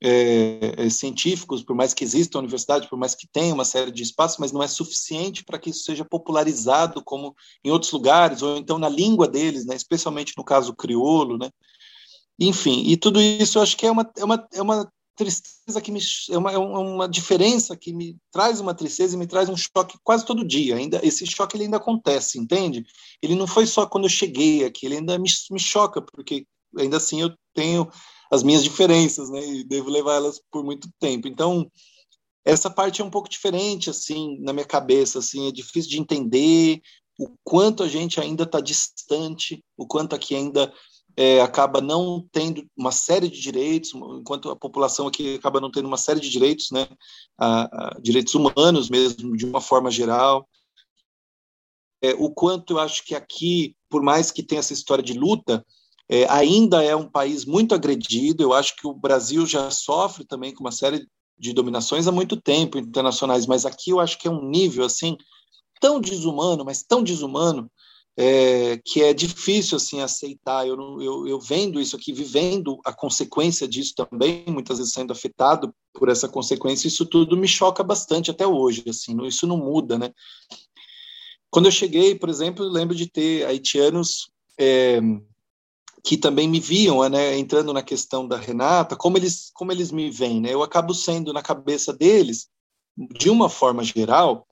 é, 0.00 0.84
é, 0.84 0.88
científicos, 0.88 1.64
por 1.64 1.74
mais 1.74 1.92
que 1.92 2.04
exista 2.04 2.38
a 2.38 2.40
universidade, 2.40 2.88
por 2.88 2.96
mais 2.96 3.16
que 3.16 3.26
tenha 3.26 3.52
uma 3.52 3.64
série 3.64 3.90
de 3.90 4.04
espaços, 4.04 4.38
mas 4.38 4.52
não 4.52 4.62
é 4.62 4.68
suficiente 4.68 5.42
para 5.42 5.58
que 5.58 5.70
isso 5.70 5.82
seja 5.82 6.04
popularizado 6.04 7.02
como 7.02 7.34
em 7.64 7.72
outros 7.72 7.90
lugares 7.90 8.40
ou 8.40 8.56
então 8.56 8.78
na 8.78 8.88
língua 8.88 9.26
deles, 9.26 9.66
né, 9.66 9.74
especialmente 9.74 10.34
no 10.38 10.44
caso 10.44 10.76
crioulo, 10.76 11.36
né. 11.36 11.50
Enfim, 12.38 12.84
e 12.86 12.96
tudo 12.96 13.20
isso 13.20 13.58
eu 13.58 13.62
acho 13.62 13.76
que 13.76 13.84
é 13.84 13.90
uma, 13.90 14.08
é 14.16 14.24
uma, 14.24 14.48
é 14.52 14.62
uma 14.62 14.92
tristeza 15.18 15.80
que 15.82 15.90
me 15.90 16.00
é 16.30 16.38
uma, 16.38 16.52
é 16.52 16.58
uma 16.58 17.08
diferença 17.08 17.76
que 17.76 17.92
me 17.92 18.16
traz 18.30 18.60
uma 18.60 18.72
tristeza 18.72 19.16
e 19.16 19.18
me 19.18 19.26
traz 19.26 19.48
um 19.48 19.56
choque 19.56 19.98
quase 20.04 20.24
todo 20.24 20.46
dia. 20.46 20.76
Ainda 20.76 21.00
esse 21.04 21.26
choque 21.26 21.56
ele 21.56 21.64
ainda 21.64 21.76
acontece, 21.76 22.38
entende? 22.38 22.86
Ele 23.20 23.34
não 23.34 23.46
foi 23.46 23.66
só 23.66 23.84
quando 23.84 24.04
eu 24.04 24.10
cheguei 24.10 24.64
aqui, 24.64 24.86
ele 24.86 24.98
ainda 24.98 25.18
me, 25.18 25.28
me 25.50 25.58
choca 25.58 26.00
porque 26.00 26.46
ainda 26.78 26.98
assim 26.98 27.20
eu 27.20 27.34
tenho 27.52 27.90
as 28.30 28.44
minhas 28.44 28.62
diferenças, 28.62 29.28
né? 29.28 29.44
E 29.44 29.64
devo 29.64 29.90
levar 29.90 30.14
elas 30.14 30.40
por 30.52 30.64
muito 30.64 30.88
tempo. 31.00 31.26
Então 31.26 31.68
essa 32.44 32.70
parte 32.70 33.02
é 33.02 33.04
um 33.04 33.10
pouco 33.10 33.28
diferente 33.28 33.90
assim 33.90 34.38
na 34.40 34.52
minha 34.52 34.66
cabeça, 34.66 35.18
assim 35.18 35.48
é 35.48 35.52
difícil 35.52 35.90
de 35.90 35.98
entender 35.98 36.80
o 37.18 37.28
quanto 37.42 37.82
a 37.82 37.88
gente 37.88 38.20
ainda 38.20 38.44
está 38.44 38.60
distante, 38.60 39.64
o 39.76 39.84
quanto 39.84 40.14
aqui 40.14 40.36
ainda 40.36 40.72
é, 41.20 41.40
acaba 41.40 41.80
não 41.80 42.24
tendo 42.30 42.64
uma 42.76 42.92
série 42.92 43.28
de 43.28 43.40
direitos, 43.40 43.90
enquanto 43.92 44.50
a 44.50 44.56
população 44.56 45.08
aqui 45.08 45.34
acaba 45.34 45.60
não 45.60 45.68
tendo 45.68 45.88
uma 45.88 45.96
série 45.96 46.20
de 46.20 46.30
direitos, 46.30 46.70
né, 46.70 46.86
a, 47.36 47.62
a 47.64 48.00
direitos 48.00 48.36
humanos 48.36 48.88
mesmo, 48.88 49.36
de 49.36 49.44
uma 49.44 49.60
forma 49.60 49.90
geral. 49.90 50.48
É, 52.00 52.14
o 52.14 52.30
quanto 52.30 52.74
eu 52.74 52.78
acho 52.78 53.04
que 53.04 53.16
aqui, 53.16 53.74
por 53.90 54.00
mais 54.00 54.30
que 54.30 54.44
tenha 54.44 54.60
essa 54.60 54.72
história 54.72 55.02
de 55.02 55.12
luta, 55.12 55.66
é, 56.08 56.24
ainda 56.30 56.84
é 56.84 56.94
um 56.94 57.10
país 57.10 57.44
muito 57.44 57.74
agredido. 57.74 58.44
Eu 58.44 58.52
acho 58.52 58.76
que 58.76 58.86
o 58.86 58.94
Brasil 58.94 59.44
já 59.44 59.72
sofre 59.72 60.24
também 60.24 60.54
com 60.54 60.62
uma 60.62 60.70
série 60.70 61.04
de 61.36 61.52
dominações 61.52 62.06
há 62.06 62.12
muito 62.12 62.40
tempo 62.40 62.78
internacionais, 62.78 63.44
mas 63.44 63.66
aqui 63.66 63.90
eu 63.90 63.98
acho 63.98 64.16
que 64.18 64.28
é 64.28 64.30
um 64.30 64.48
nível 64.48 64.84
assim 64.84 65.16
tão 65.80 66.00
desumano, 66.00 66.64
mas 66.64 66.84
tão 66.84 67.02
desumano, 67.02 67.68
é, 68.20 68.80
que 68.84 69.00
é 69.00 69.14
difícil 69.14 69.76
assim 69.76 70.00
aceitar. 70.00 70.66
Eu, 70.66 71.00
eu, 71.00 71.28
eu 71.28 71.38
vendo 71.38 71.80
isso 71.80 71.94
aqui, 71.94 72.12
vivendo 72.12 72.80
a 72.84 72.92
consequência 72.92 73.68
disso 73.68 73.94
também, 73.94 74.44
muitas 74.48 74.78
vezes 74.78 74.92
sendo 74.92 75.12
afetado 75.12 75.72
por 75.94 76.08
essa 76.08 76.28
consequência, 76.28 76.88
isso 76.88 77.06
tudo 77.06 77.36
me 77.36 77.46
choca 77.46 77.84
bastante 77.84 78.28
até 78.28 78.44
hoje. 78.44 78.82
Assim, 78.88 79.16
isso 79.24 79.46
não 79.46 79.56
muda, 79.56 79.96
né? 79.96 80.12
Quando 81.48 81.66
eu 81.66 81.72
cheguei, 81.72 82.16
por 82.16 82.28
exemplo, 82.28 82.68
lembro 82.68 82.96
de 82.96 83.06
ter 83.06 83.46
haitianos 83.46 84.32
é, 84.58 85.00
que 86.02 86.16
também 86.16 86.48
me 86.48 86.58
viam, 86.58 87.08
né, 87.08 87.38
entrando 87.38 87.72
na 87.72 87.82
questão 87.82 88.26
da 88.26 88.36
Renata, 88.36 88.96
como 88.96 89.16
eles, 89.16 89.50
como 89.54 89.70
eles 89.70 89.92
me 89.92 90.10
veem, 90.10 90.40
né? 90.40 90.52
Eu 90.52 90.64
acabo 90.64 90.92
sendo 90.92 91.32
na 91.32 91.40
cabeça 91.40 91.92
deles, 91.92 92.48
de 93.16 93.30
uma 93.30 93.48
forma 93.48 93.84
geral, 93.84 94.47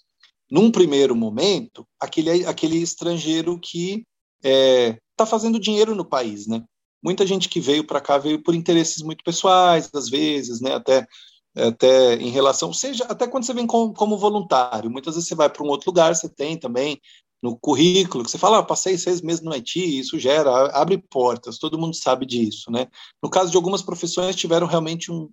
num 0.51 0.71
primeiro 0.71 1.15
momento, 1.15 1.87
aquele, 2.01 2.47
aquele 2.47 2.77
estrangeiro 2.77 3.59
que 3.59 4.05
está 4.43 4.49
é, 4.49 4.99
tá 5.17 5.27
fazendo 5.27 5.59
dinheiro 5.59 5.95
no 5.95 6.05
país, 6.05 6.47
né? 6.47 6.63
Muita 7.03 7.27
gente 7.27 7.49
que 7.49 7.61
veio 7.61 7.87
para 7.87 8.01
cá 8.01 8.19
veio 8.19 8.43
por 8.43 8.55
interesses 8.55 9.03
muito 9.03 9.23
pessoais, 9.25 9.91
às 9.95 10.09
vezes, 10.09 10.61
né? 10.61 10.75
Até, 10.75 11.07
até 11.55 12.15
em 12.15 12.31
relação, 12.31 12.73
seja 12.73 13.05
até 13.05 13.27
quando 13.27 13.45
você 13.45 13.55
vem 13.55 13.67
com, 13.67 13.93
como 13.93 14.19
voluntário. 14.19 14.91
Muitas 14.91 15.15
vezes 15.15 15.29
você 15.29 15.35
vai 15.35 15.49
para 15.49 15.63
um 15.65 15.69
outro 15.69 15.91
lugar, 15.91 16.15
você 16.15 16.29
tem 16.29 16.59
também 16.59 17.01
no 17.47 17.57
currículo, 17.57 18.25
que 18.25 18.31
você 18.31 18.39
fala, 18.39 18.59
ah, 18.59 18.63
passei 18.63 18.99
seis 18.99 19.23
meses 19.23 19.41
no 19.41 19.53
Haiti, 19.53 20.01
isso 20.01 20.19
gera, 20.19 20.51
abre 20.77 20.99
portas, 20.99 21.59
todo 21.59 21.79
mundo 21.79 21.95
sabe 21.95 22.27
disso, 22.27 22.73
né? 22.73 22.89
No 23.23 23.31
caso 23.31 23.53
de 23.53 23.57
algumas 23.57 23.83
profissões, 23.83 24.35
tiveram 24.35 24.67
realmente 24.67 25.13
um, 25.13 25.29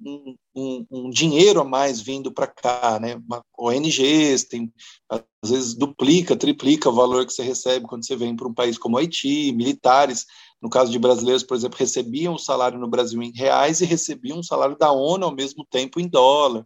um, 0.55 0.85
um 0.91 1.09
dinheiro 1.09 1.59
a 1.59 1.63
mais 1.63 1.99
vindo 1.99 2.31
para 2.31 2.45
cá, 2.45 2.99
né? 2.99 3.19
ONGs, 3.57 4.43
tem, 4.43 4.71
às 5.09 5.49
vezes 5.49 5.73
duplica, 5.73 6.35
triplica 6.35 6.87
o 6.89 6.93
valor 6.93 7.25
que 7.25 7.33
você 7.33 7.41
recebe 7.41 7.87
quando 7.87 8.05
você 8.05 8.15
vem 8.15 8.35
para 8.35 8.47
um 8.47 8.53
país 8.53 8.77
como 8.77 8.97
Haiti, 8.97 9.51
militares, 9.51 10.27
no 10.61 10.69
caso 10.69 10.91
de 10.91 10.99
brasileiros, 10.99 11.43
por 11.43 11.57
exemplo, 11.57 11.79
recebiam 11.79 12.35
o 12.35 12.39
salário 12.39 12.77
no 12.77 12.87
Brasil 12.87 13.21
em 13.23 13.33
reais 13.33 13.81
e 13.81 13.85
recebiam 13.85 14.37
o 14.37 14.43
salário 14.43 14.77
da 14.77 14.91
ONU 14.91 15.25
ao 15.25 15.35
mesmo 15.35 15.65
tempo 15.65 15.99
em 15.99 16.07
dólar. 16.07 16.63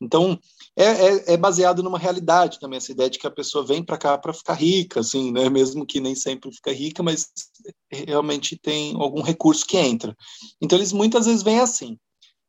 Então, 0.00 0.38
é, 0.76 0.84
é, 0.84 1.34
é, 1.34 1.36
baseado 1.36 1.82
numa 1.82 1.98
realidade 1.98 2.58
também, 2.58 2.78
essa 2.78 2.92
ideia 2.92 3.10
de 3.10 3.18
que 3.18 3.26
a 3.26 3.30
pessoa 3.30 3.64
vem 3.64 3.84
para 3.84 3.98
cá 3.98 4.16
para 4.16 4.32
ficar 4.32 4.54
rica, 4.54 5.00
assim, 5.00 5.30
né? 5.30 5.50
mesmo 5.50 5.84
que 5.84 6.00
nem 6.00 6.14
sempre 6.14 6.50
fica 6.52 6.72
rica, 6.72 7.02
mas 7.02 7.28
realmente 7.92 8.56
tem 8.56 8.94
algum 8.94 9.20
recurso 9.20 9.66
que 9.66 9.76
entra. 9.76 10.16
Então, 10.60 10.78
eles 10.78 10.92
muitas 10.92 11.26
vezes 11.26 11.42
vêm 11.42 11.60
assim. 11.60 11.98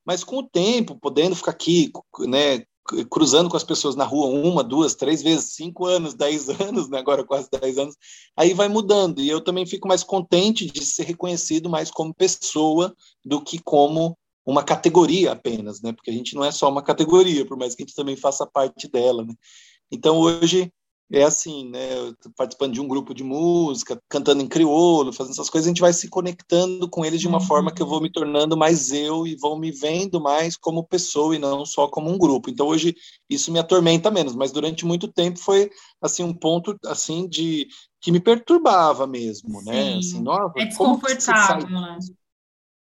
Mas 0.05 0.23
com 0.23 0.37
o 0.37 0.47
tempo, 0.47 0.97
podendo 0.99 1.35
ficar 1.35 1.51
aqui, 1.51 1.91
né, 2.21 2.63
cruzando 3.09 3.49
com 3.49 3.57
as 3.57 3.63
pessoas 3.63 3.95
na 3.95 4.03
rua 4.03 4.27
uma, 4.27 4.63
duas, 4.63 4.95
três 4.95 5.21
vezes, 5.21 5.53
cinco 5.53 5.85
anos, 5.85 6.13
dez 6.13 6.49
anos, 6.59 6.89
né, 6.89 6.99
agora 6.99 7.23
quase 7.23 7.49
dez 7.51 7.77
anos, 7.77 7.95
aí 8.35 8.53
vai 8.53 8.67
mudando. 8.67 9.21
E 9.21 9.29
eu 9.29 9.41
também 9.41 9.65
fico 9.65 9.87
mais 9.87 10.03
contente 10.03 10.65
de 10.65 10.85
ser 10.85 11.03
reconhecido 11.03 11.69
mais 11.69 11.91
como 11.91 12.13
pessoa 12.13 12.95
do 13.23 13.41
que 13.41 13.59
como 13.59 14.17
uma 14.51 14.63
categoria 14.63 15.31
apenas, 15.31 15.81
né? 15.81 15.93
Porque 15.93 16.11
a 16.11 16.13
gente 16.13 16.35
não 16.35 16.43
é 16.43 16.51
só 16.51 16.69
uma 16.69 16.83
categoria, 16.83 17.45
por 17.45 17.57
mais 17.57 17.73
que 17.73 17.83
a 17.83 17.85
gente 17.85 17.95
também 17.95 18.15
faça 18.15 18.45
parte 18.45 18.87
dela, 18.87 19.23
né? 19.23 19.33
Então 19.91 20.17
hoje 20.19 20.71
é 21.13 21.23
assim, 21.23 21.69
né? 21.69 21.89
participando 22.37 22.73
de 22.73 22.79
um 22.79 22.87
grupo 22.87 23.13
de 23.13 23.23
música, 23.23 24.01
cantando 24.07 24.41
em 24.41 24.47
crioulo, 24.47 25.11
fazendo 25.11 25.33
essas 25.33 25.49
coisas, 25.49 25.67
a 25.67 25.69
gente 25.69 25.81
vai 25.81 25.91
se 25.91 26.09
conectando 26.09 26.89
com 26.89 27.03
eles 27.03 27.19
de 27.19 27.27
uma 27.27 27.39
uhum. 27.39 27.45
forma 27.45 27.71
que 27.71 27.81
eu 27.81 27.85
vou 27.85 27.99
me 27.99 28.09
tornando 28.09 28.55
mais 28.55 28.91
eu 28.91 29.27
e 29.27 29.35
vão 29.35 29.59
me 29.59 29.71
vendo 29.71 30.21
mais 30.21 30.55
como 30.55 30.87
pessoa 30.87 31.35
e 31.35 31.39
não 31.39 31.65
só 31.65 31.87
como 31.87 32.09
um 32.09 32.17
grupo. 32.17 32.49
Então 32.49 32.67
hoje 32.67 32.95
isso 33.29 33.51
me 33.51 33.59
atormenta 33.59 34.09
menos, 34.09 34.35
mas 34.35 34.53
durante 34.53 34.85
muito 34.85 35.07
tempo 35.09 35.37
foi 35.37 35.69
assim 36.01 36.23
um 36.23 36.33
ponto 36.33 36.77
assim 36.85 37.27
de 37.27 37.67
que 37.99 38.11
me 38.11 38.19
perturbava 38.19 39.05
mesmo, 39.05 39.61
né? 39.63 39.73
Sim. 39.73 39.91
né? 39.91 39.97
Assim, 39.97 40.21
nova, 40.21 40.53
é 40.57 40.65
desconfortável, 40.65 41.69
né? 41.69 41.97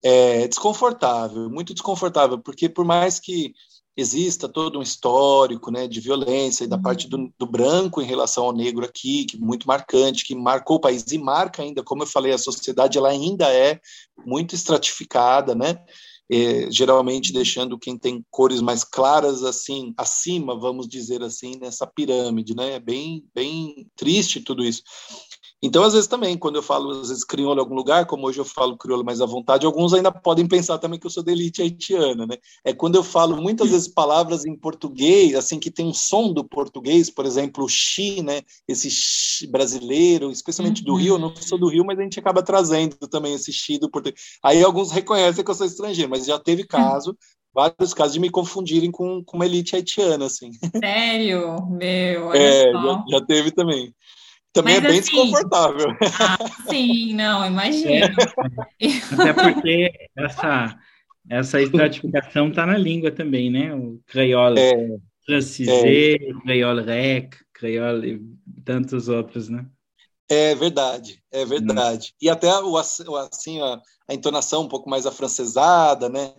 É 0.03 0.47
desconfortável, 0.47 1.49
muito 1.49 1.73
desconfortável, 1.73 2.39
porque 2.39 2.67
por 2.67 2.85
mais 2.85 3.19
que 3.19 3.53
exista 3.95 4.47
todo 4.47 4.79
um 4.79 4.81
histórico 4.81 5.69
né, 5.69 5.87
de 5.87 5.99
violência 5.99 6.67
da 6.67 6.77
parte 6.77 7.07
do, 7.07 7.31
do, 7.37 7.45
branco 7.45 8.01
em 8.01 8.05
relação 8.05 8.45
ao 8.45 8.53
negro 8.53 8.85
aqui, 8.85 9.25
que 9.25 9.37
muito 9.37 9.67
marcante, 9.67 10.25
que 10.25 10.33
marcou 10.33 10.77
o 10.77 10.81
país 10.81 11.05
e 11.11 11.17
marca 11.17 11.61
ainda, 11.61 11.83
como 11.83 12.03
eu 12.03 12.07
falei, 12.07 12.31
a 12.31 12.37
sociedade 12.37 12.97
ela 12.97 13.09
ainda 13.09 13.51
é 13.53 13.79
muito 14.25 14.55
estratificada, 14.55 15.53
né? 15.53 15.83
É, 16.33 16.71
geralmente 16.71 17.33
deixando 17.33 17.77
quem 17.77 17.97
tem 17.97 18.25
cores 18.31 18.61
mais 18.61 18.85
claras 18.85 19.43
assim 19.43 19.93
acima, 19.97 20.57
vamos 20.57 20.87
dizer 20.87 21.21
assim, 21.21 21.59
nessa 21.59 21.85
pirâmide, 21.85 22.55
né? 22.55 22.75
É 22.75 22.79
bem, 22.79 23.25
bem 23.35 23.85
triste 23.97 24.39
tudo 24.39 24.63
isso. 24.63 24.81
Então, 25.63 25.83
às 25.83 25.93
vezes 25.93 26.07
também, 26.07 26.37
quando 26.37 26.55
eu 26.55 26.63
falo, 26.63 26.89
às 26.89 27.09
vezes, 27.09 27.23
crioulo 27.23 27.59
em 27.59 27.63
algum 27.63 27.75
lugar, 27.75 28.05
como 28.07 28.25
hoje 28.25 28.39
eu 28.39 28.45
falo 28.45 28.77
crioulo 28.77 29.05
mais 29.05 29.21
à 29.21 29.25
vontade, 29.25 29.65
alguns 29.65 29.93
ainda 29.93 30.11
podem 30.11 30.47
pensar 30.47 30.79
também 30.79 30.99
que 30.99 31.05
eu 31.05 31.11
sou 31.11 31.21
da 31.21 31.31
elite 31.31 31.61
haitiana, 31.61 32.25
né? 32.25 32.37
É 32.65 32.73
quando 32.73 32.95
eu 32.95 33.03
falo 33.03 33.39
muitas 33.39 33.69
vezes 33.69 33.87
palavras 33.87 34.43
em 34.45 34.55
português, 34.55 35.35
assim, 35.35 35.59
que 35.59 35.69
tem 35.69 35.85
um 35.85 35.93
som 35.93 36.33
do 36.33 36.43
português, 36.43 37.09
por 37.09 37.25
exemplo, 37.25 37.63
o 37.63 37.69
chi, 37.69 38.23
né? 38.23 38.41
Esse 38.67 38.89
chi 38.89 39.45
brasileiro, 39.47 40.31
especialmente 40.31 40.83
do 40.83 40.95
Rio, 40.95 41.15
eu 41.15 41.19
não 41.19 41.35
sou 41.35 41.59
do 41.59 41.69
Rio, 41.69 41.85
mas 41.85 41.99
a 41.99 42.03
gente 42.03 42.19
acaba 42.19 42.41
trazendo 42.41 42.95
também 43.07 43.33
esse 43.33 43.53
chi 43.53 43.77
do 43.77 43.89
português. 43.89 44.19
Aí 44.43 44.63
alguns 44.63 44.91
reconhecem 44.91 45.43
que 45.43 45.51
eu 45.51 45.55
sou 45.55 45.67
estrangeiro, 45.67 46.09
mas 46.09 46.25
já 46.25 46.39
teve 46.39 46.65
caso 46.65 47.15
vários 47.53 47.93
casos 47.93 48.13
de 48.13 48.19
me 48.19 48.29
confundirem 48.29 48.91
com, 48.91 49.23
com 49.23 49.37
uma 49.37 49.45
elite 49.45 49.75
haitiana, 49.75 50.25
assim. 50.25 50.51
Sério? 50.79 51.67
Meu, 51.69 52.31
é, 52.33 52.71
já, 52.71 53.03
já, 53.09 53.21
teve 53.25 53.51
também. 53.51 53.93
Também 54.53 54.75
Mas, 54.75 54.83
é 54.83 54.87
bem 54.89 54.99
assim, 54.99 55.11
desconfortável. 55.11 55.87
Ah, 56.19 56.37
sim, 56.69 57.13
não, 57.13 57.45
imagino. 57.45 57.89
É, 57.89 58.11
até 59.13 59.33
porque 59.33 60.09
essa, 60.15 60.79
essa 61.29 61.61
estratificação 61.61 62.49
está 62.49 62.65
na 62.65 62.77
língua 62.77 63.11
também, 63.11 63.49
né? 63.49 63.73
O 63.73 63.99
creole 64.07 64.59
é, 64.59 64.97
francisé, 65.25 66.15
é. 66.15 66.33
creole 66.43 66.83
rec, 66.83 67.35
creole 67.53 68.15
e 68.15 68.61
tantos 68.63 69.07
outros, 69.07 69.47
né? 69.47 69.65
É 70.29 70.55
verdade, 70.55 71.21
é 71.31 71.45
verdade. 71.45 72.09
Hum. 72.13 72.17
E 72.21 72.29
até 72.29 72.47
o, 72.59 72.77
assim, 72.77 73.61
a, 73.61 73.81
a 74.07 74.13
entonação 74.13 74.63
um 74.63 74.67
pouco 74.67 74.89
mais 74.89 75.05
afrancesada, 75.05 76.09
né? 76.09 76.33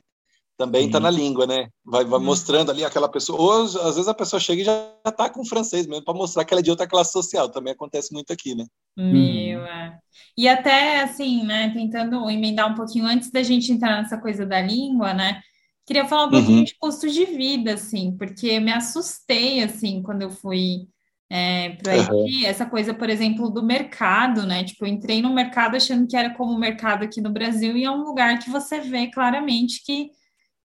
Também 0.63 0.87
está 0.87 1.01
na 1.01 1.11
língua, 1.11 1.45
né? 1.45 1.67
Vai, 1.85 2.05
vai 2.05 2.21
mostrando 2.21 2.71
ali 2.71 2.85
aquela 2.85 3.09
pessoa. 3.09 3.41
Ou 3.41 3.63
às 3.65 3.97
vezes 3.97 4.07
a 4.07 4.15
pessoa 4.15 4.39
chega 4.39 4.63
e 4.63 4.65
já 4.65 4.89
está 5.05 5.29
com 5.29 5.45
francês 5.45 5.89
mesmo, 5.89 6.05
para 6.05 6.15
mostrar 6.15 6.45
que 6.45 6.55
ela 6.55 6.61
é 6.61 6.63
de 6.63 6.71
outra 6.71 6.87
classe 6.87 7.11
social. 7.11 7.49
Também 7.49 7.73
acontece 7.73 8.13
muito 8.13 8.33
aqui, 8.33 8.55
né? 8.55 8.65
Meu, 8.97 9.65
é. 9.65 9.99
E 10.39 10.47
até 10.47 11.03
assim, 11.03 11.43
né? 11.43 11.71
Tentando 11.71 12.31
emendar 12.31 12.71
um 12.71 12.77
pouquinho 12.77 13.07
antes 13.07 13.29
da 13.33 13.43
gente 13.43 13.73
entrar 13.73 14.01
nessa 14.01 14.17
coisa 14.17 14.47
da 14.47 14.61
língua, 14.61 15.13
né? 15.13 15.41
Queria 15.85 16.07
falar 16.07 16.27
um 16.27 16.31
pouquinho 16.31 16.59
uhum. 16.59 16.65
de 16.65 16.77
custo 16.79 17.11
de 17.11 17.25
vida, 17.25 17.75
assim, 17.75 18.17
porque 18.17 18.61
me 18.61 18.71
assustei, 18.71 19.65
assim, 19.65 20.01
quando 20.01 20.23
eu 20.23 20.31
fui 20.31 20.87
é, 21.29 21.71
para 21.71 21.93
Haiti, 21.95 22.13
uhum. 22.13 22.47
essa 22.47 22.65
coisa, 22.65 22.95
por 22.95 23.11
exemplo, 23.11 23.51
do 23.51 23.65
mercado, 23.65 24.47
né? 24.47 24.63
Tipo, 24.63 24.85
eu 24.85 24.89
entrei 24.89 25.21
no 25.21 25.35
mercado 25.35 25.75
achando 25.75 26.07
que 26.07 26.17
era 26.17 26.31
como 26.35 26.53
o 26.53 26.59
mercado 26.59 27.03
aqui 27.03 27.21
no 27.21 27.33
Brasil, 27.33 27.77
e 27.77 27.85
é 27.85 27.91
um 27.91 28.05
lugar 28.05 28.39
que 28.39 28.49
você 28.49 28.81
vê 28.81 29.09
claramente 29.09 29.83
que 29.85 30.11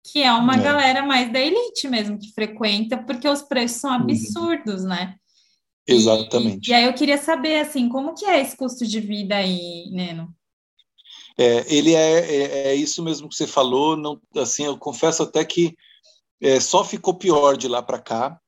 que 0.06 0.22
é 0.22 0.32
uma 0.32 0.54
é. 0.54 0.62
galera 0.62 1.04
mais 1.04 1.32
da 1.32 1.40
elite 1.40 1.88
mesmo 1.88 2.18
que 2.18 2.32
frequenta, 2.32 2.96
porque 2.96 3.28
os 3.28 3.42
preços 3.42 3.80
são 3.80 3.90
uhum. 3.90 3.96
absurdos, 4.02 4.82
uhum. 4.82 4.88
né? 4.88 5.16
Exatamente. 5.86 6.68
E, 6.68 6.70
e, 6.70 6.74
aí 6.74 6.84
eu 6.84 6.94
queria 6.94 7.18
saber, 7.18 7.60
assim, 7.60 7.88
como 7.88 8.14
que 8.14 8.24
é 8.24 8.40
esse 8.40 8.56
custo 8.56 8.86
de 8.86 9.00
vida 9.00 9.36
aí, 9.36 9.90
Neno? 9.90 10.34
É, 11.38 11.66
ele 11.68 11.94
é, 11.94 12.18
é, 12.18 12.68
é, 12.68 12.74
isso 12.74 13.02
mesmo 13.02 13.28
que 13.28 13.34
você 13.34 13.46
falou, 13.46 13.96
não, 13.96 14.20
assim, 14.36 14.64
eu 14.64 14.78
confesso 14.78 15.22
até 15.22 15.44
que 15.44 15.76
é, 16.40 16.58
só 16.60 16.82
ficou 16.84 17.14
pior 17.14 17.56
de 17.56 17.68
lá 17.68 17.82
para 17.82 17.98
cá. 17.98 18.40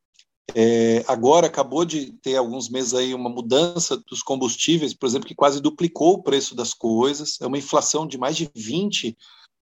É, 0.55 1.05
agora 1.07 1.47
acabou 1.47 1.85
de 1.85 2.13
ter 2.23 2.37
alguns 2.37 2.71
meses 2.71 2.95
aí 2.95 3.13
uma 3.13 3.29
mudança 3.29 3.99
dos 4.09 4.23
combustíveis, 4.23 4.95
por 4.95 5.07
exemplo, 5.07 5.29
que 5.29 5.35
quase 5.35 5.61
duplicou 5.61 6.15
o 6.15 6.23
preço 6.23 6.55
das 6.55 6.73
coisas, 6.73 7.39
é 7.43 7.47
uma 7.47 7.59
inflação 7.59 8.07
de 8.07 8.17
mais 8.17 8.35
de 8.35 8.51
20 8.55 9.15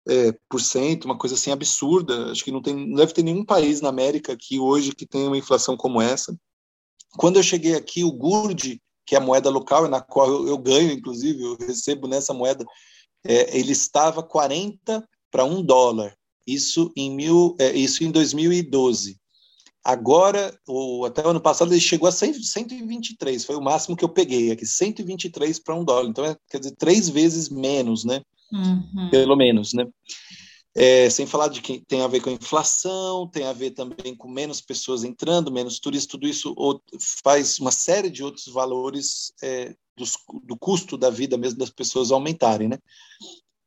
é, 0.07 0.33
por 0.49 0.61
cento, 0.61 1.05
uma 1.05 1.17
coisa 1.17 1.35
assim 1.35 1.51
absurda. 1.51 2.31
Acho 2.31 2.43
que 2.43 2.51
não, 2.51 2.61
tem, 2.61 2.75
não 2.75 2.95
deve 2.95 3.13
ter 3.13 3.23
nenhum 3.23 3.45
país 3.45 3.81
na 3.81 3.89
América 3.89 4.33
aqui 4.33 4.59
hoje 4.59 4.93
que 4.93 5.05
tenha 5.05 5.27
uma 5.27 5.37
inflação 5.37 5.77
como 5.77 6.01
essa. 6.01 6.37
Quando 7.17 7.37
eu 7.37 7.43
cheguei 7.43 7.75
aqui, 7.75 8.03
o 8.03 8.11
GURD, 8.11 8.81
que 9.05 9.15
é 9.15 9.17
a 9.17 9.21
moeda 9.21 9.49
local, 9.49 9.87
na 9.87 10.01
qual 10.01 10.27
eu, 10.27 10.47
eu 10.47 10.57
ganho, 10.57 10.91
inclusive, 10.91 11.41
eu 11.41 11.55
recebo 11.57 12.07
nessa 12.07 12.33
moeda, 12.33 12.65
é, 13.23 13.57
ele 13.57 13.71
estava 13.71 14.23
40 14.23 15.07
para 15.31 15.45
1 15.45 15.63
dólar. 15.63 16.15
Isso 16.45 16.91
em, 16.95 17.11
mil, 17.15 17.55
é, 17.59 17.71
isso 17.71 18.03
em 18.03 18.11
2012. 18.11 19.17
Agora, 19.83 20.57
o, 20.67 21.05
até 21.05 21.25
o 21.25 21.29
ano 21.29 21.41
passado, 21.41 21.73
ele 21.73 21.81
chegou 21.81 22.07
a 22.07 22.11
100, 22.11 22.41
123, 22.41 23.43
foi 23.43 23.55
o 23.55 23.61
máximo 23.61 23.97
que 23.97 24.03
eu 24.03 24.09
peguei 24.09 24.51
aqui, 24.51 24.65
123 24.65 25.59
para 25.59 25.75
um 25.75 25.83
dólar. 25.83 26.09
Então, 26.09 26.25
é, 26.25 26.37
quer 26.49 26.59
dizer, 26.59 26.75
três 26.77 27.09
vezes 27.09 27.49
menos, 27.49 28.05
né? 28.05 28.21
Uhum. 28.53 29.09
pelo 29.09 29.35
menos, 29.35 29.73
né? 29.73 29.85
É, 30.75 31.07
sem 31.09 31.27
falar 31.27 31.49
de 31.49 31.61
que 31.61 31.83
tem 31.87 32.01
a 32.01 32.07
ver 32.07 32.19
com 32.19 32.31
a 32.31 32.33
inflação, 32.33 33.29
tem 33.29 33.45
a 33.45 33.53
ver 33.53 33.71
também 33.71 34.15
com 34.15 34.27
menos 34.27 34.59
pessoas 34.59 35.03
entrando, 35.03 35.51
menos 35.51 35.79
turistas, 35.79 36.09
tudo 36.09 36.27
isso 36.27 36.55
faz 37.23 37.59
uma 37.59 37.71
série 37.71 38.09
de 38.09 38.23
outros 38.23 38.47
valores 38.47 39.31
é, 39.43 39.75
dos, 39.95 40.13
do 40.43 40.57
custo 40.57 40.97
da 40.97 41.11
vida 41.11 41.37
mesmo 41.37 41.59
das 41.59 41.69
pessoas 41.69 42.11
aumentarem, 42.11 42.69
né? 42.69 42.79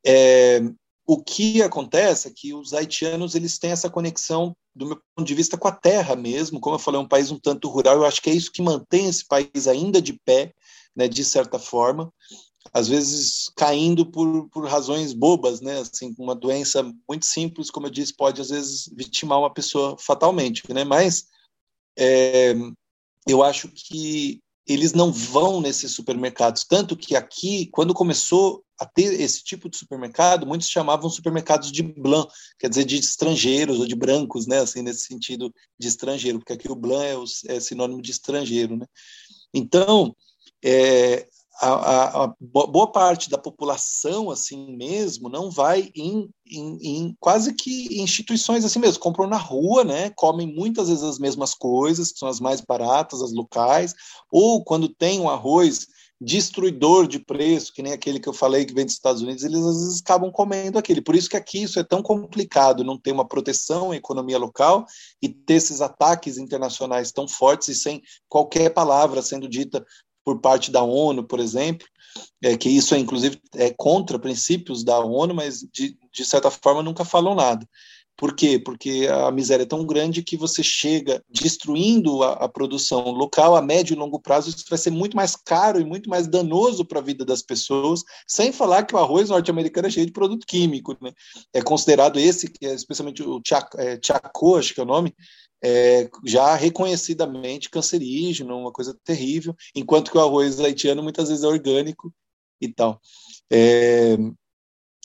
É, 0.05 0.61
o 1.07 1.23
que 1.23 1.63
acontece 1.63 2.27
é 2.27 2.33
que 2.35 2.53
os 2.53 2.73
haitianos 2.73 3.37
eles 3.37 3.59
têm 3.59 3.71
essa 3.71 3.89
conexão 3.89 4.57
do 4.75 4.87
meu 4.87 5.01
ponto 5.15 5.27
de 5.27 5.35
vista 5.35 5.57
com 5.57 5.69
a 5.69 5.73
terra 5.73 6.17
mesmo, 6.17 6.61
como 6.61 6.75
eu 6.75 6.81
falei, 6.81 7.01
é 7.01 7.05
um 7.05 7.09
país 7.09 7.31
um 7.31 7.39
tanto 7.39 7.69
rural, 7.69 7.97
eu 7.97 8.05
acho 8.05 8.21
que 8.21 8.29
é 8.29 8.35
isso 8.35 8.53
que 8.53 8.61
mantém 8.61 9.07
esse 9.07 9.25
país 9.25 9.67
ainda 9.69 10.03
de 10.03 10.13
pé, 10.25 10.53
né, 10.95 11.07
de 11.07 11.25
certa 11.25 11.59
forma, 11.59 12.13
às 12.73 12.89
vezes 12.89 13.51
caindo 13.57 14.07
por, 14.07 14.49
por 14.51 14.67
razões 14.69 15.13
bobas, 15.13 15.61
né? 15.61 15.81
Assim, 15.81 16.15
uma 16.19 16.35
doença 16.35 16.83
muito 17.09 17.27
simples, 17.27 17.71
como 17.71 17.87
eu 17.87 17.91
disse, 17.91 18.15
pode 18.15 18.41
às 18.41 18.51
vezes 18.51 18.91
vitimar 18.95 19.39
uma 19.39 19.53
pessoa 19.53 19.97
fatalmente, 19.99 20.63
né? 20.73 20.85
Mas 20.85 21.27
é, 21.99 22.55
eu 23.27 23.43
acho 23.43 23.69
que 23.69 24.41
eles 24.67 24.93
não 24.93 25.13
vão 25.13 25.61
nesses 25.61 25.93
supermercados, 25.93 26.65
tanto 26.65 26.97
que 26.97 27.15
aqui, 27.15 27.67
quando 27.67 27.95
começou 27.95 28.65
a 28.79 28.85
ter 28.85 29.21
esse 29.21 29.43
tipo 29.43 29.71
de 29.71 29.77
supermercado, 29.77 30.45
muitos 30.45 30.69
chamavam 30.69 31.09
supermercados 31.09 31.71
de 31.71 31.83
blanc, 31.83 32.31
quer 32.59 32.69
dizer, 32.69 32.85
de 32.85 32.99
estrangeiros 32.99 33.79
ou 33.79 33.87
de 33.87 33.95
brancos, 33.95 34.47
né? 34.47 34.59
Assim, 34.59 34.83
nesse 34.83 35.07
sentido 35.07 35.55
de 35.79 35.89
estrangeiro, 35.89 36.39
porque 36.41 36.53
aqui 36.53 36.71
o 36.71 36.75
blanc 36.75 37.05
é, 37.05 37.17
o, 37.17 37.25
é 37.47 37.61
sinônimo 37.61 38.03
de 38.03 38.11
estrangeiro, 38.11 38.77
né? 38.77 38.87
Então, 39.55 40.15
é, 40.63 41.27
a, 41.61 42.25
a, 42.25 42.35
boa 42.41 42.91
parte 42.91 43.31
da 43.31 43.39
população 43.39 44.31
assim 44.31 44.77
mesmo 44.77 45.29
não 45.29 45.51
vai 45.51 45.91
em, 45.95 46.29
em, 46.47 46.79
em, 46.83 47.17
quase 47.19 47.55
que 47.55 48.01
instituições 48.01 48.65
assim 48.65 48.79
mesmo. 48.79 49.01
Compram 49.01 49.27
na 49.27 49.39
rua 49.39 49.83
né 49.85 50.11
comem 50.11 50.47
muitas 50.47 50.89
vezes 50.89 51.03
as 51.03 51.19
mesmas 51.19 51.55
coisas 51.55 52.13
que 52.13 52.19
são 52.19 52.29
as 52.29 52.41
mais 52.41 52.61
baratas 52.61 53.23
as 53.23 53.33
locais 53.33 53.95
ou 54.31 54.63
quando 54.65 54.89
tem 54.89 55.21
um 55.21 55.31
arroz 55.31 55.87
destruidor 56.21 57.07
de 57.07 57.19
preço 57.19 57.73
que 57.73 57.83
nem 57.83 57.93
aquele 57.93 58.19
que 58.19 58.29
eu 58.29 58.33
falei 58.33 58.65
que 58.65 58.73
vem 58.73 58.87
dos 58.87 58.95
Estados 58.95 59.21
Unidos 59.21 59.45
eles 59.45 59.59
às 59.59 59.77
vezes 59.77 60.01
acabam 60.01 60.31
comendo 60.31 60.79
aquele. 60.79 61.03
Por 61.03 61.15
isso 61.15 61.29
que 61.29 61.37
aqui 61.37 61.63
isso 61.63 61.79
é 61.79 61.85
tão 61.85 62.03
complicado 62.03 62.85
não 62.85 62.99
ter 62.99 63.13
uma 63.13 63.27
proteção 63.27 63.91
à 63.91 63.97
economia 63.97 64.39
local 64.39 64.87
e 65.21 65.29
ter 65.29 65.55
esses 65.55 65.81
ataques 65.83 66.39
internacionais 66.39 67.13
tão 67.13 67.29
fortes 67.29 67.69
e 67.69 67.75
sem 67.75 68.03
qualquer 68.29 68.71
palavra 68.71 69.21
sendo 69.21 69.49
dita 69.49 69.85
por 70.27 70.41
parte 70.41 70.73
da 70.73 70.83
ONU, 70.83 71.23
por 71.23 71.39
exemplo, 71.39 71.87
é, 72.43 72.57
que 72.57 72.69
isso 72.69 72.97
é 72.97 72.99
inclusive 72.99 73.41
é 73.55 73.71
contra 73.71 74.19
princípios 74.19 74.83
da 74.83 74.99
ONU, 74.99 75.33
mas 75.33 75.61
de, 75.73 75.97
de 76.13 76.25
certa 76.25 76.51
forma 76.51 76.83
nunca 76.83 77.05
falam 77.05 77.37
nada. 77.37 77.65
Por 78.17 78.35
quê? 78.35 78.59
Porque 78.59 79.07
a 79.11 79.31
miséria 79.31 79.65
é 79.65 79.67
tão 79.67 79.85
grande 79.85 80.23
que 80.23 80.39
você 80.39 80.63
chega 80.63 81.23
destruindo 81.31 82.23
a, 82.23 82.33
a, 82.33 82.49
produção 82.49 83.11
local 83.11 83.55
a 83.55 83.61
médio 83.61 83.93
e 83.93 83.99
longo 83.99 84.19
prazo, 84.19 84.49
isso 84.49 84.65
vai 84.71 84.79
ser 84.79 84.91
muito 84.91 85.15
mais 85.15 85.37
caro 85.37 85.79
e 85.79 85.85
muito 85.85 86.09
mais 86.09 86.27
danoso 86.27 86.83
para 86.83 86.99
a 86.99 87.03
vida 87.03 87.27
das 87.27 87.43
pessoas, 87.43 88.03
sem 88.27 88.53
falar 88.53 88.85
que 88.85 88.95
o 88.95 88.99
arroz 88.99 89.29
norte-americano 89.29 89.87
é 89.87 89.91
cheio 89.91 90.07
de 90.07 90.13
produto 90.13 90.47
químico. 90.47 90.97
Né? 91.01 91.13
É 91.53 91.61
considerado 91.61 92.19
esse, 92.19 92.51
é 92.63 92.73
especialmente 92.73 93.23
o 93.23 93.41
Chaco, 93.47 94.57
acho 94.57 94.73
que 94.73 94.81
é 94.81 94.83
o 94.83 94.87
nome, 94.87 95.15
é, 95.63 96.09
já 96.25 96.55
reconhecidamente 96.55 97.71
cancerígeno, 97.71 98.59
uma 98.59 98.73
coisa 98.73 98.97
terrível, 99.05 99.55
enquanto 99.75 100.11
que 100.11 100.19
o 100.19 100.21
arroz 100.21 100.61
haitiano 100.61 101.03
muitas 101.03 101.29
vezes 101.29 101.45
é 101.45 101.49
orgânico 101.49 102.13
e 102.61 102.73
tal. 102.73 103.01
É, 103.51 104.17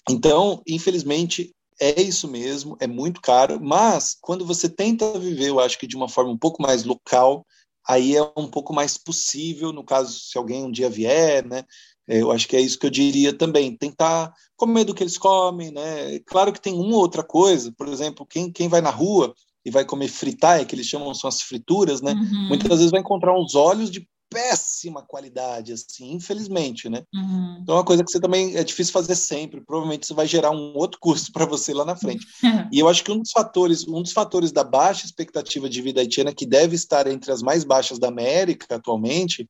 então, 0.09 0.61
infelizmente, 0.67 1.53
é 1.79 2.01
isso 2.01 2.27
mesmo, 2.27 2.77
é 2.79 2.87
muito 2.87 3.21
caro, 3.21 3.59
mas 3.61 4.15
quando 4.21 4.45
você 4.45 4.69
tenta 4.69 5.17
viver, 5.17 5.49
eu 5.49 5.59
acho 5.59 5.79
que 5.79 5.87
de 5.87 5.95
uma 5.95 6.09
forma 6.09 6.31
um 6.31 6.37
pouco 6.37 6.61
mais 6.61 6.83
local, 6.83 7.45
aí 7.87 8.15
é 8.15 8.21
um 8.37 8.47
pouco 8.47 8.73
mais 8.73 8.97
possível, 8.97 9.71
no 9.71 9.83
caso, 9.83 10.19
se 10.19 10.37
alguém 10.37 10.63
um 10.63 10.71
dia 10.71 10.89
vier, 10.89 11.45
né? 11.45 11.63
É, 12.07 12.21
eu 12.21 12.31
acho 12.31 12.47
que 12.47 12.55
é 12.55 12.61
isso 12.61 12.77
que 12.77 12.85
eu 12.85 12.89
diria 12.91 13.35
também, 13.35 13.75
tentar 13.75 14.33
comer 14.55 14.83
do 14.83 14.93
que 14.93 15.03
eles 15.03 15.17
comem, 15.17 15.71
né? 15.71 16.19
Claro 16.25 16.51
que 16.51 16.61
tem 16.61 16.73
uma 16.73 16.95
ou 16.95 17.01
outra 17.01 17.23
coisa, 17.23 17.71
por 17.75 17.87
exemplo, 17.87 18.25
quem, 18.25 18.51
quem 18.51 18.67
vai 18.67 18.81
na 18.81 18.89
rua 18.89 19.33
e 19.65 19.71
vai 19.71 19.85
comer 19.85 20.07
fritar, 20.07 20.65
que 20.65 20.75
eles 20.75 20.87
chamam 20.87 21.13
são 21.13 21.27
as 21.27 21.41
frituras, 21.41 22.01
né? 22.01 22.13
Uhum. 22.13 22.47
Muitas 22.47 22.77
vezes 22.77 22.91
vai 22.91 22.99
encontrar 22.99 23.37
uns 23.37 23.55
óleos 23.55 23.91
de 23.91 24.07
péssima 24.31 25.01
qualidade, 25.01 25.73
assim, 25.73 26.13
infelizmente, 26.13 26.89
né? 26.89 27.03
Uhum. 27.13 27.59
Então 27.61 27.75
é 27.75 27.77
uma 27.79 27.85
coisa 27.85 28.01
que 28.01 28.09
você 28.09 28.19
também 28.19 28.55
é 28.55 28.63
difícil 28.63 28.93
fazer 28.93 29.15
sempre, 29.15 29.59
provavelmente 29.59 30.03
isso 30.03 30.15
vai 30.15 30.25
gerar 30.25 30.51
um 30.51 30.73
outro 30.75 30.97
custo 31.01 31.31
para 31.33 31.45
você 31.45 31.73
lá 31.73 31.83
na 31.83 31.97
frente. 31.97 32.25
e 32.71 32.79
eu 32.79 32.87
acho 32.87 33.03
que 33.03 33.11
um 33.11 33.19
dos 33.19 33.31
fatores, 33.31 33.85
um 33.85 34.01
dos 34.01 34.13
fatores 34.13 34.53
da 34.53 34.63
baixa 34.63 35.05
expectativa 35.05 35.69
de 35.69 35.81
vida 35.81 35.99
haitiana 35.99 36.33
que 36.33 36.45
deve 36.45 36.75
estar 36.75 37.07
entre 37.07 37.31
as 37.31 37.41
mais 37.41 37.65
baixas 37.65 37.99
da 37.99 38.07
América 38.07 38.75
atualmente 38.75 39.47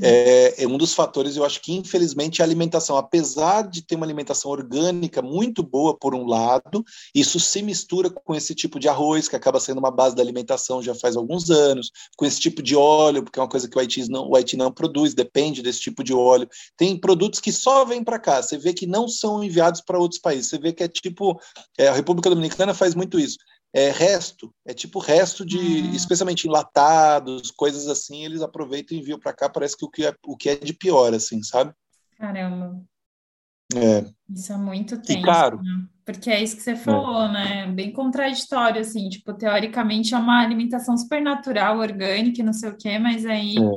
é, 0.00 0.62
é, 0.62 0.66
um 0.66 0.76
dos 0.76 0.92
fatores, 0.92 1.36
eu 1.36 1.44
acho 1.44 1.60
que 1.62 1.72
infelizmente 1.72 2.42
a 2.42 2.44
alimentação, 2.44 2.96
apesar 2.98 3.62
de 3.62 3.82
ter 3.82 3.94
uma 3.96 4.04
alimentação 4.04 4.50
orgânica 4.50 5.22
muito 5.22 5.62
boa 5.62 5.96
por 5.96 6.14
um 6.14 6.26
lado, 6.26 6.84
isso 7.14 7.40
se 7.40 7.62
mistura 7.62 8.10
com 8.10 8.34
esse 8.34 8.54
tipo 8.54 8.78
de 8.78 8.88
arroz 8.88 9.26
que 9.28 9.36
acaba 9.36 9.58
sendo 9.58 9.78
uma 9.78 9.90
base 9.90 10.14
da 10.14 10.22
alimentação 10.22 10.82
já 10.82 10.94
faz 10.94 11.16
alguns 11.16 11.50
anos, 11.50 11.90
com 12.16 12.26
esse 12.26 12.38
tipo 12.38 12.62
de 12.62 12.76
óleo, 12.76 13.22
porque 13.22 13.38
é 13.38 13.42
uma 13.42 13.48
coisa 13.48 13.68
que 13.68 13.76
o 13.76 13.80
Haiti 13.80 14.06
não, 14.10 14.28
o 14.28 14.36
Haiti 14.36 14.56
não 14.56 14.70
produz, 14.70 15.14
depende 15.14 15.62
desse 15.62 15.80
tipo 15.80 16.04
de 16.04 16.12
óleo. 16.12 16.48
Tem 16.76 16.98
produtos 16.98 17.40
que 17.40 17.50
só 17.50 17.84
vêm 17.84 18.04
para 18.04 18.18
cá, 18.18 18.42
você 18.42 18.58
vê 18.58 18.74
que 18.74 18.86
não 18.86 19.08
são 19.08 19.42
enviados 19.42 19.80
para 19.80 19.98
outros 19.98 20.20
países, 20.20 20.48
você 20.50 20.58
vê 20.58 20.72
que 20.72 20.82
é 20.82 20.88
tipo, 20.88 21.40
é, 21.78 21.88
a 21.88 21.94
República 21.94 22.28
Dominicana 22.28 22.74
faz 22.74 22.94
muito 22.94 23.18
isso 23.18 23.38
é 23.76 23.90
resto, 23.90 24.54
é 24.64 24.72
tipo 24.72 24.98
resto 24.98 25.44
de, 25.44 25.58
uhum. 25.58 25.92
especialmente 25.92 26.48
enlatados, 26.48 27.50
coisas 27.50 27.86
assim, 27.88 28.24
eles 28.24 28.40
aproveitam 28.40 28.96
e 28.96 29.00
enviam 29.00 29.18
para 29.20 29.34
cá, 29.34 29.50
parece 29.50 29.76
que 29.76 29.84
o 29.84 29.90
que 29.90 30.06
é, 30.06 30.14
o 30.26 30.34
que 30.34 30.48
é 30.48 30.56
de 30.56 30.72
pior, 30.72 31.12
assim, 31.12 31.42
sabe? 31.42 31.74
Caramba. 32.16 32.82
É. 33.74 34.10
Isso 34.32 34.50
é 34.50 34.56
muito 34.56 34.96
tenso. 35.02 35.18
E 35.18 35.22
caro. 35.22 35.62
Né? 35.62 35.86
Porque 36.06 36.30
é 36.30 36.42
isso 36.42 36.56
que 36.56 36.62
você 36.62 36.74
falou, 36.74 37.24
é. 37.24 37.32
né? 37.32 37.66
Bem 37.66 37.92
contraditório, 37.92 38.80
assim, 38.80 39.10
tipo, 39.10 39.34
teoricamente 39.34 40.14
é 40.14 40.16
uma 40.16 40.40
alimentação 40.40 40.96
super 40.96 41.20
natural, 41.20 41.78
orgânica, 41.78 42.42
não 42.42 42.54
sei 42.54 42.70
o 42.70 42.78
quê, 42.78 42.98
mas 42.98 43.26
aí 43.26 43.56
é. 43.58 43.76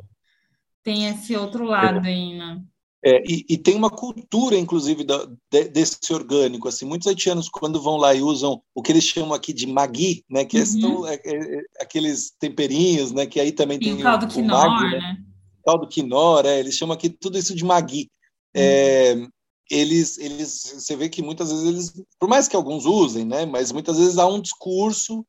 tem 0.82 1.08
esse 1.10 1.36
outro 1.36 1.66
lado 1.66 2.08
é. 2.08 2.10
aí, 2.10 2.38
né? 2.38 2.62
É, 3.04 3.24
e, 3.26 3.46
e, 3.50 3.58
tem 3.58 3.76
uma 3.76 3.90
cultura, 3.90 4.58
inclusive, 4.58 5.06
da, 5.06 5.26
de, 5.50 5.70
desse 5.70 6.14
orgânico. 6.14 6.68
Assim, 6.68 6.86
muitos 6.86 7.08
haitianos, 7.08 7.48
quando 7.48 7.82
vão 7.82 7.96
lá 7.96 8.14
e 8.14 8.22
usam 8.22 8.62
o 8.76 8.82
que 8.82 8.92
eles 8.92 9.06
chamam 9.06 9.34
aqui 9.34 9.54
de 9.54 9.66
magui, 9.66 10.26
né, 10.30 10.44
que 10.44 10.60
uhum. 10.60 10.66
são 10.66 11.08
é, 11.08 11.14
é, 11.24 11.62
aqueles 11.80 12.32
temperinhos, 12.38 13.14
né, 13.14 13.26
que 13.26 13.40
aí 13.40 13.54
também 13.54 13.78
e 13.78 13.80
tem 13.80 13.94
o 13.94 14.02
caldo 14.02 14.28
quinor, 14.28 14.82
né? 14.82 15.00
né? 15.00 15.18
Caldo 15.66 15.88
quinor, 15.88 16.46
é, 16.46 16.60
eles 16.60 16.76
chamam 16.76 16.94
aqui 16.94 17.10
tudo 17.10 17.38
isso 17.38 17.56
de 17.56 17.64
magui. 17.64 18.10
É, 18.54 19.14
uhum. 19.14 19.30
eles, 19.72 20.18
eles, 20.18 20.74
você 20.76 20.96
vê 20.98 21.08
que 21.08 21.22
muitas 21.22 21.52
vezes 21.52 21.66
eles, 21.66 22.04
por 22.20 22.28
mais 22.28 22.50
que 22.50 22.56
alguns 22.56 22.86
usem, 22.86 23.24
né, 23.24 23.46
mas 23.46 23.72
muitas 23.72 23.98
vezes 23.98 24.18
há 24.18 24.28
um 24.28 24.42
discurso 24.42 25.26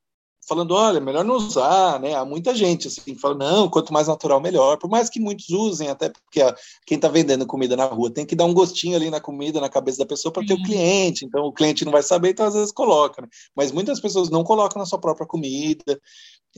falando, 0.50 0.74
olha, 0.74 1.00
melhor 1.00 1.24
não 1.24 1.36
usar, 1.36 2.00
né? 2.00 2.12
Há 2.12 2.24
muita 2.24 2.52
gente 2.56 2.88
assim 2.88 3.14
que 3.14 3.20
fala, 3.20 3.36
não, 3.36 3.70
quanto 3.70 3.92
mais 3.92 4.08
natural, 4.08 4.40
melhor. 4.40 4.78
Por 4.78 4.90
mais 4.90 5.08
que 5.08 5.20
muitos 5.20 5.48
usem, 5.48 5.88
até 5.88 6.08
porque 6.08 6.40
quem 6.84 6.96
está 6.96 7.06
vendendo 7.06 7.46
comida 7.46 7.76
na 7.76 7.84
rua 7.84 8.10
tem 8.10 8.26
que 8.26 8.34
dar 8.34 8.46
um 8.46 8.52
gostinho 8.52 8.96
ali 8.96 9.08
na 9.10 9.20
comida, 9.20 9.60
na 9.60 9.68
cabeça 9.68 9.98
da 9.98 10.06
pessoa 10.06 10.32
para 10.32 10.44
ter 10.44 10.54
o 10.54 10.62
cliente. 10.64 11.24
Então 11.24 11.44
o 11.44 11.52
cliente 11.52 11.84
não 11.84 11.92
vai 11.92 12.02
saber, 12.02 12.30
então 12.30 12.46
às 12.46 12.54
vezes 12.54 12.72
coloca. 12.72 13.22
Né? 13.22 13.28
Mas 13.54 13.70
muitas 13.70 14.00
pessoas 14.00 14.28
não 14.28 14.42
colocam 14.42 14.80
na 14.80 14.86
sua 14.86 14.98
própria 14.98 15.24
comida. 15.24 16.00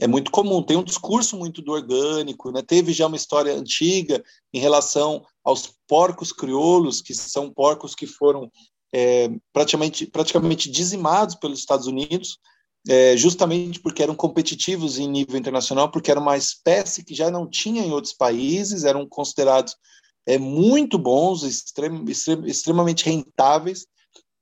É 0.01 0.07
muito 0.07 0.31
comum. 0.31 0.63
Tem 0.63 0.75
um 0.75 0.83
discurso 0.83 1.37
muito 1.37 1.61
do 1.61 1.71
orgânico, 1.71 2.51
né? 2.51 2.63
Teve 2.63 2.91
já 2.93 3.05
uma 3.05 3.15
história 3.15 3.53
antiga 3.53 4.23
em 4.51 4.59
relação 4.59 5.23
aos 5.43 5.71
porcos 5.87 6.33
crioulos, 6.33 6.99
que 6.99 7.13
são 7.13 7.53
porcos 7.53 7.93
que 7.93 8.07
foram 8.07 8.49
é, 8.91 9.29
praticamente, 9.53 10.07
praticamente 10.07 10.71
dizimados 10.71 11.35
pelos 11.35 11.59
Estados 11.59 11.85
Unidos 11.85 12.39
é, 12.87 13.15
justamente 13.15 13.79
porque 13.79 14.03
eram 14.03 14.15
competitivos 14.15 14.99
em 14.99 15.07
nível 15.07 15.37
internacional, 15.37 15.89
porque 15.89 16.11
era 16.11 16.19
uma 16.19 16.37
espécie 16.37 17.03
que 17.03 17.15
já 17.15 17.31
não 17.31 17.49
tinha 17.49 17.81
em 17.83 17.91
outros 17.91 18.13
países, 18.13 18.83
eram 18.83 19.07
considerados 19.07 19.75
é, 20.25 20.37
muito 20.37 20.97
bons, 20.97 21.43
extrem, 21.43 22.03
extrem, 22.07 22.45
extremamente 22.45 23.05
rentáveis, 23.05 23.85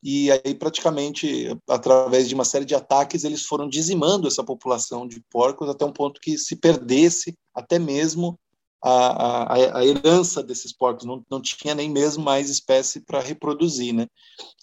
e 0.04 0.32
aí 0.32 0.56
praticamente 0.56 1.56
através 1.70 2.28
de 2.28 2.34
uma 2.34 2.44
série 2.44 2.66
de 2.66 2.74
ataques 2.74 3.24
eles 3.24 3.46
foram 3.46 3.70
dizimando 3.70 4.28
essa 4.28 4.44
população 4.44 5.08
de 5.08 5.22
porcos 5.30 5.70
até 5.70 5.86
um 5.86 5.94
ponto 5.94 6.20
que 6.20 6.39
se 6.39 6.56
perdesse 6.56 7.38
até 7.54 7.78
mesmo 7.78 8.39
a, 8.84 9.53
a, 9.53 9.77
a 9.79 9.86
herança 9.86 10.41
desses 10.41 10.73
porcos, 10.73 11.05
não, 11.05 11.23
não 11.29 11.41
tinha 11.41 11.75
nem 11.75 11.89
mesmo 11.89 12.23
mais 12.23 12.49
espécie 12.49 13.01
para 13.01 13.19
reproduzir, 13.19 13.93
né? 13.93 14.07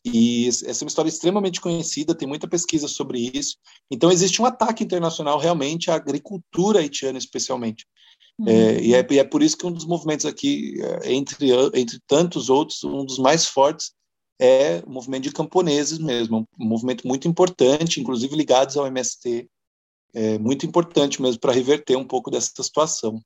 E 0.04 0.48
essa 0.48 0.66
é 0.68 0.84
uma 0.84 0.88
história 0.88 1.08
extremamente 1.08 1.60
conhecida, 1.60 2.14
tem 2.14 2.26
muita 2.26 2.48
pesquisa 2.48 2.88
sobre 2.88 3.30
isso. 3.32 3.56
Então, 3.90 4.10
existe 4.10 4.42
um 4.42 4.46
ataque 4.46 4.82
internacional 4.82 5.38
realmente 5.38 5.90
à 5.90 5.94
agricultura 5.94 6.80
haitiana, 6.80 7.18
especialmente. 7.18 7.86
Uhum. 8.38 8.48
É, 8.48 8.80
e, 8.80 8.94
é, 8.94 9.06
e, 9.08 9.18
é, 9.18 9.24
por 9.24 9.42
isso 9.42 9.56
que 9.56 9.66
um 9.66 9.72
dos 9.72 9.84
movimentos 9.84 10.26
aqui, 10.26 10.74
é, 10.80 11.12
entre, 11.12 11.50
entre 11.74 11.98
tantos 12.06 12.48
outros, 12.48 12.82
um 12.84 13.04
dos 13.04 13.18
mais 13.18 13.46
fortes 13.46 13.92
é 14.40 14.82
o 14.86 14.90
movimento 14.90 15.24
de 15.24 15.32
camponeses 15.32 15.98
mesmo, 15.98 16.48
um 16.58 16.66
movimento 16.66 17.06
muito 17.06 17.26
importante, 17.26 18.00
inclusive 18.00 18.36
ligados 18.36 18.76
ao 18.76 18.86
MST, 18.86 19.48
é 20.14 20.38
muito 20.38 20.64
importante 20.64 21.20
mesmo 21.20 21.40
para 21.40 21.52
reverter 21.52 21.96
um 21.96 22.06
pouco 22.06 22.30
dessa 22.30 22.46
situação. 22.46 23.20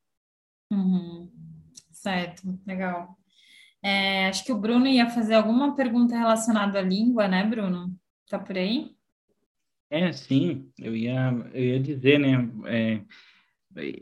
Uhum. 0.72 1.30
Certo, 1.90 2.58
legal. 2.66 3.16
É, 3.82 4.28
acho 4.28 4.44
que 4.44 4.52
o 4.52 4.58
Bruno 4.58 4.86
ia 4.86 5.10
fazer 5.10 5.34
alguma 5.34 5.76
pergunta 5.76 6.16
relacionada 6.16 6.78
à 6.78 6.82
língua, 6.82 7.28
né, 7.28 7.44
Bruno? 7.44 7.94
Tá 8.28 8.38
por 8.38 8.56
aí? 8.56 8.90
É, 9.90 10.10
sim, 10.12 10.70
eu 10.78 10.96
ia, 10.96 11.30
eu 11.52 11.62
ia 11.62 11.80
dizer, 11.80 12.18
né? 12.18 12.48
É, 12.66 13.00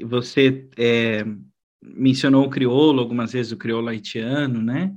você 0.05 0.69
é, 0.79 1.25
mencionou 1.83 2.47
o 2.47 2.51
crioulo 2.51 3.01
algumas 3.01 3.33
vezes, 3.33 3.51
o 3.51 3.57
crioulo 3.57 3.89
haitiano, 3.89 4.63
né? 4.63 4.95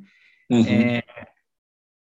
Uhum. 0.51 0.65
É, 0.65 1.03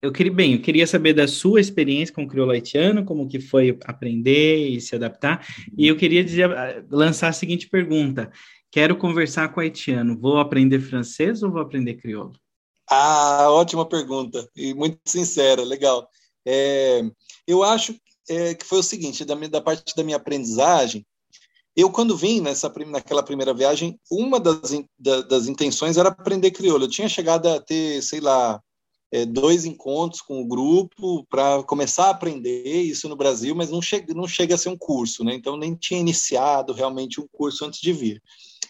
eu 0.01 0.11
queria, 0.11 0.33
bem, 0.33 0.55
eu 0.55 0.61
queria 0.61 0.87
saber 0.87 1.13
da 1.13 1.27
sua 1.27 1.61
experiência 1.61 2.13
com 2.13 2.23
o 2.23 2.27
crioulo 2.27 2.51
haitiano, 2.51 3.05
como 3.05 3.27
que 3.27 3.39
foi 3.39 3.77
aprender 3.85 4.69
e 4.69 4.81
se 4.81 4.95
adaptar, 4.95 5.45
e 5.77 5.87
eu 5.87 5.95
queria 5.95 6.23
dizer, 6.23 6.49
lançar 6.89 7.29
a 7.29 7.33
seguinte 7.33 7.69
pergunta: 7.69 8.31
Quero 8.71 8.97
conversar 8.97 9.53
com 9.53 9.59
haitiano. 9.59 10.17
Vou 10.17 10.39
aprender 10.39 10.79
francês 10.79 11.43
ou 11.43 11.51
vou 11.51 11.61
aprender 11.61 11.95
crioulo? 11.95 12.33
Ah, 12.89 13.47
ótima 13.49 13.85
pergunta 13.85 14.49
e 14.55 14.73
muito 14.73 14.99
sincera, 15.05 15.63
legal. 15.63 16.07
É, 16.45 17.01
eu 17.45 17.63
acho 17.63 17.95
é, 18.29 18.55
que 18.55 18.65
foi 18.65 18.79
o 18.79 18.83
seguinte, 18.83 19.25
da, 19.25 19.35
da, 19.35 19.61
parte 19.61 19.95
da 19.95 20.03
minha 20.03 20.17
aprendizagem, 20.17 21.05
eu 21.75 21.91
quando 21.91 22.17
vim 22.17 22.41
nessa 22.41 22.71
naquela 22.87 23.23
primeira 23.23 23.53
viagem, 23.53 23.99
uma 24.09 24.39
das, 24.39 24.71
da, 24.97 25.21
das 25.21 25.47
intenções 25.47 25.97
era 25.97 26.09
aprender 26.09 26.51
crioulo. 26.51 26.85
Eu 26.85 26.89
tinha 26.89 27.09
chegado 27.09 27.47
a 27.47 27.59
ter, 27.59 28.01
sei 28.01 28.19
lá, 28.19 28.61
é, 29.11 29.25
dois 29.25 29.65
encontros 29.65 30.21
com 30.21 30.41
o 30.41 30.47
grupo 30.47 31.25
para 31.29 31.61
começar 31.63 32.05
a 32.05 32.11
aprender 32.11 32.81
isso 32.81 33.09
no 33.09 33.15
Brasil, 33.15 33.53
mas 33.53 33.69
não 33.69 33.81
chega, 33.81 34.13
não 34.13 34.27
chega 34.27 34.55
a 34.55 34.57
ser 34.57 34.69
um 34.69 34.77
curso, 34.77 35.23
né? 35.23 35.33
Então 35.33 35.57
nem 35.57 35.75
tinha 35.75 35.99
iniciado 35.99 36.73
realmente 36.73 37.19
um 37.19 37.27
curso 37.31 37.65
antes 37.65 37.81
de 37.81 37.91
vir. 37.91 38.21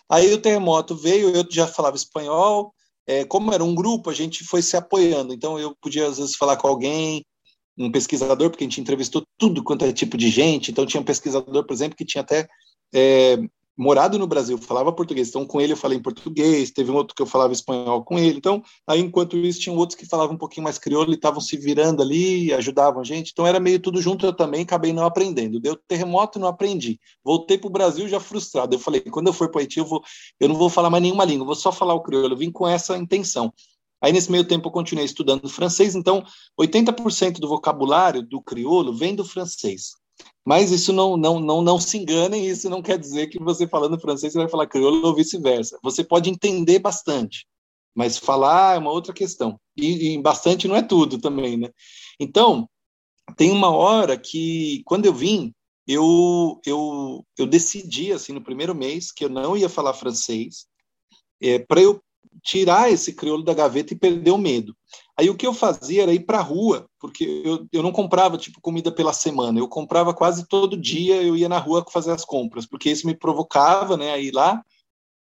Aí 0.09 0.33
o 0.33 0.41
terremoto 0.41 0.95
veio, 0.95 1.29
eu 1.35 1.45
já 1.49 1.67
falava 1.67 1.95
espanhol, 1.95 2.73
é, 3.07 3.25
como 3.25 3.53
era 3.53 3.63
um 3.63 3.73
grupo, 3.73 4.09
a 4.09 4.13
gente 4.13 4.43
foi 4.43 4.61
se 4.61 4.75
apoiando. 4.75 5.33
Então 5.33 5.57
eu 5.59 5.75
podia 5.81 6.07
às 6.07 6.17
vezes 6.17 6.35
falar 6.35 6.57
com 6.57 6.67
alguém, 6.67 7.25
um 7.77 7.91
pesquisador, 7.91 8.49
porque 8.49 8.63
a 8.63 8.67
gente 8.67 8.81
entrevistou 8.81 9.23
tudo 9.37 9.63
quanto 9.63 9.85
é 9.85 9.93
tipo 9.93 10.17
de 10.17 10.29
gente. 10.29 10.71
Então 10.71 10.85
tinha 10.85 11.01
um 11.01 11.05
pesquisador, 11.05 11.65
por 11.65 11.73
exemplo, 11.73 11.97
que 11.97 12.05
tinha 12.05 12.21
até 12.21 12.47
é, 12.93 13.37
morado 13.77 14.19
no 14.19 14.27
Brasil, 14.27 14.57
falava 14.57 14.91
português. 14.91 15.29
Então, 15.29 15.45
com 15.45 15.59
ele 15.59 15.73
eu 15.73 15.77
falei 15.77 15.97
em 15.97 16.01
português, 16.01 16.71
teve 16.71 16.91
um 16.91 16.95
outro 16.95 17.15
que 17.15 17.21
eu 17.21 17.25
falava 17.25 17.53
espanhol 17.53 18.03
com 18.03 18.19
ele. 18.19 18.37
Então, 18.37 18.61
aí, 18.85 18.99
enquanto 18.99 19.37
isso, 19.37 19.59
tinham 19.59 19.77
outros 19.77 19.97
que 19.97 20.05
falavam 20.05 20.35
um 20.35 20.37
pouquinho 20.37 20.63
mais 20.63 20.77
crioulo 20.77 21.11
e 21.11 21.15
estavam 21.15 21.41
se 21.41 21.57
virando 21.57 22.01
ali, 22.01 22.53
ajudavam 22.53 23.01
a 23.01 23.03
gente. 23.03 23.31
Então, 23.31 23.47
era 23.47 23.59
meio 23.59 23.79
tudo 23.79 24.01
junto. 24.01 24.25
Eu 24.25 24.33
também 24.33 24.61
acabei 24.61 24.93
não 24.93 25.05
aprendendo. 25.05 25.59
Deu 25.59 25.75
terremoto, 25.75 26.39
não 26.39 26.47
aprendi. 26.47 26.99
Voltei 27.23 27.57
para 27.57 27.67
o 27.67 27.71
Brasil 27.71 28.07
já 28.07 28.19
frustrado. 28.19 28.75
Eu 28.75 28.79
falei, 28.79 29.01
quando 29.01 29.27
eu 29.27 29.33
for 29.33 29.49
para 29.49 29.61
Haiti, 29.61 29.79
eu, 29.79 29.85
vou, 29.85 30.03
eu 30.39 30.49
não 30.49 30.55
vou 30.55 30.69
falar 30.69 30.89
mais 30.89 31.03
nenhuma 31.03 31.25
língua, 31.25 31.45
vou 31.45 31.55
só 31.55 31.71
falar 31.71 31.93
o 31.93 32.01
crioulo. 32.01 32.33
Eu 32.33 32.37
vim 32.37 32.51
com 32.51 32.67
essa 32.67 32.97
intenção. 32.97 33.53
Aí, 34.01 34.11
nesse 34.11 34.31
meio 34.31 34.43
tempo, 34.43 34.67
eu 34.67 34.71
continuei 34.71 35.05
estudando 35.05 35.47
francês. 35.47 35.95
Então, 35.95 36.23
80% 36.59 37.39
do 37.39 37.47
vocabulário 37.47 38.23
do 38.23 38.41
crioulo 38.41 38.93
vem 38.93 39.15
do 39.15 39.23
francês. 39.23 40.00
Mas 40.45 40.71
isso 40.71 40.91
não, 40.91 41.15
não, 41.15 41.39
não, 41.39 41.61
não 41.61 41.79
se 41.79 41.97
enganem, 41.97 42.47
isso 42.47 42.69
não 42.69 42.81
quer 42.81 42.97
dizer 42.97 43.27
que 43.27 43.39
você 43.39 43.67
falando 43.67 43.99
francês 43.99 44.33
você 44.33 44.39
vai 44.39 44.49
falar 44.49 44.67
crioulo 44.67 45.07
ou 45.07 45.15
vice-versa. 45.15 45.79
Você 45.83 46.03
pode 46.03 46.29
entender 46.29 46.79
bastante, 46.79 47.45
mas 47.95 48.17
falar 48.17 48.75
é 48.75 48.79
uma 48.79 48.91
outra 48.91 49.13
questão. 49.13 49.59
E, 49.77 50.13
e, 50.13 50.21
bastante 50.21 50.67
não 50.67 50.75
é 50.75 50.81
tudo 50.81 51.19
também, 51.19 51.57
né? 51.57 51.69
Então, 52.19 52.67
tem 53.37 53.51
uma 53.51 53.69
hora 53.69 54.17
que, 54.17 54.81
quando 54.85 55.05
eu 55.05 55.13
vim, 55.13 55.53
eu, 55.87 56.59
eu, 56.65 57.25
eu 57.37 57.45
decidi, 57.45 58.11
assim, 58.11 58.33
no 58.33 58.41
primeiro 58.41 58.73
mês, 58.73 59.11
que 59.11 59.25
eu 59.25 59.29
não 59.29 59.55
ia 59.55 59.69
falar 59.69 59.93
francês, 59.93 60.65
é, 61.41 61.59
para 61.59 61.81
eu 61.81 62.01
tirar 62.43 62.91
esse 62.91 63.13
crioulo 63.13 63.43
da 63.43 63.53
gaveta 63.53 63.93
e 63.93 63.97
perder 63.97 64.31
o 64.31 64.37
medo. 64.37 64.75
Aí 65.17 65.29
o 65.29 65.35
que 65.35 65.45
eu 65.45 65.53
fazia 65.53 66.03
era 66.03 66.13
ir 66.13 66.25
para 66.25 66.39
a 66.39 66.43
rua, 66.43 66.87
porque 66.99 67.43
eu, 67.45 67.67
eu 67.71 67.83
não 67.83 67.91
comprava 67.91 68.37
tipo 68.37 68.61
comida 68.61 68.91
pela 68.91 69.13
semana, 69.13 69.59
eu 69.59 69.67
comprava 69.67 70.13
quase 70.13 70.47
todo 70.47 70.79
dia, 70.79 71.21
eu 71.21 71.37
ia 71.37 71.49
na 71.49 71.59
rua 71.59 71.85
fazer 71.91 72.11
as 72.11 72.25
compras, 72.25 72.65
porque 72.65 72.89
isso 72.89 73.05
me 73.05 73.15
provocava, 73.15 73.95
né, 73.97 74.11
a 74.11 74.17
ir 74.17 74.31
lá. 74.31 74.63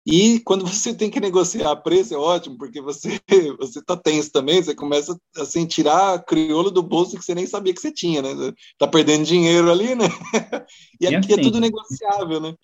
E 0.06 0.40
quando 0.40 0.66
você 0.66 0.94
tem 0.94 1.10
que 1.10 1.20
negociar 1.20 1.74
preço 1.76 2.14
é 2.14 2.16
ótimo, 2.16 2.56
porque 2.56 2.80
você 2.80 3.20
você 3.58 3.82
tá 3.82 3.96
tenso 3.96 4.30
também, 4.30 4.62
você 4.62 4.74
começa 4.74 5.18
assim 5.36 5.66
tirar 5.66 6.24
crioulo 6.24 6.70
do 6.70 6.82
bolso 6.82 7.16
que 7.16 7.24
você 7.24 7.34
nem 7.34 7.46
sabia 7.46 7.74
que 7.74 7.80
você 7.80 7.92
tinha, 7.92 8.22
né? 8.22 8.52
Tá 8.78 8.86
perdendo 8.86 9.24
dinheiro 9.24 9.70
ali, 9.70 9.94
né? 9.94 10.06
E 11.00 11.06
aqui 11.06 11.32
é 11.32 11.34
assim. 11.34 11.40
é 11.40 11.42
tudo 11.42 11.60
negociável, 11.60 12.40
né? 12.40 12.54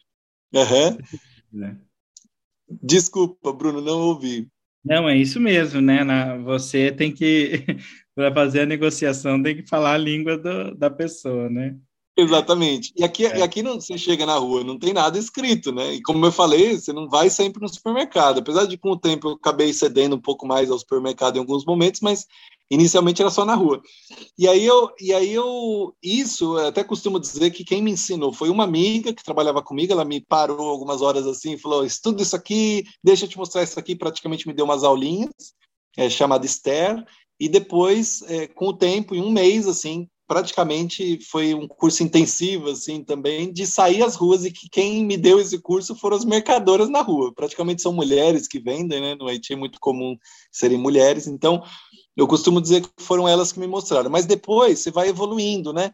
Uhum. 0.52 1.85
Desculpa, 2.68 3.52
Bruno, 3.52 3.80
não 3.80 4.00
ouvi. 4.00 4.48
Não, 4.84 5.08
é 5.08 5.16
isso 5.16 5.40
mesmo, 5.40 5.80
né? 5.80 6.04
Na, 6.04 6.36
você 6.38 6.92
tem 6.92 7.12
que, 7.12 7.64
para 8.14 8.32
fazer 8.32 8.60
a 8.60 8.66
negociação, 8.66 9.42
tem 9.42 9.56
que 9.56 9.68
falar 9.68 9.94
a 9.94 9.98
língua 9.98 10.38
do, 10.38 10.74
da 10.76 10.90
pessoa, 10.90 11.48
né? 11.50 11.76
Exatamente. 12.16 12.92
E 12.96 13.04
aqui, 13.04 13.26
é. 13.26 13.38
e 13.38 13.42
aqui 13.42 13.62
não, 13.62 13.78
você 13.78 13.98
chega 13.98 14.24
na 14.24 14.36
rua, 14.36 14.64
não 14.64 14.78
tem 14.78 14.94
nada 14.94 15.18
escrito, 15.18 15.70
né? 15.70 15.94
E 15.94 16.02
como 16.02 16.24
eu 16.24 16.32
falei, 16.32 16.78
você 16.78 16.90
não 16.90 17.08
vai 17.08 17.28
sempre 17.28 17.60
no 17.60 17.68
supermercado. 17.68 18.38
Apesar 18.38 18.66
de 18.66 18.78
com 18.78 18.92
o 18.92 18.98
tempo 18.98 19.28
eu 19.28 19.32
acabei 19.34 19.70
cedendo 19.72 20.16
um 20.16 20.20
pouco 20.20 20.46
mais 20.46 20.70
ao 20.70 20.78
supermercado 20.78 21.36
em 21.36 21.40
alguns 21.40 21.66
momentos, 21.66 22.00
mas 22.00 22.24
inicialmente 22.70 23.20
era 23.20 23.30
só 23.30 23.44
na 23.44 23.54
rua. 23.54 23.82
E 24.38 24.48
aí 24.48 24.64
eu, 24.64 24.90
e 24.98 25.12
aí 25.12 25.30
eu 25.30 25.94
isso 26.02 26.58
eu 26.58 26.68
até 26.68 26.82
costumo 26.82 27.20
dizer 27.20 27.50
que 27.50 27.64
quem 27.64 27.82
me 27.82 27.90
ensinou 27.90 28.32
foi 28.32 28.48
uma 28.48 28.64
amiga 28.64 29.12
que 29.12 29.22
trabalhava 29.22 29.62
comigo, 29.62 29.92
ela 29.92 30.04
me 30.04 30.20
parou 30.20 30.70
algumas 30.70 31.02
horas 31.02 31.26
assim 31.26 31.52
e 31.52 31.58
falou: 31.58 31.84
"Estuda 31.84 32.22
isso 32.22 32.34
aqui, 32.34 32.84
deixa 33.04 33.26
eu 33.26 33.28
te 33.28 33.36
mostrar 33.36 33.62
isso 33.62 33.78
aqui", 33.78 33.94
praticamente 33.94 34.48
me 34.48 34.54
deu 34.54 34.64
umas 34.64 34.84
aulinhas, 34.84 35.32
é, 35.98 36.08
chamada 36.08 36.46
Esther, 36.46 37.04
e 37.38 37.46
depois, 37.48 38.22
é, 38.22 38.46
com 38.46 38.68
o 38.68 38.76
tempo, 38.76 39.14
em 39.14 39.20
um 39.20 39.30
mês, 39.30 39.68
assim, 39.68 40.08
praticamente 40.26 41.18
foi 41.30 41.54
um 41.54 41.68
curso 41.68 42.02
intensivo, 42.02 42.70
assim, 42.70 43.02
também, 43.04 43.52
de 43.52 43.66
sair 43.66 44.02
às 44.02 44.16
ruas 44.16 44.44
e 44.44 44.50
que 44.50 44.68
quem 44.68 45.04
me 45.04 45.16
deu 45.16 45.40
esse 45.40 45.58
curso 45.58 45.94
foram 45.94 46.16
as 46.16 46.24
mercadoras 46.24 46.88
na 46.88 47.00
rua. 47.00 47.32
Praticamente 47.34 47.82
são 47.82 47.92
mulheres 47.92 48.48
que 48.48 48.58
vendem, 48.58 49.00
né? 49.00 49.14
No 49.14 49.28
Haiti 49.28 49.52
é 49.52 49.56
muito 49.56 49.78
comum 49.80 50.16
serem 50.50 50.78
mulheres, 50.78 51.26
então 51.26 51.62
eu 52.16 52.26
costumo 52.26 52.60
dizer 52.60 52.82
que 52.82 52.88
foram 52.98 53.28
elas 53.28 53.52
que 53.52 53.60
me 53.60 53.66
mostraram. 53.66 54.10
Mas 54.10 54.26
depois 54.26 54.80
você 54.80 54.90
vai 54.90 55.08
evoluindo, 55.08 55.72
né? 55.72 55.92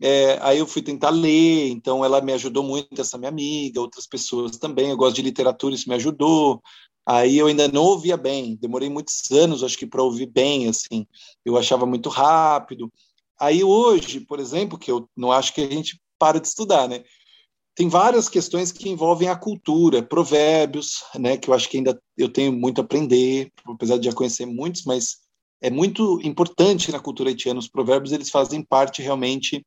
É, 0.00 0.38
aí 0.42 0.58
eu 0.58 0.66
fui 0.66 0.82
tentar 0.82 1.10
ler, 1.10 1.68
então 1.70 2.04
ela 2.04 2.20
me 2.20 2.32
ajudou 2.32 2.64
muito, 2.64 3.00
essa 3.00 3.16
minha 3.16 3.28
amiga, 3.28 3.80
outras 3.80 4.06
pessoas 4.06 4.56
também. 4.58 4.90
Eu 4.90 4.96
gosto 4.96 5.16
de 5.16 5.22
literatura, 5.22 5.74
isso 5.74 5.88
me 5.88 5.94
ajudou. 5.94 6.60
Aí 7.06 7.38
eu 7.38 7.46
ainda 7.48 7.66
não 7.68 7.82
ouvia 7.82 8.16
bem, 8.16 8.56
demorei 8.60 8.88
muitos 8.88 9.30
anos, 9.32 9.64
acho 9.64 9.76
que 9.76 9.86
para 9.86 10.02
ouvir 10.02 10.26
bem, 10.26 10.68
assim. 10.68 11.06
Eu 11.44 11.56
achava 11.56 11.84
muito 11.84 12.08
rápido. 12.08 12.92
Aí 13.38 13.64
hoje, 13.64 14.20
por 14.20 14.38
exemplo, 14.38 14.78
que 14.78 14.90
eu 14.90 15.08
não 15.16 15.32
acho 15.32 15.54
que 15.54 15.60
a 15.60 15.68
gente 15.68 16.00
para 16.18 16.40
de 16.40 16.46
estudar, 16.46 16.88
né? 16.88 17.02
Tem 17.74 17.88
várias 17.88 18.28
questões 18.28 18.70
que 18.70 18.88
envolvem 18.88 19.28
a 19.28 19.36
cultura, 19.36 20.02
provérbios, 20.02 21.02
né? 21.18 21.36
Que 21.36 21.48
eu 21.48 21.54
acho 21.54 21.68
que 21.68 21.78
ainda 21.78 22.00
eu 22.16 22.28
tenho 22.28 22.52
muito 22.52 22.80
a 22.80 22.84
aprender, 22.84 23.50
apesar 23.66 23.98
de 23.98 24.06
já 24.06 24.12
conhecer 24.12 24.46
muitos, 24.46 24.84
mas 24.84 25.16
é 25.60 25.70
muito 25.70 26.20
importante 26.22 26.92
na 26.92 27.00
cultura 27.00 27.30
haitiana. 27.30 27.58
Os 27.58 27.68
provérbios 27.68 28.12
eles 28.12 28.30
fazem 28.30 28.62
parte 28.62 29.00
realmente 29.00 29.64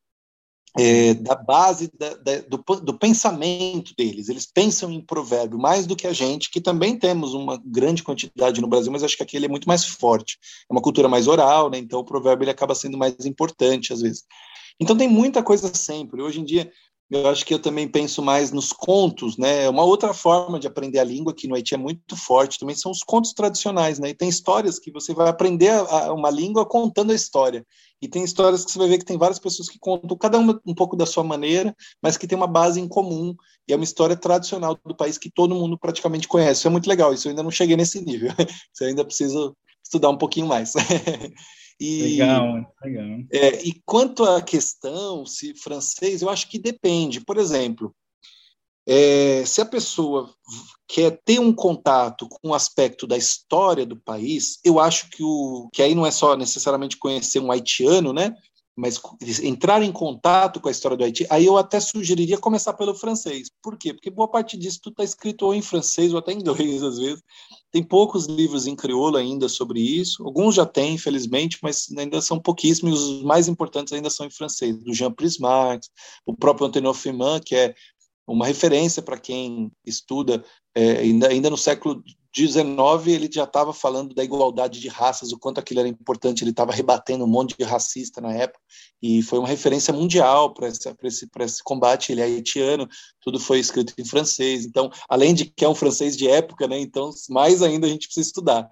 é, 0.77 1.14
da 1.14 1.35
base 1.35 1.89
da, 1.97 2.15
da, 2.15 2.41
do, 2.41 2.57
do, 2.81 2.99
pensamento 2.99 3.93
deles. 3.97 4.27
Eles 4.27 4.45
pensam 4.45 4.91
em 4.91 4.99
provérbio 4.99 5.57
mais 5.57 5.88
do 5.88 5.95
que 5.95 6.06
a 6.06 6.14
gente, 6.14 6.52
que 6.52 6.60
também 6.60 6.97
temos 6.97 7.34
uma 7.34 7.61
grande 7.65 8.03
quantidade 8.03 8.60
no 8.60 8.68
Brasil, 8.68 8.91
mas 8.91 9.03
acho 9.03 9.15
que 9.15 9.23
aqui 9.23 9.38
ele 9.38 9.45
é 9.45 9.49
muito 9.49 9.68
mais 9.68 9.85
forte. 9.85 10.38
É 10.69 10.73
uma 10.73 10.81
cultura 10.81 11.07
mais 11.07 11.27
oral, 11.27 11.69
né? 11.69 11.77
então 11.77 11.99
o 11.99 12.06
provérbio 12.06 12.43
ele 12.43 12.52
acaba 12.52 12.76
sendo 12.76 12.97
mais 12.97 13.26
importante 13.26 13.93
às 13.93 14.02
vezes. 14.02 14.23
Então 14.80 14.97
tem 14.97 15.07
muita 15.07 15.41
coisa 15.41 15.73
sempre. 15.73 16.22
Hoje 16.22 16.41
em 16.41 16.45
dia 16.45 16.69
eu 17.10 17.27
acho 17.30 17.45
que 17.45 17.53
eu 17.53 17.60
também 17.60 17.88
penso 17.88 18.22
mais 18.22 18.52
nos 18.52 18.73
contos, 18.73 19.38
né? 19.38 19.69
Uma 19.69 19.84
outra 19.84 20.14
forma 20.14 20.60
de 20.60 20.65
aprender 20.65 20.98
a 20.98 21.03
língua 21.03 21.36
que 21.36 21.48
no 21.48 21.53
Haiti 21.53 21.76
é 21.76 21.77
muito 21.77 22.15
forte 22.15 22.57
também 22.57 22.76
são 22.76 22.91
os 22.91 23.03
contos 23.03 23.32
tradicionais, 23.32 23.99
né? 23.99 24.10
E 24.10 24.15
tem 24.15 24.27
histórias 24.27 24.80
que 24.80 24.91
você 24.91 25.14
vai 25.14 25.30
aprender 25.30 25.69
a, 25.69 26.07
a 26.07 26.14
uma 26.14 26.32
língua 26.32 26.65
contando 26.65 27.11
a 27.11 27.15
história. 27.15 27.65
E 28.02 28.07
tem 28.07 28.23
histórias 28.23 28.65
que 28.65 28.72
você 28.72 28.80
vai 28.80 28.88
ver 28.88 28.98
que 28.98 29.06
tem 29.06 29.18
várias 29.18 29.40
pessoas 29.40 29.69
que 29.69 29.77
contam, 29.80 30.18
cada 30.18 30.40
uma 30.40 30.60
um 30.65 30.73
pouco 30.73 30.95
da 30.95 31.06
sua 31.06 31.23
maneira, 31.23 31.76
mas 32.02 32.18
que 32.18 32.27
tem 32.27 32.38
uma 32.38 32.48
base 32.48 32.80
em 32.80 32.88
comum. 32.88 33.36
E 33.68 33.73
é 33.73 33.76
uma 33.76 33.84
história 33.84 34.15
tradicional 34.15 34.77
do 34.84 34.95
país 34.95 35.18
que 35.18 35.30
todo 35.30 35.56
mundo 35.56 35.77
praticamente 35.77 36.27
conhece. 36.27 36.61
Isso 36.61 36.68
é 36.68 36.72
muito 36.72 36.88
legal. 36.88 37.14
Isso 37.14 37.27
eu 37.27 37.32
ainda 37.32 37.44
não 37.44 37.52
cheguei 37.52 37.77
nesse 37.77 38.02
nível. 38.02 38.32
Isso 38.73 38.84
eu 38.84 38.88
ainda 38.88 39.06
preciso 39.06 39.56
estudar 39.84 40.10
um 40.10 40.18
pouquinho 40.18 40.48
mais. 40.48 40.73
E, 41.80 42.02
legal, 42.02 42.73
legal. 42.84 43.06
É, 43.31 43.64
e 43.64 43.81
quanto 43.85 44.23
à 44.23 44.41
questão 44.41 45.26
se 45.26 45.53
francês, 45.56 46.22
eu 46.22 46.30
acho 46.30 46.49
que 46.49 46.57
depende. 46.57 47.19
Por 47.19 47.38
exemplo, 47.38 47.93
é, 48.88 49.43
se 49.45 49.61
a 49.61 49.65
pessoa 49.65 50.34
quer 50.88 51.19
ter 51.26 51.39
um 51.39 51.52
contato 51.52 52.30
com 52.30 52.47
o 52.47 52.52
um 52.52 52.53
aspecto 52.53 53.07
da 53.07 53.18
história 53.18 53.85
do 53.85 53.97
país, 53.97 54.60
eu 54.64 54.80
acho 54.80 55.10
que 55.10 55.23
o 55.23 55.68
que 55.73 55.81
aí 55.81 55.95
não 55.95 56.06
é 56.06 56.11
só 56.11 56.38
necessariamente 56.38 56.97
conhecer 56.97 57.39
um 57.39 57.52
haitiano, 57.52 58.14
né? 58.14 58.35
Mas 58.76 58.99
entrar 59.41 59.81
em 59.81 59.91
contato 59.91 60.60
com 60.60 60.68
a 60.68 60.72
história 60.72 60.97
do 60.97 61.03
Haiti, 61.03 61.26
aí 61.30 61.45
eu 61.45 61.57
até 61.57 61.80
sugeriria 61.80 62.38
começar 62.38 62.73
pelo 62.73 62.93
francês. 62.93 63.49
Por 63.61 63.77
quê? 63.77 63.93
Porque 63.93 64.10
boa 64.10 64.27
parte 64.27 64.57
disso 64.57 64.81
tudo 64.81 64.93
está 64.93 65.03
escrito 65.03 65.45
ou 65.45 65.56
em 65.56 65.61
francês 65.61 66.11
ou 66.11 66.19
até 66.19 66.34
em 66.34 66.39
inglês, 66.39 66.84
às 66.84 66.97
vezes. 66.97 67.23
Tem 67.72 67.81
poucos 67.81 68.26
livros 68.26 68.68
em 68.68 68.76
crioulo 68.76 69.15
ainda 69.15 69.47
sobre 69.47 69.80
isso. 69.80 70.23
Alguns 70.26 70.56
já 70.56 70.65
têm, 70.65 70.95
infelizmente, 70.95 71.57
mas 71.64 71.88
ainda 71.97 72.22
são 72.22 72.39
pouquíssimos. 72.39 73.02
Os 73.02 73.23
mais 73.23 73.47
importantes 73.47 73.93
ainda 73.93 74.10
são 74.10 74.26
em 74.26 74.31
francês, 74.31 74.77
do 74.77 74.93
Jean 74.93 75.11
Prismarx, 75.11 75.89
o 76.26 76.35
próprio 76.35 76.68
Antonio 76.68 76.93
Firmin, 76.93 77.39
que 77.45 77.56
é 77.56 77.73
uma 78.27 78.47
referência 78.47 79.02
para 79.02 79.18
quem 79.18 79.72
estuda 79.85 80.43
é, 80.73 80.97
ainda, 80.97 81.30
ainda 81.30 81.49
no 81.49 81.57
século 81.57 82.03
19 82.35 83.11
ele 83.11 83.29
já 83.31 83.45
estava 83.45 83.71
falando 83.71 84.13
da 84.13 84.23
igualdade 84.23 84.79
de 84.79 84.89
raças, 84.89 85.31
o 85.31 85.39
quanto 85.39 85.59
aquilo 85.59 85.79
era 85.79 85.87
importante, 85.87 86.43
ele 86.43 86.51
estava 86.51 86.73
rebatendo 86.73 87.23
um 87.23 87.27
monte 87.27 87.55
de 87.57 87.63
racista 87.63 88.19
na 88.19 88.33
época, 88.33 88.59
e 89.01 89.21
foi 89.21 89.39
uma 89.39 89.47
referência 89.47 89.93
mundial 89.93 90.53
para 90.53 90.67
esse, 90.67 90.93
esse, 91.03 91.27
esse 91.39 91.63
combate, 91.63 92.11
ele 92.11 92.21
é 92.21 92.25
haitiano, 92.25 92.87
tudo 93.21 93.39
foi 93.39 93.59
escrito 93.59 93.93
em 93.97 94.03
francês, 94.03 94.65
então, 94.65 94.91
além 95.07 95.33
de 95.33 95.45
que 95.45 95.63
é 95.63 95.69
um 95.69 95.75
francês 95.75 96.17
de 96.17 96.27
época, 96.27 96.67
né, 96.67 96.77
então, 96.77 97.09
mais 97.29 97.61
ainda 97.61 97.87
a 97.87 97.89
gente 97.89 98.07
precisa 98.07 98.27
estudar. 98.27 98.69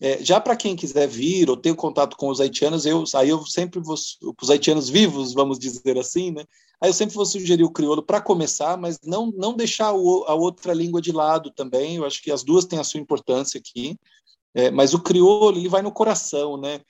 É, 0.00 0.24
já 0.24 0.40
para 0.40 0.56
quem 0.56 0.74
quiser 0.74 1.06
vir 1.06 1.48
ou 1.48 1.56
ter 1.56 1.74
contato 1.76 2.16
com 2.16 2.28
os 2.28 2.40
haitianos, 2.40 2.84
eu, 2.86 3.04
aí 3.14 3.28
eu 3.28 3.46
sempre 3.46 3.80
vou, 3.80 3.94
os 3.94 4.50
haitianos 4.50 4.88
vivos, 4.88 5.32
vamos 5.32 5.58
dizer 5.58 5.98
assim, 5.98 6.32
né, 6.32 6.44
Aí 6.82 6.90
eu 6.90 6.94
sempre 6.94 7.14
vou 7.14 7.24
sugerir 7.24 7.62
o 7.62 7.70
crioulo 7.70 8.02
para 8.02 8.20
começar, 8.20 8.76
mas 8.76 8.98
não, 9.04 9.30
não 9.36 9.54
deixar 9.54 9.92
o, 9.92 10.24
a 10.26 10.34
outra 10.34 10.74
língua 10.74 11.00
de 11.00 11.12
lado 11.12 11.48
também. 11.52 11.94
Eu 11.94 12.04
acho 12.04 12.20
que 12.20 12.32
as 12.32 12.42
duas 12.42 12.64
têm 12.64 12.80
a 12.80 12.84
sua 12.84 12.98
importância 12.98 13.56
aqui. 13.60 13.96
É, 14.52 14.68
mas 14.68 14.92
o 14.92 15.00
crioulo, 15.00 15.56
ele 15.56 15.68
vai 15.68 15.80
no 15.80 15.92
coração, 15.92 16.56
né? 16.56 16.80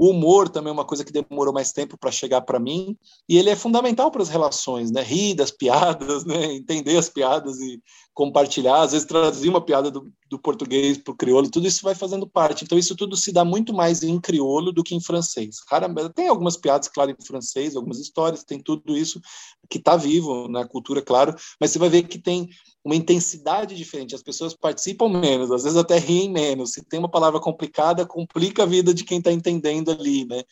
O 0.00 0.12
humor 0.12 0.48
também 0.48 0.70
é 0.70 0.72
uma 0.72 0.86
coisa 0.86 1.04
que 1.04 1.12
demorou 1.12 1.52
mais 1.52 1.72
tempo 1.72 1.94
para 1.98 2.10
chegar 2.10 2.40
para 2.40 2.58
mim, 2.58 2.96
e 3.28 3.36
ele 3.36 3.50
é 3.50 3.54
fundamental 3.54 4.10
para 4.10 4.22
as 4.22 4.30
relações, 4.30 4.90
né? 4.90 5.02
Rir 5.02 5.34
das 5.34 5.50
piadas, 5.50 6.24
né? 6.24 6.54
Entender 6.54 6.96
as 6.96 7.10
piadas 7.10 7.60
e 7.60 7.78
compartilhar, 8.14 8.80
às 8.80 8.92
vezes 8.92 9.06
traduzir 9.06 9.50
uma 9.50 9.60
piada 9.60 9.90
do, 9.90 10.10
do 10.30 10.38
português 10.38 10.96
para 10.96 11.12
o 11.12 11.16
crioulo, 11.16 11.50
tudo 11.50 11.66
isso 11.66 11.82
vai 11.82 11.94
fazendo 11.94 12.26
parte. 12.26 12.64
Então, 12.64 12.78
isso 12.78 12.96
tudo 12.96 13.14
se 13.14 13.30
dá 13.30 13.44
muito 13.44 13.74
mais 13.74 14.02
em 14.02 14.18
crioulo 14.18 14.72
do 14.72 14.82
que 14.82 14.94
em 14.94 15.02
francês. 15.02 15.56
Raramente, 15.68 16.14
tem 16.14 16.28
algumas 16.28 16.56
piadas, 16.56 16.88
claro, 16.88 17.10
em 17.10 17.22
francês, 17.22 17.76
algumas 17.76 17.98
histórias, 17.98 18.42
tem 18.42 18.58
tudo 18.58 18.96
isso 18.96 19.20
que 19.68 19.76
está 19.76 19.98
vivo 19.98 20.48
na 20.48 20.66
cultura, 20.66 21.02
claro, 21.02 21.34
mas 21.60 21.72
você 21.72 21.78
vai 21.78 21.90
ver 21.90 22.04
que 22.04 22.18
tem 22.18 22.48
uma 22.84 22.96
intensidade 22.96 23.74
diferente, 23.74 24.14
as 24.14 24.22
pessoas 24.22 24.54
participam 24.54 25.08
menos, 25.08 25.50
às 25.50 25.64
vezes 25.64 25.78
até 25.78 25.98
riem 25.98 26.30
menos. 26.30 26.72
Se 26.72 26.82
tem 26.82 26.98
uma 26.98 27.10
palavra 27.10 27.38
complicada, 27.38 28.06
complica 28.06 28.62
a 28.62 28.66
vida 28.66 28.94
de 28.94 29.04
quem 29.04 29.18
está 29.18 29.30
entendendo 29.30 29.90
ali, 29.90 30.24
né? 30.24 30.42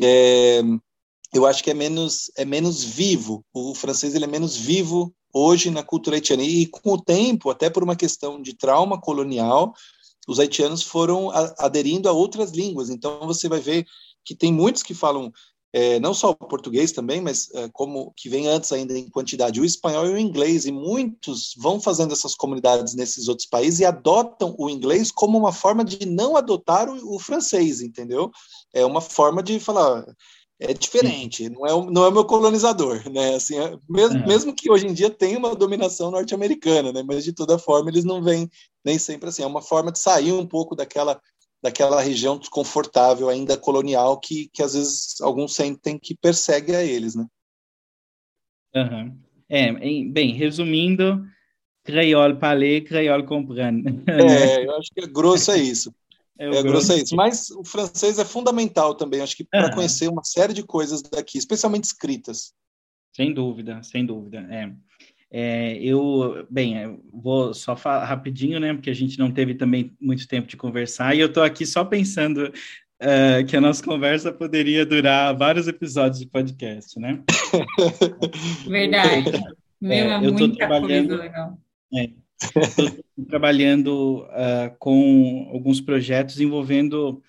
É, 0.00 0.62
eu 1.34 1.46
acho 1.46 1.62
que 1.62 1.70
é 1.70 1.74
menos 1.74 2.30
é 2.36 2.44
menos 2.44 2.84
vivo. 2.84 3.44
O 3.52 3.74
francês 3.74 4.14
ele 4.14 4.24
é 4.24 4.28
menos 4.28 4.56
vivo 4.56 5.12
hoje 5.32 5.70
na 5.70 5.82
cultura 5.82 6.16
haitiana. 6.16 6.42
E 6.42 6.66
com 6.66 6.92
o 6.92 7.02
tempo, 7.02 7.50
até 7.50 7.68
por 7.68 7.82
uma 7.82 7.96
questão 7.96 8.40
de 8.40 8.54
trauma 8.54 9.00
colonial, 9.00 9.74
os 10.26 10.38
haitianos 10.38 10.82
foram 10.82 11.30
aderindo 11.58 12.08
a 12.08 12.12
outras 12.12 12.52
línguas. 12.52 12.88
Então 12.88 13.26
você 13.26 13.48
vai 13.48 13.60
ver 13.60 13.84
que 14.24 14.34
tem 14.34 14.52
muitos 14.52 14.82
que 14.82 14.94
falam 14.94 15.32
é, 15.72 16.00
não 16.00 16.14
só 16.14 16.30
o 16.30 16.34
português 16.34 16.92
também, 16.92 17.20
mas 17.20 17.50
é, 17.54 17.68
como 17.72 18.12
que 18.16 18.28
vem 18.28 18.48
antes 18.48 18.72
ainda 18.72 18.96
em 18.96 19.08
quantidade, 19.08 19.60
o 19.60 19.64
espanhol 19.64 20.06
e 20.06 20.14
o 20.14 20.18
inglês, 20.18 20.64
e 20.64 20.72
muitos 20.72 21.54
vão 21.58 21.80
fazendo 21.80 22.12
essas 22.12 22.34
comunidades 22.34 22.94
nesses 22.94 23.28
outros 23.28 23.46
países 23.46 23.80
e 23.80 23.84
adotam 23.84 24.54
o 24.58 24.70
inglês 24.70 25.10
como 25.10 25.36
uma 25.36 25.52
forma 25.52 25.84
de 25.84 26.06
não 26.06 26.36
adotar 26.36 26.88
o, 26.88 27.16
o 27.16 27.18
francês, 27.18 27.82
entendeu? 27.82 28.30
É 28.72 28.84
uma 28.84 29.00
forma 29.00 29.42
de 29.42 29.60
falar, 29.60 30.06
é 30.60 30.72
diferente, 30.72 31.48
não 31.48 31.66
é, 31.66 31.90
não 31.90 32.04
é 32.04 32.08
o 32.08 32.12
meu 32.12 32.24
colonizador, 32.24 33.02
né? 33.12 33.34
Assim, 33.34 33.58
é, 33.58 33.78
mesmo, 33.88 34.18
é. 34.18 34.26
mesmo 34.26 34.54
que 34.54 34.70
hoje 34.70 34.86
em 34.86 34.94
dia 34.94 35.10
tenha 35.10 35.38
uma 35.38 35.54
dominação 35.54 36.10
norte-americana, 36.10 36.92
né? 36.92 37.02
Mas 37.02 37.24
de 37.24 37.32
toda 37.32 37.58
forma 37.58 37.90
eles 37.90 38.04
não 38.04 38.22
vêm 38.22 38.50
nem 38.84 38.98
sempre 38.98 39.28
assim. 39.28 39.42
É 39.42 39.46
uma 39.46 39.62
forma 39.62 39.92
de 39.92 39.98
sair 39.98 40.32
um 40.32 40.46
pouco 40.46 40.74
daquela 40.74 41.20
daquela 41.62 42.00
região 42.00 42.38
desconfortável 42.38 43.28
ainda 43.28 43.56
colonial 43.56 44.18
que, 44.18 44.48
que 44.52 44.62
às 44.62 44.74
vezes 44.74 45.20
alguns 45.20 45.54
sentem 45.54 45.98
que 45.98 46.16
persegue 46.16 46.74
a 46.74 46.82
eles, 46.82 47.14
né? 47.14 47.26
Uhum. 48.74 49.18
É, 49.48 49.72
bem, 50.04 50.34
resumindo, 50.34 51.24
creole 51.82 52.36
parler, 52.36 52.84
creole 52.84 53.24
comprendre. 53.24 54.02
É, 54.06 54.64
eu 54.66 54.76
acho 54.76 54.90
que 54.94 55.00
é 55.00 55.06
grosso 55.06 55.50
é 55.50 55.58
isso. 55.58 55.92
É, 56.38 56.46
é 56.46 56.62
grosso 56.62 56.92
é 56.92 56.96
isso. 56.96 57.16
Mas 57.16 57.50
o 57.50 57.64
francês 57.64 58.18
é 58.18 58.24
fundamental 58.24 58.94
também, 58.94 59.20
acho 59.20 59.36
que 59.36 59.44
para 59.44 59.74
conhecer 59.74 60.08
uma 60.08 60.22
série 60.22 60.52
de 60.52 60.62
coisas 60.62 61.02
daqui, 61.02 61.38
especialmente 61.38 61.84
escritas. 61.84 62.52
Sem 63.16 63.34
dúvida, 63.34 63.82
sem 63.82 64.06
dúvida. 64.06 64.46
É. 64.50 64.72
É, 65.30 65.76
eu, 65.82 66.46
bem, 66.50 66.82
eu 66.82 67.00
vou 67.12 67.52
só 67.52 67.76
falar 67.76 68.04
rapidinho, 68.04 68.58
né? 68.58 68.72
Porque 68.72 68.90
a 68.90 68.94
gente 68.94 69.18
não 69.18 69.30
teve 69.30 69.54
também 69.54 69.94
muito 70.00 70.26
tempo 70.26 70.48
de 70.48 70.56
conversar, 70.56 71.14
e 71.14 71.20
eu 71.20 71.26
estou 71.26 71.42
aqui 71.42 71.66
só 71.66 71.84
pensando 71.84 72.50
é, 73.00 73.44
que 73.44 73.56
a 73.56 73.60
nossa 73.60 73.82
conversa 73.82 74.32
poderia 74.32 74.84
durar 74.84 75.36
vários 75.36 75.68
episódios 75.68 76.20
de 76.20 76.26
podcast, 76.26 76.98
né? 76.98 77.22
Verdade. 78.66 79.32
Meu, 79.80 79.92
é, 79.92 80.14
é 80.14 80.26
eu 80.26 80.30
estou 80.30 80.48
trabalhando, 80.56 81.16
legal. 81.16 81.58
É, 81.94 82.10
trabalhando 83.28 84.24
uh, 84.24 84.76
com 84.78 85.48
alguns 85.52 85.80
projetos 85.80 86.40
envolvendo 86.40 87.22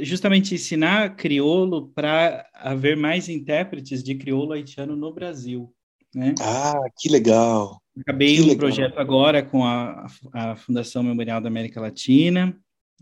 justamente 0.00 0.54
ensinar 0.54 1.16
crioulo 1.16 1.88
para 1.88 2.48
haver 2.54 2.96
mais 2.96 3.28
intérpretes 3.28 4.02
de 4.02 4.14
crioulo 4.14 4.52
haitiano 4.52 4.96
no 4.96 5.12
Brasil. 5.12 5.72
Né? 6.14 6.34
Ah, 6.40 6.82
que 6.98 7.08
legal! 7.08 7.80
Acabei 8.00 8.36
que 8.36 8.42
um 8.42 8.46
legal. 8.46 8.58
projeto 8.58 8.98
agora 8.98 9.42
com 9.42 9.64
a, 9.64 10.06
a 10.32 10.56
Fundação 10.56 11.02
Memorial 11.02 11.40
da 11.40 11.48
América 11.48 11.80
Latina 11.80 12.56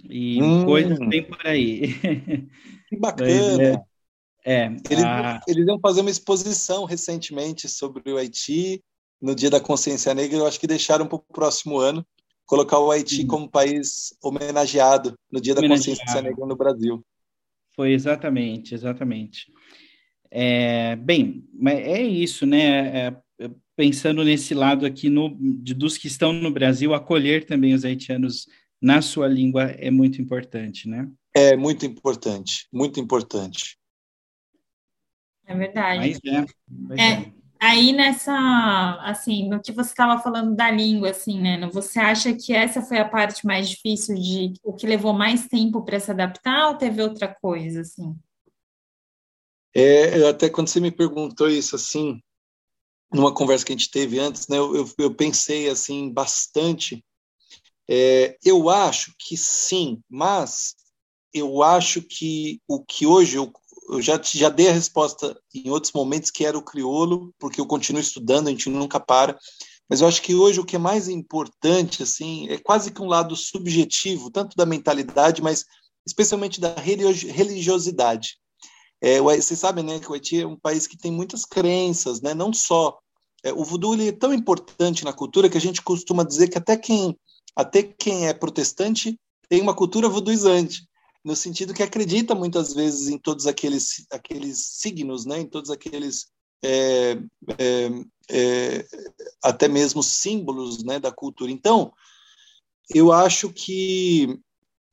e 0.04 0.42
hum. 0.42 0.64
coisas 0.64 0.98
bem 0.98 1.22
por 1.22 1.46
aí. 1.46 1.94
Que 2.90 2.96
bacana! 2.98 3.86
é, 4.44 4.64
é, 4.64 4.76
eles, 4.90 5.04
a... 5.04 5.40
eles 5.46 5.64
iam 5.64 5.78
fazer 5.78 6.00
uma 6.00 6.10
exposição 6.10 6.84
recentemente 6.84 7.68
sobre 7.68 8.10
o 8.10 8.16
Haiti 8.16 8.82
no 9.22 9.32
Dia 9.32 9.48
da 9.48 9.60
Consciência 9.60 10.12
Negra. 10.12 10.38
Eu 10.38 10.46
acho 10.46 10.58
que 10.58 10.66
deixaram 10.66 11.06
para 11.06 11.16
o 11.16 11.20
próximo 11.20 11.78
ano 11.78 12.04
colocar 12.46 12.80
o 12.80 12.90
Haiti 12.90 13.24
como 13.24 13.48
país 13.48 14.12
homenageado 14.20 15.14
no 15.30 15.40
Dia 15.40 15.54
da 15.54 15.66
Consciência 15.66 16.20
Negra 16.20 16.44
no 16.44 16.56
Brasil. 16.56 17.00
Foi 17.76 17.92
exatamente, 17.92 18.74
exatamente. 18.74 19.46
É, 20.30 20.96
bem, 20.96 21.44
é 21.66 22.02
isso, 22.02 22.46
né? 22.46 23.06
É, 23.06 23.16
é, 23.40 23.50
pensando 23.76 24.24
nesse 24.24 24.54
lado 24.54 24.86
aqui 24.86 25.08
no, 25.08 25.36
de, 25.40 25.74
dos 25.74 25.98
que 25.98 26.06
estão 26.06 26.32
no 26.32 26.50
Brasil, 26.50 26.94
acolher 26.94 27.44
também 27.44 27.74
os 27.74 27.84
haitianos 27.84 28.46
na 28.80 29.02
sua 29.02 29.26
língua 29.26 29.64
é 29.64 29.90
muito 29.90 30.22
importante, 30.22 30.88
né? 30.88 31.10
É 31.34 31.56
muito 31.56 31.84
importante, 31.84 32.66
muito 32.72 33.00
importante. 33.00 33.76
É 35.46 35.54
verdade. 35.54 35.98
Mas 35.98 36.34
é, 36.34 36.46
mas 36.68 36.98
é. 36.98 37.12
é. 37.12 37.32
Aí 37.62 37.92
nessa, 37.92 38.98
assim, 39.02 39.46
no 39.46 39.60
que 39.60 39.70
você 39.70 39.90
estava 39.90 40.22
falando 40.22 40.56
da 40.56 40.70
língua, 40.70 41.10
assim, 41.10 41.38
né? 41.38 41.68
Você 41.70 41.98
acha 41.98 42.32
que 42.32 42.54
essa 42.54 42.80
foi 42.80 42.98
a 42.98 43.06
parte 43.06 43.44
mais 43.44 43.68
difícil 43.68 44.14
de 44.14 44.54
o 44.64 44.72
que 44.72 44.86
levou 44.86 45.12
mais 45.12 45.46
tempo 45.46 45.82
para 45.82 46.00
se 46.00 46.10
adaptar 46.10 46.68
ou 46.68 46.76
teve 46.76 47.02
outra 47.02 47.28
coisa, 47.28 47.82
assim? 47.82 48.16
É, 49.74 50.28
até 50.28 50.48
quando 50.48 50.68
você 50.68 50.80
me 50.80 50.90
perguntou 50.90 51.48
isso, 51.48 51.76
assim, 51.76 52.20
numa 53.12 53.32
conversa 53.32 53.64
que 53.64 53.72
a 53.72 53.76
gente 53.76 53.90
teve 53.90 54.18
antes, 54.18 54.48
né? 54.48 54.58
Eu, 54.58 54.88
eu, 54.98 55.14
pensei 55.14 55.68
assim 55.68 56.12
bastante. 56.12 57.04
É, 57.88 58.36
eu 58.44 58.68
acho 58.70 59.14
que 59.18 59.36
sim, 59.36 60.00
mas 60.08 60.74
eu 61.34 61.62
acho 61.62 62.02
que 62.02 62.60
o 62.68 62.84
que 62.84 63.06
hoje 63.06 63.36
eu 63.36 63.52
eu 63.90 64.00
já, 64.00 64.20
já 64.22 64.48
dei 64.48 64.68
a 64.68 64.72
resposta 64.72 65.36
em 65.52 65.68
outros 65.68 65.92
momentos 65.92 66.30
que 66.30 66.46
era 66.46 66.56
o 66.56 66.62
crioulo, 66.62 67.34
porque 67.40 67.60
eu 67.60 67.66
continuo 67.66 68.00
estudando, 68.00 68.46
a 68.46 68.50
gente 68.50 68.70
nunca 68.70 69.00
para. 69.00 69.36
Mas 69.88 70.00
eu 70.00 70.06
acho 70.06 70.22
que 70.22 70.32
hoje 70.32 70.60
o 70.60 70.64
que 70.64 70.76
é 70.76 70.78
mais 70.78 71.08
importante, 71.08 72.02
assim, 72.02 72.48
é 72.48 72.56
quase 72.56 72.92
que 72.92 73.02
um 73.02 73.08
lado 73.08 73.34
subjetivo, 73.34 74.30
tanto 74.30 74.56
da 74.56 74.64
mentalidade, 74.64 75.42
mas 75.42 75.64
especialmente 76.06 76.60
da 76.60 76.72
religiosidade. 76.74 78.38
É, 79.00 79.20
vocês 79.20 79.58
sabem, 79.58 79.84
né, 79.84 79.98
que 79.98 80.10
o 80.10 80.14
Haiti 80.14 80.40
é 80.40 80.46
um 80.46 80.56
país 80.56 80.86
que 80.86 80.96
tem 80.96 81.10
muitas 81.10 81.44
crenças, 81.44 82.20
né, 82.20 82.34
não 82.34 82.52
só 82.52 82.98
é, 83.42 83.52
o 83.52 83.64
voodoo 83.64 83.94
ele 83.94 84.08
é 84.08 84.12
tão 84.12 84.34
importante 84.34 85.04
na 85.04 85.12
cultura 85.12 85.48
que 85.48 85.56
a 85.56 85.60
gente 85.60 85.80
costuma 85.80 86.22
dizer 86.22 86.48
que 86.48 86.58
até 86.58 86.76
quem 86.76 87.18
até 87.56 87.82
quem 87.82 88.28
é 88.28 88.34
protestante 88.34 89.18
tem 89.48 89.60
uma 89.60 89.74
cultura 89.74 90.08
voodooizante 90.08 90.86
no 91.24 91.36
sentido 91.36 91.74
que 91.74 91.82
acredita 91.82 92.34
muitas 92.34 92.72
vezes 92.72 93.08
em 93.08 93.18
todos 93.18 93.46
aqueles, 93.46 94.06
aqueles 94.10 94.58
signos, 94.78 95.26
né, 95.26 95.40
em 95.40 95.46
todos 95.46 95.70
aqueles 95.70 96.26
é, 96.62 97.18
é, 97.58 97.90
é, 98.30 98.86
até 99.42 99.68
mesmo 99.68 100.02
símbolos 100.02 100.82
né, 100.82 100.98
da 100.98 101.12
cultura. 101.12 101.50
Então, 101.50 101.92
eu 102.94 103.12
acho 103.12 103.52
que 103.52 104.38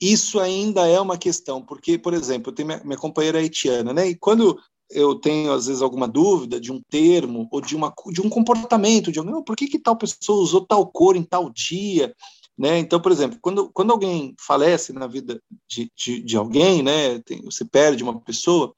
isso 0.02 0.40
ainda 0.40 0.88
é 0.88 1.00
uma 1.00 1.18
questão, 1.18 1.62
porque, 1.62 1.98
por 1.98 2.14
exemplo, 2.14 2.52
eu 2.52 2.56
tenho 2.56 2.68
minha, 2.68 2.84
minha 2.84 2.98
companheira 2.98 3.40
haitiana, 3.40 3.94
né, 3.94 4.10
e 4.10 4.16
quando 4.16 4.60
eu 4.90 5.16
tenho 5.16 5.52
às 5.52 5.68
vezes 5.68 5.82
alguma 5.82 6.08
dúvida 6.08 6.60
de 6.60 6.72
um 6.72 6.82
termo 6.90 7.48
ou 7.52 7.60
de 7.60 7.76
uma 7.76 7.94
de 8.08 8.22
um 8.22 8.30
comportamento 8.30 9.12
de 9.12 9.20
alguém, 9.20 9.44
por 9.44 9.56
que 9.56 9.68
que 9.68 9.80
tal 9.80 9.98
pessoa 9.98 10.42
usou 10.42 10.66
tal 10.66 10.88
cor 10.88 11.16
em 11.16 11.24
tal 11.24 11.50
dia? 11.50 12.16
Né? 12.58 12.80
Então, 12.80 13.00
por 13.00 13.12
exemplo, 13.12 13.38
quando, 13.42 13.70
quando 13.70 13.92
alguém 13.92 14.34
falece 14.40 14.92
na 14.92 15.06
vida 15.06 15.40
de, 15.70 15.92
de, 15.96 16.24
de 16.24 16.38
alguém, 16.38 16.82
né, 16.82 17.20
tem, 17.20 17.42
você 17.44 17.64
perde 17.64 18.02
uma 18.02 18.20
pessoa, 18.20 18.74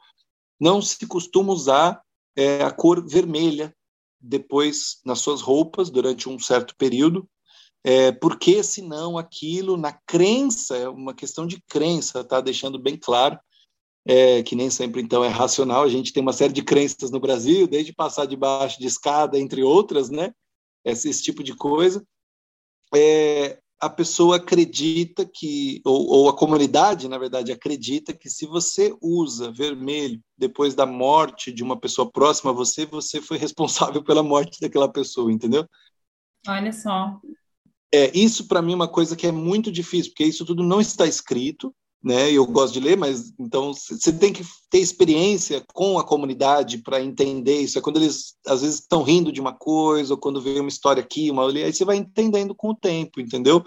não 0.59 0.81
se 0.81 1.05
costuma 1.07 1.53
usar 1.53 2.01
é, 2.35 2.63
a 2.63 2.71
cor 2.71 3.05
vermelha 3.07 3.73
depois 4.19 4.99
nas 5.05 5.19
suas 5.19 5.41
roupas 5.41 5.89
durante 5.89 6.27
um 6.27 6.37
certo 6.37 6.75
período, 6.75 7.25
é, 7.83 8.11
porque 8.11 8.63
senão 8.63 9.17
aquilo, 9.17 9.77
na 9.77 9.93
crença, 10.05 10.75
é 10.75 10.89
uma 10.89 11.13
questão 11.13 11.47
de 11.47 11.61
crença, 11.67 12.23
tá 12.23 12.41
deixando 12.41 12.77
bem 12.77 12.97
claro, 12.97 13.39
é, 14.05 14.41
que 14.43 14.55
nem 14.55 14.69
sempre 14.69 15.01
então 15.01 15.23
é 15.23 15.27
racional, 15.27 15.83
a 15.83 15.89
gente 15.89 16.11
tem 16.11 16.21
uma 16.21 16.33
série 16.33 16.53
de 16.53 16.63
crenças 16.63 17.11
no 17.11 17.19
Brasil, 17.19 17.67
desde 17.67 17.93
passar 17.93 18.25
debaixo 18.25 18.79
de 18.79 18.87
escada, 18.87 19.39
entre 19.39 19.63
outras, 19.63 20.09
né, 20.09 20.33
esse, 20.83 21.09
esse 21.09 21.23
tipo 21.23 21.43
de 21.43 21.55
coisa, 21.55 22.03
é, 22.93 23.59
a 23.79 23.89
pessoa 23.89 24.35
acredita 24.35 25.25
que, 25.25 25.81
ou, 25.85 26.07
ou, 26.07 26.29
a 26.29 26.35
comunidade, 26.35 27.07
na 27.07 27.17
verdade, 27.17 27.51
acredita 27.51 28.13
que 28.13 28.29
se 28.29 28.45
você 28.45 28.93
usa 29.01 29.51
vermelho 29.51 30.21
depois 30.37 30.75
da 30.75 30.85
morte 30.85 31.51
de 31.51 31.63
uma 31.63 31.79
pessoa 31.79 32.11
próxima 32.11 32.51
a 32.51 32.53
você, 32.53 32.85
você 32.85 33.21
foi 33.21 33.37
responsável 33.37 34.03
pela 34.03 34.21
morte 34.21 34.59
daquela 34.59 34.91
pessoa, 34.91 35.31
entendeu? 35.31 35.65
Olha 36.45 36.73
só. 36.73 37.19
É, 37.93 38.11
isso 38.17 38.47
para 38.47 38.61
mim 38.61 38.73
é 38.73 38.75
uma 38.75 38.87
coisa 38.87 39.15
que 39.15 39.25
é 39.25 39.31
muito 39.31 39.71
difícil, 39.71 40.11
porque 40.11 40.23
isso 40.23 40.45
tudo 40.45 40.63
não 40.63 40.79
está 40.79 41.07
escrito, 41.07 41.73
né? 42.03 42.31
Eu 42.31 42.45
gosto 42.45 42.73
de 42.73 42.79
ler, 42.79 42.95
mas 42.95 43.33
então 43.37 43.73
você 43.73 44.13
tem 44.13 44.31
que 44.31 44.43
ter 44.69 44.79
experiência 44.79 45.63
com 45.73 45.99
a 45.99 46.03
comunidade 46.03 46.77
para 46.77 47.01
entender 47.01 47.61
isso. 47.61 47.77
É 47.77 47.81
quando 47.81 47.97
eles 47.97 48.35
às 48.47 48.61
vezes 48.61 48.79
estão 48.79 49.03
rindo 49.03 49.31
de 49.31 49.41
uma 49.41 49.53
coisa, 49.53 50.13
ou 50.13 50.19
quando 50.19 50.41
vê 50.41 50.59
uma 50.59 50.69
história 50.69 51.01
aqui, 51.01 51.29
uma 51.29 51.45
ali, 51.45 51.63
aí 51.63 51.73
você 51.73 51.83
vai 51.83 51.97
entendendo 51.97 52.55
com 52.55 52.69
o 52.69 52.75
tempo, 52.75 53.19
entendeu? 53.19 53.63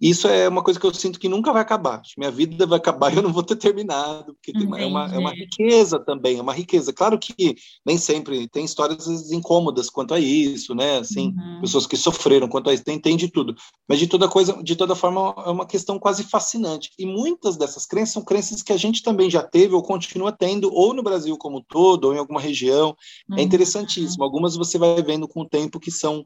Isso 0.00 0.28
é 0.28 0.48
uma 0.48 0.62
coisa 0.62 0.78
que 0.78 0.86
eu 0.86 0.92
sinto 0.92 1.18
que 1.18 1.28
nunca 1.28 1.52
vai 1.52 1.62
acabar. 1.62 2.02
Minha 2.16 2.30
vida 2.30 2.66
vai 2.66 2.78
acabar 2.78 3.12
e 3.12 3.16
eu 3.16 3.22
não 3.22 3.32
vou 3.32 3.42
ter 3.42 3.56
terminado, 3.56 4.34
porque 4.34 4.52
uma, 4.64 4.80
é, 4.80 4.86
uma, 4.86 5.14
é 5.14 5.18
uma 5.18 5.32
riqueza 5.32 5.98
também, 5.98 6.38
é 6.38 6.42
uma 6.42 6.52
riqueza. 6.52 6.92
Claro 6.92 7.18
que 7.18 7.56
nem 7.84 7.96
sempre 7.96 8.48
tem 8.48 8.64
histórias 8.64 9.06
incômodas 9.30 9.88
quanto 9.88 10.14
a 10.14 10.20
isso, 10.20 10.74
né? 10.74 10.98
Assim, 10.98 11.34
uhum. 11.36 11.60
pessoas 11.60 11.86
que 11.86 11.96
sofreram 11.96 12.48
quanto 12.48 12.70
a 12.70 12.74
isso, 12.74 12.84
tem, 12.84 12.98
tem 12.98 13.16
de 13.16 13.28
tudo. 13.28 13.54
Mas 13.88 13.98
de 13.98 14.06
toda 14.06 14.28
coisa, 14.28 14.62
de 14.62 14.76
toda 14.76 14.94
forma, 14.94 15.34
é 15.46 15.50
uma 15.50 15.66
questão 15.66 15.98
quase 15.98 16.24
fascinante. 16.24 16.90
E 16.98 17.06
muitas 17.06 17.56
dessas 17.56 17.86
crenças 17.86 18.14
são 18.14 18.24
crenças 18.24 18.62
que 18.62 18.72
a 18.72 18.76
gente 18.76 19.02
também 19.02 19.30
já 19.30 19.42
teve 19.42 19.74
ou 19.74 19.82
continua 19.82 20.32
tendo, 20.32 20.72
ou 20.72 20.92
no 20.92 21.02
Brasil 21.02 21.36
como 21.38 21.58
um 21.58 21.64
todo, 21.66 22.06
ou 22.06 22.14
em 22.14 22.18
alguma 22.18 22.40
região. 22.40 22.96
É 23.30 23.32
uhum. 23.32 23.38
É 23.38 23.42
interessantíssimo. 23.42 24.24
Algumas 24.24 24.56
você 24.56 24.78
vai 24.78 25.02
vendo 25.02 25.28
com 25.28 25.42
o 25.42 25.48
tempo 25.48 25.80
que 25.80 25.90
são 25.90 26.24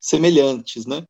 semelhantes, 0.00 0.86
né? 0.86 1.04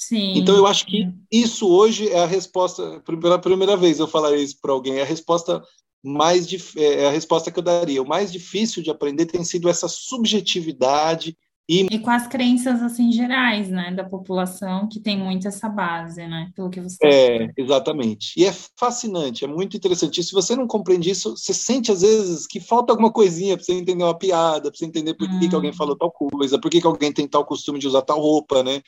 Sim. 0.00 0.32
Então 0.38 0.56
eu 0.56 0.66
acho 0.66 0.86
que 0.86 1.12
isso 1.30 1.68
hoje 1.68 2.08
é 2.08 2.20
a 2.20 2.26
resposta, 2.26 3.02
pela 3.20 3.38
primeira 3.38 3.76
vez 3.76 3.98
eu 3.98 4.08
falaria 4.08 4.42
isso 4.42 4.56
para 4.58 4.72
alguém, 4.72 4.94
é 4.94 5.02
a 5.02 5.04
resposta 5.04 5.62
mais 6.02 6.50
é, 6.74 7.02
é 7.02 7.06
a 7.06 7.10
resposta 7.10 7.50
que 7.50 7.58
eu 7.58 7.62
daria. 7.62 8.02
O 8.02 8.08
mais 8.08 8.32
difícil 8.32 8.82
de 8.82 8.88
aprender 8.88 9.26
tem 9.26 9.44
sido 9.44 9.68
essa 9.68 9.88
subjetividade 9.88 11.36
e, 11.72 11.86
e 11.88 12.00
com 12.00 12.10
as 12.10 12.26
crenças 12.26 12.82
assim 12.82 13.12
gerais, 13.12 13.68
né, 13.68 13.92
da 13.92 14.02
população 14.02 14.88
que 14.88 14.98
tem 14.98 15.16
muito 15.16 15.46
essa 15.46 15.68
base, 15.68 16.26
né, 16.26 16.50
pelo 16.52 16.68
que 16.68 16.80
você 16.80 16.96
É, 17.00 17.48
exatamente. 17.56 18.32
E 18.36 18.44
é 18.44 18.52
fascinante, 18.76 19.44
é 19.44 19.48
muito 19.48 19.76
interessante. 19.76 20.20
E 20.20 20.24
se 20.24 20.32
você 20.32 20.56
não 20.56 20.66
compreende 20.66 21.10
isso, 21.10 21.36
você 21.36 21.54
sente 21.54 21.92
às 21.92 22.00
vezes 22.00 22.44
que 22.44 22.58
falta 22.58 22.92
alguma 22.92 23.12
coisinha 23.12 23.56
para 23.56 23.64
você 23.64 23.72
entender 23.72 24.02
uma 24.02 24.18
piada, 24.18 24.68
para 24.68 24.76
você 24.76 24.84
entender 24.84 25.14
por 25.14 25.28
que, 25.28 25.46
hum. 25.46 25.48
que 25.48 25.54
alguém 25.54 25.72
falou 25.72 25.96
tal 25.96 26.10
coisa, 26.10 26.60
por 26.60 26.68
que, 26.68 26.80
que 26.80 26.86
alguém 26.88 27.12
tem 27.12 27.28
tal 27.28 27.44
costume 27.44 27.78
de 27.78 27.86
usar 27.86 28.02
tal 28.02 28.20
roupa, 28.20 28.64
né? 28.64 28.82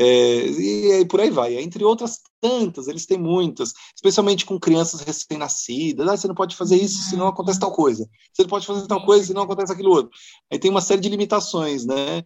É, 0.00 0.46
e, 0.46 1.00
e 1.00 1.04
por 1.06 1.20
aí 1.20 1.30
vai. 1.30 1.56
Entre 1.56 1.82
outras 1.82 2.20
tantas, 2.40 2.86
eles 2.86 3.04
têm 3.04 3.18
muitas, 3.18 3.72
especialmente 3.96 4.46
com 4.46 4.60
crianças 4.60 5.00
recém-nascidas. 5.00 6.06
Ah, 6.06 6.16
você 6.16 6.28
não 6.28 6.36
pode 6.36 6.54
fazer 6.54 6.76
isso 6.76 7.02
se 7.02 7.16
não 7.16 7.26
acontece 7.26 7.58
tal 7.58 7.72
coisa. 7.72 8.08
Você 8.32 8.42
não 8.42 8.48
pode 8.48 8.64
fazer 8.64 8.86
tal 8.86 9.04
coisa 9.04 9.24
se 9.26 9.34
não 9.34 9.42
acontece 9.42 9.72
aquilo 9.72 9.90
outro. 9.90 10.10
Aí 10.52 10.58
tem 10.58 10.70
uma 10.70 10.80
série 10.80 11.00
de 11.00 11.08
limitações, 11.08 11.84
né? 11.84 12.22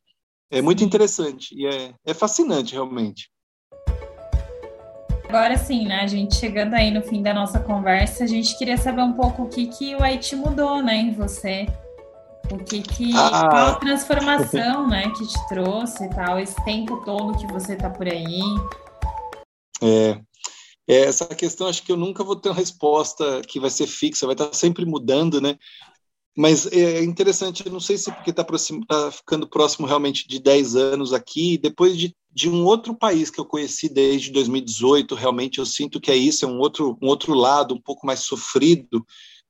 É 0.52 0.60
muito 0.60 0.84
interessante 0.84 1.54
e 1.56 1.66
é, 1.66 1.94
é 2.04 2.12
fascinante, 2.12 2.74
realmente. 2.74 3.30
Agora 5.26 5.56
sim, 5.56 5.86
né, 5.86 6.00
a 6.02 6.06
gente 6.06 6.36
chegando 6.36 6.74
aí 6.74 6.90
no 6.90 7.00
fim 7.00 7.22
da 7.22 7.32
nossa 7.32 7.58
conversa, 7.58 8.24
a 8.24 8.26
gente 8.26 8.58
queria 8.58 8.76
saber 8.76 9.00
um 9.00 9.14
pouco 9.14 9.44
o 9.44 9.48
que, 9.48 9.66
que 9.66 9.94
o 9.96 10.02
Haiti 10.02 10.36
mudou, 10.36 10.82
né, 10.82 10.94
em 10.94 11.14
você. 11.14 11.66
O 12.50 12.58
que 12.58 12.82
que, 12.82 13.12
ah. 13.16 13.48
qual 13.48 13.66
a 13.68 13.74
transformação, 13.76 14.86
né, 14.86 15.10
que 15.16 15.26
te 15.26 15.48
trouxe 15.48 16.04
e 16.04 16.10
tal, 16.10 16.38
esse 16.38 16.62
tempo 16.66 17.02
todo 17.02 17.38
que 17.38 17.50
você 17.50 17.74
tá 17.74 17.88
por 17.88 18.06
aí. 18.06 18.42
É, 19.82 20.20
É, 20.86 21.04
essa 21.04 21.24
questão 21.26 21.66
acho 21.66 21.82
que 21.82 21.92
eu 21.92 21.96
nunca 21.96 22.22
vou 22.22 22.36
ter 22.36 22.50
uma 22.50 22.54
resposta 22.54 23.40
que 23.48 23.58
vai 23.58 23.70
ser 23.70 23.86
fixa, 23.86 24.26
vai 24.26 24.34
estar 24.34 24.52
sempre 24.52 24.84
mudando, 24.84 25.40
né? 25.40 25.56
Mas 26.36 26.66
é 26.66 27.02
interessante, 27.04 27.68
não 27.68 27.80
sei 27.80 27.98
se 27.98 28.10
porque 28.10 28.30
está 28.30 28.44
tá 28.88 29.10
ficando 29.10 29.46
próximo 29.46 29.86
realmente 29.86 30.26
de 30.26 30.38
10 30.40 30.76
anos 30.76 31.12
aqui, 31.12 31.58
depois 31.58 31.96
de, 31.96 32.16
de 32.32 32.48
um 32.48 32.64
outro 32.64 32.94
país 32.94 33.30
que 33.30 33.38
eu 33.38 33.44
conheci 33.44 33.86
desde 33.86 34.30
2018, 34.30 35.14
realmente 35.14 35.58
eu 35.58 35.66
sinto 35.66 36.00
que 36.00 36.10
é 36.10 36.16
isso, 36.16 36.46
é 36.46 36.48
um 36.48 36.58
outro, 36.58 36.96
um 37.02 37.06
outro 37.06 37.34
lado, 37.34 37.74
um 37.74 37.80
pouco 37.80 38.06
mais 38.06 38.20
sofrido, 38.20 39.04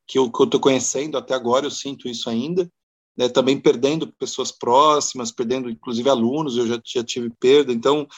que 0.08 0.18
eu 0.18 0.26
estou 0.26 0.58
conhecendo 0.58 1.16
até 1.16 1.34
agora, 1.34 1.66
eu 1.66 1.70
sinto 1.70 2.08
isso 2.08 2.28
ainda, 2.28 2.68
né, 3.16 3.28
também 3.28 3.60
perdendo 3.60 4.12
pessoas 4.12 4.50
próximas, 4.50 5.30
perdendo 5.30 5.70
inclusive 5.70 6.08
alunos, 6.08 6.56
eu 6.56 6.66
já, 6.66 6.80
já 6.84 7.04
tive 7.04 7.30
perda, 7.38 7.72
então 7.72 8.08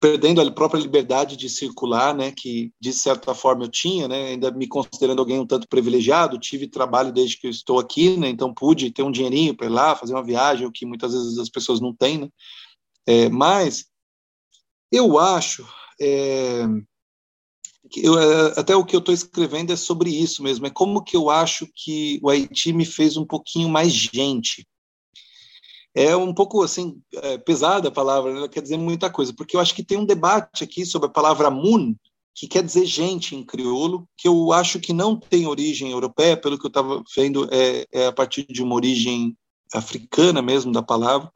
perdendo 0.00 0.40
a 0.40 0.50
própria 0.50 0.80
liberdade 0.80 1.36
de 1.36 1.48
circular, 1.48 2.14
né, 2.14 2.32
que 2.36 2.72
de 2.80 2.92
certa 2.92 3.34
forma 3.34 3.64
eu 3.64 3.68
tinha, 3.68 4.06
né, 4.06 4.28
ainda 4.28 4.50
me 4.50 4.68
considerando 4.68 5.18
alguém 5.18 5.40
um 5.40 5.46
tanto 5.46 5.66
privilegiado, 5.68 6.38
tive 6.38 6.68
trabalho 6.68 7.12
desde 7.12 7.36
que 7.38 7.46
eu 7.46 7.50
estou 7.50 7.78
aqui, 7.80 8.16
né, 8.16 8.28
então 8.28 8.54
pude 8.54 8.92
ter 8.92 9.02
um 9.02 9.10
dinheirinho 9.10 9.56
para 9.56 9.66
ir 9.66 9.70
lá, 9.70 9.96
fazer 9.96 10.14
uma 10.14 10.22
viagem, 10.22 10.66
o 10.66 10.72
que 10.72 10.86
muitas 10.86 11.12
vezes 11.12 11.38
as 11.38 11.48
pessoas 11.48 11.80
não 11.80 11.92
têm, 11.92 12.18
né, 12.18 12.28
é, 13.06 13.28
mas 13.28 13.86
eu 14.92 15.18
acho, 15.18 15.66
é, 16.00 16.62
eu, 17.96 18.18
é, 18.18 18.60
até 18.60 18.76
o 18.76 18.84
que 18.84 18.94
eu 18.94 19.00
estou 19.00 19.14
escrevendo 19.14 19.72
é 19.72 19.76
sobre 19.76 20.10
isso 20.10 20.44
mesmo, 20.44 20.66
é 20.66 20.70
como 20.70 21.02
que 21.02 21.16
eu 21.16 21.28
acho 21.28 21.66
que 21.74 22.20
o 22.22 22.30
Haiti 22.30 22.72
me 22.72 22.84
fez 22.84 23.16
um 23.16 23.26
pouquinho 23.26 23.68
mais 23.68 23.92
gente, 23.92 24.67
é 25.94 26.16
um 26.16 26.32
pouco 26.32 26.62
assim 26.62 27.00
é, 27.14 27.38
pesada 27.38 27.88
a 27.88 27.92
palavra, 27.92 28.32
né? 28.32 28.38
ela 28.38 28.48
quer 28.48 28.62
dizer 28.62 28.76
muita 28.76 29.10
coisa, 29.10 29.32
porque 29.34 29.56
eu 29.56 29.60
acho 29.60 29.74
que 29.74 29.84
tem 29.84 29.98
um 29.98 30.06
debate 30.06 30.64
aqui 30.64 30.84
sobre 30.84 31.08
a 31.08 31.12
palavra 31.12 31.50
mun, 31.50 31.94
que 32.34 32.46
quer 32.46 32.62
dizer 32.62 32.86
gente 32.86 33.34
em 33.34 33.44
crioulo, 33.44 34.08
que 34.16 34.28
eu 34.28 34.52
acho 34.52 34.78
que 34.78 34.92
não 34.92 35.16
tem 35.16 35.46
origem 35.46 35.90
europeia, 35.90 36.36
pelo 36.36 36.58
que 36.58 36.66
eu 36.66 36.68
estava 36.68 37.02
vendo, 37.16 37.48
é, 37.52 37.84
é, 37.92 38.06
a 38.06 38.12
partir 38.12 38.46
de 38.48 38.62
uma 38.62 38.76
origem 38.76 39.36
africana 39.74 40.40
mesmo 40.40 40.70
da 40.72 40.82
palavra, 40.82 41.30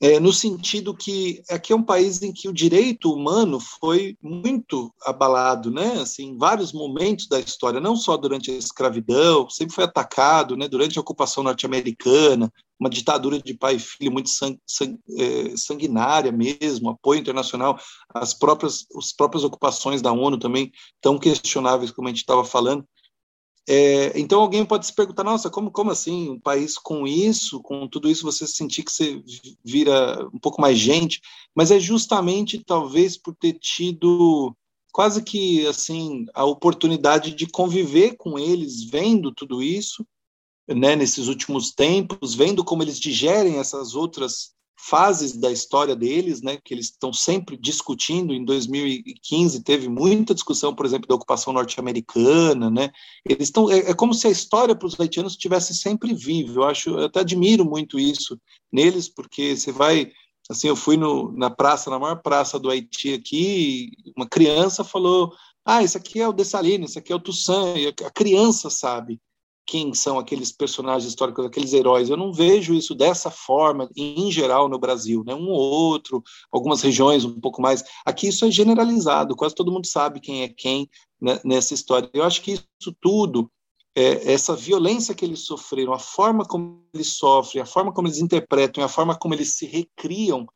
é, 0.00 0.20
no 0.20 0.32
sentido 0.32 0.94
que 0.94 1.42
aqui 1.48 1.72
é 1.72 1.76
um 1.76 1.82
país 1.82 2.20
em 2.20 2.32
que 2.32 2.48
o 2.48 2.52
direito 2.52 3.12
humano 3.12 3.58
foi 3.58 4.16
muito 4.20 4.92
abalado, 5.02 5.70
né? 5.70 5.94
Assim, 5.94 6.30
em 6.30 6.36
vários 6.36 6.72
momentos 6.72 7.26
da 7.26 7.40
história, 7.40 7.80
não 7.80 7.96
só 7.96 8.16
durante 8.16 8.50
a 8.50 8.54
escravidão, 8.54 9.48
sempre 9.48 9.74
foi 9.74 9.84
atacado, 9.84 10.56
né? 10.56 10.68
Durante 10.68 10.98
a 10.98 11.00
ocupação 11.00 11.42
norte-americana, 11.42 12.52
uma 12.78 12.90
ditadura 12.90 13.40
de 13.40 13.54
pai 13.54 13.76
e 13.76 13.78
filho 13.78 14.12
muito 14.12 14.28
sang, 14.28 14.58
sang, 14.66 14.98
é, 15.16 15.56
sanguinária 15.56 16.32
mesmo, 16.32 16.90
apoio 16.90 17.20
internacional, 17.20 17.78
as 18.12 18.34
próprias, 18.34 18.86
as 18.96 19.12
próprias 19.12 19.44
ocupações 19.44 20.02
da 20.02 20.12
ONU 20.12 20.38
também 20.38 20.72
tão 21.00 21.18
questionáveis 21.18 21.90
como 21.90 22.08
a 22.08 22.10
gente 22.10 22.20
estava 22.20 22.44
falando. 22.44 22.86
É, 23.66 24.18
então 24.18 24.40
alguém 24.40 24.64
pode 24.64 24.84
se 24.86 24.94
perguntar, 24.94 25.24
nossa, 25.24 25.48
como, 25.48 25.70
como 25.70 25.90
assim, 25.90 26.30
um 26.30 26.40
país 26.40 26.76
com 26.76 27.06
isso, 27.06 27.60
com 27.62 27.88
tudo 27.88 28.10
isso, 28.10 28.22
você 28.22 28.46
sentir 28.46 28.82
que 28.82 28.92
você 28.92 29.22
vira 29.64 30.28
um 30.34 30.38
pouco 30.38 30.60
mais 30.60 30.78
gente, 30.78 31.20
mas 31.54 31.70
é 31.70 31.80
justamente 31.80 32.62
talvez 32.62 33.16
por 33.16 33.34
ter 33.34 33.54
tido 33.54 34.54
quase 34.92 35.22
que 35.22 35.66
assim 35.66 36.26
a 36.34 36.44
oportunidade 36.44 37.34
de 37.34 37.46
conviver 37.46 38.16
com 38.16 38.38
eles, 38.38 38.84
vendo 38.84 39.32
tudo 39.32 39.62
isso, 39.62 40.06
né, 40.68 40.96
nesses 40.96 41.28
últimos 41.28 41.72
tempos, 41.72 42.34
vendo 42.34 42.64
como 42.64 42.82
eles 42.82 42.98
digerem 42.98 43.58
essas 43.58 43.94
outras 43.94 44.54
fases 44.76 45.32
da 45.32 45.50
história 45.50 45.96
deles, 45.96 46.42
né, 46.42 46.58
que 46.62 46.74
eles 46.74 46.86
estão 46.86 47.12
sempre 47.12 47.56
discutindo. 47.56 48.34
Em 48.34 48.44
2015 48.44 49.62
teve 49.62 49.88
muita 49.88 50.34
discussão, 50.34 50.74
por 50.74 50.84
exemplo, 50.84 51.08
da 51.08 51.14
ocupação 51.14 51.52
norte-americana, 51.52 52.70
né. 52.70 52.90
Eles 53.24 53.48
estão 53.48 53.70
é, 53.70 53.90
é, 53.90 53.94
como 53.94 54.12
se 54.12 54.26
a 54.26 54.30
história 54.30 54.74
para 54.74 54.86
os 54.86 54.98
haitianos 54.98 55.32
estivesse 55.32 55.74
sempre 55.74 56.12
viva. 56.12 56.60
Eu 56.60 56.64
acho, 56.64 56.90
eu 56.90 57.06
até 57.06 57.20
admiro 57.20 57.64
muito 57.64 57.98
isso 57.98 58.38
neles, 58.72 59.08
porque 59.08 59.56
você 59.56 59.72
vai 59.72 60.10
assim, 60.50 60.68
eu 60.68 60.76
fui 60.76 60.98
no, 60.98 61.32
na 61.32 61.48
praça, 61.48 61.88
na 61.88 61.98
maior 61.98 62.20
praça 62.20 62.58
do 62.58 62.68
Haiti 62.68 63.14
aqui, 63.14 63.90
uma 64.14 64.28
criança 64.28 64.84
falou: 64.84 65.32
"Ah, 65.64 65.82
esse 65.82 65.96
aqui 65.96 66.20
é 66.20 66.28
o 66.28 66.32
Dessalines, 66.34 66.90
esse 66.90 66.98
aqui 66.98 67.12
é 67.12 67.16
o 67.16 67.20
Toussaint", 67.20 67.78
e 67.78 68.04
a 68.04 68.10
criança 68.10 68.68
sabe 68.68 69.18
quem 69.66 69.94
são 69.94 70.18
aqueles 70.18 70.52
personagens 70.52 71.08
históricos, 71.08 71.44
aqueles 71.44 71.72
heróis. 71.72 72.08
Eu 72.08 72.16
não 72.16 72.32
vejo 72.32 72.74
isso 72.74 72.94
dessa 72.94 73.30
forma, 73.30 73.88
em 73.96 74.30
geral, 74.30 74.68
no 74.68 74.78
Brasil. 74.78 75.22
Né? 75.26 75.34
Um 75.34 75.48
ou 75.48 75.60
outro, 75.60 76.22
algumas 76.52 76.82
regiões 76.82 77.24
um 77.24 77.40
pouco 77.40 77.62
mais. 77.62 77.84
Aqui 78.04 78.28
isso 78.28 78.44
é 78.44 78.50
generalizado, 78.50 79.36
quase 79.36 79.54
todo 79.54 79.72
mundo 79.72 79.86
sabe 79.86 80.20
quem 80.20 80.42
é 80.42 80.48
quem 80.48 80.88
né, 81.20 81.40
nessa 81.44 81.74
história. 81.74 82.10
Eu 82.12 82.24
acho 82.24 82.42
que 82.42 82.52
isso 82.52 82.96
tudo, 83.00 83.50
é, 83.96 84.32
essa 84.32 84.54
violência 84.54 85.14
que 85.14 85.24
eles 85.24 85.40
sofreram, 85.46 85.92
a 85.92 85.98
forma 85.98 86.44
como 86.44 86.84
eles 86.92 87.16
sofrem, 87.16 87.62
a 87.62 87.66
forma 87.66 87.92
como 87.92 88.08
eles 88.08 88.18
interpretam, 88.18 88.84
a 88.84 88.88
forma 88.88 89.16
como 89.16 89.34
eles 89.34 89.56
se 89.56 89.66
recriam, 89.66 90.46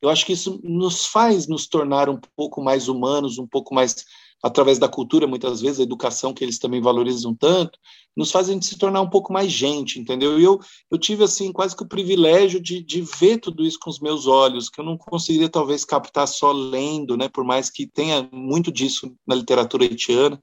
eu 0.00 0.08
acho 0.08 0.24
que 0.24 0.32
isso 0.32 0.60
nos 0.62 1.06
faz 1.06 1.48
nos 1.48 1.66
tornar 1.66 2.08
um 2.08 2.20
pouco 2.36 2.62
mais 2.62 2.88
humanos, 2.88 3.38
um 3.38 3.46
pouco 3.46 3.74
mais 3.74 4.04
através 4.42 4.78
da 4.78 4.88
cultura, 4.88 5.26
muitas 5.26 5.60
vezes, 5.60 5.80
a 5.80 5.82
educação 5.82 6.32
que 6.32 6.44
eles 6.44 6.58
também 6.58 6.80
valorizam 6.80 7.34
tanto, 7.34 7.78
nos 8.16 8.30
faz 8.30 8.48
a 8.48 8.52
gente 8.52 8.66
se 8.66 8.78
tornar 8.78 9.00
um 9.00 9.10
pouco 9.10 9.32
mais 9.32 9.50
gente, 9.50 9.98
entendeu? 9.98 10.38
E 10.38 10.44
eu, 10.44 10.58
eu 10.90 10.98
tive, 10.98 11.24
assim, 11.24 11.52
quase 11.52 11.76
que 11.76 11.82
o 11.82 11.88
privilégio 11.88 12.60
de, 12.60 12.82
de 12.82 13.00
ver 13.00 13.38
tudo 13.38 13.64
isso 13.64 13.78
com 13.80 13.90
os 13.90 14.00
meus 14.00 14.26
olhos, 14.26 14.68
que 14.68 14.80
eu 14.80 14.84
não 14.84 14.96
conseguiria, 14.96 15.48
talvez, 15.48 15.84
captar 15.84 16.28
só 16.28 16.52
lendo, 16.52 17.16
né? 17.16 17.28
Por 17.28 17.44
mais 17.44 17.70
que 17.70 17.86
tenha 17.86 18.28
muito 18.32 18.70
disso 18.70 19.12
na 19.26 19.34
literatura 19.34 19.84
haitiana. 19.84 20.40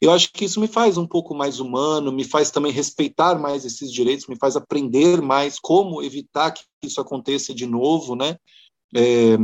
Eu 0.00 0.12
acho 0.12 0.32
que 0.32 0.44
isso 0.44 0.60
me 0.60 0.68
faz 0.68 0.96
um 0.96 1.06
pouco 1.06 1.34
mais 1.34 1.58
humano, 1.58 2.12
me 2.12 2.22
faz 2.22 2.52
também 2.52 2.70
respeitar 2.70 3.36
mais 3.36 3.64
esses 3.64 3.92
direitos, 3.92 4.28
me 4.28 4.36
faz 4.36 4.54
aprender 4.54 5.20
mais 5.20 5.58
como 5.58 6.02
evitar 6.02 6.52
que 6.52 6.62
isso 6.84 7.00
aconteça 7.00 7.52
de 7.52 7.66
novo, 7.66 8.14
né? 8.14 8.36
É, 8.94 9.36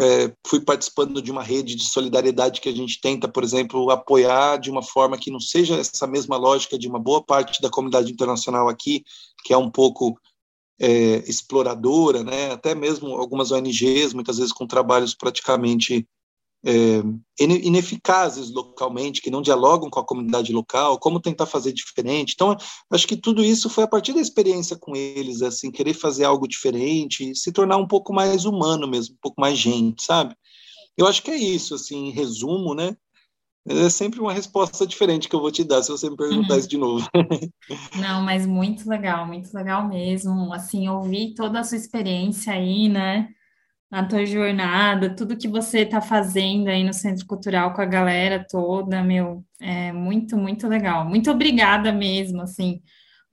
é, 0.00 0.32
fui 0.46 0.60
participando 0.60 1.22
de 1.22 1.30
uma 1.30 1.42
rede 1.42 1.74
de 1.74 1.84
solidariedade 1.84 2.60
que 2.60 2.68
a 2.68 2.74
gente 2.74 3.00
tenta, 3.00 3.28
por 3.28 3.44
exemplo, 3.44 3.90
apoiar 3.90 4.58
de 4.58 4.70
uma 4.70 4.82
forma 4.82 5.18
que 5.18 5.30
não 5.30 5.40
seja 5.40 5.76
essa 5.76 6.06
mesma 6.06 6.36
lógica 6.36 6.78
de 6.78 6.88
uma 6.88 6.98
boa 6.98 7.22
parte 7.22 7.62
da 7.62 7.70
comunidade 7.70 8.12
internacional 8.12 8.68
aqui, 8.68 9.04
que 9.44 9.52
é 9.52 9.56
um 9.56 9.70
pouco 9.70 10.18
é, 10.80 11.18
exploradora, 11.28 12.24
né? 12.24 12.50
até 12.50 12.74
mesmo 12.74 13.08
algumas 13.14 13.52
ONGs, 13.52 14.12
muitas 14.12 14.38
vezes 14.38 14.52
com 14.52 14.66
trabalhos 14.66 15.14
praticamente 15.14 16.06
é, 16.64 17.02
ineficazes 17.38 18.50
localmente, 18.50 19.20
que 19.20 19.30
não 19.30 19.42
dialogam 19.42 19.90
com 19.90 20.00
a 20.00 20.06
comunidade 20.06 20.52
local, 20.52 20.98
como 20.98 21.20
tentar 21.20 21.46
fazer 21.46 21.72
diferente. 21.72 22.32
Então, 22.34 22.56
acho 22.90 23.06
que 23.06 23.16
tudo 23.16 23.44
isso 23.44 23.68
foi 23.68 23.84
a 23.84 23.88
partir 23.88 24.14
da 24.14 24.20
experiência 24.20 24.76
com 24.76 24.96
eles, 24.96 25.42
assim, 25.42 25.70
querer 25.70 25.92
fazer 25.92 26.24
algo 26.24 26.48
diferente, 26.48 27.34
se 27.34 27.52
tornar 27.52 27.76
um 27.76 27.86
pouco 27.86 28.14
mais 28.14 28.46
humano 28.46 28.88
mesmo, 28.88 29.14
um 29.14 29.18
pouco 29.20 29.40
mais 29.40 29.58
gente, 29.58 30.02
sabe? 30.02 30.34
Eu 30.96 31.06
acho 31.06 31.22
que 31.22 31.30
é 31.30 31.36
isso, 31.36 31.74
assim, 31.74 32.06
em 32.06 32.10
resumo, 32.10 32.74
né? 32.74 32.96
É 33.66 33.88
sempre 33.88 34.20
uma 34.20 34.32
resposta 34.32 34.86
diferente 34.86 35.26
que 35.26 35.34
eu 35.34 35.40
vou 35.40 35.50
te 35.50 35.64
dar 35.64 35.82
se 35.82 35.90
você 35.90 36.08
me 36.08 36.16
perguntar 36.16 36.54
uhum. 36.54 36.58
isso 36.60 36.68
de 36.68 36.76
novo. 36.76 37.08
Não, 37.98 38.22
mas 38.22 38.46
muito 38.46 38.88
legal, 38.88 39.26
muito 39.26 39.52
legal 39.54 39.88
mesmo. 39.88 40.52
Assim, 40.52 40.86
ouvir 40.88 41.34
toda 41.34 41.60
a 41.60 41.64
sua 41.64 41.78
experiência 41.78 42.52
aí, 42.52 42.90
né? 42.90 43.30
A 43.90 44.04
tua 44.04 44.26
jornada, 44.26 45.14
tudo 45.14 45.36
que 45.36 45.46
você 45.46 45.80
está 45.80 46.00
fazendo 46.00 46.68
aí 46.68 46.82
no 46.82 46.92
Centro 46.92 47.26
Cultural 47.26 47.72
com 47.72 47.80
a 47.80 47.86
galera 47.86 48.44
toda, 48.48 49.02
meu, 49.04 49.44
é 49.60 49.92
muito, 49.92 50.36
muito 50.36 50.66
legal. 50.66 51.08
Muito 51.08 51.30
obrigada 51.30 51.92
mesmo, 51.92 52.42
assim, 52.42 52.82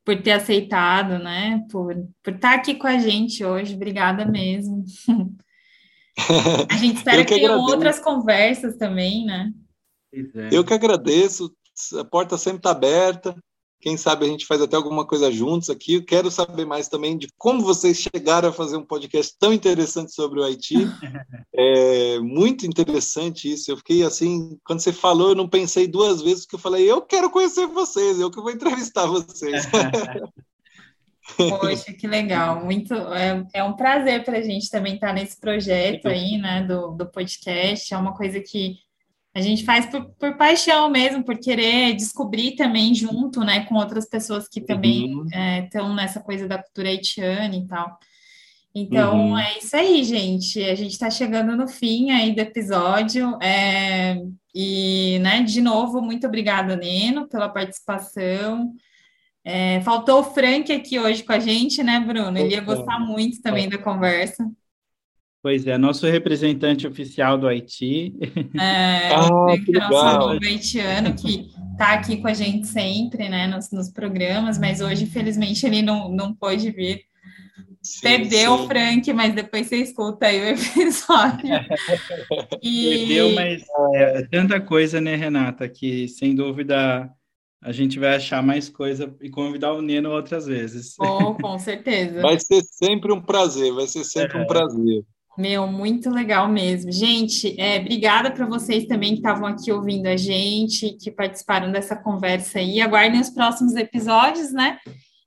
por 0.05 0.21
ter 0.21 0.31
aceitado, 0.31 1.17
né? 1.17 1.65
Por, 1.71 1.95
por 2.23 2.33
estar 2.33 2.51
tá 2.51 2.55
aqui 2.55 2.75
com 2.75 2.87
a 2.87 2.99
gente 2.99 3.43
hoje. 3.43 3.75
Obrigada 3.75 4.25
mesmo. 4.25 4.83
a 6.69 6.77
gente 6.77 6.97
espera 6.97 7.25
que, 7.25 7.33
que 7.33 7.39
tenham 7.39 7.59
outras 7.59 7.99
conversas 7.99 8.77
também, 8.77 9.25
né? 9.25 9.51
É. 10.13 10.49
Eu 10.51 10.63
que 10.63 10.73
agradeço. 10.73 11.51
A 11.99 12.05
porta 12.05 12.37
sempre 12.37 12.59
está 12.59 12.71
aberta. 12.71 13.35
Quem 13.81 13.97
sabe 13.97 14.25
a 14.25 14.29
gente 14.29 14.45
faz 14.45 14.61
até 14.61 14.75
alguma 14.75 15.05
coisa 15.05 15.31
juntos 15.31 15.69
aqui. 15.69 15.95
Eu 15.95 16.05
quero 16.05 16.29
saber 16.29 16.65
mais 16.65 16.87
também 16.87 17.17
de 17.17 17.27
como 17.37 17.61
vocês 17.61 17.97
chegaram 17.97 18.49
a 18.49 18.53
fazer 18.53 18.77
um 18.77 18.85
podcast 18.85 19.35
tão 19.39 19.51
interessante 19.51 20.13
sobre 20.13 20.39
o 20.39 20.43
Haiti. 20.43 20.75
É 21.53 22.17
muito 22.19 22.65
interessante 22.65 23.51
isso. 23.51 23.69
Eu 23.69 23.77
fiquei 23.77 24.03
assim, 24.03 24.57
quando 24.63 24.79
você 24.79 24.93
falou, 24.93 25.29
eu 25.29 25.35
não 25.35 25.49
pensei 25.49 25.85
duas 25.85 26.21
vezes, 26.21 26.45
porque 26.45 26.55
eu 26.55 26.59
falei, 26.59 26.89
eu 26.89 27.01
quero 27.01 27.29
conhecer 27.29 27.67
vocês, 27.67 28.19
eu 28.19 28.31
que 28.31 28.41
vou 28.41 28.51
entrevistar 28.51 29.05
vocês. 29.05 29.67
Poxa, 31.37 31.93
que 31.93 32.07
legal. 32.07 32.63
Muito, 32.63 32.93
é, 32.93 33.45
é 33.53 33.63
um 33.63 33.73
prazer 33.75 34.23
para 34.23 34.37
a 34.37 34.41
gente 34.41 34.69
também 34.69 34.95
estar 34.95 35.13
nesse 35.13 35.39
projeto 35.39 36.07
aí, 36.07 36.37
né, 36.37 36.63
do, 36.63 36.91
do 36.91 37.05
podcast. 37.05 37.93
É 37.93 37.97
uma 37.97 38.15
coisa 38.15 38.39
que 38.39 38.75
a 39.33 39.41
gente 39.41 39.63
faz 39.63 39.85
por, 39.85 40.09
por, 40.19 40.35
paixão 40.35 40.89
mesmo, 40.89 41.23
por 41.23 41.37
querer 41.37 41.93
descobrir 41.95 42.55
também 42.55 42.93
junto, 42.93 43.41
né, 43.41 43.65
com 43.65 43.75
outras 43.75 44.05
pessoas 44.05 44.47
que 44.47 44.59
também 44.59 45.23
estão 45.63 45.87
uhum. 45.87 45.93
é, 45.93 45.95
nessa 45.95 46.19
coisa 46.19 46.47
da 46.47 46.61
cultura 46.61 46.89
haitiana 46.89 47.55
e 47.55 47.65
tal. 47.65 47.97
Então 48.73 49.31
uhum. 49.31 49.37
é 49.37 49.57
isso 49.57 49.75
aí, 49.75 50.03
gente. 50.03 50.61
A 50.63 50.75
gente 50.75 50.91
está 50.91 51.09
chegando 51.09 51.55
no 51.55 51.67
fim 51.67 52.11
aí 52.11 52.33
do 52.33 52.39
episódio. 52.39 53.37
É... 53.41 54.17
E, 54.53 55.19
né, 55.19 55.43
de 55.43 55.61
novo, 55.61 56.01
muito 56.01 56.27
obrigada, 56.27 56.75
Neno, 56.75 57.27
pela 57.27 57.49
participação. 57.49 58.73
É... 59.43 59.81
Faltou 59.81 60.19
o 60.19 60.23
Frank 60.23 60.71
aqui 60.71 60.99
hoje 60.99 61.23
com 61.23 61.33
a 61.33 61.39
gente, 61.39 61.83
né, 61.83 61.99
Bruno? 61.99 62.37
Ele 62.37 62.53
ia 62.53 62.61
gostar 62.61 62.99
muito 62.99 63.41
também 63.41 63.67
da 63.67 63.77
conversa. 63.77 64.49
Pois 65.43 65.65
é, 65.65 65.75
nosso 65.75 66.05
representante 66.05 66.85
oficial 66.85 67.35
do 67.35 67.47
Haiti. 67.47 68.13
É, 68.59 69.09
ah, 69.15 69.57
que 69.65 69.75
é 69.75 69.79
nosso 69.79 70.29
amigo 70.29 70.45
haitiano 70.45 71.15
que 71.15 71.49
está 71.71 71.93
aqui 71.93 72.17
com 72.17 72.27
a 72.27 72.33
gente 72.33 72.67
sempre, 72.67 73.27
né, 73.27 73.47
nos, 73.47 73.71
nos 73.71 73.89
programas, 73.89 74.59
mas 74.59 74.81
hoje, 74.81 75.05
infelizmente, 75.05 75.65
ele 75.65 75.81
não, 75.81 76.09
não 76.09 76.33
pôde 76.33 76.69
vir. 76.69 77.01
Sim, 77.81 78.01
Perdeu 78.01 78.55
sim. 78.55 78.63
o 78.63 78.67
Frank, 78.67 79.13
mas 79.13 79.33
depois 79.33 79.65
você 79.65 79.77
escuta 79.77 80.27
aí 80.27 80.39
o 80.39 80.45
episódio. 80.49 81.49
e... 82.61 82.99
Perdeu, 82.99 83.31
mas 83.33 83.63
é, 83.95 84.27
tanta 84.27 84.61
coisa, 84.61 85.01
né, 85.01 85.15
Renata, 85.15 85.67
que 85.67 86.07
sem 86.07 86.35
dúvida 86.35 87.11
a 87.63 87.71
gente 87.71 87.97
vai 87.97 88.15
achar 88.15 88.43
mais 88.43 88.69
coisa 88.69 89.15
e 89.19 89.29
convidar 89.29 89.73
o 89.73 89.81
Neno 89.81 90.11
outras 90.11 90.45
vezes. 90.45 90.95
Oh, 90.99 91.33
com 91.33 91.57
certeza. 91.57 92.21
Vai 92.21 92.39
ser 92.39 92.61
sempre 92.63 93.11
um 93.11 93.21
prazer, 93.21 93.73
vai 93.73 93.87
ser 93.87 94.03
sempre 94.03 94.37
é. 94.37 94.41
um 94.41 94.45
prazer. 94.45 95.03
Meu, 95.37 95.65
muito 95.65 96.09
legal 96.09 96.47
mesmo. 96.47 96.91
Gente, 96.91 97.59
é, 97.59 97.79
obrigada 97.79 98.29
para 98.31 98.45
vocês 98.45 98.85
também 98.85 99.11
que 99.11 99.17
estavam 99.17 99.47
aqui 99.47 99.71
ouvindo 99.71 100.07
a 100.07 100.17
gente, 100.17 100.97
que 100.97 101.09
participaram 101.09 101.71
dessa 101.71 101.95
conversa 101.95 102.59
aí. 102.59 102.81
Aguardem 102.81 103.19
os 103.19 103.29
próximos 103.29 103.75
episódios, 103.75 104.51
né? 104.51 104.77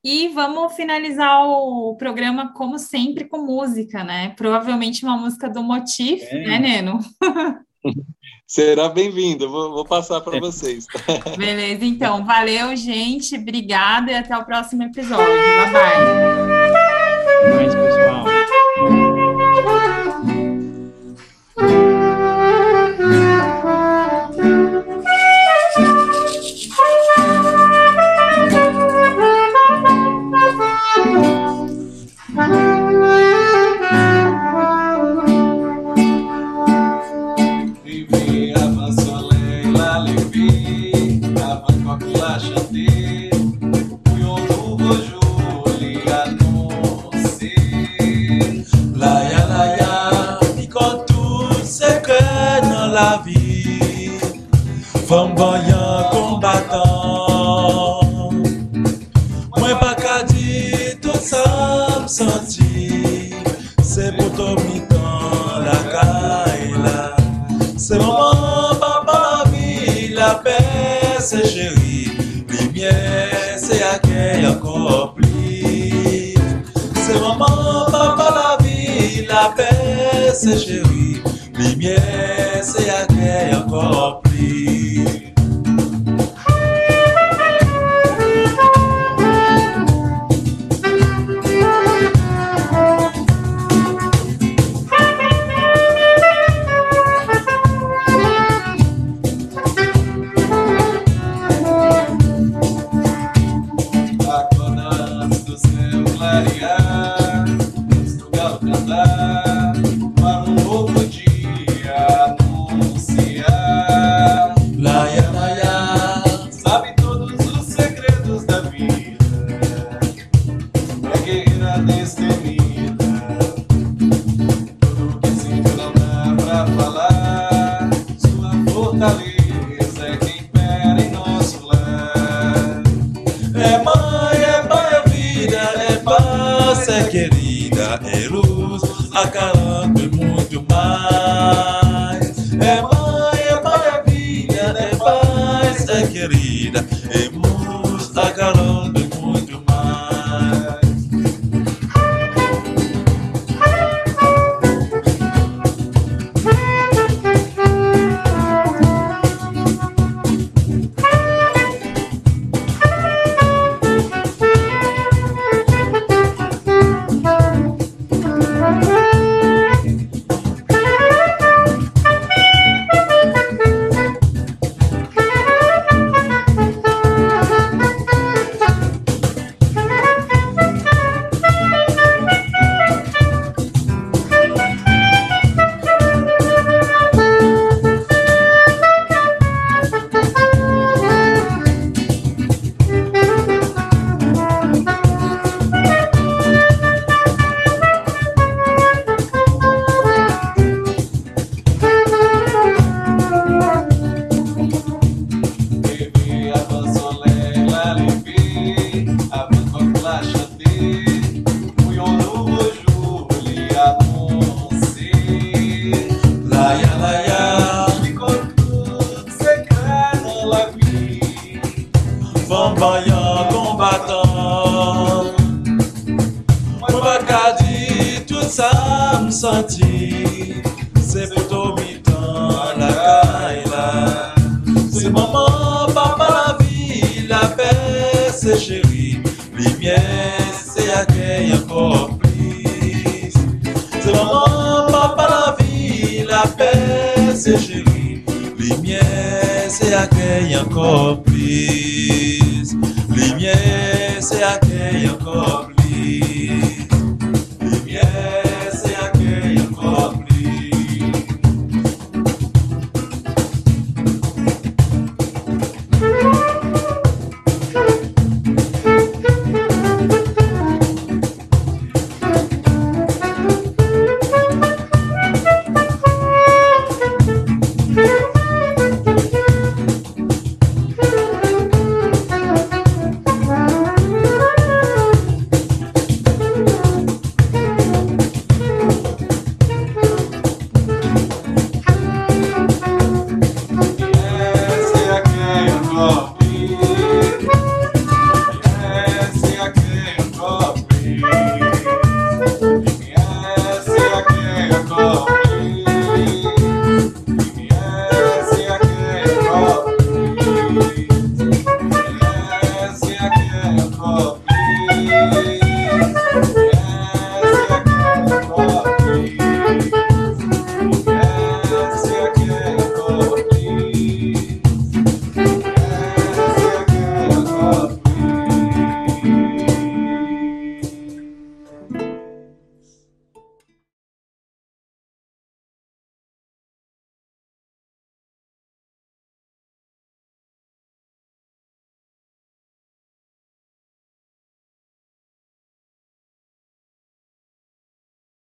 E 0.04 0.28
vamos 0.28 0.74
finalizar 0.74 1.42
o 1.46 1.96
programa, 1.96 2.52
como 2.52 2.78
sempre, 2.78 3.24
com 3.24 3.38
música, 3.38 4.04
né? 4.04 4.34
Provavelmente 4.36 5.02
uma 5.02 5.16
música 5.16 5.48
do 5.48 5.62
Motif, 5.62 6.22
é. 6.24 6.46
né, 6.46 6.58
Neno? 6.58 6.98
Será 8.46 8.90
bem-vindo, 8.90 9.50
vou, 9.50 9.72
vou, 9.72 9.84
passar 9.86 10.20
para 10.20 10.38
vocês. 10.38 10.86
Beleza, 11.38 11.84
então, 11.84 12.24
valeu, 12.24 12.76
gente, 12.76 13.36
obrigada 13.36 14.12
e 14.12 14.14
até 14.14 14.36
o 14.36 14.44
próximo 14.44 14.82
episódio. 14.82 15.24
Bye, 15.24 15.72
bye. 15.72 16.44
Mais, 17.56 17.74
pessoal. 17.74 18.23